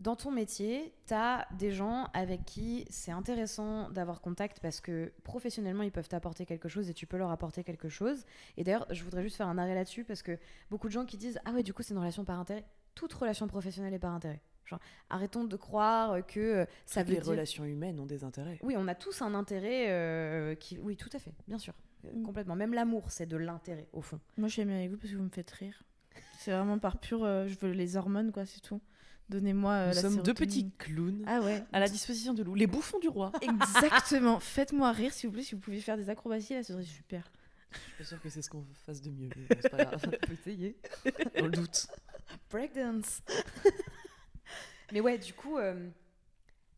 dans 0.00 0.16
ton 0.16 0.30
métier, 0.30 0.94
tu 1.06 1.12
as 1.12 1.46
des 1.58 1.72
gens 1.72 2.06
avec 2.14 2.44
qui 2.46 2.86
c'est 2.88 3.10
intéressant 3.12 3.90
d'avoir 3.90 4.22
contact 4.22 4.60
parce 4.60 4.80
que 4.80 5.12
professionnellement, 5.24 5.82
ils 5.82 5.92
peuvent 5.92 6.08
t'apporter 6.08 6.46
quelque 6.46 6.68
chose 6.70 6.88
et 6.88 6.94
tu 6.94 7.06
peux 7.06 7.18
leur 7.18 7.30
apporter 7.30 7.64
quelque 7.64 7.90
chose. 7.90 8.24
Et 8.56 8.64
d'ailleurs, 8.64 8.86
je 8.90 9.04
voudrais 9.04 9.22
juste 9.22 9.36
faire 9.36 9.48
un 9.48 9.58
arrêt 9.58 9.74
là-dessus 9.74 10.04
parce 10.04 10.22
que 10.22 10.38
beaucoup 10.70 10.88
de 10.88 10.92
gens 10.92 11.04
qui 11.04 11.18
disent 11.18 11.38
Ah 11.44 11.50
ouais, 11.52 11.62
du 11.62 11.74
coup, 11.74 11.82
c'est 11.82 11.92
une 11.92 11.98
relation 12.00 12.24
par 12.24 12.38
intérêt. 12.40 12.64
Toute 12.94 13.12
relation 13.12 13.46
professionnelle 13.46 13.92
est 13.92 13.98
par 13.98 14.12
intérêt. 14.14 14.40
Genre, 14.64 14.80
arrêtons 15.10 15.44
de 15.44 15.56
croire 15.56 16.24
que 16.26 16.40
euh, 16.40 16.64
ça 16.86 17.02
veut 17.02 17.10
Les 17.14 17.20
dire. 17.20 17.30
relations 17.32 17.64
humaines 17.64 17.98
ont 18.00 18.06
des 18.06 18.24
intérêts. 18.24 18.58
Oui, 18.62 18.76
on 18.78 18.88
a 18.88 18.94
tous 18.94 19.20
un 19.20 19.34
intérêt 19.34 19.90
euh, 19.90 20.54
qui. 20.54 20.78
Oui, 20.78 20.96
tout 20.96 21.10
à 21.12 21.18
fait, 21.18 21.32
bien 21.46 21.58
sûr. 21.58 21.74
Mm. 22.04 22.22
Complètement. 22.24 22.56
Même 22.56 22.74
l'amour, 22.74 23.10
c'est 23.10 23.26
de 23.26 23.36
l'intérêt, 23.36 23.88
au 23.92 24.00
fond. 24.02 24.20
Moi, 24.36 24.48
je 24.48 24.54
suis 24.54 24.62
amie 24.62 24.74
avec 24.74 24.90
vous 24.90 24.96
parce 24.96 25.10
que 25.12 25.16
vous 25.16 25.22
me 25.24 25.28
faites 25.30 25.50
rire. 25.50 25.82
C'est 26.38 26.52
vraiment 26.52 26.78
par 26.78 26.98
pur. 26.98 27.24
euh, 27.24 27.46
je 27.48 27.58
veux 27.58 27.72
les 27.72 27.96
hormones, 27.96 28.32
quoi, 28.32 28.46
c'est 28.46 28.60
tout. 28.60 28.80
Donnez-moi 29.28 29.72
euh, 29.72 29.88
Nous 29.90 29.94
la 29.94 30.00
sommes 30.00 30.22
deux 30.22 30.34
petits 30.34 30.70
clowns 30.78 31.22
Ah 31.26 31.40
ouais. 31.40 31.62
à 31.72 31.78
la 31.78 31.88
disposition 31.88 32.34
de 32.34 32.42
Lou. 32.42 32.54
Les 32.54 32.66
bouffons 32.66 32.98
du 32.98 33.08
roi. 33.08 33.30
Exactement. 33.42 34.40
Faites-moi 34.40 34.90
rire, 34.92 35.12
s'il 35.12 35.28
vous 35.28 35.34
plaît. 35.34 35.42
Si 35.44 35.54
vous 35.54 35.60
pouviez 35.60 35.80
faire 35.80 35.96
des 35.96 36.10
acrobaties, 36.10 36.54
là, 36.54 36.62
ce 36.64 36.72
serait 36.72 36.82
super. 36.84 37.30
Je 37.70 37.78
suis 37.78 37.92
pas 37.98 38.04
sûre 38.04 38.20
que 38.22 38.28
c'est 38.28 38.42
ce 38.42 38.50
qu'on 38.50 38.64
fasse 38.86 39.00
de 39.00 39.10
mieux. 39.10 39.28
mais 39.36 39.56
C'est 39.60 39.68
pas 39.68 39.84
grave. 39.84 40.00
On 40.06 40.26
peut 40.26 40.32
essayer. 40.32 40.76
Dans 41.38 41.44
le 41.44 41.50
doute. 41.52 41.86
Breakdance. 42.50 43.22
Mais 44.92 45.00
ouais, 45.00 45.18
du 45.18 45.32
coup, 45.34 45.58
euh, 45.58 45.88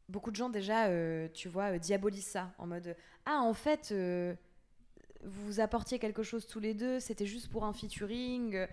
beaucoup 0.09 0.31
de 0.31 0.37
gens 0.37 0.51
déjà, 0.51 0.89
euh, 0.89 1.29
tu 1.33 1.49
vois, 1.49 1.73
euh, 1.73 1.79
diabolisent 1.79 2.27
ça 2.27 2.53
en 2.59 2.67
mode 2.67 2.95
Ah, 3.25 3.41
en 3.41 3.55
fait, 3.55 3.89
euh, 3.93 4.35
vous 5.23 5.61
apportiez 5.61 5.99
quelque 5.99 6.23
chose 6.23 6.47
tous 6.47 6.61
les 6.61 6.75
deux, 6.75 7.01
c'était 7.01 7.27
juste 7.27 7.49
pour 7.49 7.65
un 7.65 7.73
featuring. 7.73 8.55
euh, 8.55 8.67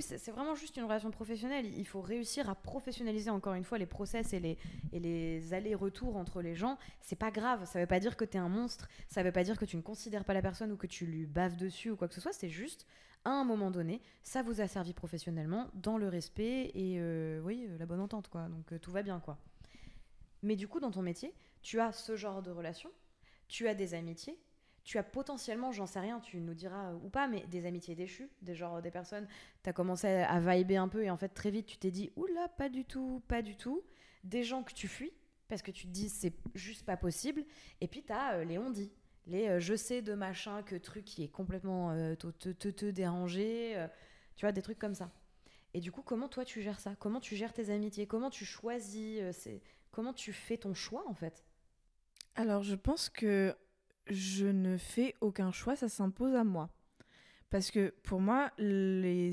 c'est 0.00 0.30
vraiment 0.30 0.54
juste 0.54 0.76
une 0.76 0.84
relation 0.84 1.10
professionnelle. 1.10 1.66
Il 1.76 1.86
faut 1.86 2.00
réussir 2.00 2.48
à 2.48 2.54
professionnaliser 2.54 3.30
encore 3.30 3.54
une 3.54 3.64
fois 3.64 3.78
les 3.78 3.86
process 3.86 4.32
et 4.32 4.40
les, 4.40 4.58
et 4.92 5.00
les 5.00 5.54
allers-retours 5.54 6.16
entre 6.16 6.40
les 6.40 6.54
gens. 6.54 6.78
C'est 7.00 7.16
pas 7.16 7.30
grave. 7.30 7.66
Ça 7.66 7.80
veut 7.80 7.86
pas 7.86 8.00
dire 8.00 8.16
que 8.16 8.24
tu 8.24 8.36
es 8.36 8.40
un 8.40 8.48
monstre. 8.48 8.88
Ça 9.08 9.22
veut 9.22 9.32
pas 9.32 9.44
dire 9.44 9.58
que 9.58 9.64
tu 9.64 9.76
ne 9.76 9.82
considères 9.82 10.24
pas 10.24 10.34
la 10.34 10.42
personne 10.42 10.72
ou 10.72 10.76
que 10.76 10.86
tu 10.86 11.06
lui 11.06 11.26
baves 11.26 11.56
dessus 11.56 11.90
ou 11.90 11.96
quoi 11.96 12.08
que 12.08 12.14
ce 12.14 12.20
soit. 12.20 12.32
C'est 12.32 12.48
juste, 12.48 12.86
à 13.24 13.30
un 13.30 13.44
moment 13.44 13.70
donné, 13.70 14.00
ça 14.22 14.42
vous 14.42 14.60
a 14.60 14.68
servi 14.68 14.92
professionnellement 14.92 15.68
dans 15.74 15.98
le 15.98 16.08
respect 16.08 16.70
et 16.74 16.96
euh, 16.98 17.40
oui, 17.40 17.68
la 17.78 17.86
bonne 17.86 18.00
entente, 18.00 18.28
quoi. 18.28 18.48
Donc 18.48 18.72
euh, 18.72 18.78
tout 18.78 18.92
va 18.92 19.02
bien, 19.02 19.20
quoi. 19.20 19.38
Mais 20.42 20.56
du 20.56 20.68
coup, 20.68 20.80
dans 20.80 20.90
ton 20.90 21.02
métier, 21.02 21.34
tu 21.60 21.80
as 21.80 21.92
ce 21.92 22.16
genre 22.16 22.42
de 22.42 22.50
relation, 22.50 22.90
tu 23.48 23.68
as 23.68 23.74
des 23.74 23.94
amitiés, 23.94 24.36
tu 24.84 24.98
as 24.98 25.02
potentiellement, 25.02 25.72
j'en 25.72 25.86
sais 25.86 26.00
rien, 26.00 26.20
tu 26.20 26.38
nous 26.38 26.54
diras 26.54 26.92
ou 26.94 27.08
pas, 27.08 27.28
mais 27.28 27.46
des 27.46 27.66
amitiés 27.66 27.94
déchues, 27.94 28.30
des 28.42 28.54
genres 28.54 28.82
des 28.82 28.90
personnes, 28.90 29.28
tu 29.62 29.70
as 29.70 29.72
commencé 29.72 30.08
à 30.08 30.40
vibrer 30.40 30.76
un 30.76 30.88
peu 30.88 31.04
et 31.04 31.10
en 31.10 31.16
fait 31.16 31.28
très 31.28 31.50
vite 31.50 31.66
tu 31.66 31.76
t'es 31.76 31.90
dit 31.90 32.10
oula, 32.16 32.48
pas 32.48 32.68
du 32.68 32.84
tout, 32.84 33.22
pas 33.28 33.42
du 33.42 33.56
tout. 33.56 33.82
Des 34.24 34.44
gens 34.44 34.62
que 34.62 34.72
tu 34.72 34.88
fuis 34.88 35.12
parce 35.48 35.62
que 35.62 35.70
tu 35.70 35.86
te 35.86 35.92
dis 35.92 36.08
c'est 36.08 36.34
juste 36.54 36.84
pas 36.84 36.96
possible. 36.96 37.44
Et 37.80 37.88
puis 37.88 38.02
tu 38.02 38.12
as 38.12 38.34
euh, 38.34 38.44
les 38.44 38.58
on 38.58 38.70
dit, 38.70 38.90
les 39.26 39.48
euh, 39.48 39.60
je 39.60 39.74
sais 39.74 40.02
de 40.02 40.14
machin 40.14 40.62
que 40.62 40.76
truc 40.76 41.04
qui 41.04 41.22
est 41.24 41.28
complètement 41.28 41.90
euh, 41.92 42.14
te, 42.14 42.50
te, 42.50 42.68
te, 42.68 42.86
déranger, 42.86 43.86
tu 44.36 44.44
vois, 44.44 44.52
des 44.52 44.62
trucs 44.62 44.78
comme 44.78 44.94
ça. 44.94 45.10
Et 45.74 45.80
du 45.80 45.90
coup, 45.90 46.02
comment 46.02 46.28
toi 46.28 46.44
tu 46.44 46.60
gères 46.60 46.80
ça? 46.80 46.96
Comment 46.96 47.20
tu 47.20 47.36
gères 47.36 47.52
tes 47.52 47.70
amitiés? 47.70 48.06
Comment 48.06 48.30
tu 48.30 48.44
choisis 48.44 49.22
Comment 49.90 50.12
tu 50.12 50.32
fais 50.32 50.56
ton 50.56 50.74
choix 50.74 51.04
en 51.08 51.14
fait? 51.14 51.44
Alors 52.34 52.62
je 52.62 52.74
pense 52.74 53.10
que 53.10 53.54
je 54.06 54.46
ne 54.46 54.76
fais 54.76 55.14
aucun 55.20 55.52
choix, 55.52 55.76
ça 55.76 55.88
s'impose 55.88 56.34
à 56.34 56.44
moi. 56.44 56.70
Parce 57.50 57.70
que 57.70 57.94
pour 58.02 58.20
moi, 58.20 58.50
les, 58.58 59.30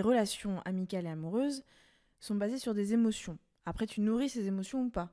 relations 0.00 0.60
amicales 0.60 1.06
et 1.06 1.10
amoureuses 1.10 1.64
sont 2.20 2.36
basées 2.36 2.58
sur 2.58 2.74
des 2.74 2.92
émotions. 2.94 3.38
Après, 3.66 3.86
tu 3.86 4.00
nourris 4.00 4.28
ces 4.28 4.46
émotions 4.46 4.84
ou 4.84 4.90
pas. 4.90 5.10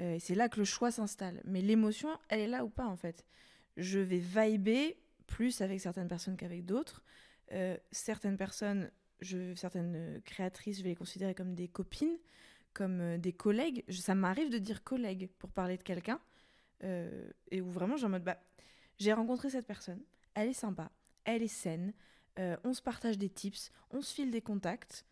Euh, 0.00 0.16
c'est 0.18 0.34
là 0.34 0.48
que 0.48 0.58
le 0.58 0.64
choix 0.64 0.90
s'installe. 0.90 1.42
Mais 1.44 1.60
l'émotion, 1.60 2.08
elle 2.28 2.40
est 2.40 2.46
là 2.48 2.64
ou 2.64 2.70
pas 2.70 2.86
en 2.86 2.96
fait. 2.96 3.26
Je 3.76 3.98
vais 3.98 4.18
vibrer 4.18 4.98
plus 5.26 5.60
avec 5.60 5.80
certaines 5.80 6.08
personnes 6.08 6.36
qu'avec 6.36 6.64
d'autres. 6.64 7.04
Euh, 7.52 7.76
certaines 7.90 8.36
personnes, 8.36 8.90
je, 9.20 9.54
certaines 9.54 10.20
créatrices, 10.24 10.78
je 10.78 10.82
vais 10.82 10.90
les 10.90 10.96
considérer 10.96 11.34
comme 11.34 11.54
des 11.54 11.68
copines, 11.68 12.16
comme 12.72 13.00
euh, 13.00 13.18
des 13.18 13.32
collègues. 13.32 13.84
ça 13.90 14.14
m'arrive 14.14 14.50
de 14.50 14.58
dire 14.58 14.82
collègue 14.84 15.28
pour 15.38 15.50
parler 15.50 15.76
de 15.76 15.82
quelqu'un. 15.82 16.20
Euh, 16.82 17.30
et 17.50 17.60
où 17.60 17.70
vraiment 17.70 17.96
j'ai 17.96 18.08
mode 18.08 18.24
bah 18.24 18.38
j'ai 18.98 19.12
rencontré 19.12 19.50
cette 19.50 19.66
personne, 19.66 20.00
elle 20.34 20.48
est 20.48 20.54
sympa, 20.54 20.90
elle 21.24 21.42
est 21.42 21.48
saine, 21.48 21.92
euh, 22.38 22.56
on 22.64 22.72
se 22.72 22.80
partage 22.80 23.18
des 23.18 23.28
tips, 23.28 23.70
on 23.90 24.00
se 24.00 24.14
file 24.14 24.30
des 24.30 24.40
contacts, 24.40 25.04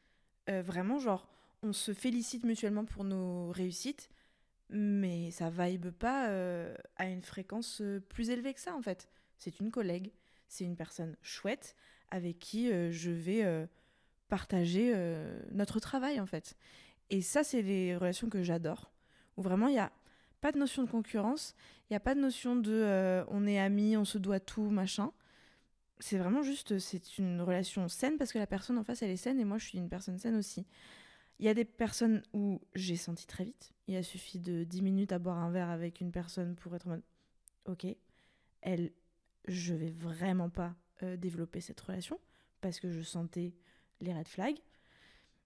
euh, 0.49 0.62
vraiment 0.62 0.99
genre 0.99 1.29
on 1.62 1.73
se 1.73 1.93
félicite 1.93 2.45
mutuellement 2.45 2.85
pour 2.85 3.05
nos 3.05 3.51
réussites, 3.51 4.11
mais 4.71 5.31
ça 5.31 5.51
vibe 5.51 5.91
pas 5.91 6.29
à 6.97 7.07
une 7.07 7.23
fréquence 7.23 7.83
plus 8.09 8.31
élevée 8.31 8.55
que 8.55 8.61
ça 8.61 8.75
en 8.75 8.83
fait. 8.83 9.09
C'est 9.39 9.59
une 9.61 9.71
collègue, 9.71 10.12
c'est 10.47 10.64
une 10.64 10.77
personne 10.77 11.16
chouette 11.21 11.75
avec 12.11 12.39
qui 12.39 12.71
je 12.93 13.11
vais 13.11 13.69
partager 14.29 14.95
notre 15.51 15.81
travail 15.81 16.21
en 16.21 16.27
fait. 16.27 16.57
Et 17.11 17.23
ça 17.23 17.43
c'est 17.43 17.62
les 17.62 17.97
relations 17.97 18.29
que 18.29 18.43
j'adore, 18.45 18.93
où 19.37 19.43
vraiment 19.43 19.66
il 19.66 19.75
y 19.75 19.81
a 19.81 19.91
pas 20.41 20.53
de 20.53 20.59
notion 20.59 20.82
de 20.82 20.91
concurrence, 20.91 21.55
il 21.89 21.93
n'y 21.93 21.97
a 21.97 22.01
pas 22.01 22.14
de 22.14 22.20
notion 22.20 22.57
de 22.57 22.72
euh, 22.72 23.24
on 23.28 23.47
est 23.47 23.59
amis, 23.59 23.97
on 23.97 24.05
se 24.05 24.18
doit 24.18 24.41
tout, 24.41 24.70
machin. 24.70 25.12
C'est 26.01 26.18
vraiment 26.18 26.43
juste, 26.43 26.78
c'est 26.78 27.18
une 27.18 27.41
relation 27.41 27.89
saine 27.89 28.18
parce 28.18 28.32
que 28.32 28.39
la 28.39 28.47
personne 28.47 28.78
en 28.78 28.84
face, 28.84 29.03
elle 29.03 29.11
est 29.11 29.16
saine 29.16 29.41
et 29.41 29.45
moi, 29.45 29.59
je 29.59 29.66
suis 29.66 29.78
une 29.78 29.89
personne 29.89 30.18
saine 30.18 30.36
aussi. 30.36 30.66
Il 31.41 31.47
y 31.47 31.49
a 31.49 31.55
des 31.55 31.64
personnes 31.64 32.22
où 32.32 32.61
j'ai 32.74 32.97
senti 32.97 33.26
très 33.26 33.45
vite. 33.45 33.72
Il 33.86 33.97
a 33.97 34.03
suffi 34.03 34.39
de 34.39 34.64
10 34.64 34.82
minutes 34.82 35.12
à 35.12 35.18
boire 35.18 35.39
un 35.39 35.51
verre 35.51 35.70
avec 35.70 36.01
une 36.01 36.12
personne 36.12 36.57
pour 36.57 36.74
être 36.74 36.86
en 36.86 36.91
mode 36.91 37.03
Ok, 37.64 37.86
elle, 38.62 38.93
je 39.47 39.74
vais 39.74 39.91
vraiment 39.91 40.51
pas 40.51 40.74
euh, 41.03 41.16
développer 41.16 41.61
cette 41.61 41.80
relation 41.80 42.18
parce 42.61 42.80
que 42.80 42.91
je 42.91 43.03
sentais 43.03 43.53
les 44.01 44.12
red 44.12 44.26
flags. 44.26 44.59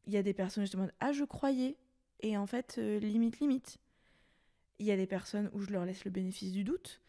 Il 0.06 0.12
y 0.12 0.16
a 0.16 0.22
des 0.22 0.34
personnes, 0.34 0.66
je 0.66 0.72
demande 0.72 0.92
Ah, 1.00 1.12
je 1.12 1.24
croyais. 1.24 1.76
Et 2.20 2.36
en 2.36 2.46
fait, 2.46 2.76
euh, 2.78 2.98
limite, 2.98 3.40
limite. 3.40 3.78
Il 4.78 4.86
y 4.86 4.90
a 4.90 4.96
des 4.96 5.06
personnes 5.06 5.50
où 5.52 5.60
je 5.60 5.70
leur 5.70 5.84
laisse 5.84 6.04
le 6.04 6.10
bénéfice 6.10 6.52
du 6.52 6.64
doute, 6.64 7.00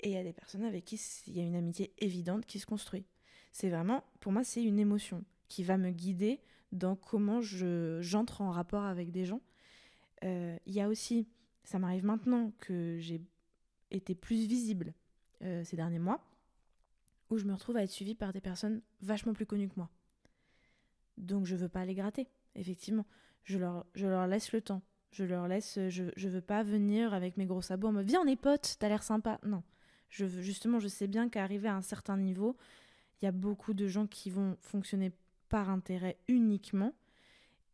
et 0.00 0.10
il 0.10 0.14
y 0.14 0.18
a 0.18 0.24
des 0.24 0.32
personnes 0.32 0.64
avec 0.64 0.84
qui 0.84 1.00
il 1.26 1.36
y 1.36 1.40
a 1.40 1.44
une 1.44 1.54
amitié 1.54 1.92
évidente 1.98 2.46
qui 2.46 2.58
se 2.58 2.66
construit. 2.66 3.04
C'est 3.52 3.68
vraiment, 3.68 4.04
pour 4.20 4.32
moi, 4.32 4.44
c'est 4.44 4.62
une 4.62 4.78
émotion 4.78 5.24
qui 5.48 5.64
va 5.64 5.76
me 5.76 5.90
guider 5.90 6.40
dans 6.72 6.96
comment 6.96 7.40
je, 7.40 7.98
j'entre 8.00 8.40
en 8.40 8.50
rapport 8.50 8.84
avec 8.84 9.10
des 9.10 9.24
gens. 9.24 9.40
Euh, 10.24 10.56
il 10.66 10.74
y 10.74 10.80
a 10.80 10.88
aussi, 10.88 11.28
ça 11.64 11.78
m'arrive 11.78 12.04
maintenant 12.04 12.52
que 12.58 12.98
j'ai 13.00 13.20
été 13.90 14.14
plus 14.14 14.46
visible 14.46 14.94
euh, 15.42 15.64
ces 15.64 15.76
derniers 15.76 15.98
mois, 15.98 16.24
où 17.28 17.38
je 17.38 17.44
me 17.44 17.52
retrouve 17.52 17.76
à 17.76 17.82
être 17.82 17.90
suivie 17.90 18.14
par 18.14 18.32
des 18.32 18.40
personnes 18.40 18.82
vachement 19.00 19.32
plus 19.32 19.46
connues 19.46 19.68
que 19.68 19.76
moi. 19.76 19.90
Donc 21.16 21.46
je 21.46 21.56
veux 21.56 21.68
pas 21.68 21.84
les 21.84 21.94
gratter, 21.94 22.28
effectivement. 22.54 23.06
Je 23.44 23.58
leur, 23.58 23.86
je 23.94 24.06
leur 24.06 24.26
laisse 24.26 24.52
le 24.52 24.60
temps. 24.60 24.82
Je 25.10 25.24
leur 25.24 25.48
laisse, 25.48 25.78
je, 25.88 26.04
je 26.16 26.28
veux 26.28 26.40
pas 26.40 26.62
venir 26.62 27.14
avec 27.14 27.36
mes 27.36 27.46
gros 27.46 27.62
sabots 27.62 27.88
en 27.88 27.92
me 27.92 28.02
viens 28.02 28.20
on 28.20 28.26
est 28.26 28.36
potes, 28.36 28.76
t'as 28.78 28.88
l'air 28.88 29.02
sympa. 29.02 29.40
Non, 29.44 29.62
justement, 30.08 30.78
je 30.78 30.88
sais 30.88 31.08
bien 31.08 31.28
qu'arriver 31.28 31.68
à 31.68 31.74
un 31.74 31.82
certain 31.82 32.16
niveau, 32.16 32.56
il 33.20 33.24
y 33.24 33.28
a 33.28 33.32
beaucoup 33.32 33.74
de 33.74 33.86
gens 33.88 34.06
qui 34.06 34.30
vont 34.30 34.56
fonctionner 34.60 35.12
par 35.48 35.68
intérêt 35.70 36.16
uniquement. 36.28 36.94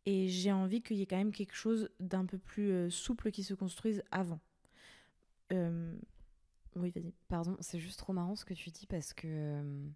Et 0.05 0.29
j'ai 0.29 0.53
envie 0.53 0.81
qu'il 0.81 0.97
y 0.97 1.01
ait 1.01 1.05
quand 1.05 1.17
même 1.17 1.33
quelque 1.33 1.55
chose 1.55 1.89
d'un 1.99 2.25
peu 2.25 2.37
plus 2.37 2.71
euh, 2.71 2.89
souple 2.89 3.29
qui 3.29 3.43
se 3.43 3.53
construise 3.53 4.01
avant. 4.09 4.39
Euh, 5.51 5.93
oui, 6.75 6.91
vas-y. 6.91 7.13
Pardon, 7.27 7.57
c'est 7.59 7.79
juste 7.79 7.99
trop 7.99 8.13
marrant 8.13 8.35
ce 8.35 8.45
que 8.45 8.53
tu 8.53 8.69
dis 8.69 8.87
parce 8.87 9.13
que 9.13 9.27
euh, 9.27 9.87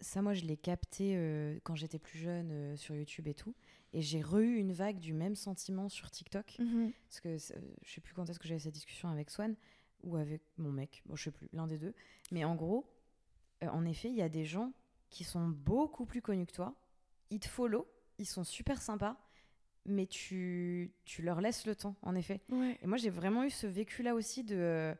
ça, 0.00 0.22
moi, 0.22 0.34
je 0.34 0.44
l'ai 0.44 0.56
capté 0.56 1.14
euh, 1.16 1.58
quand 1.64 1.74
j'étais 1.74 1.98
plus 1.98 2.18
jeune 2.18 2.50
euh, 2.50 2.76
sur 2.76 2.94
YouTube 2.94 3.28
et 3.28 3.34
tout. 3.34 3.54
Et 3.92 4.02
j'ai 4.02 4.20
re-eu 4.20 4.56
une 4.56 4.72
vague 4.72 4.98
du 4.98 5.12
même 5.12 5.36
sentiment 5.36 5.88
sur 5.88 6.10
TikTok. 6.10 6.58
Mhm. 6.58 6.92
Parce 7.08 7.20
que 7.20 7.36
je 7.82 7.92
sais 7.92 8.00
plus 8.00 8.14
quand 8.14 8.28
est-ce 8.28 8.38
que 8.38 8.48
j'avais 8.48 8.60
cette 8.60 8.74
discussion 8.74 9.08
avec 9.08 9.30
Swan 9.30 9.54
ou 10.02 10.16
avec 10.16 10.42
mon 10.58 10.72
mec. 10.72 11.02
Bon, 11.06 11.16
je 11.16 11.24
sais 11.24 11.30
plus, 11.30 11.48
l'un 11.52 11.66
des 11.66 11.78
deux. 11.78 11.94
Mais 12.30 12.44
en 12.44 12.54
gros, 12.54 12.90
euh, 13.62 13.68
en 13.68 13.84
effet, 13.84 14.08
il 14.08 14.16
y 14.16 14.22
a 14.22 14.28
des 14.28 14.44
gens 14.44 14.72
qui 15.10 15.24
sont 15.24 15.48
beaucoup 15.48 16.04
plus 16.04 16.20
connus 16.20 16.46
que 16.46 16.52
toi. 16.52 16.74
Ils 17.30 17.40
te 17.40 17.48
follow, 17.48 17.88
ils 18.18 18.26
sont 18.26 18.44
super 18.44 18.82
sympas. 18.82 19.16
Mais 19.88 20.06
tu, 20.06 20.92
tu 21.04 21.22
leur 21.22 21.40
laisses 21.40 21.64
le 21.64 21.76
temps, 21.76 21.94
en 22.02 22.16
effet. 22.16 22.40
Et 22.82 22.88
moi, 22.88 22.96
j'ai 22.96 23.08
vraiment 23.08 23.44
eu 23.44 23.50
ce 23.50 23.68
vécu-là 23.68 24.16
aussi 24.16 24.42
de 24.42 24.96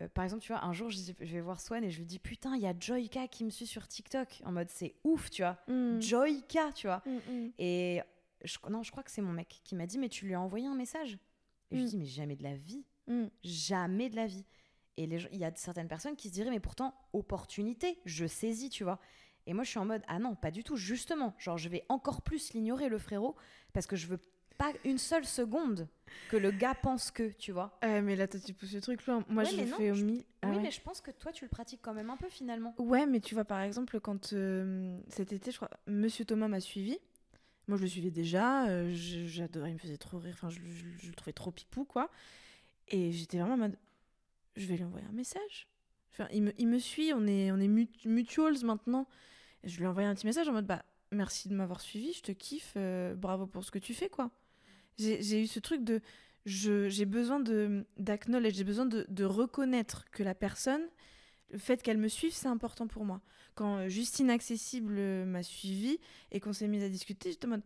euh, 0.00 0.08
par 0.12 0.24
exemple, 0.24 0.42
tu 0.42 0.52
vois, 0.52 0.64
un 0.64 0.72
jour, 0.72 0.90
je, 0.90 1.12
vais 1.20 1.40
voir 1.40 1.60
Swan 1.60 1.82
et 1.82 1.90
je 1.90 1.98
lui 1.98 2.04
dis 2.04 2.18
Putain, 2.18 2.54
il 2.56 2.62
y 2.62 2.66
a 2.66 2.74
Joyka 2.78 3.28
qui 3.28 3.44
me 3.44 3.50
suit 3.50 3.66
sur 3.66 3.88
TikTok. 3.88 4.42
En 4.44 4.52
mode, 4.52 4.68
c'est 4.68 4.94
ouf, 5.04 5.30
tu 5.30 5.42
vois. 5.42 5.58
Mm. 5.68 6.00
Joyka, 6.00 6.72
tu 6.74 6.86
vois. 6.86 7.02
Mm, 7.06 7.32
mm. 7.32 7.52
Et 7.58 8.02
je, 8.44 8.58
non, 8.70 8.82
je 8.82 8.90
crois 8.90 9.02
que 9.02 9.10
c'est 9.10 9.22
mon 9.22 9.32
mec 9.32 9.60
qui 9.64 9.74
m'a 9.74 9.86
dit 9.86 9.98
Mais 9.98 10.08
tu 10.08 10.26
lui 10.26 10.34
as 10.34 10.40
envoyé 10.40 10.66
un 10.66 10.74
message 10.74 11.18
Et 11.70 11.76
je 11.76 11.82
lui 11.82 11.88
dis 11.88 11.96
Mais 11.96 12.06
jamais 12.06 12.36
de 12.36 12.42
la 12.42 12.56
vie. 12.56 12.84
Jamais 13.42 14.08
de 14.10 14.16
la 14.16 14.26
vie. 14.26 14.44
Et 14.98 15.04
il 15.04 15.38
y 15.38 15.44
a 15.44 15.52
certaines 15.56 15.88
personnes 15.88 16.16
qui 16.16 16.28
se 16.28 16.34
diraient 16.34 16.50
Mais 16.50 16.60
pourtant, 16.60 16.94
opportunité, 17.12 17.98
je 18.04 18.26
saisis, 18.26 18.70
tu 18.70 18.84
vois. 18.84 18.98
Et 19.46 19.52
moi, 19.52 19.64
je 19.64 19.70
suis 19.70 19.78
en 19.78 19.84
mode 19.84 20.02
Ah 20.08 20.18
non, 20.18 20.34
pas 20.34 20.50
du 20.50 20.64
tout, 20.64 20.76
justement. 20.76 21.34
Genre, 21.38 21.58
je 21.58 21.68
vais 21.68 21.84
encore 21.88 22.22
plus 22.22 22.52
l'ignorer, 22.52 22.88
le 22.88 22.98
frérot, 22.98 23.36
parce 23.72 23.86
que 23.86 23.96
je 23.96 24.06
veux 24.06 24.20
pas 24.56 24.72
une 24.84 24.98
seule 24.98 25.26
seconde 25.26 25.86
que 26.30 26.36
le 26.36 26.50
gars 26.50 26.74
pense 26.74 27.10
que, 27.10 27.30
tu 27.32 27.52
vois. 27.52 27.78
Euh, 27.84 28.00
mais 28.02 28.16
là, 28.16 28.26
tu 28.26 28.54
pousses 28.54 28.72
le 28.72 28.80
truc 28.80 29.04
loin. 29.06 29.24
Moi, 29.28 29.44
je 29.44 29.56
le 29.56 29.66
fais 29.66 29.90
au. 29.90 29.94
Ah 30.42 30.48
oui, 30.50 30.58
mais 30.62 30.70
je 30.70 30.80
pense 30.80 31.00
que 31.00 31.10
toi, 31.10 31.32
tu 31.32 31.44
le 31.44 31.48
pratiques 31.48 31.80
quand 31.82 31.94
même 31.94 32.10
un 32.10 32.16
peu 32.16 32.28
finalement. 32.28 32.74
Ouais, 32.78 33.06
mais 33.06 33.20
tu 33.20 33.34
vois, 33.34 33.44
par 33.44 33.60
exemple, 33.60 34.00
quand 34.00 34.32
euh, 34.32 34.98
cet 35.08 35.32
été, 35.32 35.50
je 35.50 35.56
crois, 35.56 35.70
Monsieur 35.86 36.24
Thomas 36.24 36.48
m'a 36.48 36.60
suivi. 36.60 36.98
Moi, 37.68 37.76
je 37.76 37.82
le 37.82 37.88
suivais 37.88 38.10
déjà. 38.10 38.68
Euh, 38.68 38.90
j'adorais, 38.92 39.70
il 39.70 39.74
me 39.74 39.78
faisait 39.78 39.96
trop 39.96 40.18
rire. 40.18 40.34
Enfin, 40.34 40.50
je, 40.50 40.60
le 40.60 41.14
trouvais 41.14 41.32
trop 41.32 41.50
pipou, 41.50 41.84
quoi. 41.84 42.10
Et 42.88 43.12
j'étais 43.12 43.38
vraiment 43.38 43.54
en 43.54 43.58
mode, 43.58 43.76
je 44.56 44.66
vais 44.66 44.76
lui 44.76 44.84
envoyer 44.84 45.06
un 45.06 45.12
message. 45.12 45.68
Enfin, 46.12 46.28
il, 46.32 46.42
me, 46.42 46.78
suit, 46.78 47.12
on 47.12 47.26
est, 47.26 47.50
on 47.50 47.58
est 47.58 47.68
mutuals 48.06 48.64
maintenant. 48.64 49.06
Et 49.64 49.68
je 49.68 49.76
lui 49.78 49.84
ai 49.84 49.88
envoyé 49.88 50.08
un 50.08 50.14
petit 50.14 50.26
message 50.26 50.48
en 50.48 50.52
mode, 50.52 50.66
bah, 50.66 50.84
merci 51.10 51.48
de 51.48 51.54
m'avoir 51.54 51.80
suivi, 51.80 52.12
je 52.12 52.22
te 52.22 52.32
kiffe, 52.32 52.76
bravo 53.16 53.46
pour 53.46 53.64
ce 53.64 53.70
que 53.70 53.78
tu 53.78 53.92
fais, 53.92 54.08
quoi. 54.08 54.30
J'ai 54.98 55.42
eu 55.42 55.46
ce 55.46 55.60
truc 55.60 55.84
de. 55.84 56.00
J'ai 56.46 57.04
besoin 57.04 57.40
d'acknowledge, 57.96 58.54
j'ai 58.54 58.64
besoin 58.64 58.86
de, 58.86 59.04
de, 59.08 59.24
reconnaître 59.24 60.04
que 60.12 60.22
la 60.22 60.34
personne, 60.34 60.82
le 61.50 61.58
fait 61.58 61.82
qu'elle 61.82 61.98
me 61.98 62.08
suive, 62.08 62.32
c'est 62.32 62.48
important 62.48 62.86
pour 62.86 63.04
moi. 63.04 63.20
Quand 63.54 63.78
euh, 63.78 63.88
Justine 63.88 64.30
Accessible 64.30 64.96
euh, 64.98 65.24
m'a 65.24 65.42
suivi 65.42 65.98
et 66.32 66.40
qu'on 66.40 66.52
s'est 66.52 66.68
mis 66.68 66.82
à 66.82 66.88
discuter, 66.88 67.32
je 67.32 67.38
te 67.38 67.46
demande 67.46 67.62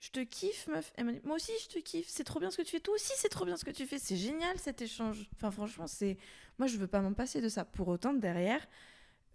Je 0.00 0.10
te 0.10 0.20
kiffe, 0.20 0.68
meuf 0.68 0.92
Elle 0.96 1.06
m'a 1.06 1.12
dit 1.12 1.20
Moi 1.24 1.36
aussi, 1.36 1.52
je 1.62 1.68
te 1.68 1.78
kiffe, 1.78 2.06
c'est 2.08 2.24
trop 2.24 2.40
bien 2.40 2.50
ce 2.50 2.56
que 2.56 2.62
tu 2.62 2.70
fais. 2.70 2.80
Toi 2.80 2.94
aussi, 2.94 3.12
c'est 3.16 3.28
trop 3.28 3.44
bien 3.44 3.56
ce 3.56 3.64
que 3.64 3.70
tu 3.70 3.86
fais. 3.86 3.98
C'est 3.98 4.16
génial 4.16 4.58
cet 4.58 4.82
échange. 4.82 5.28
Enfin, 5.36 5.50
franchement, 5.50 5.86
c'est. 5.86 6.16
Moi, 6.58 6.68
je 6.68 6.76
veux 6.76 6.86
pas 6.86 7.00
m'en 7.00 7.12
passer 7.12 7.40
de 7.40 7.48
ça. 7.48 7.64
Pour 7.64 7.88
autant, 7.88 8.14
derrière, 8.14 8.66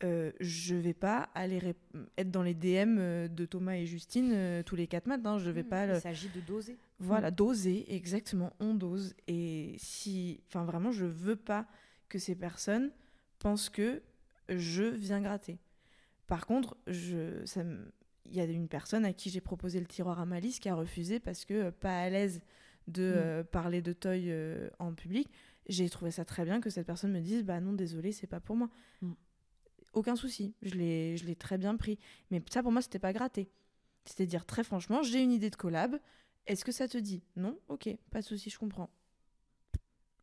euh, 0.03 0.31
je 0.39 0.75
vais 0.75 0.93
pas 0.93 1.29
aller 1.35 1.75
être 2.17 2.31
dans 2.31 2.43
les 2.43 2.53
DM 2.53 2.97
euh, 2.99 3.27
de 3.27 3.45
Thomas 3.45 3.73
et 3.73 3.85
Justine 3.85 4.31
euh, 4.33 4.63
tous 4.63 4.75
les 4.75 4.87
quatre 4.87 5.07
matins. 5.07 5.37
Je 5.37 5.51
vais 5.51 5.63
mmh, 5.63 5.69
pas. 5.69 5.87
Il 5.87 6.01
s'agit 6.01 6.29
de 6.29 6.39
doser. 6.39 6.77
Voilà, 6.99 7.31
mmh. 7.31 7.35
doser, 7.35 7.95
exactement. 7.95 8.53
On 8.59 8.73
dose. 8.73 9.13
Et 9.27 9.75
si. 9.77 10.39
Enfin, 10.47 10.63
vraiment, 10.63 10.91
je 10.91 11.05
veux 11.05 11.35
pas 11.35 11.65
que 12.07 12.17
ces 12.17 12.35
personnes 12.35 12.91
pensent 13.39 13.69
que 13.69 14.01
je 14.49 14.83
viens 14.83 15.21
gratter. 15.21 15.57
Par 16.27 16.45
contre, 16.45 16.77
je, 16.87 17.43
ça 17.45 17.63
il 18.25 18.35
y 18.35 18.41
a 18.41 18.43
une 18.43 18.67
personne 18.67 19.05
à 19.05 19.13
qui 19.13 19.31
j'ai 19.31 19.41
proposé 19.41 19.79
le 19.79 19.87
tiroir 19.87 20.19
à 20.19 20.25
malice 20.25 20.59
qui 20.59 20.69
a 20.69 20.75
refusé 20.75 21.19
parce 21.19 21.45
que 21.45 21.71
pas 21.71 21.99
à 21.99 22.09
l'aise 22.09 22.41
de 22.87 23.41
mmh. 23.41 23.43
parler 23.45 23.81
de 23.81 23.93
toy 23.93 24.31
en 24.77 24.93
public. 24.93 25.27
J'ai 25.67 25.89
trouvé 25.89 26.11
ça 26.11 26.25
très 26.25 26.45
bien 26.45 26.61
que 26.61 26.69
cette 26.69 26.85
personne 26.85 27.11
me 27.11 27.21
dise 27.21 27.43
bah 27.43 27.59
non 27.59 27.73
désolé 27.73 28.11
c'est 28.11 28.27
pas 28.27 28.39
pour 28.39 28.55
moi 28.55 28.69
aucun 29.93 30.15
souci. 30.15 30.53
Je 30.61 30.75
l'ai, 30.75 31.17
je 31.17 31.25
l'ai 31.25 31.35
très 31.35 31.57
bien 31.57 31.75
pris. 31.75 31.97
Mais 32.31 32.41
ça, 32.49 32.61
pour 32.63 32.71
moi, 32.71 32.81
c'était 32.81 32.99
pas 32.99 33.13
gratté. 33.13 33.49
C'était 34.05 34.25
dire 34.25 34.45
très 34.45 34.63
franchement, 34.63 35.03
j'ai 35.03 35.21
une 35.21 35.31
idée 35.31 35.49
de 35.49 35.55
collab. 35.55 35.99
Est-ce 36.47 36.65
que 36.65 36.71
ça 36.71 36.87
te 36.87 36.97
dit? 36.97 37.23
Non? 37.35 37.59
Ok, 37.67 37.89
pas 38.11 38.21
de 38.21 38.25
souci, 38.25 38.49
je 38.49 38.57
comprends. 38.57 38.89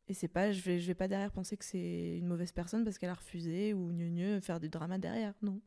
Et 0.08 0.14
c'est 0.14 0.28
pas, 0.28 0.52
je 0.52 0.60
vais, 0.60 0.78
je 0.78 0.86
vais 0.86 0.94
pas 0.94 1.08
derrière 1.08 1.32
penser 1.32 1.56
que 1.56 1.64
c'est 1.64 2.18
une 2.18 2.26
mauvaise 2.26 2.52
personne 2.52 2.84
parce 2.84 2.98
qu'elle 2.98 3.10
a 3.10 3.14
refusé 3.14 3.74
ou 3.74 3.90
mieux 3.90 4.08
mieux 4.08 4.40
faire 4.40 4.60
du 4.60 4.68
drama 4.68 4.98
derrière. 4.98 5.34
Non. 5.42 5.60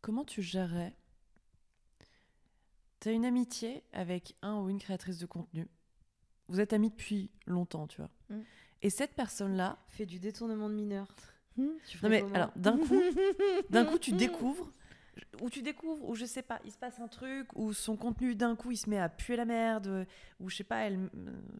Comment 0.00 0.24
tu 0.24 0.42
gérerais? 0.42 0.96
T'as 2.98 3.12
une 3.12 3.24
amitié 3.24 3.84
avec 3.92 4.34
un 4.42 4.60
ou 4.60 4.68
une 4.68 4.78
créatrice 4.78 5.18
de 5.18 5.26
contenu. 5.26 5.68
Vous 6.48 6.60
êtes 6.60 6.72
amis 6.72 6.90
depuis 6.90 7.30
longtemps, 7.46 7.86
tu 7.86 7.98
vois. 7.98 8.10
Mm. 8.30 8.40
Et 8.82 8.90
cette 8.90 9.14
personne-là 9.14 9.78
fait 9.88 10.06
du 10.06 10.18
détournement 10.18 10.68
de 10.68 10.74
mineurs. 10.74 11.14
Hmm. 11.56 11.68
non 12.02 12.08
mais 12.08 12.24
alors 12.32 12.50
d'un 12.56 12.78
coup, 12.78 13.02
d'un 13.68 13.84
coup 13.84 13.98
tu 13.98 14.12
découvres 14.16 14.72
ou 15.40 15.50
tu 15.50 15.62
découvres 15.62 16.08
ou 16.08 16.14
je 16.14 16.24
sais 16.24 16.42
pas, 16.42 16.60
il 16.64 16.72
se 16.72 16.78
passe 16.78 16.98
un 17.00 17.08
truc 17.08 17.48
ou 17.54 17.72
son 17.72 17.96
contenu 17.96 18.34
d'un 18.34 18.56
coup 18.56 18.70
il 18.70 18.76
se 18.76 18.88
met 18.88 18.98
à 18.98 19.08
puer 19.08 19.36
la 19.36 19.44
merde 19.44 20.06
ou 20.40 20.48
je 20.48 20.56
sais 20.56 20.64
pas 20.64 20.78
elle, 20.78 21.10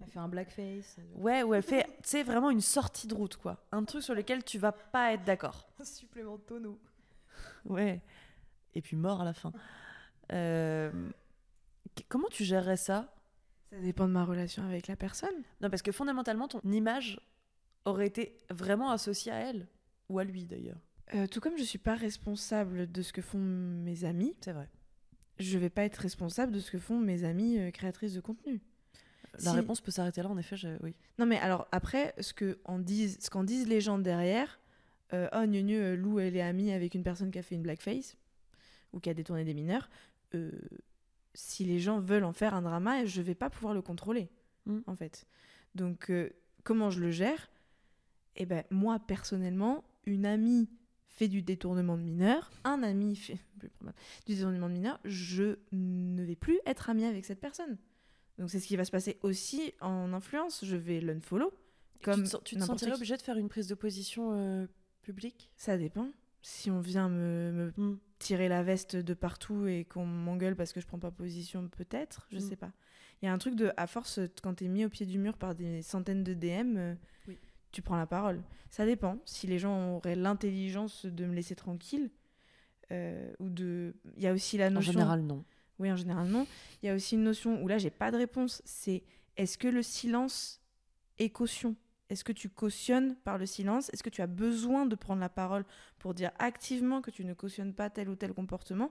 elle 0.00 0.08
fait 0.08 0.18
un 0.18 0.28
blackface. 0.28 0.96
Ouais, 1.16 1.42
ou 1.42 1.54
elle 1.54 1.62
fait 1.62 1.86
c'est 2.02 2.22
vraiment 2.22 2.50
une 2.50 2.60
sortie 2.60 3.06
de 3.06 3.14
route 3.14 3.36
quoi, 3.36 3.64
un 3.72 3.84
truc 3.84 4.02
sur 4.02 4.14
lequel 4.14 4.44
tu 4.44 4.58
vas 4.58 4.72
pas 4.72 5.12
être 5.12 5.24
d'accord. 5.24 5.68
Un 5.78 5.84
supplément 5.84 6.36
de 6.36 6.42
tonneau. 6.42 6.78
Ouais. 7.64 8.00
Et 8.74 8.80
puis 8.80 8.96
mort 8.96 9.20
à 9.20 9.24
la 9.24 9.34
fin. 9.34 9.52
Euh, 10.32 11.10
comment 12.08 12.28
tu 12.28 12.44
gérerais 12.44 12.76
ça? 12.76 13.12
Ça 13.70 13.78
dépend 13.80 14.06
de 14.06 14.12
ma 14.12 14.24
relation 14.24 14.64
avec 14.64 14.86
la 14.86 14.96
personne. 14.96 15.34
Non 15.60 15.68
parce 15.68 15.82
que 15.82 15.92
fondamentalement 15.92 16.48
ton 16.48 16.60
image 16.60 17.20
aurait 17.84 18.06
été 18.06 18.38
vraiment 18.50 18.90
associée 18.90 19.32
à 19.32 19.36
elle. 19.36 19.66
Ou 20.08 20.18
à 20.18 20.24
lui 20.24 20.44
d'ailleurs. 20.44 20.80
Euh, 21.14 21.26
tout 21.26 21.40
comme 21.40 21.56
je 21.58 21.62
suis 21.62 21.78
pas 21.78 21.94
responsable 21.94 22.90
de 22.90 23.02
ce 23.02 23.12
que 23.12 23.22
font 23.22 23.38
mes 23.38 24.04
amis. 24.04 24.34
C'est 24.40 24.52
vrai. 24.52 24.68
Je 25.38 25.58
vais 25.58 25.70
pas 25.70 25.84
être 25.84 25.96
responsable 25.96 26.52
de 26.52 26.60
ce 26.60 26.70
que 26.70 26.78
font 26.78 26.98
mes 26.98 27.24
amis 27.24 27.58
euh, 27.58 27.70
créatrices 27.70 28.14
de 28.14 28.20
contenu. 28.20 28.60
La 29.44 29.52
réponse 29.52 29.80
peut 29.80 29.90
s'arrêter 29.90 30.22
là, 30.22 30.28
en 30.28 30.36
effet, 30.36 30.56
oui. 30.82 30.94
Non, 31.18 31.24
mais 31.24 31.38
alors 31.38 31.66
après, 31.72 32.14
ce 32.20 32.34
qu'en 32.34 32.74
en 32.74 32.78
disent, 32.78 33.18
ce 33.18 33.44
disent 33.44 33.66
les 33.66 33.80
gens 33.80 33.98
derrière, 33.98 34.60
euh, 35.14 35.26
oh, 35.34 35.46
gneu, 35.46 35.96
Lou, 35.96 36.18
elle 36.18 36.36
est 36.36 36.42
amie 36.42 36.70
avec 36.70 36.94
une 36.94 37.02
personne 37.02 37.30
qui 37.30 37.38
a 37.38 37.42
fait 37.42 37.54
une 37.54 37.62
blackface 37.62 38.18
ou 38.92 39.00
qui 39.00 39.08
a 39.08 39.14
détourné 39.14 39.44
des 39.44 39.54
mineurs. 39.54 39.88
si 41.32 41.64
les 41.64 41.78
gens 41.78 41.98
veulent 41.98 42.24
en 42.24 42.34
faire 42.34 42.52
un 42.52 42.60
drama, 42.60 43.06
je 43.06 43.22
vais 43.22 43.34
pas 43.34 43.48
pouvoir 43.48 43.72
le 43.72 43.80
contrôler, 43.80 44.28
mm. 44.66 44.80
en 44.86 44.96
fait. 44.96 45.26
Donc, 45.74 46.12
comment 46.62 46.90
je 46.90 47.00
le 47.00 47.10
gère? 47.10 47.50
Eh 48.36 48.44
ben, 48.44 48.64
moi, 48.70 48.98
personnellement, 48.98 49.82
une 50.04 50.26
amie 50.26 50.68
fait 51.12 51.28
du 51.28 51.42
détournement 51.42 51.96
de 51.96 52.02
mineurs, 52.02 52.50
un 52.64 52.82
ami 52.82 53.16
fait 53.16 53.38
du 53.60 54.34
détournement 54.34 54.68
de 54.68 54.74
mineurs, 54.74 54.98
je 55.04 55.58
ne 55.70 56.22
vais 56.24 56.36
plus 56.36 56.58
être 56.66 56.90
amie 56.90 57.04
avec 57.04 57.24
cette 57.24 57.40
personne. 57.40 57.78
Donc 58.38 58.50
c'est 58.50 58.60
ce 58.60 58.66
qui 58.66 58.76
va 58.76 58.84
se 58.84 58.90
passer 58.90 59.18
aussi 59.22 59.74
en 59.80 60.12
influence. 60.12 60.64
Je 60.64 60.76
vais 60.76 61.00
l'unfollow. 61.00 61.52
Comme 62.02 62.24
tu 62.24 62.30
te, 62.30 62.36
tu 62.42 62.60
sentirais 62.60 62.94
obligé 62.94 63.16
de 63.16 63.22
faire 63.22 63.36
une 63.36 63.48
prise 63.48 63.68
de 63.68 63.74
position 63.74 64.32
euh, 64.32 64.66
publique? 65.02 65.50
Ça 65.56 65.76
dépend. 65.76 66.08
Si 66.40 66.70
on 66.70 66.80
vient 66.80 67.08
me, 67.08 67.72
hmm. 67.76 67.98
tirer 68.18 68.48
la 68.48 68.62
veste 68.64 68.96
de 68.96 69.14
partout 69.14 69.66
et 69.66 69.84
qu'on 69.84 70.06
m'engueule 70.06 70.56
parce 70.56 70.72
que 70.72 70.80
je 70.80 70.86
prends 70.86 70.98
pas 70.98 71.12
position, 71.12 71.68
peut-être, 71.68 72.26
je 72.30 72.38
hmm. 72.38 72.40
sais 72.40 72.56
pas. 72.56 72.72
Il 73.20 73.26
y 73.26 73.28
a 73.28 73.32
un 73.32 73.38
truc 73.38 73.54
de, 73.54 73.70
à 73.76 73.86
force, 73.86 74.18
quand 74.42 74.54
tu 74.54 74.64
es 74.64 74.68
mis 74.68 74.84
au 74.84 74.88
pied 74.88 75.06
du 75.06 75.18
mur 75.18 75.36
par 75.36 75.54
des 75.54 75.82
centaines 75.82 76.24
de 76.24 76.34
DM, 76.34 76.76
euh, 76.76 76.94
oui 77.28 77.38
tu 77.72 77.82
prends 77.82 77.96
la 77.96 78.06
parole. 78.06 78.42
Ça 78.70 78.86
dépend. 78.86 79.18
Si 79.24 79.46
les 79.46 79.58
gens 79.58 79.96
auraient 79.96 80.14
l'intelligence 80.14 81.06
de 81.06 81.26
me 81.26 81.34
laisser 81.34 81.54
tranquille, 81.54 82.10
euh, 82.90 83.32
ou 83.38 83.48
de. 83.48 83.94
Il 84.16 84.22
y 84.22 84.26
a 84.26 84.32
aussi 84.32 84.58
la 84.58 84.70
notion. 84.70 84.90
En 84.90 84.92
général, 84.92 85.22
non. 85.22 85.44
Oui, 85.78 85.90
en 85.90 85.96
général, 85.96 86.28
non. 86.28 86.46
Il 86.82 86.86
y 86.86 86.88
a 86.90 86.94
aussi 86.94 87.14
une 87.14 87.24
notion 87.24 87.62
où 87.62 87.68
là, 87.68 87.78
j'ai 87.78 87.90
pas 87.90 88.10
de 88.10 88.16
réponse. 88.16 88.62
C'est 88.64 89.02
est-ce 89.36 89.58
que 89.58 89.68
le 89.68 89.82
silence 89.82 90.60
est 91.18 91.30
caution? 91.30 91.74
Est-ce 92.08 92.24
que 92.24 92.32
tu 92.32 92.50
cautionnes 92.50 93.16
par 93.16 93.38
le 93.38 93.46
silence? 93.46 93.88
Est-ce 93.92 94.02
que 94.02 94.10
tu 94.10 94.20
as 94.20 94.26
besoin 94.26 94.84
de 94.84 94.94
prendre 94.94 95.20
la 95.20 95.30
parole 95.30 95.64
pour 95.98 96.12
dire 96.12 96.30
activement 96.38 97.00
que 97.00 97.10
tu 97.10 97.24
ne 97.24 97.32
cautionnes 97.32 97.72
pas 97.72 97.88
tel 97.88 98.10
ou 98.10 98.16
tel 98.16 98.34
comportement? 98.34 98.90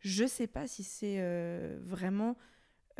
Je 0.00 0.26
sais 0.26 0.46
pas 0.46 0.66
si 0.66 0.84
c'est 0.84 1.16
euh, 1.18 1.78
vraiment 1.82 2.36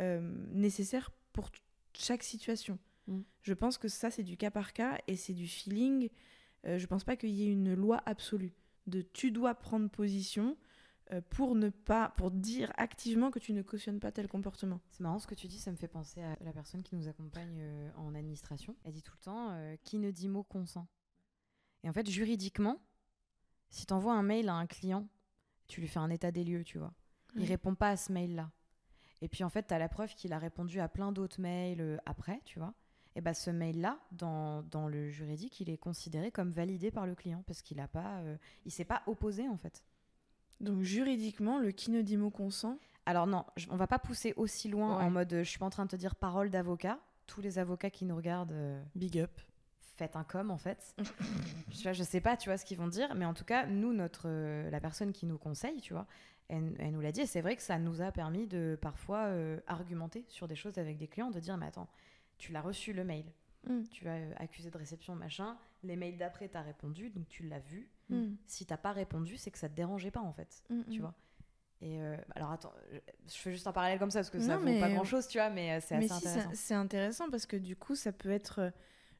euh, 0.01 0.19
nécessaire 0.51 1.11
pour 1.33 1.49
chaque 1.93 2.23
situation. 2.23 2.79
Mm. 3.09 3.21
Je 3.41 3.53
pense 3.53 3.77
que 3.77 3.87
ça, 3.87 4.11
c'est 4.11 4.23
du 4.23 4.37
cas 4.37 4.51
par 4.51 4.73
cas 4.73 4.97
et 5.07 5.15
c'est 5.15 5.33
du 5.33 5.47
feeling. 5.47 6.09
Euh, 6.65 6.77
je 6.77 6.87
pense 6.87 7.03
pas 7.03 7.17
qu'il 7.17 7.31
y 7.31 7.43
ait 7.43 7.51
une 7.51 7.73
loi 7.73 8.01
absolue 8.05 8.53
de 8.87 9.01
tu 9.01 9.31
dois 9.31 9.55
prendre 9.55 9.89
position 9.89 10.57
euh, 11.11 11.21
pour 11.29 11.55
ne 11.55 11.69
pas 11.69 12.09
pour 12.17 12.31
dire 12.31 12.71
activement 12.77 13.31
que 13.31 13.39
tu 13.39 13.53
ne 13.53 13.61
cautionnes 13.61 13.99
pas 13.99 14.11
tel 14.11 14.27
comportement. 14.27 14.79
C'est 14.91 15.01
marrant 15.01 15.19
ce 15.19 15.27
que 15.27 15.35
tu 15.35 15.47
dis, 15.47 15.59
ça 15.59 15.71
me 15.71 15.77
fait 15.77 15.87
penser 15.87 16.21
à 16.21 16.37
la 16.41 16.53
personne 16.53 16.83
qui 16.83 16.95
nous 16.95 17.07
accompagne 17.07 17.59
euh, 17.59 17.89
en 17.97 18.15
administration. 18.15 18.75
Elle 18.83 18.93
dit 18.93 19.03
tout 19.03 19.15
le 19.17 19.23
temps 19.23 19.77
qui 19.83 19.97
ne 19.99 20.11
dit 20.11 20.29
mot 20.29 20.43
consent? 20.43 20.87
Et 21.83 21.89
en 21.89 21.93
fait, 21.93 22.09
juridiquement, 22.09 22.79
si 23.69 23.85
tu 23.85 23.93
envoies 23.93 24.13
un 24.13 24.23
mail 24.23 24.49
à 24.49 24.53
un 24.53 24.67
client, 24.67 25.07
tu 25.67 25.81
lui 25.81 25.87
fais 25.87 25.99
un 25.99 26.09
état 26.09 26.31
des 26.31 26.43
lieux, 26.43 26.63
tu 26.63 26.77
vois. 26.77 26.93
Il 27.35 27.45
répond 27.45 27.75
pas 27.75 27.89
à 27.89 27.97
ce 27.97 28.11
mail-là. 28.11 28.51
Et 29.21 29.29
puis 29.29 29.43
en 29.43 29.49
fait, 29.49 29.67
tu 29.67 29.73
as 29.73 29.79
la 29.79 29.87
preuve 29.87 30.15
qu'il 30.15 30.33
a 30.33 30.39
répondu 30.39 30.79
à 30.79 30.89
plein 30.89 31.11
d'autres 31.11 31.39
mails 31.39 32.01
après, 32.05 32.41
tu 32.43 32.57
vois 32.57 32.73
et 33.15 33.21
bah, 33.21 33.33
ce 33.33 33.49
mail-là, 33.49 33.99
dans, 34.11 34.61
dans, 34.63 34.87
le 34.87 35.09
juridique, 35.09 35.59
il 35.59 35.69
est 35.69 35.77
considéré 35.77 36.31
comme 36.31 36.51
validé 36.51 36.91
par 36.91 37.05
le 37.05 37.15
client 37.15 37.43
parce 37.47 37.61
qu'il 37.61 37.77
ne 37.77 37.85
pas, 37.85 38.19
euh, 38.19 38.37
il 38.65 38.71
s'est 38.71 38.85
pas 38.85 39.01
opposé 39.07 39.47
en 39.49 39.57
fait. 39.57 39.83
Donc 40.59 40.83
juridiquement, 40.83 41.59
le 41.59 41.71
qui 41.71 41.89
ne 41.91 42.01
dit 42.01 42.17
mot 42.17 42.29
consent 42.29 42.77
Alors 43.05 43.25
non, 43.25 43.45
on 43.69 43.77
va 43.77 43.87
pas 43.87 43.99
pousser 43.99 44.33
aussi 44.35 44.69
loin 44.69 44.99
en 44.99 45.09
mode, 45.09 45.29
je 45.31 45.43
suis 45.43 45.59
pas 45.59 45.65
en 45.65 45.71
train 45.71 45.85
de 45.85 45.91
te 45.91 45.95
dire 45.95 46.15
parole 46.15 46.49
d'avocat. 46.49 46.99
Tous 47.25 47.41
les 47.41 47.59
avocats 47.59 47.89
qui 47.89 48.05
nous 48.05 48.15
regardent, 48.15 48.51
euh, 48.51 48.81
big 48.95 49.19
up. 49.19 49.31
Faites 49.97 50.15
un 50.15 50.23
com 50.23 50.51
en 50.51 50.57
fait. 50.57 50.95
je, 51.71 51.93
je 51.93 52.03
sais 52.03 52.21
pas, 52.21 52.37
tu 52.37 52.49
vois 52.49 52.57
ce 52.57 52.65
qu'ils 52.65 52.77
vont 52.77 52.87
dire, 52.87 53.13
mais 53.15 53.25
en 53.25 53.33
tout 53.33 53.45
cas, 53.45 53.65
nous, 53.65 53.93
notre, 53.93 54.27
euh, 54.27 54.69
la 54.69 54.79
personne 54.79 55.13
qui 55.13 55.25
nous 55.25 55.37
conseille, 55.37 55.81
tu 55.81 55.93
vois, 55.93 56.07
elle, 56.47 56.75
elle 56.79 56.91
nous 56.91 57.01
l'a 57.01 57.11
dit, 57.11 57.21
et 57.21 57.25
c'est 57.25 57.41
vrai 57.41 57.55
que 57.55 57.61
ça 57.61 57.77
nous 57.79 58.01
a 58.01 58.11
permis 58.11 58.47
de 58.47 58.77
parfois 58.81 59.31
argumenter 59.67 60.25
sur 60.29 60.47
des 60.47 60.55
choses 60.55 60.79
avec 60.79 60.97
des 60.97 61.07
clients, 61.07 61.29
de 61.29 61.39
dire, 61.39 61.57
mais 61.57 61.67
attends, 61.67 61.87
tu 62.39 62.51
l'as 62.51 62.61
reçu 62.61 62.93
le 62.93 63.03
mail. 63.03 63.25
Mm. 63.67 63.83
Tu 63.91 64.07
as 64.07 64.15
euh, 64.15 64.33
accusé 64.37 64.71
de 64.71 64.77
réception, 64.77 65.15
machin. 65.15 65.57
Les 65.83 65.95
mails 65.95 66.17
d'après, 66.17 66.49
tu 66.49 66.57
as 66.57 66.61
répondu, 66.61 67.09
donc 67.09 67.27
tu 67.27 67.43
l'as 67.43 67.59
vu. 67.59 67.89
Mm. 68.09 68.33
Si 68.47 68.65
t'as 68.65 68.77
pas 68.77 68.91
répondu, 68.91 69.37
c'est 69.37 69.51
que 69.51 69.59
ça 69.59 69.69
te 69.69 69.75
dérangeait 69.75 70.11
pas, 70.11 70.21
en 70.21 70.33
fait. 70.33 70.63
Mm, 70.69 70.83
tu 70.89 71.01
vois 71.01 71.13
et 71.81 72.01
euh, 72.01 72.17
alors 72.35 72.51
attends, 72.51 72.73
je 73.25 73.35
fais 73.35 73.53
juste 73.53 73.65
un 73.65 73.71
parallèle 73.71 73.99
comme 73.99 74.11
ça 74.11 74.19
parce 74.19 74.29
que 74.29 74.41
ça 74.41 74.57
vaut 74.57 74.79
pas 74.81 74.89
grand 74.89 75.05
chose, 75.05 75.29
tu 75.29 75.37
vois, 75.37 75.49
mais 75.49 75.71
euh, 75.71 75.79
c'est 75.79 75.95
assez 75.95 76.11
intéressant. 76.11 76.49
C'est 76.53 76.73
intéressant 76.73 77.29
parce 77.29 77.45
que 77.45 77.55
du 77.55 77.77
coup, 77.77 77.95
ça 77.95 78.11
peut 78.11 78.31
être 78.31 78.73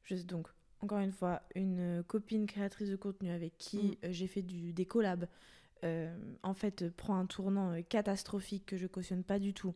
juste 0.03 0.25
donc 0.25 0.49
encore 0.81 0.97
une 0.99 1.13
fois 1.13 1.41
une 1.55 2.03
copine 2.05 2.47
créatrice 2.47 2.89
de 2.89 2.97
contenu 2.97 3.31
avec 3.31 3.57
qui 3.57 3.97
j'ai 4.03 4.27
fait 4.27 4.41
du, 4.41 4.73
des 4.73 4.85
collabs. 4.85 5.25
en 5.81 6.53
fait, 6.53 6.89
prend 6.89 7.17
un 7.17 7.27
tournant 7.27 7.81
catastrophique 7.83 8.65
que 8.65 8.75
je 8.75 8.87
cautionne 8.87 9.23
pas 9.23 9.39
du 9.39 9.53
tout. 9.53 9.73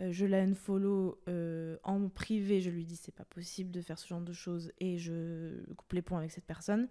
Euh, 0.00 0.12
je 0.12 0.26
la 0.26 0.42
unfollow 0.42 1.20
euh, 1.28 1.76
en 1.82 2.08
privé, 2.08 2.60
je 2.60 2.70
lui 2.70 2.84
dis 2.84 2.96
c'est 2.96 3.14
pas 3.14 3.24
possible 3.24 3.70
de 3.70 3.80
faire 3.80 3.98
ce 3.98 4.06
genre 4.06 4.20
de 4.20 4.32
choses 4.32 4.72
et 4.78 4.96
je 4.96 5.60
coupe 5.74 5.92
les 5.92 6.02
ponts 6.02 6.16
avec 6.16 6.30
cette 6.30 6.46
personne. 6.46 6.88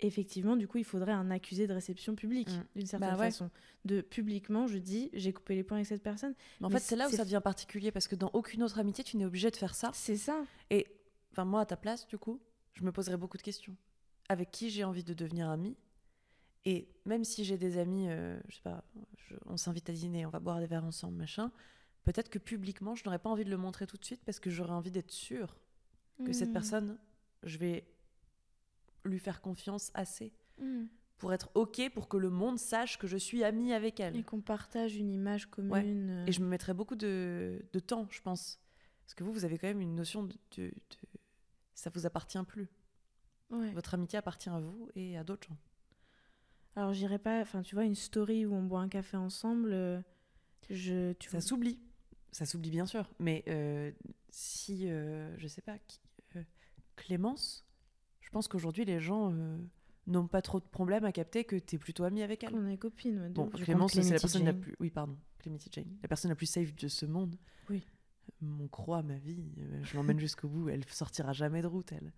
Effectivement, 0.00 0.56
du 0.56 0.68
coup, 0.68 0.76
il 0.76 0.84
faudrait 0.84 1.12
un 1.12 1.30
accusé 1.30 1.66
de 1.66 1.72
réception 1.72 2.14
publique, 2.14 2.50
mm. 2.50 2.66
d'une 2.76 2.86
certaine 2.86 3.10
bah 3.10 3.16
façon. 3.16 3.50
De 3.84 4.02
publiquement, 4.02 4.66
je 4.66 4.78
dis 4.78 5.10
j'ai 5.14 5.32
coupé 5.32 5.54
les 5.54 5.64
ponts 5.64 5.74
avec 5.74 5.86
cette 5.86 6.02
personne. 6.02 6.34
Mais 6.60 6.66
en 6.66 6.70
fait, 6.70 6.80
c'est 6.80 6.96
là 6.96 7.08
où 7.08 7.10
ça 7.10 7.24
devient 7.24 7.40
particulier 7.42 7.90
parce 7.90 8.08
que 8.08 8.14
dans 8.14 8.30
aucune 8.32 8.62
autre 8.62 8.78
amitié, 8.78 9.04
tu 9.04 9.16
n'es 9.16 9.24
obligé 9.24 9.50
de 9.50 9.56
faire 9.56 9.74
ça. 9.74 9.90
C'est 9.94 10.16
ça. 10.16 10.42
Et 10.70 10.86
enfin, 11.32 11.44
moi, 11.44 11.62
à 11.62 11.66
ta 11.66 11.76
place, 11.76 12.06
du 12.06 12.18
coup, 12.18 12.40
je 12.72 12.84
me 12.84 12.92
poserais 12.92 13.16
beaucoup 13.16 13.36
de 13.36 13.42
questions. 13.42 13.76
Avec 14.28 14.50
qui 14.50 14.70
j'ai 14.70 14.84
envie 14.84 15.04
de 15.04 15.14
devenir 15.14 15.48
amie? 15.48 15.76
Et 16.64 16.88
même 17.04 17.24
si 17.24 17.44
j'ai 17.44 17.56
des 17.56 17.78
amis, 17.78 18.08
euh, 18.08 18.38
je 18.48 18.56
sais 18.56 18.62
pas, 18.62 18.84
on 19.46 19.56
s'invite 19.56 19.88
à 19.88 19.92
dîner, 19.92 20.26
on 20.26 20.30
va 20.30 20.40
boire 20.40 20.58
des 20.58 20.66
verres 20.66 20.84
ensemble, 20.84 21.16
machin 21.16 21.52
peut-être 22.06 22.30
que 22.30 22.38
publiquement, 22.38 22.94
je 22.94 23.04
n'aurais 23.04 23.18
pas 23.18 23.28
envie 23.28 23.44
de 23.44 23.50
le 23.50 23.56
montrer 23.56 23.86
tout 23.86 23.96
de 23.96 24.04
suite 24.04 24.24
parce 24.24 24.40
que 24.40 24.48
j'aurais 24.48 24.72
envie 24.72 24.92
d'être 24.92 25.10
sûre 25.10 25.58
que 26.24 26.32
cette 26.32 26.48
hmm. 26.48 26.52
personne, 26.54 26.98
je 27.42 27.58
vais 27.58 27.86
lui 29.04 29.18
faire 29.18 29.42
confiance 29.42 29.90
assez 29.92 30.32
hmm. 30.58 30.84
pour 31.18 31.34
être 31.34 31.50
ok 31.54 31.90
pour 31.92 32.08
que 32.08 32.16
le 32.16 32.30
monde 32.30 32.58
sache 32.58 32.96
que 32.96 33.06
je 33.06 33.16
suis 33.16 33.44
amie 33.44 33.72
avec 33.72 34.00
elle. 34.00 34.16
Et 34.16 34.22
qu'on 34.22 34.40
partage 34.40 34.96
une 34.96 35.10
image 35.10 35.46
commune. 35.50 36.10
euh. 36.10 36.26
Et 36.26 36.32
je 36.32 36.40
me 36.40 36.46
mettrais 36.46 36.74
beaucoup 36.74 36.94
de, 36.94 37.60
de 37.72 37.78
temps, 37.80 38.06
je 38.10 38.22
pense. 38.22 38.58
Parce 39.04 39.14
que 39.14 39.24
vous, 39.24 39.32
vous 39.32 39.44
avez 39.44 39.58
quand 39.58 39.68
même 39.68 39.82
une 39.82 39.94
notion 39.94 40.22
de. 40.22 40.34
de- 40.56 40.68
de- 40.68 40.72
Ça 41.74 41.90
vous 41.90 42.06
appartient 42.06 42.42
plus. 42.46 42.68
Ouais. 43.50 43.70
Votre 43.72 43.94
amitié 43.94 44.18
appartient 44.18 44.48
à 44.48 44.58
vous 44.58 44.88
et 44.94 45.18
à 45.18 45.24
d'autres 45.24 45.48
gens. 45.48 45.58
Alors 46.76 46.92
j'irais 46.92 47.18
pas, 47.18 47.40
enfin 47.40 47.62
tu 47.62 47.74
vois, 47.74 47.84
une 47.84 47.94
story 47.94 48.46
où 48.46 48.54
on 48.54 48.62
boit 48.62 48.80
un 48.80 48.88
café 48.88 49.16
ensemble, 49.16 49.72
euh, 49.72 50.00
je, 50.70 51.12
tu 51.14 51.30
Ça 51.30 51.40
s'oublie. 51.40 51.78
Ça 52.36 52.44
s'oublie 52.44 52.70
bien 52.70 52.84
sûr. 52.84 53.08
Mais 53.18 53.42
euh, 53.48 53.90
si, 54.28 54.90
euh, 54.90 55.34
je 55.38 55.46
sais 55.48 55.62
pas, 55.62 55.78
qui- 55.86 56.00
euh, 56.36 56.42
Clémence, 56.96 57.64
je 58.20 58.28
pense 58.28 58.46
qu'aujourd'hui 58.46 58.84
les 58.84 59.00
gens 59.00 59.32
euh, 59.32 59.56
n'ont 60.06 60.26
pas 60.26 60.42
trop 60.42 60.60
de 60.60 60.66
problème 60.66 61.06
à 61.06 61.12
capter 61.12 61.44
que 61.44 61.56
tu 61.56 61.76
es 61.76 61.78
plutôt 61.78 62.04
amie 62.04 62.20
avec 62.22 62.44
elle. 62.44 62.54
on 62.54 62.68
est 62.68 62.76
copines. 62.76 63.20
ouais, 63.22 63.28
Bon, 63.30 63.48
Clémence, 63.48 63.94
c'est 63.94 64.02
la 64.10 64.20
personne 64.20 64.44
la 64.44 64.52
plus. 64.52 64.76
Oui, 64.80 64.90
pardon, 64.90 65.16
Clémity 65.38 65.70
Jane. 65.72 65.96
La 66.02 66.08
personne 66.08 66.30
la 66.30 66.34
plus 66.34 66.44
safe 66.44 66.74
de 66.74 66.88
ce 66.88 67.06
monde. 67.06 67.36
Oui. 67.70 67.82
Mon 68.42 68.68
croix, 68.68 69.02
ma 69.02 69.16
vie, 69.16 69.42
je 69.82 69.96
l'emmène 69.96 70.20
jusqu'au 70.20 70.48
bout. 70.48 70.68
Elle 70.68 70.84
sortira 70.90 71.32
jamais 71.32 71.62
de 71.62 71.66
route, 71.68 71.90
elle. 71.92 72.12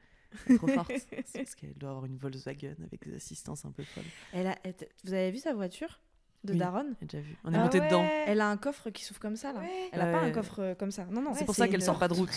Elle 0.47 0.55
est 0.55 0.59
trop 0.59 0.67
forte. 0.67 0.91
C'est 1.27 1.39
parce 1.45 1.55
qu'elle 1.55 1.75
doit 1.75 1.91
avoir 1.91 2.07
une 2.07 2.17
Volkswagen 2.17 2.75
avec 2.85 3.05
des 3.05 3.15
assistances 3.15 3.65
un 3.65 3.71
peu 3.71 3.85
folles. 3.85 4.03
Elle 4.33 4.49
a, 4.49 4.59
vous 5.05 5.13
avez 5.13 5.31
vu 5.31 5.39
sa 5.39 5.55
voiture? 5.55 6.01
De 6.45 6.53
Oui. 6.53 6.59
Déjà 7.01 7.21
vu. 7.21 7.37
On 7.45 7.53
est 7.53 7.57
Ah 7.57 7.63
monté 7.65 7.81
dedans. 7.81 8.05
Elle 8.27 8.41
a 8.41 8.49
un 8.49 8.57
coffre 8.57 8.91
qui 8.91 9.05
s'ouvre 9.05 9.21
comme 9.21 9.37
ça 9.37 9.53
là. 9.53 9.61
Ouais. 9.61 9.89
Elle 9.93 10.01
a 10.01 10.13
pas 10.13 10.21
un 10.21 10.31
coffre 10.31 10.61
euh, 10.61 10.75
comme 10.75 10.91
ça. 10.91 11.05
Non 11.07 11.21
non, 11.21 11.33
C'est 11.33 11.41
c'est 11.41 11.45
pour 11.45 11.55
ça 11.55 11.69
qu'elle 11.69 11.83
sort 11.83 11.99
pas 11.99 12.09
de 12.09 12.15
route. 12.15 12.31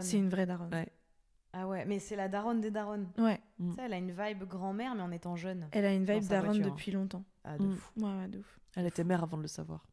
C'est 0.00 0.18
une 0.18 0.28
vraie 0.28 0.46
Daronne. 0.46 0.72
Ouais. 0.74 0.88
Ah 1.58 1.66
ouais, 1.66 1.86
mais 1.86 1.98
c'est 1.98 2.16
la 2.16 2.28
daronne 2.28 2.60
des 2.60 2.70
daronnes. 2.70 3.08
Ouais. 3.16 3.40
Mm. 3.58 3.72
Ça, 3.76 3.82
elle 3.86 3.94
a 3.94 3.96
une 3.96 4.10
vibe 4.12 4.44
grand-mère, 4.44 4.94
mais 4.94 5.00
en 5.02 5.10
étant 5.10 5.36
jeune. 5.36 5.66
Elle 5.72 5.86
a 5.86 5.94
une 5.94 6.04
vibe 6.04 6.24
Daronne 6.24 6.60
depuis 6.60 6.92
longtemps. 6.92 7.24
Ah, 7.44 7.56
de 7.56 7.64
Mm. 7.64 7.76
fou. 7.76 7.90
Ouais 8.04 8.28
de 8.28 8.38
ouf. 8.40 8.60
Elle 8.76 8.84
était 8.86 9.04
mère 9.04 9.22
avant 9.22 9.38
de 9.38 9.42
le 9.42 9.48
savoir. 9.48 9.86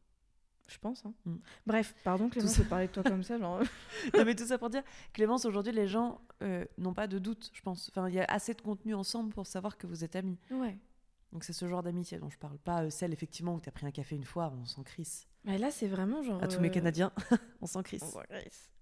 Je 0.68 0.76
pense. 0.78 1.06
Hein. 1.06 1.14
Mm. 1.24 1.36
Bref, 1.66 1.94
pardon 2.04 2.28
Clémence 2.28 2.52
ça- 2.52 2.62
de 2.64 2.68
parler 2.68 2.86
de 2.88 2.92
toi 2.92 3.02
comme 3.02 3.22
ça. 3.22 3.38
Genre... 3.38 3.60
non, 4.14 4.24
mais 4.26 4.34
tout 4.34 4.44
ça 4.44 4.58
pour 4.58 4.68
dire, 4.68 4.82
Clémence, 5.14 5.46
aujourd'hui, 5.46 5.72
les 5.72 5.86
gens 5.86 6.20
euh, 6.42 6.66
n'ont 6.76 6.92
pas 6.92 7.06
de 7.06 7.18
doute, 7.18 7.50
je 7.54 7.62
pense. 7.62 7.88
Enfin, 7.90 8.10
il 8.10 8.14
y 8.14 8.20
a 8.20 8.24
assez 8.28 8.52
de 8.52 8.60
contenu 8.60 8.94
ensemble 8.94 9.32
pour 9.32 9.46
savoir 9.46 9.78
que 9.78 9.86
vous 9.86 10.04
êtes 10.04 10.16
amis. 10.16 10.36
ouais. 10.50 10.76
Donc 11.34 11.42
c'est 11.44 11.52
ce 11.52 11.66
genre 11.68 11.82
d'amitié 11.82 12.18
dont 12.18 12.30
je 12.30 12.38
parle. 12.38 12.56
Pas 12.58 12.84
euh, 12.84 12.90
celle, 12.90 13.12
effectivement, 13.12 13.54
où 13.56 13.60
tu 13.60 13.68
as 13.68 13.72
pris 13.72 13.84
un 13.84 13.90
café 13.90 14.14
une 14.16 14.24
fois, 14.24 14.54
on 14.56 14.64
s'en 14.64 14.82
crisse. 14.84 15.26
Mais 15.44 15.58
là 15.58 15.70
c'est 15.70 15.88
vraiment 15.88 16.22
genre. 16.22 16.42
À 16.42 16.48
tous 16.48 16.60
mes 16.60 16.68
euh, 16.68 16.72
Canadiens, 16.72 17.12
on 17.60 17.66
s'en 17.66 17.82
crisse. 17.82 18.04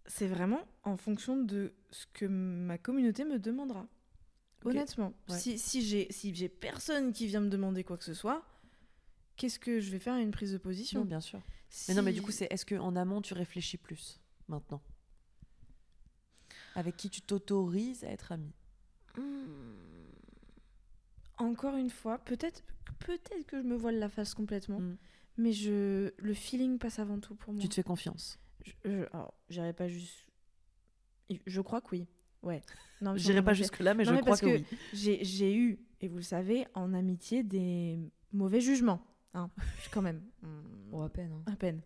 C'est 0.07 0.27
vraiment 0.27 0.61
en 0.85 0.97
fonction 0.97 1.37
de 1.43 1.73
ce 1.91 2.07
que 2.13 2.27
ma 2.27 2.77
communauté 2.79 3.25
me 3.25 3.39
demandera. 3.39 3.87
Honnêtement, 4.65 5.13
Ouais. 5.29 5.39
si, 5.39 5.59
si 5.59 5.83
j'ai 5.83 6.07
si 6.13 6.33
j'ai 6.35 6.49
personne 6.49 7.13
qui 7.13 7.27
vient 7.27 7.41
me 7.41 7.49
demander 7.49 7.83
quoi 7.85 7.97
que 7.97 8.05
ce 8.05 8.15
soit, 8.15 8.45
qu'est-ce 9.37 9.59
que 9.59 9.81
je 9.81 9.91
vais 9.91 9.99
faire 9.99 10.15
à 10.15 10.21
une 10.21 10.31
prise 10.31 10.53
de 10.53 10.59
position? 10.59 11.01
Non, 11.01 11.07
bien 11.07 11.21
sûr. 11.21 11.41
Si- 11.71 11.91
Mais 11.91 11.97
non, 11.97 12.03
mais 12.03 12.13
du 12.13 12.21
coup, 12.23 12.31
c'est 12.31 12.47
est-ce 12.53 12.67
qu'en 12.67 12.95
amont, 12.97 13.23
tu 13.23 13.33
réfléchis 13.35 13.79
plus 13.79 14.21
maintenant? 14.47 14.83
Avec 16.75 16.97
qui 16.97 17.09
tu 17.11 17.23
t'autorises 17.23 18.05
à 18.05 18.09
être 18.09 18.31
ami 18.33 18.53
Hmm. 19.17 19.82
Encore 21.43 21.77
une 21.77 21.91
fois, 21.91 22.19
peut-être 22.19 22.63
peut-être 22.99 23.47
que 23.47 23.59
je 23.61 23.67
me 23.67 23.77
voile 23.77 23.99
la 23.99 24.09
face 24.09 24.35
complètement, 24.35 24.79
Mm. 24.81 24.97
mais 25.39 25.53
je 25.53 26.13
le 26.17 26.35
feeling 26.35 26.79
passe 26.79 26.99
avant 26.99 27.19
tout 27.19 27.35
pour 27.35 27.53
moi. 27.53 27.61
Tu 27.63 27.69
te 27.69 27.75
fais 27.75 27.83
confiance 27.83 28.39
Je, 28.85 29.05
j'irai 29.49 29.73
pas 29.73 29.89
juste. 29.89 30.27
Je 31.47 31.61
crois 31.61 31.81
que 31.81 31.89
oui. 31.93 32.07
Ouais. 32.43 32.61
Non, 33.01 33.17
J'irai 33.17 33.43
pas 33.43 33.53
je- 33.55 33.59
jusque-là, 33.63 33.95
mais 33.95 34.05
Non, 34.05 34.11
je 34.11 34.15
mais 34.17 34.21
crois 34.21 34.31
parce 34.33 34.41
que, 34.41 34.47
que- 34.47 34.53
oui. 34.73 34.79
J'ai 34.93 35.25
j'ai 35.25 35.55
eu, 35.57 35.79
et 36.01 36.09
vous 36.09 36.17
le 36.17 36.23
savez, 36.23 36.67
en 36.75 36.93
amitié 36.95 37.43
des 37.43 37.99
mauvais 38.33 38.61
jugements. 38.61 39.01
Hein, 39.35 39.51
quand 39.93 40.03
même. 40.03 40.23
Bon, 40.91 41.03
à 41.03 41.09
peine. 41.09 41.33
hein. 41.33 41.43
À 41.53 41.57
peine. 41.57 41.81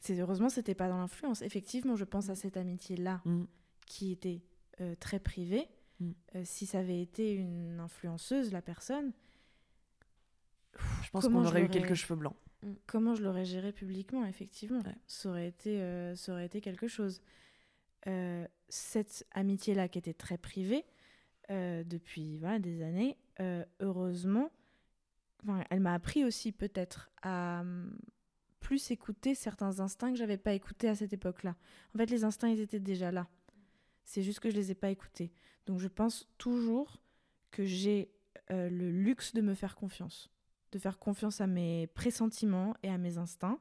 C'est 0.00 0.18
heureusement, 0.18 0.48
c'était 0.48 0.74
pas 0.74 0.88
dans 0.88 0.98
l'influence. 0.98 1.42
Effectivement, 1.42 1.94
je 1.96 2.04
pense 2.04 2.28
à 2.30 2.34
cette 2.34 2.56
amitié-là 2.56 3.20
Mm. 3.24 3.44
qui 3.86 4.12
était 4.12 4.42
euh, 4.80 4.94
très 4.98 5.20
privée. 5.20 5.68
Mm. 6.04 6.14
Euh, 6.36 6.42
si 6.44 6.66
ça 6.66 6.78
avait 6.80 7.00
été 7.00 7.32
une 7.32 7.80
influenceuse, 7.80 8.52
la 8.52 8.62
personne, 8.62 9.12
Je 11.02 11.10
pense 11.10 11.24
Comment 11.24 11.42
qu'on 11.42 11.46
aurait 11.48 11.62
eu 11.64 11.68
quelques 11.68 11.94
cheveux 11.94 12.16
blancs. 12.16 12.34
comment 12.86 13.14
je 13.14 13.22
l'aurais 13.22 13.44
géré 13.44 13.72
publiquement, 13.72 14.24
effectivement, 14.26 14.80
Ouais. 14.80 14.96
ça, 15.06 15.28
aurait 15.28 15.46
été, 15.48 15.80
euh, 15.82 16.16
ça 16.16 16.32
aurait 16.32 16.46
été 16.46 16.60
quelque 16.60 16.88
chose. 16.88 17.20
Euh, 18.06 18.46
cette 18.68 19.26
amitié-là, 19.32 19.88
qui 19.88 19.98
était 19.98 20.14
très 20.14 20.36
privée 20.38 20.84
euh, 21.50 21.84
depuis 21.84 22.38
voilà, 22.38 22.58
des 22.58 22.82
années, 22.82 23.16
euh, 23.40 23.64
heureusement, 23.80 24.50
enfin, 25.42 25.62
elle 25.70 25.80
m'a 25.80 25.94
appris 25.94 26.24
aussi 26.24 26.50
peut-être 26.52 27.10
à 27.22 27.60
hum, 27.60 27.96
plus 28.60 28.90
écouter 28.90 29.34
certains 29.34 29.78
instincts 29.80 30.10
que 30.10 30.18
j'avais 30.18 30.38
pas 30.38 30.54
écoutés 30.54 30.88
à 30.88 30.94
cette 30.96 31.12
époque-là. 31.12 31.54
En 31.94 31.98
fait, 31.98 32.10
les 32.10 32.24
instincts, 32.24 32.48
ils 32.48 32.60
étaient 32.60 32.80
déjà 32.80 33.12
là. 33.12 33.28
C'est 34.04 34.22
juste 34.22 34.40
que 34.40 34.50
je 34.50 34.54
les 34.54 34.70
ai 34.70 34.74
pas 34.74 34.90
écoutés. 34.90 35.32
Donc, 35.66 35.78
je 35.78 35.88
pense 35.88 36.28
toujours 36.38 37.00
que 37.50 37.64
j'ai 37.64 38.10
euh, 38.50 38.68
le 38.68 38.90
luxe 38.90 39.32
de 39.34 39.40
me 39.40 39.54
faire 39.54 39.76
confiance 39.76 40.30
de 40.74 40.78
faire 40.80 40.98
confiance 40.98 41.40
à 41.40 41.46
mes 41.46 41.86
pressentiments 41.86 42.74
et 42.82 42.90
à 42.90 42.98
mes 42.98 43.16
instincts. 43.16 43.60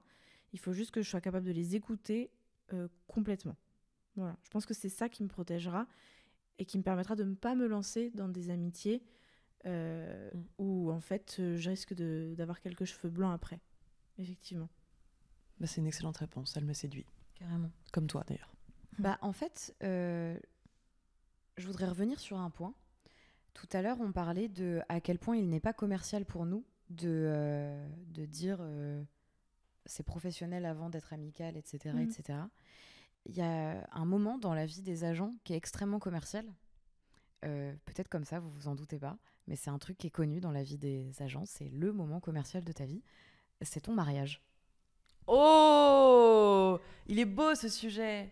Il 0.51 0.59
faut 0.59 0.73
juste 0.73 0.89
que 0.89 1.03
je 1.03 1.09
sois 1.09 1.21
capable 1.21 1.45
de 1.45 1.51
les 1.51 1.75
écouter 1.75 2.31
euh, 2.73 2.87
complètement. 3.05 3.55
Voilà, 4.15 4.35
je 4.41 4.49
pense 4.49 4.65
que 4.65 4.73
c'est 4.73 4.89
ça 4.89 5.09
qui 5.09 5.21
me 5.21 5.27
protégera 5.27 5.87
et 6.57 6.65
qui 6.65 6.77
me 6.79 6.83
permettra 6.83 7.15
de 7.15 7.23
ne 7.23 7.35
pas 7.35 7.53
me 7.53 7.67
lancer 7.67 8.09
dans 8.15 8.29
des 8.29 8.49
amitiés 8.49 9.03
euh, 9.65 10.29
Mm. 10.33 10.43
où 10.57 10.91
en 10.91 10.99
fait 10.99 11.35
je 11.55 11.69
risque 11.69 11.93
d'avoir 11.93 12.59
quelques 12.59 12.85
cheveux 12.85 13.09
blancs 13.09 13.33
après. 13.33 13.61
Effectivement. 14.17 14.69
Bah, 15.59 15.67
c'est 15.67 15.81
une 15.81 15.87
excellente 15.87 16.17
réponse, 16.17 16.57
elle 16.57 16.65
me 16.65 16.73
séduit. 16.73 17.05
Carrément. 17.35 17.71
Comme 17.91 18.07
toi 18.07 18.23
d'ailleurs. 18.27 18.52
Bah, 18.99 19.17
en 19.21 19.31
fait, 19.31 19.75
euh, 19.83 20.37
je 21.57 21.65
voudrais 21.67 21.87
revenir 21.87 22.19
sur 22.19 22.37
un 22.37 22.49
point. 22.49 22.73
Tout 23.53 23.67
à 23.71 23.81
l'heure, 23.81 23.97
on 24.01 24.11
parlait 24.11 24.47
de 24.47 24.81
à 24.89 24.99
quel 24.99 25.19
point 25.19 25.37
il 25.37 25.49
n'est 25.49 25.59
pas 25.59 25.73
commercial 25.73 26.25
pour 26.25 26.45
nous 26.45 26.65
de, 26.89 27.07
euh, 27.07 27.87
de 28.07 28.25
dire 28.25 28.57
euh, 28.61 29.03
c'est 29.85 30.03
professionnel 30.03 30.65
avant 30.65 30.89
d'être 30.89 31.13
amical, 31.13 31.55
etc., 31.57 31.95
etc. 32.01 32.39
Il 33.25 33.35
y 33.35 33.41
a 33.41 33.87
un 33.91 34.05
moment 34.05 34.37
dans 34.37 34.53
la 34.53 34.65
vie 34.65 34.81
des 34.81 35.03
agents 35.03 35.35
qui 35.43 35.53
est 35.53 35.57
extrêmement 35.57 35.99
commercial. 35.99 36.45
Peut-être 37.41 38.07
comme 38.07 38.23
ça, 38.23 38.39
vous 38.39 38.49
vous 38.49 38.69
en 38.69 38.75
doutez 38.75 38.97
pas, 38.97 39.17
mais 39.47 39.57
c'est 39.57 39.69
un 39.69 39.77
truc 39.77 39.97
qui 39.97 40.07
est 40.07 40.11
connu 40.11 40.39
dans 40.39 40.51
la 40.51 40.63
vie 40.63 40.77
des 40.77 41.11
agents. 41.21 41.43
C'est 41.45 41.67
le 41.67 41.91
moment 41.91 42.21
commercial 42.21 42.63
de 42.63 42.71
ta 42.71 42.85
vie. 42.85 43.03
C'est 43.61 43.81
ton 43.81 43.93
mariage. 43.93 44.41
Oh 45.27 46.79
Il 47.07 47.19
est 47.19 47.25
beau 47.25 47.53
ce 47.53 47.67
sujet 47.67 48.31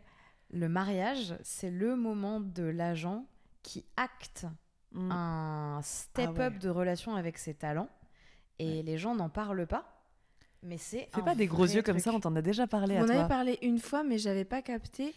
Le 0.52 0.68
mariage, 0.70 1.36
c'est 1.44 1.72
le 1.72 1.96
moment 1.96 2.40
de 2.42 2.64
l'agent 2.64 3.26
qui 3.64 3.86
acte 3.98 4.46
Mm. 4.94 5.10
un 5.12 5.80
step-up 5.84 6.36
Ah 6.38 6.50
ouais. 6.50 6.60
de 6.60 6.70
relation 6.70 7.16
avec 7.16 7.38
ses 7.38 7.54
talents 7.54 7.88
et 8.60 8.84
les 8.84 8.98
gens 8.98 9.16
n'en 9.16 9.30
parlent 9.30 9.66
pas. 9.66 10.04
Mais 10.64 10.78
c'est 10.78 11.08
Fais 11.14 11.22
un 11.22 11.24
pas 11.24 11.34
des 11.36 11.48
gros 11.48 11.64
yeux 11.64 11.82
comme 11.82 11.96
truc. 11.96 12.04
ça, 12.04 12.14
on 12.14 12.20
t'en 12.20 12.36
a 12.36 12.42
déjà 12.42 12.68
parlé 12.68 12.96
m'en 12.96 13.04
avez 13.06 13.14
toi. 13.20 13.26
parlé 13.30 13.58
une 13.62 13.80
fois, 13.80 14.04
mais 14.04 14.18
j'avais 14.18 14.44
pas 14.44 14.62
capté 14.62 15.14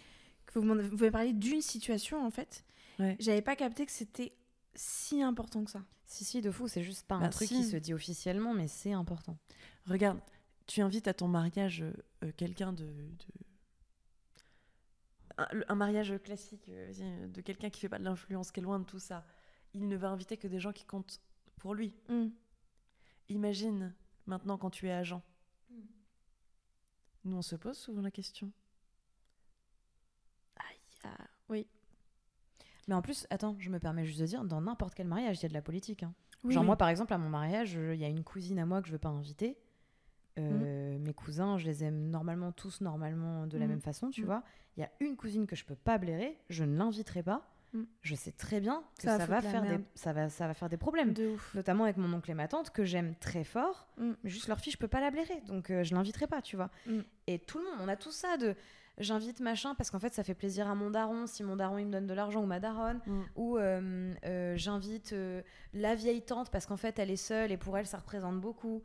que 0.47 0.59
vous 0.61 0.65
m'avez 0.65 1.11
parlé 1.11 1.33
d'une 1.33 1.61
situation 1.61 2.25
en 2.25 2.31
fait. 2.31 2.65
Ouais. 3.01 3.17
J'avais 3.19 3.43
pas 3.43 3.57
capté 3.57 3.85
que 3.85 3.91
c'était 3.93 4.33
si 4.77 5.23
important 5.23 5.65
que 5.65 5.71
ça. 5.73 5.83
Si, 6.07 6.25
si, 6.25 6.41
de 6.41 6.53
fou, 6.53 6.69
c'est 6.69 6.85
juste 6.85 7.07
pas 7.09 7.17
un 7.17 7.21
Bah, 7.23 7.29
truc 7.31 7.49
si. 7.49 7.57
qui 7.57 7.65
se 7.65 7.77
dit 7.77 7.93
officiellement, 7.95 8.55
mais 8.55 8.69
c'est 8.69 8.93
important. 8.93 9.37
Regarde, 9.89 10.21
tu 10.69 10.81
invites 10.83 11.09
à 11.09 11.15
ton 11.15 11.27
mariage 11.27 11.83
euh, 11.83 11.93
euh, 12.23 12.31
quelqu'un 12.37 12.73
de, 12.73 12.85
de- 12.85 13.44
Un, 15.37 15.75
mariage 15.75 16.15
classique, 16.23 16.69
euh, 16.69 16.93
euh, 17.01 17.27
de 17.27 17.41
quelqu'un 17.41 17.69
qui 17.69 17.81
fait 17.81 17.89
pas 17.89 17.99
de 17.99 18.05
l'influence, 18.05 18.53
qui 18.53 18.61
est 18.61 18.63
loin 18.63 18.79
de 18.79 18.85
tout 18.85 19.01
ça. 19.01 19.27
Il 19.73 19.89
ne 19.89 19.97
va 19.97 20.11
inviter 20.11 20.37
que 20.37 20.47
des 20.47 20.61
gens 20.61 20.73
qui 20.73 20.85
comptent 20.85 21.21
pour 21.57 21.75
lui. 21.75 21.97
Mm. 22.09 22.29
Imagine 23.31 23.95
maintenant 24.27 24.57
quand 24.59 24.71
tu 24.71 24.87
es 24.87 24.93
agent. 24.93 25.23
Nous, 27.25 27.37
on 27.37 27.43
se 27.43 27.57
pose 27.57 27.77
souvent 27.77 28.03
la 28.03 28.11
question. 28.11 28.53
Aïe, 30.57 30.79
ah, 31.05 31.17
oui. 31.49 31.67
Mais 32.87 32.95
en 32.95 33.03
plus, 33.03 33.27
attends, 33.31 33.57
je 33.59 33.71
me 33.71 33.79
permets 33.81 34.05
juste 34.05 34.21
de 34.21 34.27
dire, 34.27 34.45
dans 34.45 34.61
n'importe 34.61 34.95
quel 34.95 35.09
mariage, 35.09 35.39
il 35.39 35.43
y 35.43 35.47
a 35.47 35.49
de 35.49 35.55
la 35.55 35.63
politique. 35.63 36.03
hein. 36.03 36.15
Oui, 36.45 36.53
Genre 36.53 36.63
oui. 36.63 36.67
moi, 36.67 36.77
par 36.77 36.89
exemple, 36.91 37.15
à 37.15 37.19
mon 37.19 37.31
mariage, 37.31 37.73
il 37.73 37.99
y 37.99 38.05
a 38.05 38.09
une 38.09 38.23
cousine 38.23 38.59
à 38.59 38.67
moi 38.67 38.83
que 38.83 38.89
je 38.89 38.93
veux 38.93 38.99
pas 38.99 39.09
inviter. 39.09 39.57
Mhm. 40.37 40.63
Euh, 40.65 40.99
Mes 40.99 41.13
cousins, 41.15 41.59
je 41.59 41.67
les 41.67 41.85
aime 41.85 42.09
normalement 42.11 42.51
tous 42.53 42.81
normalement 42.81 43.47
de 43.47 43.59
la 43.59 43.65
Mhm. 43.67 43.71
même 43.73 43.81
façon, 43.81 44.11
tu 44.11 44.23
Mhm. 44.23 44.27
vois. 44.27 44.43
Il 44.77 44.81
y 44.81 44.83
a 44.85 44.91
une 45.01 45.17
cousine 45.17 45.47
que 45.47 45.55
je 45.55 45.65
peux 45.65 45.75
pas 45.77 45.99
blairer, 45.99 46.39
je 46.49 46.65
ne 46.65 46.77
l'inviterai 46.77 47.23
pas. 47.23 47.43
mm. 47.75 47.83
je 48.03 48.15
sais 48.15 48.31
très 48.31 48.61
bien 48.61 48.85
que 48.99 49.03
ça, 49.03 49.19
va, 49.19 49.43
faire 49.43 49.63
des, 49.63 49.81
ça, 49.97 50.13
va, 50.13 50.29
ça 50.29 50.47
va 50.47 50.55
faire 50.55 50.69
des 50.69 50.77
problèmes. 50.77 51.13
De 51.13 51.27
ouf. 51.31 51.55
Notamment 51.57 51.83
avec 51.85 51.97
mon 51.97 52.13
oncle 52.13 52.31
et 52.31 52.35
ma 52.35 52.47
tante, 52.47 52.71
que 52.71 52.85
j'aime 52.85 53.17
très 53.17 53.43
fort. 53.43 53.89
Mm. 53.99 54.13
Juste 54.23 54.47
leur 54.47 54.61
fille, 54.61 54.73
je 54.73 54.79
peux 54.79 54.87
pas 54.89 55.01
la 55.01 55.11
blairer. 55.11 55.41
Donc 55.49 55.71
euh, 55.71 55.83
je 55.83 55.93
l'inviterai 55.93 56.29
pas, 56.29 56.41
tu 56.41 56.55
vois. 56.55 56.71
Mm. 56.87 57.01
Et 57.27 57.39
tout 57.41 57.59
le 57.59 57.65
monde, 57.65 57.75
on 57.83 57.89
a 57.89 57.97
tout 57.97 58.13
ça 58.13 58.37
de 58.37 58.55
j'invite 58.99 59.41
machin 59.41 59.75
parce 59.75 59.91
qu'en 59.91 59.99
fait 59.99 60.15
ça 60.15 60.23
fait 60.23 60.35
plaisir 60.35 60.69
à 60.69 60.77
mon 60.77 60.89
daron 60.89 61.27
si 61.27 61.43
mon 61.43 61.57
daron 61.57 61.79
il 61.79 61.87
me 61.87 61.91
donne 61.91 62.07
de 62.07 62.15
l'argent 62.15 62.41
ou 62.45 62.47
ma 62.47 62.61
daronne 62.61 63.01
ou 63.35 63.59
euh, 63.59 64.15
euh, 64.25 64.55
j'invite 64.57 65.13
la 65.73 65.97
vieille 65.97 66.23
tante 66.23 66.49
parce 66.53 66.65
qu'en 66.67 66.77
fait 66.77 66.97
elle 67.01 67.11
est 67.11 67.17
seule 67.17 67.51
et 67.51 67.57
pour 67.57 67.77
elle 67.77 67.87
ça 67.89 67.99
représente 67.99 68.41
beaucoup 68.41 68.83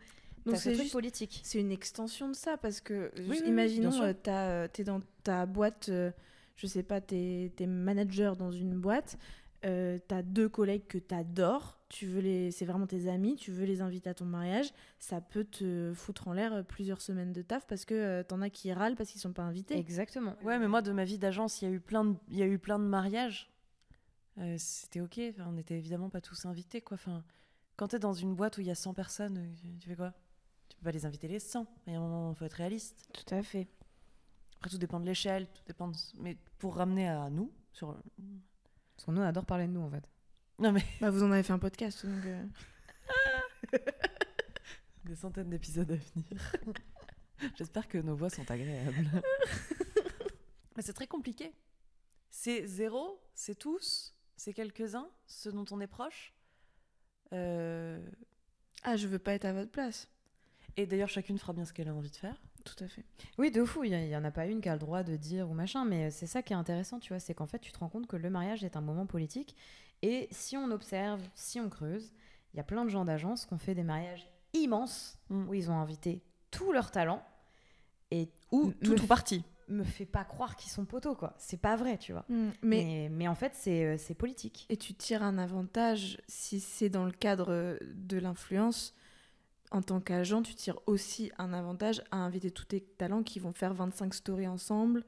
donc 0.51 0.59
c'est 0.59 0.75
juste 0.75 0.91
politique 0.91 1.41
c'est 1.43 1.59
une 1.59 1.71
extension 1.71 2.27
de 2.27 2.35
ça 2.35 2.57
parce 2.57 2.81
que 2.81 3.11
imaginons 3.45 4.13
tu 4.23 4.81
es 4.81 4.83
dans 4.83 5.01
ta 5.23 5.45
boîte 5.45 5.89
je 6.59 6.67
sais 6.67 6.83
pas, 6.83 6.99
t'es 6.99 7.53
es 7.57 7.67
manager 7.67 8.35
dans 8.35 8.51
une 8.51 8.77
boîte, 8.77 9.17
euh, 9.65 9.97
t'as 10.09 10.21
deux 10.21 10.49
collègues 10.49 10.87
que 10.87 10.97
t'adores, 10.97 11.79
tu 11.87 12.05
veux 12.05 12.19
les, 12.19 12.51
c'est 12.51 12.65
vraiment 12.65 12.85
tes 12.85 13.09
amis, 13.09 13.37
tu 13.37 13.51
veux 13.51 13.65
les 13.65 13.79
inviter 13.81 14.09
à 14.09 14.13
ton 14.13 14.25
mariage, 14.25 14.73
ça 14.99 15.21
peut 15.21 15.45
te 15.45 15.93
foutre 15.95 16.27
en 16.27 16.33
l'air 16.33 16.65
plusieurs 16.65 16.99
semaines 17.01 17.31
de 17.31 17.41
taf 17.41 17.65
parce 17.65 17.85
que 17.85 17.93
euh, 17.93 18.23
t'en 18.23 18.41
as 18.41 18.49
qui 18.49 18.73
râlent 18.73 18.97
parce 18.97 19.09
qu'ils 19.09 19.21
sont 19.21 19.31
pas 19.31 19.43
invités. 19.43 19.77
Exactement. 19.77 20.35
Ouais, 20.43 20.59
mais 20.59 20.67
moi 20.67 20.81
de 20.81 20.91
ma 20.91 21.05
vie 21.05 21.17
d'agence, 21.17 21.61
il 21.61 21.69
y 21.69 21.71
a 21.71 21.73
eu 21.73 21.79
plein 21.79 22.03
de, 22.03 22.15
il 22.27 22.37
y 22.37 22.43
a 22.43 22.47
eu 22.47 22.59
plein 22.59 22.77
de 22.77 22.83
mariages. 22.83 23.49
Euh, 24.37 24.55
c'était 24.57 24.99
ok, 24.99 25.19
on 25.47 25.53
n'était 25.53 25.77
évidemment 25.77 26.09
pas 26.09 26.21
tous 26.21 26.45
invités 26.45 26.81
quoi. 26.81 26.95
Enfin, 26.95 27.23
quand 27.77 27.87
t'es 27.87 27.99
dans 27.99 28.13
une 28.13 28.35
boîte 28.35 28.57
où 28.57 28.61
il 28.61 28.67
y 28.67 28.71
a 28.71 28.75
100 28.75 28.93
personnes, 28.93 29.37
euh, 29.37 29.77
tu 29.79 29.87
fais 29.87 29.95
quoi? 29.95 30.11
Tu 30.11 30.28
peux 30.79 30.85
pas 30.85 30.91
les 30.91 31.05
inviter 31.05 31.27
les 31.27 31.39
100. 31.39 31.67
Il 31.87 31.93
y 31.93 31.95
a 31.95 31.99
un 31.99 32.01
moment, 32.01 32.31
il 32.31 32.35
faut 32.35 32.45
être 32.45 32.53
réaliste. 32.53 33.07
Tout 33.13 33.33
à 33.33 33.43
fait. 33.43 33.67
Après, 34.57 34.69
tout 34.69 34.77
dépend 34.77 34.99
de 34.99 35.05
l'échelle, 35.05 35.47
tout 35.47 35.61
dépend. 35.67 35.91
Mais 36.19 36.37
pour 36.57 36.75
ramener 36.75 37.07
à 37.07 37.29
nous, 37.29 37.51
sur. 37.71 37.95
Parce 38.95 39.05
qu'on 39.05 39.13
nous 39.13 39.21
on 39.21 39.25
adore 39.25 39.45
parler 39.45 39.67
de 39.67 39.71
nous 39.71 39.81
en 39.81 39.89
fait. 39.89 40.03
Non 40.57 40.71
mais. 40.71 40.83
Bah, 40.99 41.09
vous 41.09 41.23
en 41.23 41.31
avez 41.31 41.43
fait 41.43 41.53
un 41.53 41.59
podcast 41.59 42.05
donc. 42.05 42.25
Euh. 42.25 42.45
Des 45.05 45.15
centaines 45.15 45.49
d'épisodes 45.49 45.89
à 45.89 45.95
venir. 45.95 46.75
J'espère 47.55 47.87
que 47.87 47.97
nos 47.97 48.15
voix 48.15 48.29
sont 48.29 48.49
agréables. 48.51 49.21
mais 50.75 50.81
c'est 50.81 50.93
très 50.93 51.07
compliqué. 51.07 51.53
C'est 52.29 52.67
zéro, 52.67 53.19
c'est 53.33 53.55
tous, 53.55 54.13
c'est 54.35 54.53
quelques-uns, 54.53 55.09
ceux 55.25 55.51
dont 55.51 55.65
on 55.71 55.79
est 55.79 55.87
proche. 55.87 56.33
Euh... 57.33 58.05
Ah, 58.83 58.97
je 58.97 59.07
veux 59.07 59.19
pas 59.19 59.33
être 59.33 59.45
à 59.45 59.53
votre 59.53 59.71
place. 59.71 60.09
Et 60.77 60.85
d'ailleurs, 60.85 61.09
chacune 61.09 61.37
fera 61.37 61.53
bien 61.53 61.65
ce 61.65 61.73
qu'elle 61.73 61.89
a 61.89 61.93
envie 61.93 62.09
de 62.09 62.15
faire. 62.15 62.35
Tout 62.63 62.83
à 62.83 62.87
fait. 62.87 63.03
Oui, 63.37 63.51
de 63.51 63.63
fou, 63.63 63.83
il 63.83 63.91
n'y 63.91 64.15
en 64.15 64.23
a 64.23 64.31
pas 64.31 64.45
une 64.45 64.61
qui 64.61 64.69
a 64.69 64.73
le 64.73 64.79
droit 64.79 65.03
de 65.03 65.15
dire 65.15 65.49
ou 65.49 65.53
machin, 65.53 65.85
mais 65.85 66.11
c'est 66.11 66.27
ça 66.27 66.41
qui 66.41 66.53
est 66.53 66.57
intéressant, 66.57 66.99
tu 66.99 67.09
vois, 67.09 67.19
c'est 67.19 67.33
qu'en 67.33 67.47
fait, 67.47 67.59
tu 67.59 67.71
te 67.71 67.79
rends 67.79 67.89
compte 67.89 68.07
que 68.07 68.15
le 68.15 68.29
mariage 68.29 68.63
est 68.63 68.75
un 68.75 68.81
moment 68.81 69.05
politique. 69.05 69.55
Et 70.01 70.27
si 70.31 70.57
on 70.57 70.71
observe, 70.71 71.21
si 71.35 71.59
on 71.59 71.69
creuse, 71.69 72.11
il 72.53 72.57
y 72.57 72.59
a 72.59 72.63
plein 72.63 72.85
de 72.85 72.89
gens 72.89 73.05
d'agence 73.05 73.45
qui 73.45 73.53
ont 73.53 73.57
fait 73.57 73.75
des 73.75 73.83
mariages 73.83 74.29
immenses, 74.53 75.19
mm. 75.29 75.49
où 75.49 75.53
ils 75.53 75.69
ont 75.69 75.77
invité 75.77 76.21
tout 76.51 76.71
leur 76.71 76.91
talent, 76.91 77.23
et 78.11 78.29
ou 78.51 78.71
tout 78.83 79.01
ou 79.01 79.07
partie 79.07 79.43
me 79.67 79.83
fait 79.83 80.05
pas 80.05 80.23
croire 80.23 80.55
qu'ils 80.55 80.71
sont 80.71 80.85
poteaux, 80.85 81.13
quoi. 81.13 81.35
C'est 81.37 81.61
pas 81.61 81.75
vrai, 81.75 81.97
tu 81.97 82.11
vois. 82.11 82.25
Mm. 82.27 82.49
mais, 82.63 83.09
mais, 83.11 83.27
en 83.27 83.35
fait, 83.35 83.53
euh, 83.67 83.95
c'est 83.97 84.15
politique. 84.15 84.65
Et 84.69 84.77
tu 84.77 84.93
tires 84.93 85.23
un 85.23 85.37
avantage 85.37 86.17
si 86.27 86.59
c'est 86.59 86.89
dans 86.89 87.05
le 87.05 87.11
cadre 87.11 87.77
de 87.93 88.17
l'influence 88.17 88.95
en 89.71 89.81
tant 89.81 89.99
qu'agent, 89.99 90.41
tu 90.41 90.55
tires 90.55 90.79
aussi 90.87 91.31
un 91.37 91.53
avantage 91.53 92.01
à 92.11 92.17
inviter 92.17 92.51
tous 92.51 92.65
tes 92.65 92.81
talents 92.81 93.23
qui 93.23 93.39
vont 93.39 93.53
faire 93.53 93.73
25 93.73 94.13
stories 94.13 94.47
ensemble, 94.47 95.03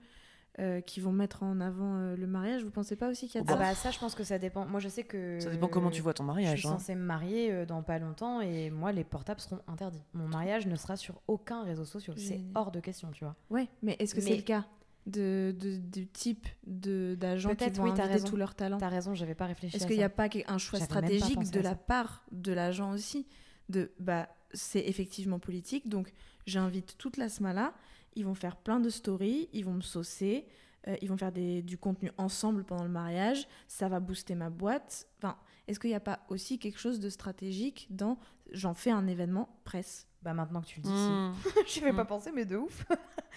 euh, 0.60 0.82
qui 0.82 1.00
vont 1.00 1.12
mettre 1.12 1.44
en 1.44 1.60
avant 1.60 1.98
euh, 1.98 2.16
le 2.16 2.28
mariage. 2.28 2.64
Vous 2.64 2.70
pensez 2.70 2.96
pas 2.96 3.10
aussi 3.10 3.28
qu'il 3.28 3.42
y 3.42 3.44
a 3.44 3.48
ah 3.48 3.54
ça 3.54 3.58
bah 3.58 3.74
ça, 3.74 3.90
je 3.90 3.98
pense 3.98 4.14
que 4.14 4.24
ça 4.24 4.38
dépend. 4.38 4.66
Moi, 4.66 4.80
je 4.80 4.90
sais 4.90 5.04
que 5.04 5.40
ça 5.40 5.50
dépend 5.50 5.68
comment 5.68 5.90
tu 5.90 6.02
vois 6.02 6.14
ton 6.14 6.24
mariage. 6.24 6.58
Je 6.58 6.60
suis 6.60 6.68
hein. 6.68 6.78
censée 6.78 6.94
me 6.94 7.04
marier 7.04 7.52
euh, 7.52 7.66
dans 7.66 7.82
pas 7.82 7.98
longtemps 7.98 8.42
et 8.42 8.70
moi, 8.70 8.92
les 8.92 9.04
portables 9.04 9.40
seront 9.40 9.62
interdits. 9.68 10.04
Mon 10.14 10.28
mariage 10.28 10.68
ne 10.68 10.76
sera 10.76 10.96
sur 10.96 11.22
aucun 11.28 11.64
réseau 11.64 11.86
social. 11.86 12.16
C'est 12.20 12.42
hors 12.54 12.72
de 12.72 12.80
question, 12.80 13.10
tu 13.12 13.24
vois. 13.24 13.36
Ouais, 13.50 13.68
mais 13.82 13.96
est-ce 14.00 14.14
que 14.14 14.22
c'est 14.22 14.36
le 14.36 14.44
cas 14.44 14.66
de, 15.08 15.56
de, 15.58 15.78
du 15.78 16.06
type 16.06 16.48
d'agents 16.68 17.56
qui 17.56 17.70
vont 17.72 17.84
oui, 17.86 17.90
inviter 17.90 18.08
raison. 18.08 18.28
tous 18.28 18.36
leurs 18.36 18.54
talents? 18.54 18.78
T'as 18.78 18.90
raison, 18.90 19.16
j'avais 19.16 19.36
pas 19.36 19.48
réfléchi. 19.48 19.78
Est-ce 19.78 19.88
qu'il 19.88 19.98
n'y 19.98 20.04
a 20.04 20.10
pas 20.10 20.28
un 20.48 20.58
choix 20.60 20.80
stratégique 20.80 21.50
de 21.50 21.62
la 21.62 21.74
part 21.74 22.24
de 22.32 22.54
l'agent 22.54 22.92
aussi 22.92 23.26
de 23.70 23.92
bah 24.00 24.28
c'est 24.54 24.88
effectivement 24.88 25.40
politique. 25.40 25.88
Donc, 25.88 26.14
j'invite 26.46 26.98
toute 26.98 27.18
la 27.18 27.30
smala. 27.30 27.74
Ils 28.16 28.26
vont 28.26 28.36
faire 28.36 28.58
plein 28.58 28.80
de 28.80 28.90
stories, 28.90 29.50
ils 29.54 29.64
vont 29.64 29.74
me 29.74 29.82
saucer, 29.82 30.46
euh, 30.88 30.96
ils 31.02 31.10
vont 31.10 31.18
faire 31.18 31.32
des, 31.32 31.62
du 31.62 31.78
contenu 31.78 32.12
ensemble 32.18 32.64
pendant 32.64 32.84
le 32.84 32.90
mariage. 32.90 33.48
Ça 33.68 33.88
va 33.88 34.00
booster 34.00 34.36
ma 34.36 34.50
boîte. 34.50 35.08
Enfin, 35.18 35.38
est-ce 35.68 35.80
qu'il 35.80 35.90
n'y 35.90 35.96
a 35.96 36.02
pas 36.02 36.20
aussi 36.30 36.60
quelque 36.60 36.80
chose 36.80 37.00
de 37.00 37.10
stratégique 37.10 37.88
dans 37.90 38.18
j'en 38.52 38.74
fais 38.74 38.92
un 38.92 39.08
événement 39.08 39.50
presse? 39.64 40.08
Bah, 40.22 40.34
maintenant 40.34 40.62
que 40.62 40.68
tu 40.68 40.82
le 40.82 40.84
dis, 40.84 40.92
mmh. 40.92 41.34
je 41.68 41.80
n'y 41.80 41.88
avais 41.88 41.96
pas 41.96 42.04
mmh. 42.04 42.08
pensé, 42.08 42.32
mais 42.32 42.46
de 42.46 42.58
ouf. 42.58 42.86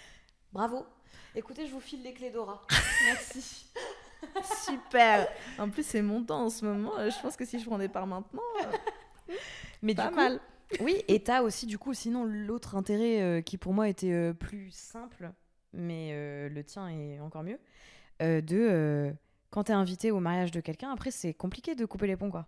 Bravo. 0.53 0.85
Écoutez, 1.35 1.67
je 1.67 1.73
vous 1.73 1.81
file 1.81 2.03
les 2.03 2.13
clés 2.13 2.31
d'Aura. 2.31 2.63
Merci. 3.07 3.67
Super. 4.67 5.29
En 5.59 5.69
plus, 5.71 5.85
c'est 5.85 6.03
mon 6.03 6.23
temps 6.23 6.45
en 6.45 6.51
ce 6.51 6.65
moment. 6.65 6.93
Je 6.99 7.23
pense 7.23 7.37
que 7.37 7.45
si 7.45 7.59
je 7.59 7.65
prenais 7.65 7.89
par 7.89 8.07
maintenant. 8.07 8.43
Euh, 8.63 9.35
mais 9.83 9.95
pas 9.95 10.11
mal 10.11 10.41
oui, 10.81 11.03
et 11.09 11.23
t'as 11.23 11.43
aussi, 11.43 11.67
du 11.67 11.79
coup, 11.79 11.95
sinon, 11.95 12.25
l'autre 12.25 12.77
intérêt 12.77 13.21
euh, 13.23 13.41
qui 13.41 13.59
pour 13.59 13.73
moi 13.73 13.89
était 13.89 14.13
euh, 14.13 14.33
plus 14.33 14.71
simple, 14.71 15.33
mais 15.73 16.11
euh, 16.13 16.49
le 16.49 16.65
tien 16.65 16.89
est 16.89 17.21
encore 17.21 17.43
mieux, 17.43 17.59
de 18.21 19.15
quand 19.51 19.65
t'es 19.65 19.73
invité 19.73 20.11
au 20.11 20.21
mariage 20.21 20.51
de 20.51 20.61
quelqu'un, 20.61 20.91
après, 20.91 21.11
c'est 21.11 21.33
compliqué 21.35 21.75
de 21.75 21.85
couper 21.85 22.07
les 22.07 22.17
ponts, 22.17 22.31
quoi. 22.31 22.47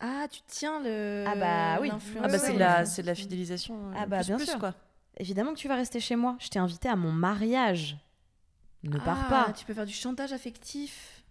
Ah, 0.00 0.26
tu 0.30 0.40
tiens 0.46 0.80
le. 0.82 1.24
Ah, 1.26 1.36
bah 1.36 1.80
oui. 1.80 1.90
Ah, 2.22 2.28
bah 2.28 2.38
c'est 2.38 2.54
de, 2.54 2.58
la, 2.58 2.84
de 2.84 3.02
la 3.02 3.14
fidélisation. 3.14 3.92
Ah, 3.94 4.06
bah 4.06 4.20
bien 4.20 4.38
sûr. 4.38 4.58
Quoi. 4.58 4.74
Évidemment 5.18 5.52
que 5.52 5.58
tu 5.58 5.68
vas 5.68 5.76
rester 5.76 6.00
chez 6.00 6.16
moi. 6.16 6.36
Je 6.40 6.48
t'ai 6.48 6.58
invité 6.58 6.88
à 6.88 6.96
mon 6.96 7.12
mariage. 7.12 7.96
Ne 8.82 8.98
pars 8.98 9.26
ah, 9.26 9.46
pas. 9.46 9.52
Tu 9.52 9.64
peux 9.64 9.72
faire 9.72 9.86
du 9.86 9.92
chantage 9.92 10.32
affectif. 10.32 11.24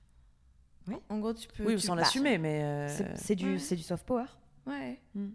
Oui. 0.87 0.95
En 1.09 1.19
gros, 1.19 1.33
tu 1.33 1.47
peux. 1.49 1.65
Oui, 1.65 1.79
sans 1.79 1.93
l'assumer, 1.95 2.37
mais. 2.37 2.87
C'est 3.15 3.35
du, 3.35 3.57
du 3.57 3.83
soft 3.83 4.05
power. 4.05 4.25
Ouais. 4.65 4.99
Hmm. 5.13 5.29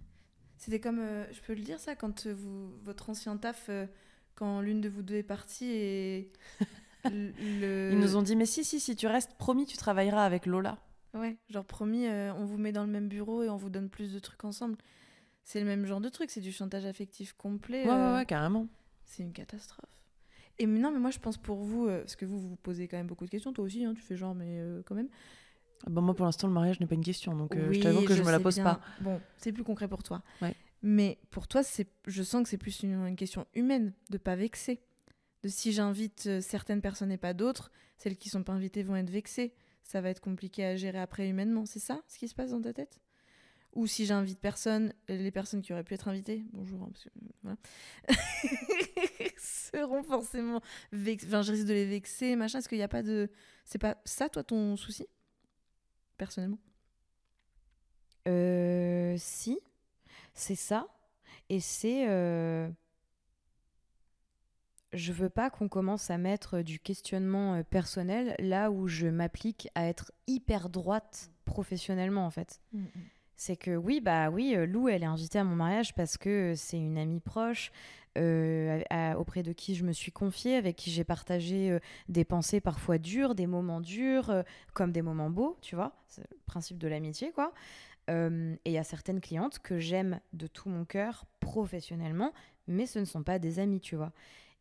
C'était 0.59 0.80
comme, 0.80 0.98
euh, 0.98 1.24
je 1.32 1.40
peux 1.40 1.55
le 1.55 1.62
dire 1.62 1.78
ça, 1.78 1.94
quand 1.94 2.26
euh, 2.26 2.35
vous, 2.35 2.72
votre 2.82 3.09
ancien 3.09 3.36
taf, 3.36 3.66
euh, 3.68 3.86
quand 4.35 4.60
l'une 4.60 4.80
de 4.80 4.89
vous 4.89 5.02
deux 5.02 5.14
est 5.14 5.22
partie 5.22 5.70
et 5.70 6.32
le... 7.05 7.90
Ils 7.93 7.98
nous 7.98 8.16
ont 8.16 8.22
dit, 8.22 8.35
mais 8.35 8.44
si, 8.44 8.64
si, 8.64 8.80
si 8.80 8.97
tu 8.97 9.06
restes, 9.06 9.35
promis, 9.39 9.66
tu 9.66 9.76
travailleras 9.76 10.24
avec 10.24 10.47
Lola. 10.47 10.78
Ouais, 11.14 11.36
genre 11.48 11.64
promis, 11.64 12.06
on 12.06 12.44
vous 12.44 12.59
met 12.59 12.72
dans 12.72 12.85
le 12.85 12.90
même 12.90 13.09
bureau 13.09 13.43
et 13.43 13.48
on 13.48 13.56
vous 13.56 13.70
donne 13.70 13.89
plus 13.89 14.12
de 14.12 14.18
trucs 14.18 14.44
ensemble. 14.44 14.76
C'est 15.43 15.59
le 15.59 15.64
même 15.64 15.86
genre 15.86 16.01
de 16.01 16.10
truc, 16.10 16.30
c'est 16.30 16.43
du 16.43 16.52
chantage 16.52 16.85
affectif 16.85 17.32
complet. 17.32 17.85
Ouais, 17.86 17.94
ouais, 17.94 18.12
ouais, 18.14 18.26
carrément. 18.26 18.66
C'est 19.06 19.22
une 19.22 19.32
catastrophe. 19.32 19.86
Et 20.59 20.66
non, 20.66 20.90
mais 20.90 20.98
moi 20.98 21.10
je 21.10 21.18
pense 21.18 21.39
pour 21.39 21.62
vous, 21.62 21.86
parce 21.86 22.16
que 22.16 22.26
vous 22.26 22.39
vous 22.39 22.56
posez 22.56 22.89
quand 22.89 22.98
même 22.98 23.06
beaucoup 23.06 23.24
de 23.24 23.30
questions, 23.30 23.52
toi 23.52 23.64
aussi, 23.64 23.85
hein, 23.85 23.94
tu 23.94 24.02
fais 24.02 24.16
genre, 24.16 24.35
mais 24.35 24.60
quand 24.85 24.94
même. 24.94 25.09
Ah 25.87 25.91
bah, 25.91 26.01
moi, 26.01 26.15
pour 26.15 26.27
l'instant, 26.27 26.49
le 26.49 26.53
mariage 26.53 26.81
n'est 26.81 26.87
pas 26.87 26.95
une 26.95 27.05
question, 27.05 27.35
donc 27.37 27.55
euh, 27.55 27.73
je 27.73 27.81
t'avoue 27.81 28.03
que 28.03 28.15
je, 28.15 28.21
ne 28.21 28.27
me 28.27 28.33
la 28.33 28.41
pose 28.41 28.59
pas. 28.59 28.81
Bon, 29.01 29.21
c'est 29.37 29.53
plus 29.53 29.65
concret 29.65 29.89
pour 29.89 30.03
toi. 30.03 30.23
Mais 30.83 31.19
pour 31.31 31.49
toi, 31.49 31.63
c'est, 31.63 31.89
je 32.07 32.23
sens 32.23 32.43
que 32.43 32.49
c'est 32.49 32.59
plus 32.59 32.83
une, 32.83 33.17
question 33.17 33.47
humaine, 33.55 33.93
de 34.11 34.19
pas 34.19 34.37
vexer. 34.37 34.81
De 35.43 35.49
si 35.49 35.73
j'invite 35.73 36.27
euh, 36.27 36.41
certaines 36.41 36.81
personnes 36.81 37.13
et 37.13 37.17
pas 37.17 37.33
d'autres, 37.33 37.71
celles 37.97 38.17
qui 38.17 38.29
sont 38.29 38.43
pas 38.43 38.53
invitées 38.53 38.83
vont 38.83 38.97
être 38.97 39.11
vexées. 39.11 39.55
Ça 39.85 40.01
va 40.01 40.11
être 40.11 40.21
compliqué 40.21 40.65
à 40.65 40.77
gérer 40.77 40.99
après 40.99 41.29
humainement. 41.29 41.65
C'est 41.65 41.79
ça 41.79 42.01
ce 42.09 42.19
qui 42.19 42.29
se 42.29 42.35
passe 42.35 42.51
dans 42.51 42.61
ta 42.61 42.73
tête? 42.73 43.01
Ou 43.75 43.87
si 43.87 44.07
j'invite 44.07 44.41
personne, 44.41 44.93
les 45.09 45.31
personnes 45.31 45.63
qui 45.63 45.73
auraient 45.73 45.85
pu 45.85 45.95
être 45.95 46.09
invitées, 46.09 46.45
bonjour, 46.53 46.83
hein, 46.83 46.89
parce 46.91 47.05
que, 47.05 47.11
voilà, 47.43 47.57
seront 49.39 50.03
forcément 50.03 50.61
vexées. 50.91 51.29
Enfin, 51.29 51.43
je 51.43 51.53
risque 51.53 51.67
de 51.67 51.75
les 51.75 51.87
vexer, 51.87 52.35
machin. 52.35 52.59
Est-ce 52.59 52.69
qu'il 52.69 52.79
n'y 52.79 52.85
a 52.85 52.89
pas 52.89 53.03
de. 53.03 53.31
C'est 53.65 53.79
pas 53.79 54.01
ça, 54.05 54.29
toi, 54.29 54.43
ton 54.43 54.77
souci? 54.77 55.07
Personnellement 56.19 56.59
euh, 58.27 59.15
Si, 59.19 59.59
c'est 60.35 60.55
ça. 60.55 60.86
Et 61.49 61.61
c'est. 61.61 62.09
Euh... 62.09 62.69
Je 64.95 65.12
veux 65.12 65.28
pas 65.28 65.51
qu'on 65.51 65.69
commence 65.69 66.11
à 66.11 66.16
mettre 66.16 66.62
du 66.62 66.81
questionnement 66.81 67.55
euh, 67.55 67.62
personnel 67.62 68.35
là 68.39 68.70
où 68.70 68.89
je 68.89 69.07
m'applique 69.07 69.69
à 69.74 69.86
être 69.86 70.12
hyper 70.27 70.70
droite 70.70 71.31
professionnellement, 71.45 72.24
en 72.24 72.31
fait. 72.31 72.61
Mm, 72.73 72.81
mm. 72.81 72.90
C'est 73.39 73.56
que 73.56 73.77
oui, 73.77 74.01
bah 74.01 74.31
oui, 74.31 74.56
euh, 74.56 74.66
Lou, 74.66 74.89
elle 74.89 75.05
est 75.05 75.06
invitée 75.06 75.39
à 75.39 75.44
mon 75.44 75.55
mariage 75.55 75.94
parce 75.94 76.19
que 76.19 76.55
c'est 76.56 76.77
une 76.77 76.98
amie 76.98 77.20
proche 77.20 77.70
euh, 78.19 78.82
auprès 79.15 79.44
de 79.44 79.52
qui 79.52 79.77
je 79.77 79.85
me 79.85 79.93
suis 79.93 80.10
confiée, 80.10 80.56
avec 80.56 80.74
qui 80.74 80.90
j'ai 80.90 81.05
partagé 81.05 81.70
euh, 81.70 81.78
des 82.09 82.24
pensées 82.24 82.60
parfois 82.60 82.98
dures, 82.98 83.36
des 83.36 83.47
moments 83.47 83.81
durs, 83.81 84.43
comme 84.74 84.90
des 84.90 85.02
moments 85.02 85.31
beaux, 85.31 85.56
tu 85.62 85.77
vois. 85.77 85.93
C'est 86.09 86.28
le 86.28 86.36
principe 86.47 86.78
de 86.78 86.89
l'amitié, 86.89 87.31
quoi. 87.31 87.55
et 88.09 88.12
il 88.65 88.73
y 88.73 88.78
a 88.78 88.82
certaines 88.82 89.20
clientes 89.20 89.60
que 89.60 89.78
j'aime 89.78 90.19
de 90.32 90.48
tout 90.48 90.69
mon 90.69 90.85
cœur 90.85 91.24
professionnellement, 91.39 92.32
mais 92.66 92.86
ce 92.86 92.98
ne 92.98 93.05
sont 93.05 93.23
pas 93.23 93.39
des 93.39 93.60
amis, 93.60 93.81
tu 93.81 93.94
vois. 93.94 94.12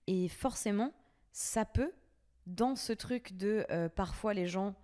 Et 0.06 0.28
forcément, 0.28 0.94
ça 1.32 1.66
peut, 1.66 1.94
dans 2.46 2.76
ce 2.76 2.94
truc 2.94 3.38
de 3.38 3.66
parfois 3.96 4.36
les 4.36 4.46
gens 4.46 4.76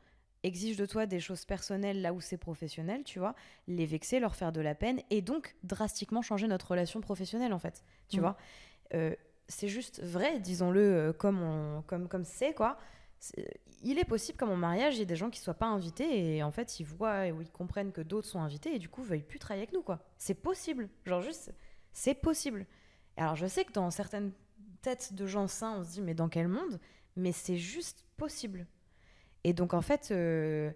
exige 0.44 0.78
de 0.78 0.86
toi 0.86 1.06
des 1.06 1.20
choses 1.20 1.46
personnelles 1.46 2.02
là 2.02 2.14
où 2.14 2.22
c'est 2.22 2.38
professionnel, 2.38 3.04
tu 3.04 3.20
vois, 3.20 3.34
les 3.68 3.86
vexer, 3.86 4.20
leur 4.20 4.36
faire 4.36 4.52
de 4.52 4.62
la 4.62 4.76
peine 4.76 5.02
et 5.10 5.22
donc 5.22 5.56
drastiquement 5.64 6.22
changer 6.22 6.48
notre 6.48 6.72
relation 6.72 7.02
professionnelle 7.02 7.54
en 7.54 7.60
fait, 7.60 7.84
tu 8.10 8.18
Mm. 8.18 8.22
vois. 8.22 8.38
Euh, 8.94 9.16
c'est 9.48 9.68
juste 9.70 10.02
vrai, 10.04 10.40
disons-le 10.40 10.80
euh, 10.82 11.14
comme 11.14 11.42
on, 11.42 11.82
comme 11.84 12.08
comme 12.08 12.24
c'est 12.26 12.54
quoi. 12.54 12.78
C'est- 13.20 13.60
Il 13.86 14.00
est 14.00 14.06
possible 14.06 14.38
qu'à 14.38 14.46
mon 14.46 14.56
mariage, 14.58 14.96
il 14.96 15.00
y 15.00 15.02
ait 15.02 15.06
des 15.06 15.16
gens 15.18 15.30
qui 15.30 15.40
soient 15.40 15.54
pas 15.54 15.66
invités 15.66 16.36
et 16.38 16.44
en 16.44 16.52
fait 16.52 16.80
ils 16.80 16.86
voient 16.86 17.28
ou 17.30 17.42
ils 17.42 17.52
comprennent 17.52 17.92
que 17.92 18.02
d'autres 18.02 18.28
sont 18.28 18.40
invités 18.42 18.76
et 18.76 18.80
du 18.80 18.88
coup 18.90 19.04
veuillent 19.04 19.24
plus 19.24 19.40
travailler 19.40 19.64
avec 19.64 19.74
nous 19.74 19.82
quoi. 19.82 20.00
C'est 20.18 20.34
possible, 20.36 20.90
genre 21.06 21.22
juste 21.22 21.54
c'est 21.92 22.16
possible. 22.16 22.66
Alors 23.18 23.36
je 23.36 23.46
sais 23.48 23.66
que 23.66 23.72
dans 23.74 23.92
certaines 23.92 24.32
têtes 24.82 25.14
de 25.14 25.26
gens 25.28 25.48
sains, 25.48 25.80
on 25.80 25.84
se 25.84 25.92
dit 25.92 26.02
mais 26.02 26.14
dans 26.14 26.30
quel 26.30 26.48
monde? 26.48 26.80
Mais 27.16 27.32
c'est 27.32 27.58
juste 27.58 28.06
possible. 28.18 28.66
Et 29.44 29.54
donc 29.54 29.74
en 29.74 29.82
fait, 29.82 30.10
euh, 30.12 30.72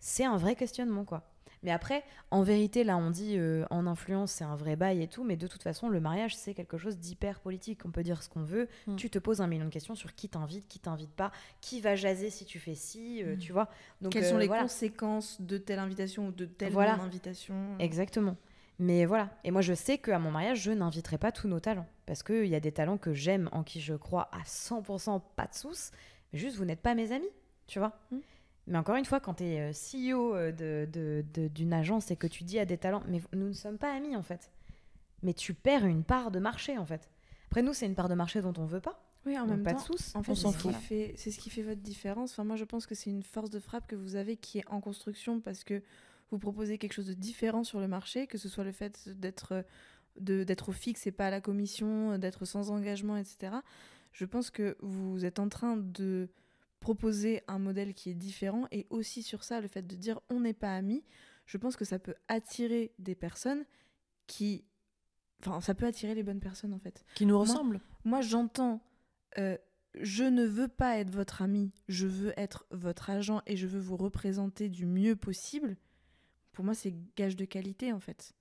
c'est 0.00 0.24
un 0.24 0.36
vrai 0.36 0.54
questionnement 0.56 1.04
quoi. 1.04 1.28
Mais 1.64 1.70
après, 1.70 2.02
en 2.32 2.42
vérité, 2.42 2.82
là 2.82 2.96
on 2.96 3.10
dit 3.10 3.36
euh, 3.36 3.64
en 3.70 3.86
influence 3.86 4.32
c'est 4.32 4.42
un 4.44 4.56
vrai 4.56 4.74
bail 4.74 5.00
et 5.00 5.06
tout, 5.06 5.22
mais 5.22 5.36
de 5.36 5.46
toute 5.46 5.62
façon 5.62 5.88
le 5.88 6.00
mariage 6.00 6.34
c'est 6.34 6.54
quelque 6.54 6.76
chose 6.76 6.98
d'hyper 6.98 7.38
politique. 7.38 7.82
On 7.84 7.92
peut 7.92 8.02
dire 8.02 8.20
ce 8.24 8.28
qu'on 8.28 8.42
veut. 8.42 8.68
Mm. 8.88 8.96
Tu 8.96 9.10
te 9.10 9.18
poses 9.20 9.40
un 9.40 9.46
million 9.46 9.66
de 9.66 9.70
questions 9.70 9.94
sur 9.94 10.14
qui 10.16 10.28
t'invite, 10.28 10.66
qui 10.66 10.80
t'invite 10.80 11.12
pas, 11.14 11.30
qui 11.60 11.80
va 11.80 11.94
jaser 11.94 12.30
si 12.30 12.44
tu 12.46 12.58
fais 12.58 12.74
ci, 12.74 13.22
euh, 13.22 13.36
Mm. 13.36 13.38
tu 13.38 13.52
vois. 13.52 13.68
Donc 14.00 14.12
Quelles 14.12 14.24
euh, 14.24 14.30
sont 14.30 14.38
les 14.38 14.48
voilà. 14.48 14.62
conséquences 14.62 15.40
de 15.40 15.56
telle 15.56 15.78
invitation 15.78 16.26
ou 16.28 16.32
de 16.32 16.46
telle 16.46 16.72
Voilà. 16.72 16.96
non-invitation 16.96 17.54
Exactement. 17.78 18.36
Mais 18.80 19.04
voilà. 19.04 19.30
Et 19.44 19.52
moi, 19.52 19.60
je 19.60 19.74
sais 19.74 19.98
qu'à 19.98 20.18
mon 20.18 20.32
mariage, 20.32 20.62
je 20.62 20.72
n'inviterai 20.72 21.16
pas 21.18 21.30
tous 21.30 21.46
nos 21.46 21.60
talents. 21.60 21.86
Parce 22.06 22.24
qu'il 22.24 22.46
y 22.46 22.56
a 22.56 22.60
des 22.60 22.72
talents 22.72 22.98
que 22.98 23.12
j'aime, 23.14 23.48
en 23.52 23.62
qui 23.62 23.80
je 23.80 23.94
crois 23.94 24.28
à 24.32 24.42
100%, 24.44 25.20
pas 25.36 25.46
de. 25.46 25.92
Mais 26.32 26.40
juste, 26.40 26.56
vous 26.56 26.64
n'êtes 26.64 26.80
pas 26.80 26.96
mes 26.96 27.12
amis. 27.12 27.28
Tu 27.66 27.78
vois 27.78 27.98
Mm. 28.10 28.18
Mais 28.68 28.78
encore 28.78 28.94
une 28.94 29.04
fois, 29.04 29.18
quand 29.18 29.34
tu 29.34 29.44
es 29.44 29.72
CEO 29.72 30.36
euh, 30.36 30.52
de- 30.52 30.88
de- 30.92 31.24
de- 31.34 31.48
d'une 31.48 31.72
agence 31.72 32.12
et 32.12 32.16
que 32.16 32.28
tu 32.28 32.44
dis 32.44 32.60
à 32.60 32.64
des 32.64 32.78
talents, 32.78 33.02
mais 33.08 33.20
nous 33.32 33.48
ne 33.48 33.52
sommes 33.52 33.76
pas 33.78 33.92
amis, 33.92 34.14
en 34.14 34.22
fait. 34.22 34.50
Mais 35.24 35.34
tu 35.34 35.52
perds 35.52 35.84
une 35.84 36.04
part 36.04 36.30
de 36.30 36.38
marché, 36.38 36.78
en 36.78 36.86
fait. 36.86 37.10
Après, 37.46 37.62
nous, 37.62 37.72
c'est 37.74 37.86
une 37.86 37.96
part 37.96 38.08
de 38.08 38.14
marché 38.14 38.40
dont 38.40 38.54
on 38.58 38.64
veut 38.64 38.80
pas. 38.80 39.02
Oui, 39.26 39.36
en 39.38 39.46
même 39.46 39.62
pas 39.64 39.72
temps, 39.74 39.78
de 39.92 39.98
sous. 39.98 40.16
En 40.16 40.22
fait, 40.22 40.34
c'est 40.36 40.48
ce 40.48 40.56
qui 40.56 40.72
fout. 40.72 40.74
fait- 40.76 41.14
c'est 41.16 41.30
ce 41.32 41.38
qui 41.40 41.50
fait 41.50 41.62
votre 41.62 41.80
différence. 41.80 42.32
Enfin, 42.32 42.44
moi, 42.44 42.54
je 42.56 42.64
pense 42.64 42.86
que 42.86 42.94
c'est 42.94 43.10
une 43.10 43.22
force 43.24 43.50
de 43.50 43.58
frappe 43.58 43.86
que 43.88 43.96
vous 43.96 44.14
avez 44.16 44.36
qui 44.36 44.58
est 44.58 44.64
en 44.68 44.80
construction 44.80 45.40
parce 45.40 45.64
que 45.64 45.82
vous 46.30 46.38
proposez 46.38 46.78
quelque 46.78 46.92
chose 46.92 47.06
de 47.06 47.14
différent 47.14 47.62
sur 47.64 47.78
le 47.80 47.88
marché, 47.88 48.26
que 48.28 48.38
ce 48.38 48.48
soit 48.48 48.64
le 48.64 48.72
fait 48.72 49.08
d'être 49.08 49.52
euh, 49.52 49.62
de- 50.20 50.44
d'être 50.44 50.68
au 50.68 50.72
fixe 50.72 51.06
et 51.06 51.12
pas 51.12 51.26
à 51.28 51.30
la 51.30 51.40
commission, 51.40 52.16
d'être 52.18 52.44
sans 52.44 52.70
engagement, 52.70 53.16
etc. 53.16 53.54
Je 54.12 54.24
pense 54.24 54.50
que 54.50 54.76
vous 54.82 55.24
êtes 55.24 55.38
en 55.40 55.48
train 55.48 55.76
de 55.76 56.28
proposer 56.82 57.42
un 57.48 57.58
modèle 57.58 57.94
qui 57.94 58.10
est 58.10 58.14
différent 58.14 58.66
et 58.70 58.86
aussi 58.90 59.22
sur 59.22 59.44
ça, 59.44 59.60
le 59.60 59.68
fait 59.68 59.86
de 59.86 59.96
dire 59.96 60.20
on 60.28 60.40
n'est 60.40 60.52
pas 60.52 60.76
amis, 60.76 61.02
je 61.46 61.56
pense 61.56 61.76
que 61.76 61.84
ça 61.84 61.98
peut 61.98 62.14
attirer 62.28 62.92
des 62.98 63.14
personnes 63.14 63.64
qui... 64.26 64.64
Enfin, 65.40 65.60
ça 65.60 65.74
peut 65.74 65.86
attirer 65.86 66.14
les 66.14 66.22
bonnes 66.22 66.40
personnes 66.40 66.74
en 66.74 66.78
fait. 66.78 67.04
Qui 67.14 67.26
nous 67.26 67.38
ressemble. 67.38 67.80
Moi, 68.04 68.20
j'entends, 68.20 68.80
euh, 69.38 69.56
je 70.00 70.24
ne 70.24 70.44
veux 70.44 70.68
pas 70.68 70.98
être 70.98 71.10
votre 71.10 71.42
ami, 71.42 71.72
je 71.88 72.06
veux 72.06 72.32
être 72.36 72.66
votre 72.70 73.10
agent 73.10 73.40
et 73.46 73.56
je 73.56 73.66
veux 73.66 73.80
vous 73.80 73.96
représenter 73.96 74.68
du 74.68 74.86
mieux 74.86 75.16
possible. 75.16 75.76
Pour 76.52 76.64
moi, 76.64 76.74
c'est 76.74 76.94
gage 77.16 77.36
de 77.36 77.44
qualité, 77.44 77.92
en 77.92 78.00
fait. 78.00 78.34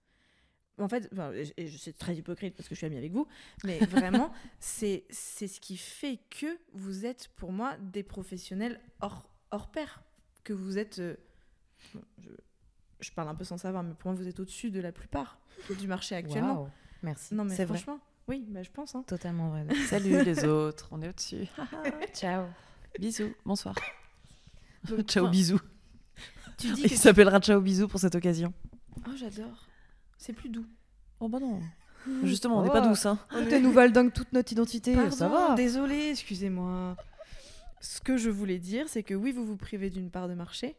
En 0.81 0.89
fait, 0.89 1.07
enfin, 1.13 1.31
et- 1.33 1.53
et 1.57 1.67
je- 1.67 1.77
c'est 1.77 1.93
très 1.97 2.15
hypocrite 2.15 2.55
parce 2.55 2.67
que 2.67 2.75
je 2.75 2.77
suis 2.79 2.87
amie 2.87 2.97
avec 2.97 3.11
vous, 3.11 3.27
mais 3.63 3.79
vraiment, 3.85 4.31
c'est 4.59 5.03
c'est 5.09 5.47
ce 5.47 5.59
qui 5.59 5.77
fait 5.77 6.19
que 6.29 6.57
vous 6.73 7.05
êtes, 7.05 7.29
pour 7.35 7.51
moi, 7.51 7.77
des 7.77 8.03
professionnels 8.03 8.79
hors, 9.01 9.29
hors 9.51 9.69
pair. 9.71 10.03
Que 10.43 10.53
vous 10.53 10.77
êtes. 10.79 10.99
euh, 10.99 11.15
bon, 11.93 12.01
je, 12.19 12.29
je 12.99 13.11
parle 13.11 13.29
un 13.29 13.35
peu 13.35 13.43
sans 13.43 13.57
savoir, 13.57 13.83
mais 13.83 13.93
pour 13.93 14.11
moi, 14.11 14.19
vous 14.19 14.27
êtes 14.27 14.39
au-dessus 14.39 14.71
de 14.71 14.79
la 14.79 14.91
plupart 14.91 15.39
du 15.79 15.87
marché 15.87 16.15
actuellement. 16.15 16.61
Waouh. 16.61 16.69
Merci. 17.03 17.33
Non, 17.35 17.43
mais 17.45 17.55
c'est 17.55 17.65
vrai. 17.65 17.77
franchement, 17.77 17.99
oui, 18.27 18.45
bah, 18.49 18.63
je 18.63 18.69
pense. 18.71 18.95
hein. 18.95 19.03
Totalement 19.07 19.49
vrai. 19.49 19.65
Salut 19.87 20.23
les 20.23 20.43
autres, 20.45 20.87
on 20.91 21.01
est 21.01 21.09
au-dessus. 21.09 21.45
Ciao. 22.13 22.45
bisous, 22.99 23.33
bonsoir. 23.45 23.75
Donc, 24.85 25.01
ciao, 25.01 25.23
enfin, 25.25 25.31
bisous. 25.31 25.59
Tu 26.57 26.71
dis 26.73 26.81
Il 26.83 26.89
que 26.89 26.95
s'appellera 26.95 27.39
Ciao, 27.39 27.59
bisous 27.61 27.87
pour 27.87 27.99
cette 27.99 28.15
occasion. 28.15 28.53
Oh, 29.07 29.11
j'adore. 29.15 29.67
C'est 30.21 30.33
plus 30.33 30.49
doux. 30.49 30.67
Oh 31.19 31.27
bah 31.27 31.39
non. 31.39 31.59
Justement, 32.23 32.59
on 32.59 32.63
n'est 32.63 32.69
pas 32.69 32.83
Oh. 32.85 32.89
douce, 32.89 33.07
hein. 33.07 33.17
T'es 33.49 33.59
nous 33.59 33.71
validons 33.71 34.07
toute 34.11 34.31
notre 34.33 34.51
identité. 34.51 34.93
Pardon, 34.93 35.09
ça 35.09 35.27
va. 35.27 35.55
désolée, 35.55 36.09
excusez-moi. 36.11 36.95
Ce 37.79 37.99
que 37.99 38.17
je 38.17 38.29
voulais 38.29 38.59
dire, 38.59 38.85
c'est 38.87 39.01
que 39.01 39.15
oui, 39.15 39.31
vous 39.31 39.43
vous 39.45 39.57
privez 39.57 39.89
d'une 39.89 40.11
part 40.11 40.27
de 40.27 40.35
marché. 40.35 40.75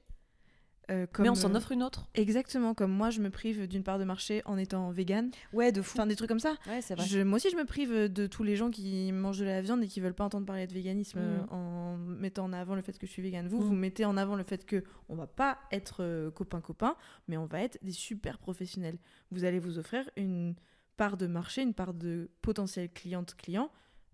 Euh, 0.90 1.06
comme, 1.12 1.22
Mais 1.24 1.28
on 1.30 1.34
s'en 1.34 1.52
euh, 1.54 1.56
offre 1.56 1.72
une 1.72 1.82
autre. 1.82 2.08
Exactement, 2.14 2.74
comme 2.74 2.90
moi, 2.92 3.10
je 3.10 3.20
me 3.20 3.30
prive 3.30 3.66
d'une 3.68 3.82
part 3.82 3.98
de 3.98 4.04
marché 4.04 4.42
en 4.44 4.58
étant 4.58 4.90
vegan. 4.90 5.30
Ouais, 5.52 5.70
de 5.72 5.80
fou. 5.82 5.96
Enfin, 5.96 6.06
des 6.06 6.16
trucs 6.16 6.28
comme 6.28 6.38
ça. 6.40 6.56
Ouais, 6.66 6.80
c'est 6.82 6.94
vrai. 6.94 7.06
Je- 7.06 7.20
moi 7.20 7.36
aussi, 7.36 7.50
je 7.50 7.56
me 7.56 7.64
prive 7.64 7.92
de 8.12 8.26
tous 8.26 8.42
les 8.42 8.56
gens 8.56 8.70
qui 8.70 9.10
mangent 9.12 9.38
de 9.38 9.44
la 9.44 9.60
viande 9.62 9.82
et 9.82 9.88
qui 9.88 10.00
veulent 10.00 10.14
pas 10.14 10.24
entendre 10.24 10.46
parler 10.46 10.66
de 10.66 10.72
véganisme 10.74 11.20
Mhm. 11.20 11.24
euh, 11.26 11.54
en 11.54 11.96
mettant 11.98 12.44
en 12.44 12.52
avant 12.52 12.74
le 12.74 12.82
fait 12.82 12.98
que 12.98 13.06
je 13.06 13.12
suis 13.12 13.22
vegan. 13.22 13.46
Vous, 13.48 13.58
Mhm. 13.58 13.64
vous 13.64 13.74
mettez 13.74 14.04
en 14.04 14.16
avant 14.16 14.34
le 14.36 14.44
fait 14.44 14.64
que 14.66 14.82
on 15.08 15.14
va 15.14 15.26
pas 15.26 15.58
être 15.70 16.30
copains-copains, 16.34 16.96
mais 17.28 17.36
on 17.36 17.46
va 17.46 17.60
être 17.62 17.78
des 17.82 17.92
super 17.92 18.38
professionnels. 18.38 18.98
Vous 19.30 19.44
allez 19.44 19.58
vous 19.60 19.78
offrir 19.78 20.08
une 20.16 20.54
part 20.96 21.16
de 21.16 21.26
marché, 21.26 21.62
une 21.62 21.74
part 21.74 21.94
de 21.94 22.30
potentiel 22.42 22.90
cliente-client 22.92 23.70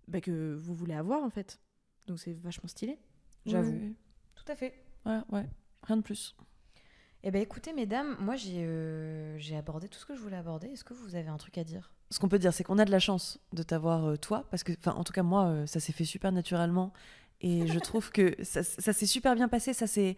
bah, 0.07 0.21
que 0.21 0.55
vous 0.55 0.73
voulez 0.73 0.93
avoir 0.93 1.23
en 1.23 1.29
fait. 1.29 1.59
Donc 2.07 2.19
c'est 2.19 2.33
vachement 2.33 2.67
stylé. 2.67 2.97
J'avoue. 3.45 3.71
Oui, 3.71 3.79
oui, 3.81 3.95
Tout 4.35 4.51
à 4.51 4.55
fait. 4.55 4.73
Ouais, 5.05 5.19
ouais. 5.31 5.45
Rien 5.83 5.97
de 5.97 6.01
plus. 6.01 6.35
Eh 7.23 7.31
ben 7.31 7.41
écoutez, 7.41 7.73
mesdames, 7.73 8.15
moi 8.19 8.35
j'ai 8.37 8.63
euh, 8.63 9.37
j'ai 9.37 9.57
abordé 9.57 9.89
tout 9.89 9.99
ce 9.99 10.05
que 10.05 10.15
je 10.15 10.21
voulais 10.21 10.37
aborder. 10.37 10.67
Est-ce 10.67 10.85
que 10.85 10.93
vous 10.93 11.15
avez 11.15 11.27
un 11.27 11.37
truc 11.37 11.57
à 11.57 11.63
dire? 11.63 11.91
Ce 12.11 12.19
qu'on 12.19 12.29
peut 12.29 12.39
dire, 12.39 12.53
c'est 12.53 12.63
qu'on 12.63 12.79
a 12.79 12.85
de 12.85 12.91
la 12.91 12.99
chance 12.99 13.39
de 13.51 13.61
t'avoir 13.61 14.05
euh, 14.05 14.15
toi, 14.15 14.45
parce 14.49 14.63
que, 14.63 14.71
enfin, 14.71 14.93
en 14.93 15.03
tout 15.03 15.11
cas, 15.11 15.21
moi, 15.21 15.47
euh, 15.47 15.65
ça 15.65 15.79
s'est 15.79 15.91
fait 15.91 16.05
super 16.05 16.31
naturellement. 16.31 16.93
Et 17.41 17.67
je 17.67 17.79
trouve 17.79 18.11
que 18.11 18.35
ça, 18.43 18.63
ça 18.63 18.93
s'est 18.93 19.05
super 19.05 19.35
bien 19.35 19.49
passé, 19.49 19.73
ça 19.73 19.85
s'est 19.85 20.15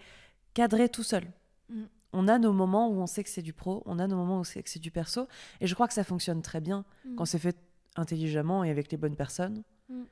cadré 0.54 0.90
tout 0.90 1.04
seul. 1.04 1.24
Mm. 1.70 1.84
On 2.14 2.28
a 2.28 2.38
nos 2.38 2.54
moments 2.54 2.90
où 2.90 3.02
on 3.02 3.08
sait 3.08 3.24
que 3.24 3.30
c'est 3.30 3.42
du 3.42 3.54
pro, 3.54 3.82
on 3.86 3.98
a 3.98 4.06
nos 4.06 4.18
moments 4.18 4.38
où 4.38 4.42
on 4.42 4.44
sait 4.44 4.62
que 4.62 4.70
c'est 4.70 4.80
du 4.80 4.92
perso. 4.92 5.28
Et 5.60 5.68
je 5.68 5.74
crois 5.74 5.88
que 5.88 5.94
ça 5.94 6.04
fonctionne 6.04 6.42
très 6.42 6.62
bien 6.62 6.86
quand 7.16 7.26
c'est 7.26 7.40
fait 7.40 7.58
intelligemment 7.96 8.64
et 8.64 8.70
avec 8.70 8.92
les 8.92 8.98
bonnes 8.98 9.16
personnes. 9.16 9.64
Mm. 9.90 10.04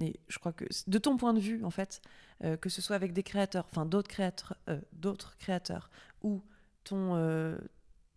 Et 0.00 0.18
je 0.28 0.38
crois 0.38 0.52
que, 0.52 0.64
de 0.86 0.98
ton 0.98 1.16
point 1.16 1.32
de 1.32 1.40
vue, 1.40 1.64
en 1.64 1.70
fait, 1.70 2.02
euh, 2.44 2.56
que 2.56 2.68
ce 2.68 2.82
soit 2.82 2.96
avec 2.96 3.12
des 3.12 3.22
créateurs, 3.22 3.66
enfin 3.70 3.86
d'autres 3.86 4.08
créateurs, 4.08 4.56
euh, 4.68 4.80
d'autres 4.92 5.36
créateurs, 5.38 5.90
ou 6.22 6.42
ton, 6.84 7.14
euh, 7.16 7.56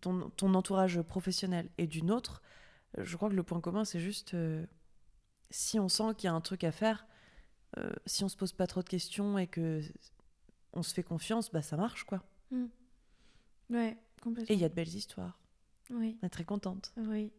ton, 0.02 0.30
ton 0.32 0.54
entourage 0.56 1.02
professionnel 1.02 1.70
et 1.78 1.88
d'une 1.88 2.12
autre, 2.12 2.42
je 2.98 3.16
crois 3.16 3.30
que 3.30 3.36
le 3.36 3.44
point 3.44 3.62
commun, 3.62 3.86
c'est 3.86 4.00
juste 4.00 4.36
si 5.52 5.80
on 5.80 5.88
sent 5.90 6.16
qu'il 6.18 6.26
y 6.26 6.30
a 6.30 6.34
un 6.34 6.42
truc 6.42 6.64
à 6.64 6.72
faire, 6.72 7.06
si 8.08 8.24
on 8.24 8.30
se 8.30 8.36
pose 8.36 8.52
pas 8.52 8.66
trop 8.68 8.82
de 8.82 8.90
questions 8.90 9.38
et 9.38 9.46
que 9.48 9.82
on 10.74 10.82
se 10.84 10.94
fait 10.94 11.04
confiance, 11.04 11.52
bah 11.52 11.62
ça 11.62 11.78
marche 11.78 12.04
quoi. 12.04 12.24
Ouais, 13.70 13.92
Et 13.92 14.22
complètement. 14.22 14.56
il 14.56 14.60
y 14.60 14.66
a 14.66 14.70
de 14.70 14.74
belles 14.74 14.88
histoires. 14.96 15.40
Oui, 15.92 16.18
On 16.22 16.26
est 16.26 16.30
très 16.30 16.46
contente. 16.46 16.92
oui. 16.98 17.32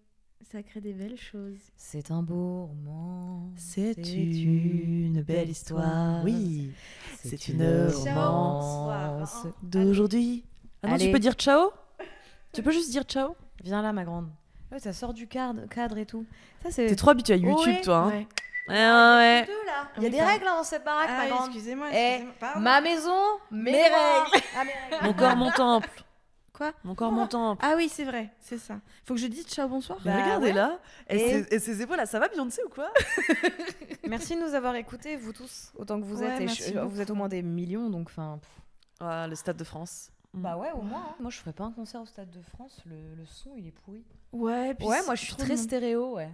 Ça 0.43 0.62
crée 0.65 0.81
des 0.81 0.93
belles 0.93 1.19
choses. 1.19 1.59
C'est 1.77 2.11
un 2.11 2.23
beau 2.23 2.67
roman. 2.67 3.51
C'est 3.57 3.93
une 3.99 5.23
belle 5.23 5.49
histoire. 5.51 6.25
Oui, 6.25 6.73
c'est 7.23 7.49
une 7.49 7.89
romance 7.89 9.47
d'aujourd'hui. 9.62 10.45
Ah 10.83 10.89
non, 10.89 10.97
tu 10.97 11.03
Allez. 11.05 11.12
peux 11.12 11.19
dire 11.21 11.35
ciao? 11.35 11.71
Tu 12.53 12.62
peux 12.62 12.73
juste 12.73 12.91
dire 12.91 13.05
ciao? 13.05 13.37
Viens 13.62 13.83
là, 13.83 13.93
ma 13.93 14.05
grande. 14.05 14.29
Ouais, 14.73 14.81
ça 14.81 14.93
sort 14.93 15.12
du 15.15 15.29
cadre, 15.29 15.67
cadre 15.69 15.99
et 15.99 16.07
tout. 16.07 16.25
Ça 16.65 16.71
c'est. 16.73 16.87
T'es 16.87 16.97
trop 16.97 17.11
habituée 17.11 17.35
à 17.35 17.37
YouTube, 17.37 17.67
Ouais, 17.67 17.81
toi. 17.83 17.97
Hein. 17.99 18.09
Ouais. 18.09 18.27
Ouais, 18.69 18.75
ouais. 18.77 19.47
Deux, 19.47 19.67
là. 19.67 19.89
Il 19.99 20.03
y 20.05 20.07
a 20.07 20.11
des 20.11 20.23
règles 20.23 20.47
hein, 20.49 20.57
dans 20.59 20.65
cette 20.65 20.85
baraque, 20.85 21.11
ma 21.11 21.29
grande. 21.29 21.47
excusez-moi, 21.49 21.89
Eh. 21.93 22.25
Pardon. 22.41 22.61
Ma 22.61 22.81
maison, 22.81 23.11
mes, 23.51 23.73
Mes. 23.73 23.83
Ah, 23.95 24.65
mes 24.65 24.97
règles. 24.97 25.07
Mon 25.07 25.12
corps, 25.12 25.37
mon 25.37 25.51
temple. 25.51 26.05
Quoi 26.61 26.73
Mon 26.85 26.95
corps, 26.95 27.11
mon 27.11 27.27
temple. 27.27 27.65
Ah 27.66 27.73
oui, 27.74 27.89
c'est 27.89 28.05
vrai, 28.05 28.28
c'est 28.39 28.59
ça. 28.59 28.81
Faut 29.07 29.15
que 29.15 29.20
je 29.20 29.28
dise 29.28 29.47
ciao, 29.47 29.66
bonsoir. 29.66 29.99
Bah, 30.05 30.15
regardez 30.15 30.49
ouais. 30.49 30.53
là. 30.53 30.78
Et, 31.09 31.16
Et- 31.16 31.43
ses, 31.45 31.55
et 31.55 31.59
ses 31.59 31.81
épaules 31.81 31.97
là, 31.97 32.05
ça 32.05 32.19
va 32.19 32.28
Beyoncé 32.28 32.61
ou 32.66 32.69
quoi? 32.69 32.91
Merci 34.07 34.37
de 34.37 34.43
nous 34.47 34.53
avoir 34.55 34.74
écoutés, 34.74 35.16
vous 35.16 35.32
tous, 35.32 35.73
autant 35.77 35.99
que 35.99 36.05
vous 36.05 36.20
Ouais, 36.20 36.27
êtes. 36.35 36.41
Et 36.43 36.49
je- 36.74 36.78
vous 36.81 37.01
êtes 37.01 37.09
au 37.11 37.15
moins 37.15 37.28
des 37.31 37.41
millions, 37.43 37.89
donc 37.89 38.09
enfin. 38.11 38.41
Ah, 39.01 39.27
Le 39.27 39.35
Stade 39.37 39.57
de 39.57 39.65
France. 39.65 40.11
Mm. 40.35 40.43
Bah 40.43 40.57
ouais, 40.59 40.70
au 40.73 40.82
moins. 40.82 41.07
hein. 41.11 41.15
Moi, 41.19 41.31
je 41.31 41.39
ferais 41.39 41.55
pas 41.55 41.65
un 41.65 41.73
concert 41.73 42.03
au 42.03 42.07
Stade 42.07 42.28
de 42.31 42.43
France. 42.43 42.78
Le, 42.85 42.95
le 43.16 43.24
son, 43.24 43.53
il 43.57 43.66
est 43.66 43.70
pourri. 43.73 44.05
Ouais, 44.32 44.74
puis 44.74 44.87
Ouais, 44.87 45.03
moi, 45.07 45.15
je 45.15 45.24
suis 45.24 45.35
très 45.37 45.57
stéréo, 45.57 46.16
ouais. 46.16 46.28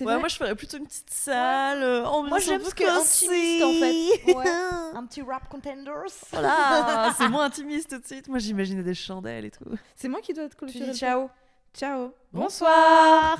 Ouais, 0.00 0.18
moi 0.18 0.28
je 0.28 0.36
ferais 0.36 0.54
plutôt 0.54 0.76
une 0.78 0.86
petite 0.86 1.10
salle. 1.10 1.82
euh, 1.82 2.04
ambiance 2.04 2.28
Moi, 2.30 2.38
un 2.38 2.40
j'aime 2.40 2.60
peu 2.62 2.68
ce 2.70 2.74
qui 2.74 2.82
est 2.82 2.88
intimiste, 2.88 3.64
en 3.64 3.72
fait. 3.72 4.34
Ouais. 4.34 4.94
Un 4.94 5.06
petit 5.06 5.22
rap 5.22 5.48
contenders. 5.48 6.04
Voilà, 6.32 7.14
c'est 7.16 7.28
moins 7.28 7.44
intimiste 7.44 7.90
tout 7.90 7.98
de 7.98 8.06
suite. 8.06 8.28
Moi 8.28 8.38
j'imaginais 8.38 8.82
des 8.82 8.94
chandelles 8.94 9.44
et 9.46 9.50
tout. 9.50 9.64
C'est 9.94 10.08
moi 10.08 10.20
qui 10.20 10.32
dois 10.32 10.44
être 10.44 10.52
Tu 10.52 10.56
clôturer. 10.66 10.90
dis 10.90 10.98
ciao. 10.98 11.28
Ciao. 11.74 12.12
Bonsoir. 12.32 13.38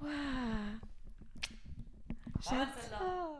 Waouh. 0.00 0.10
J'adore. 2.42 3.38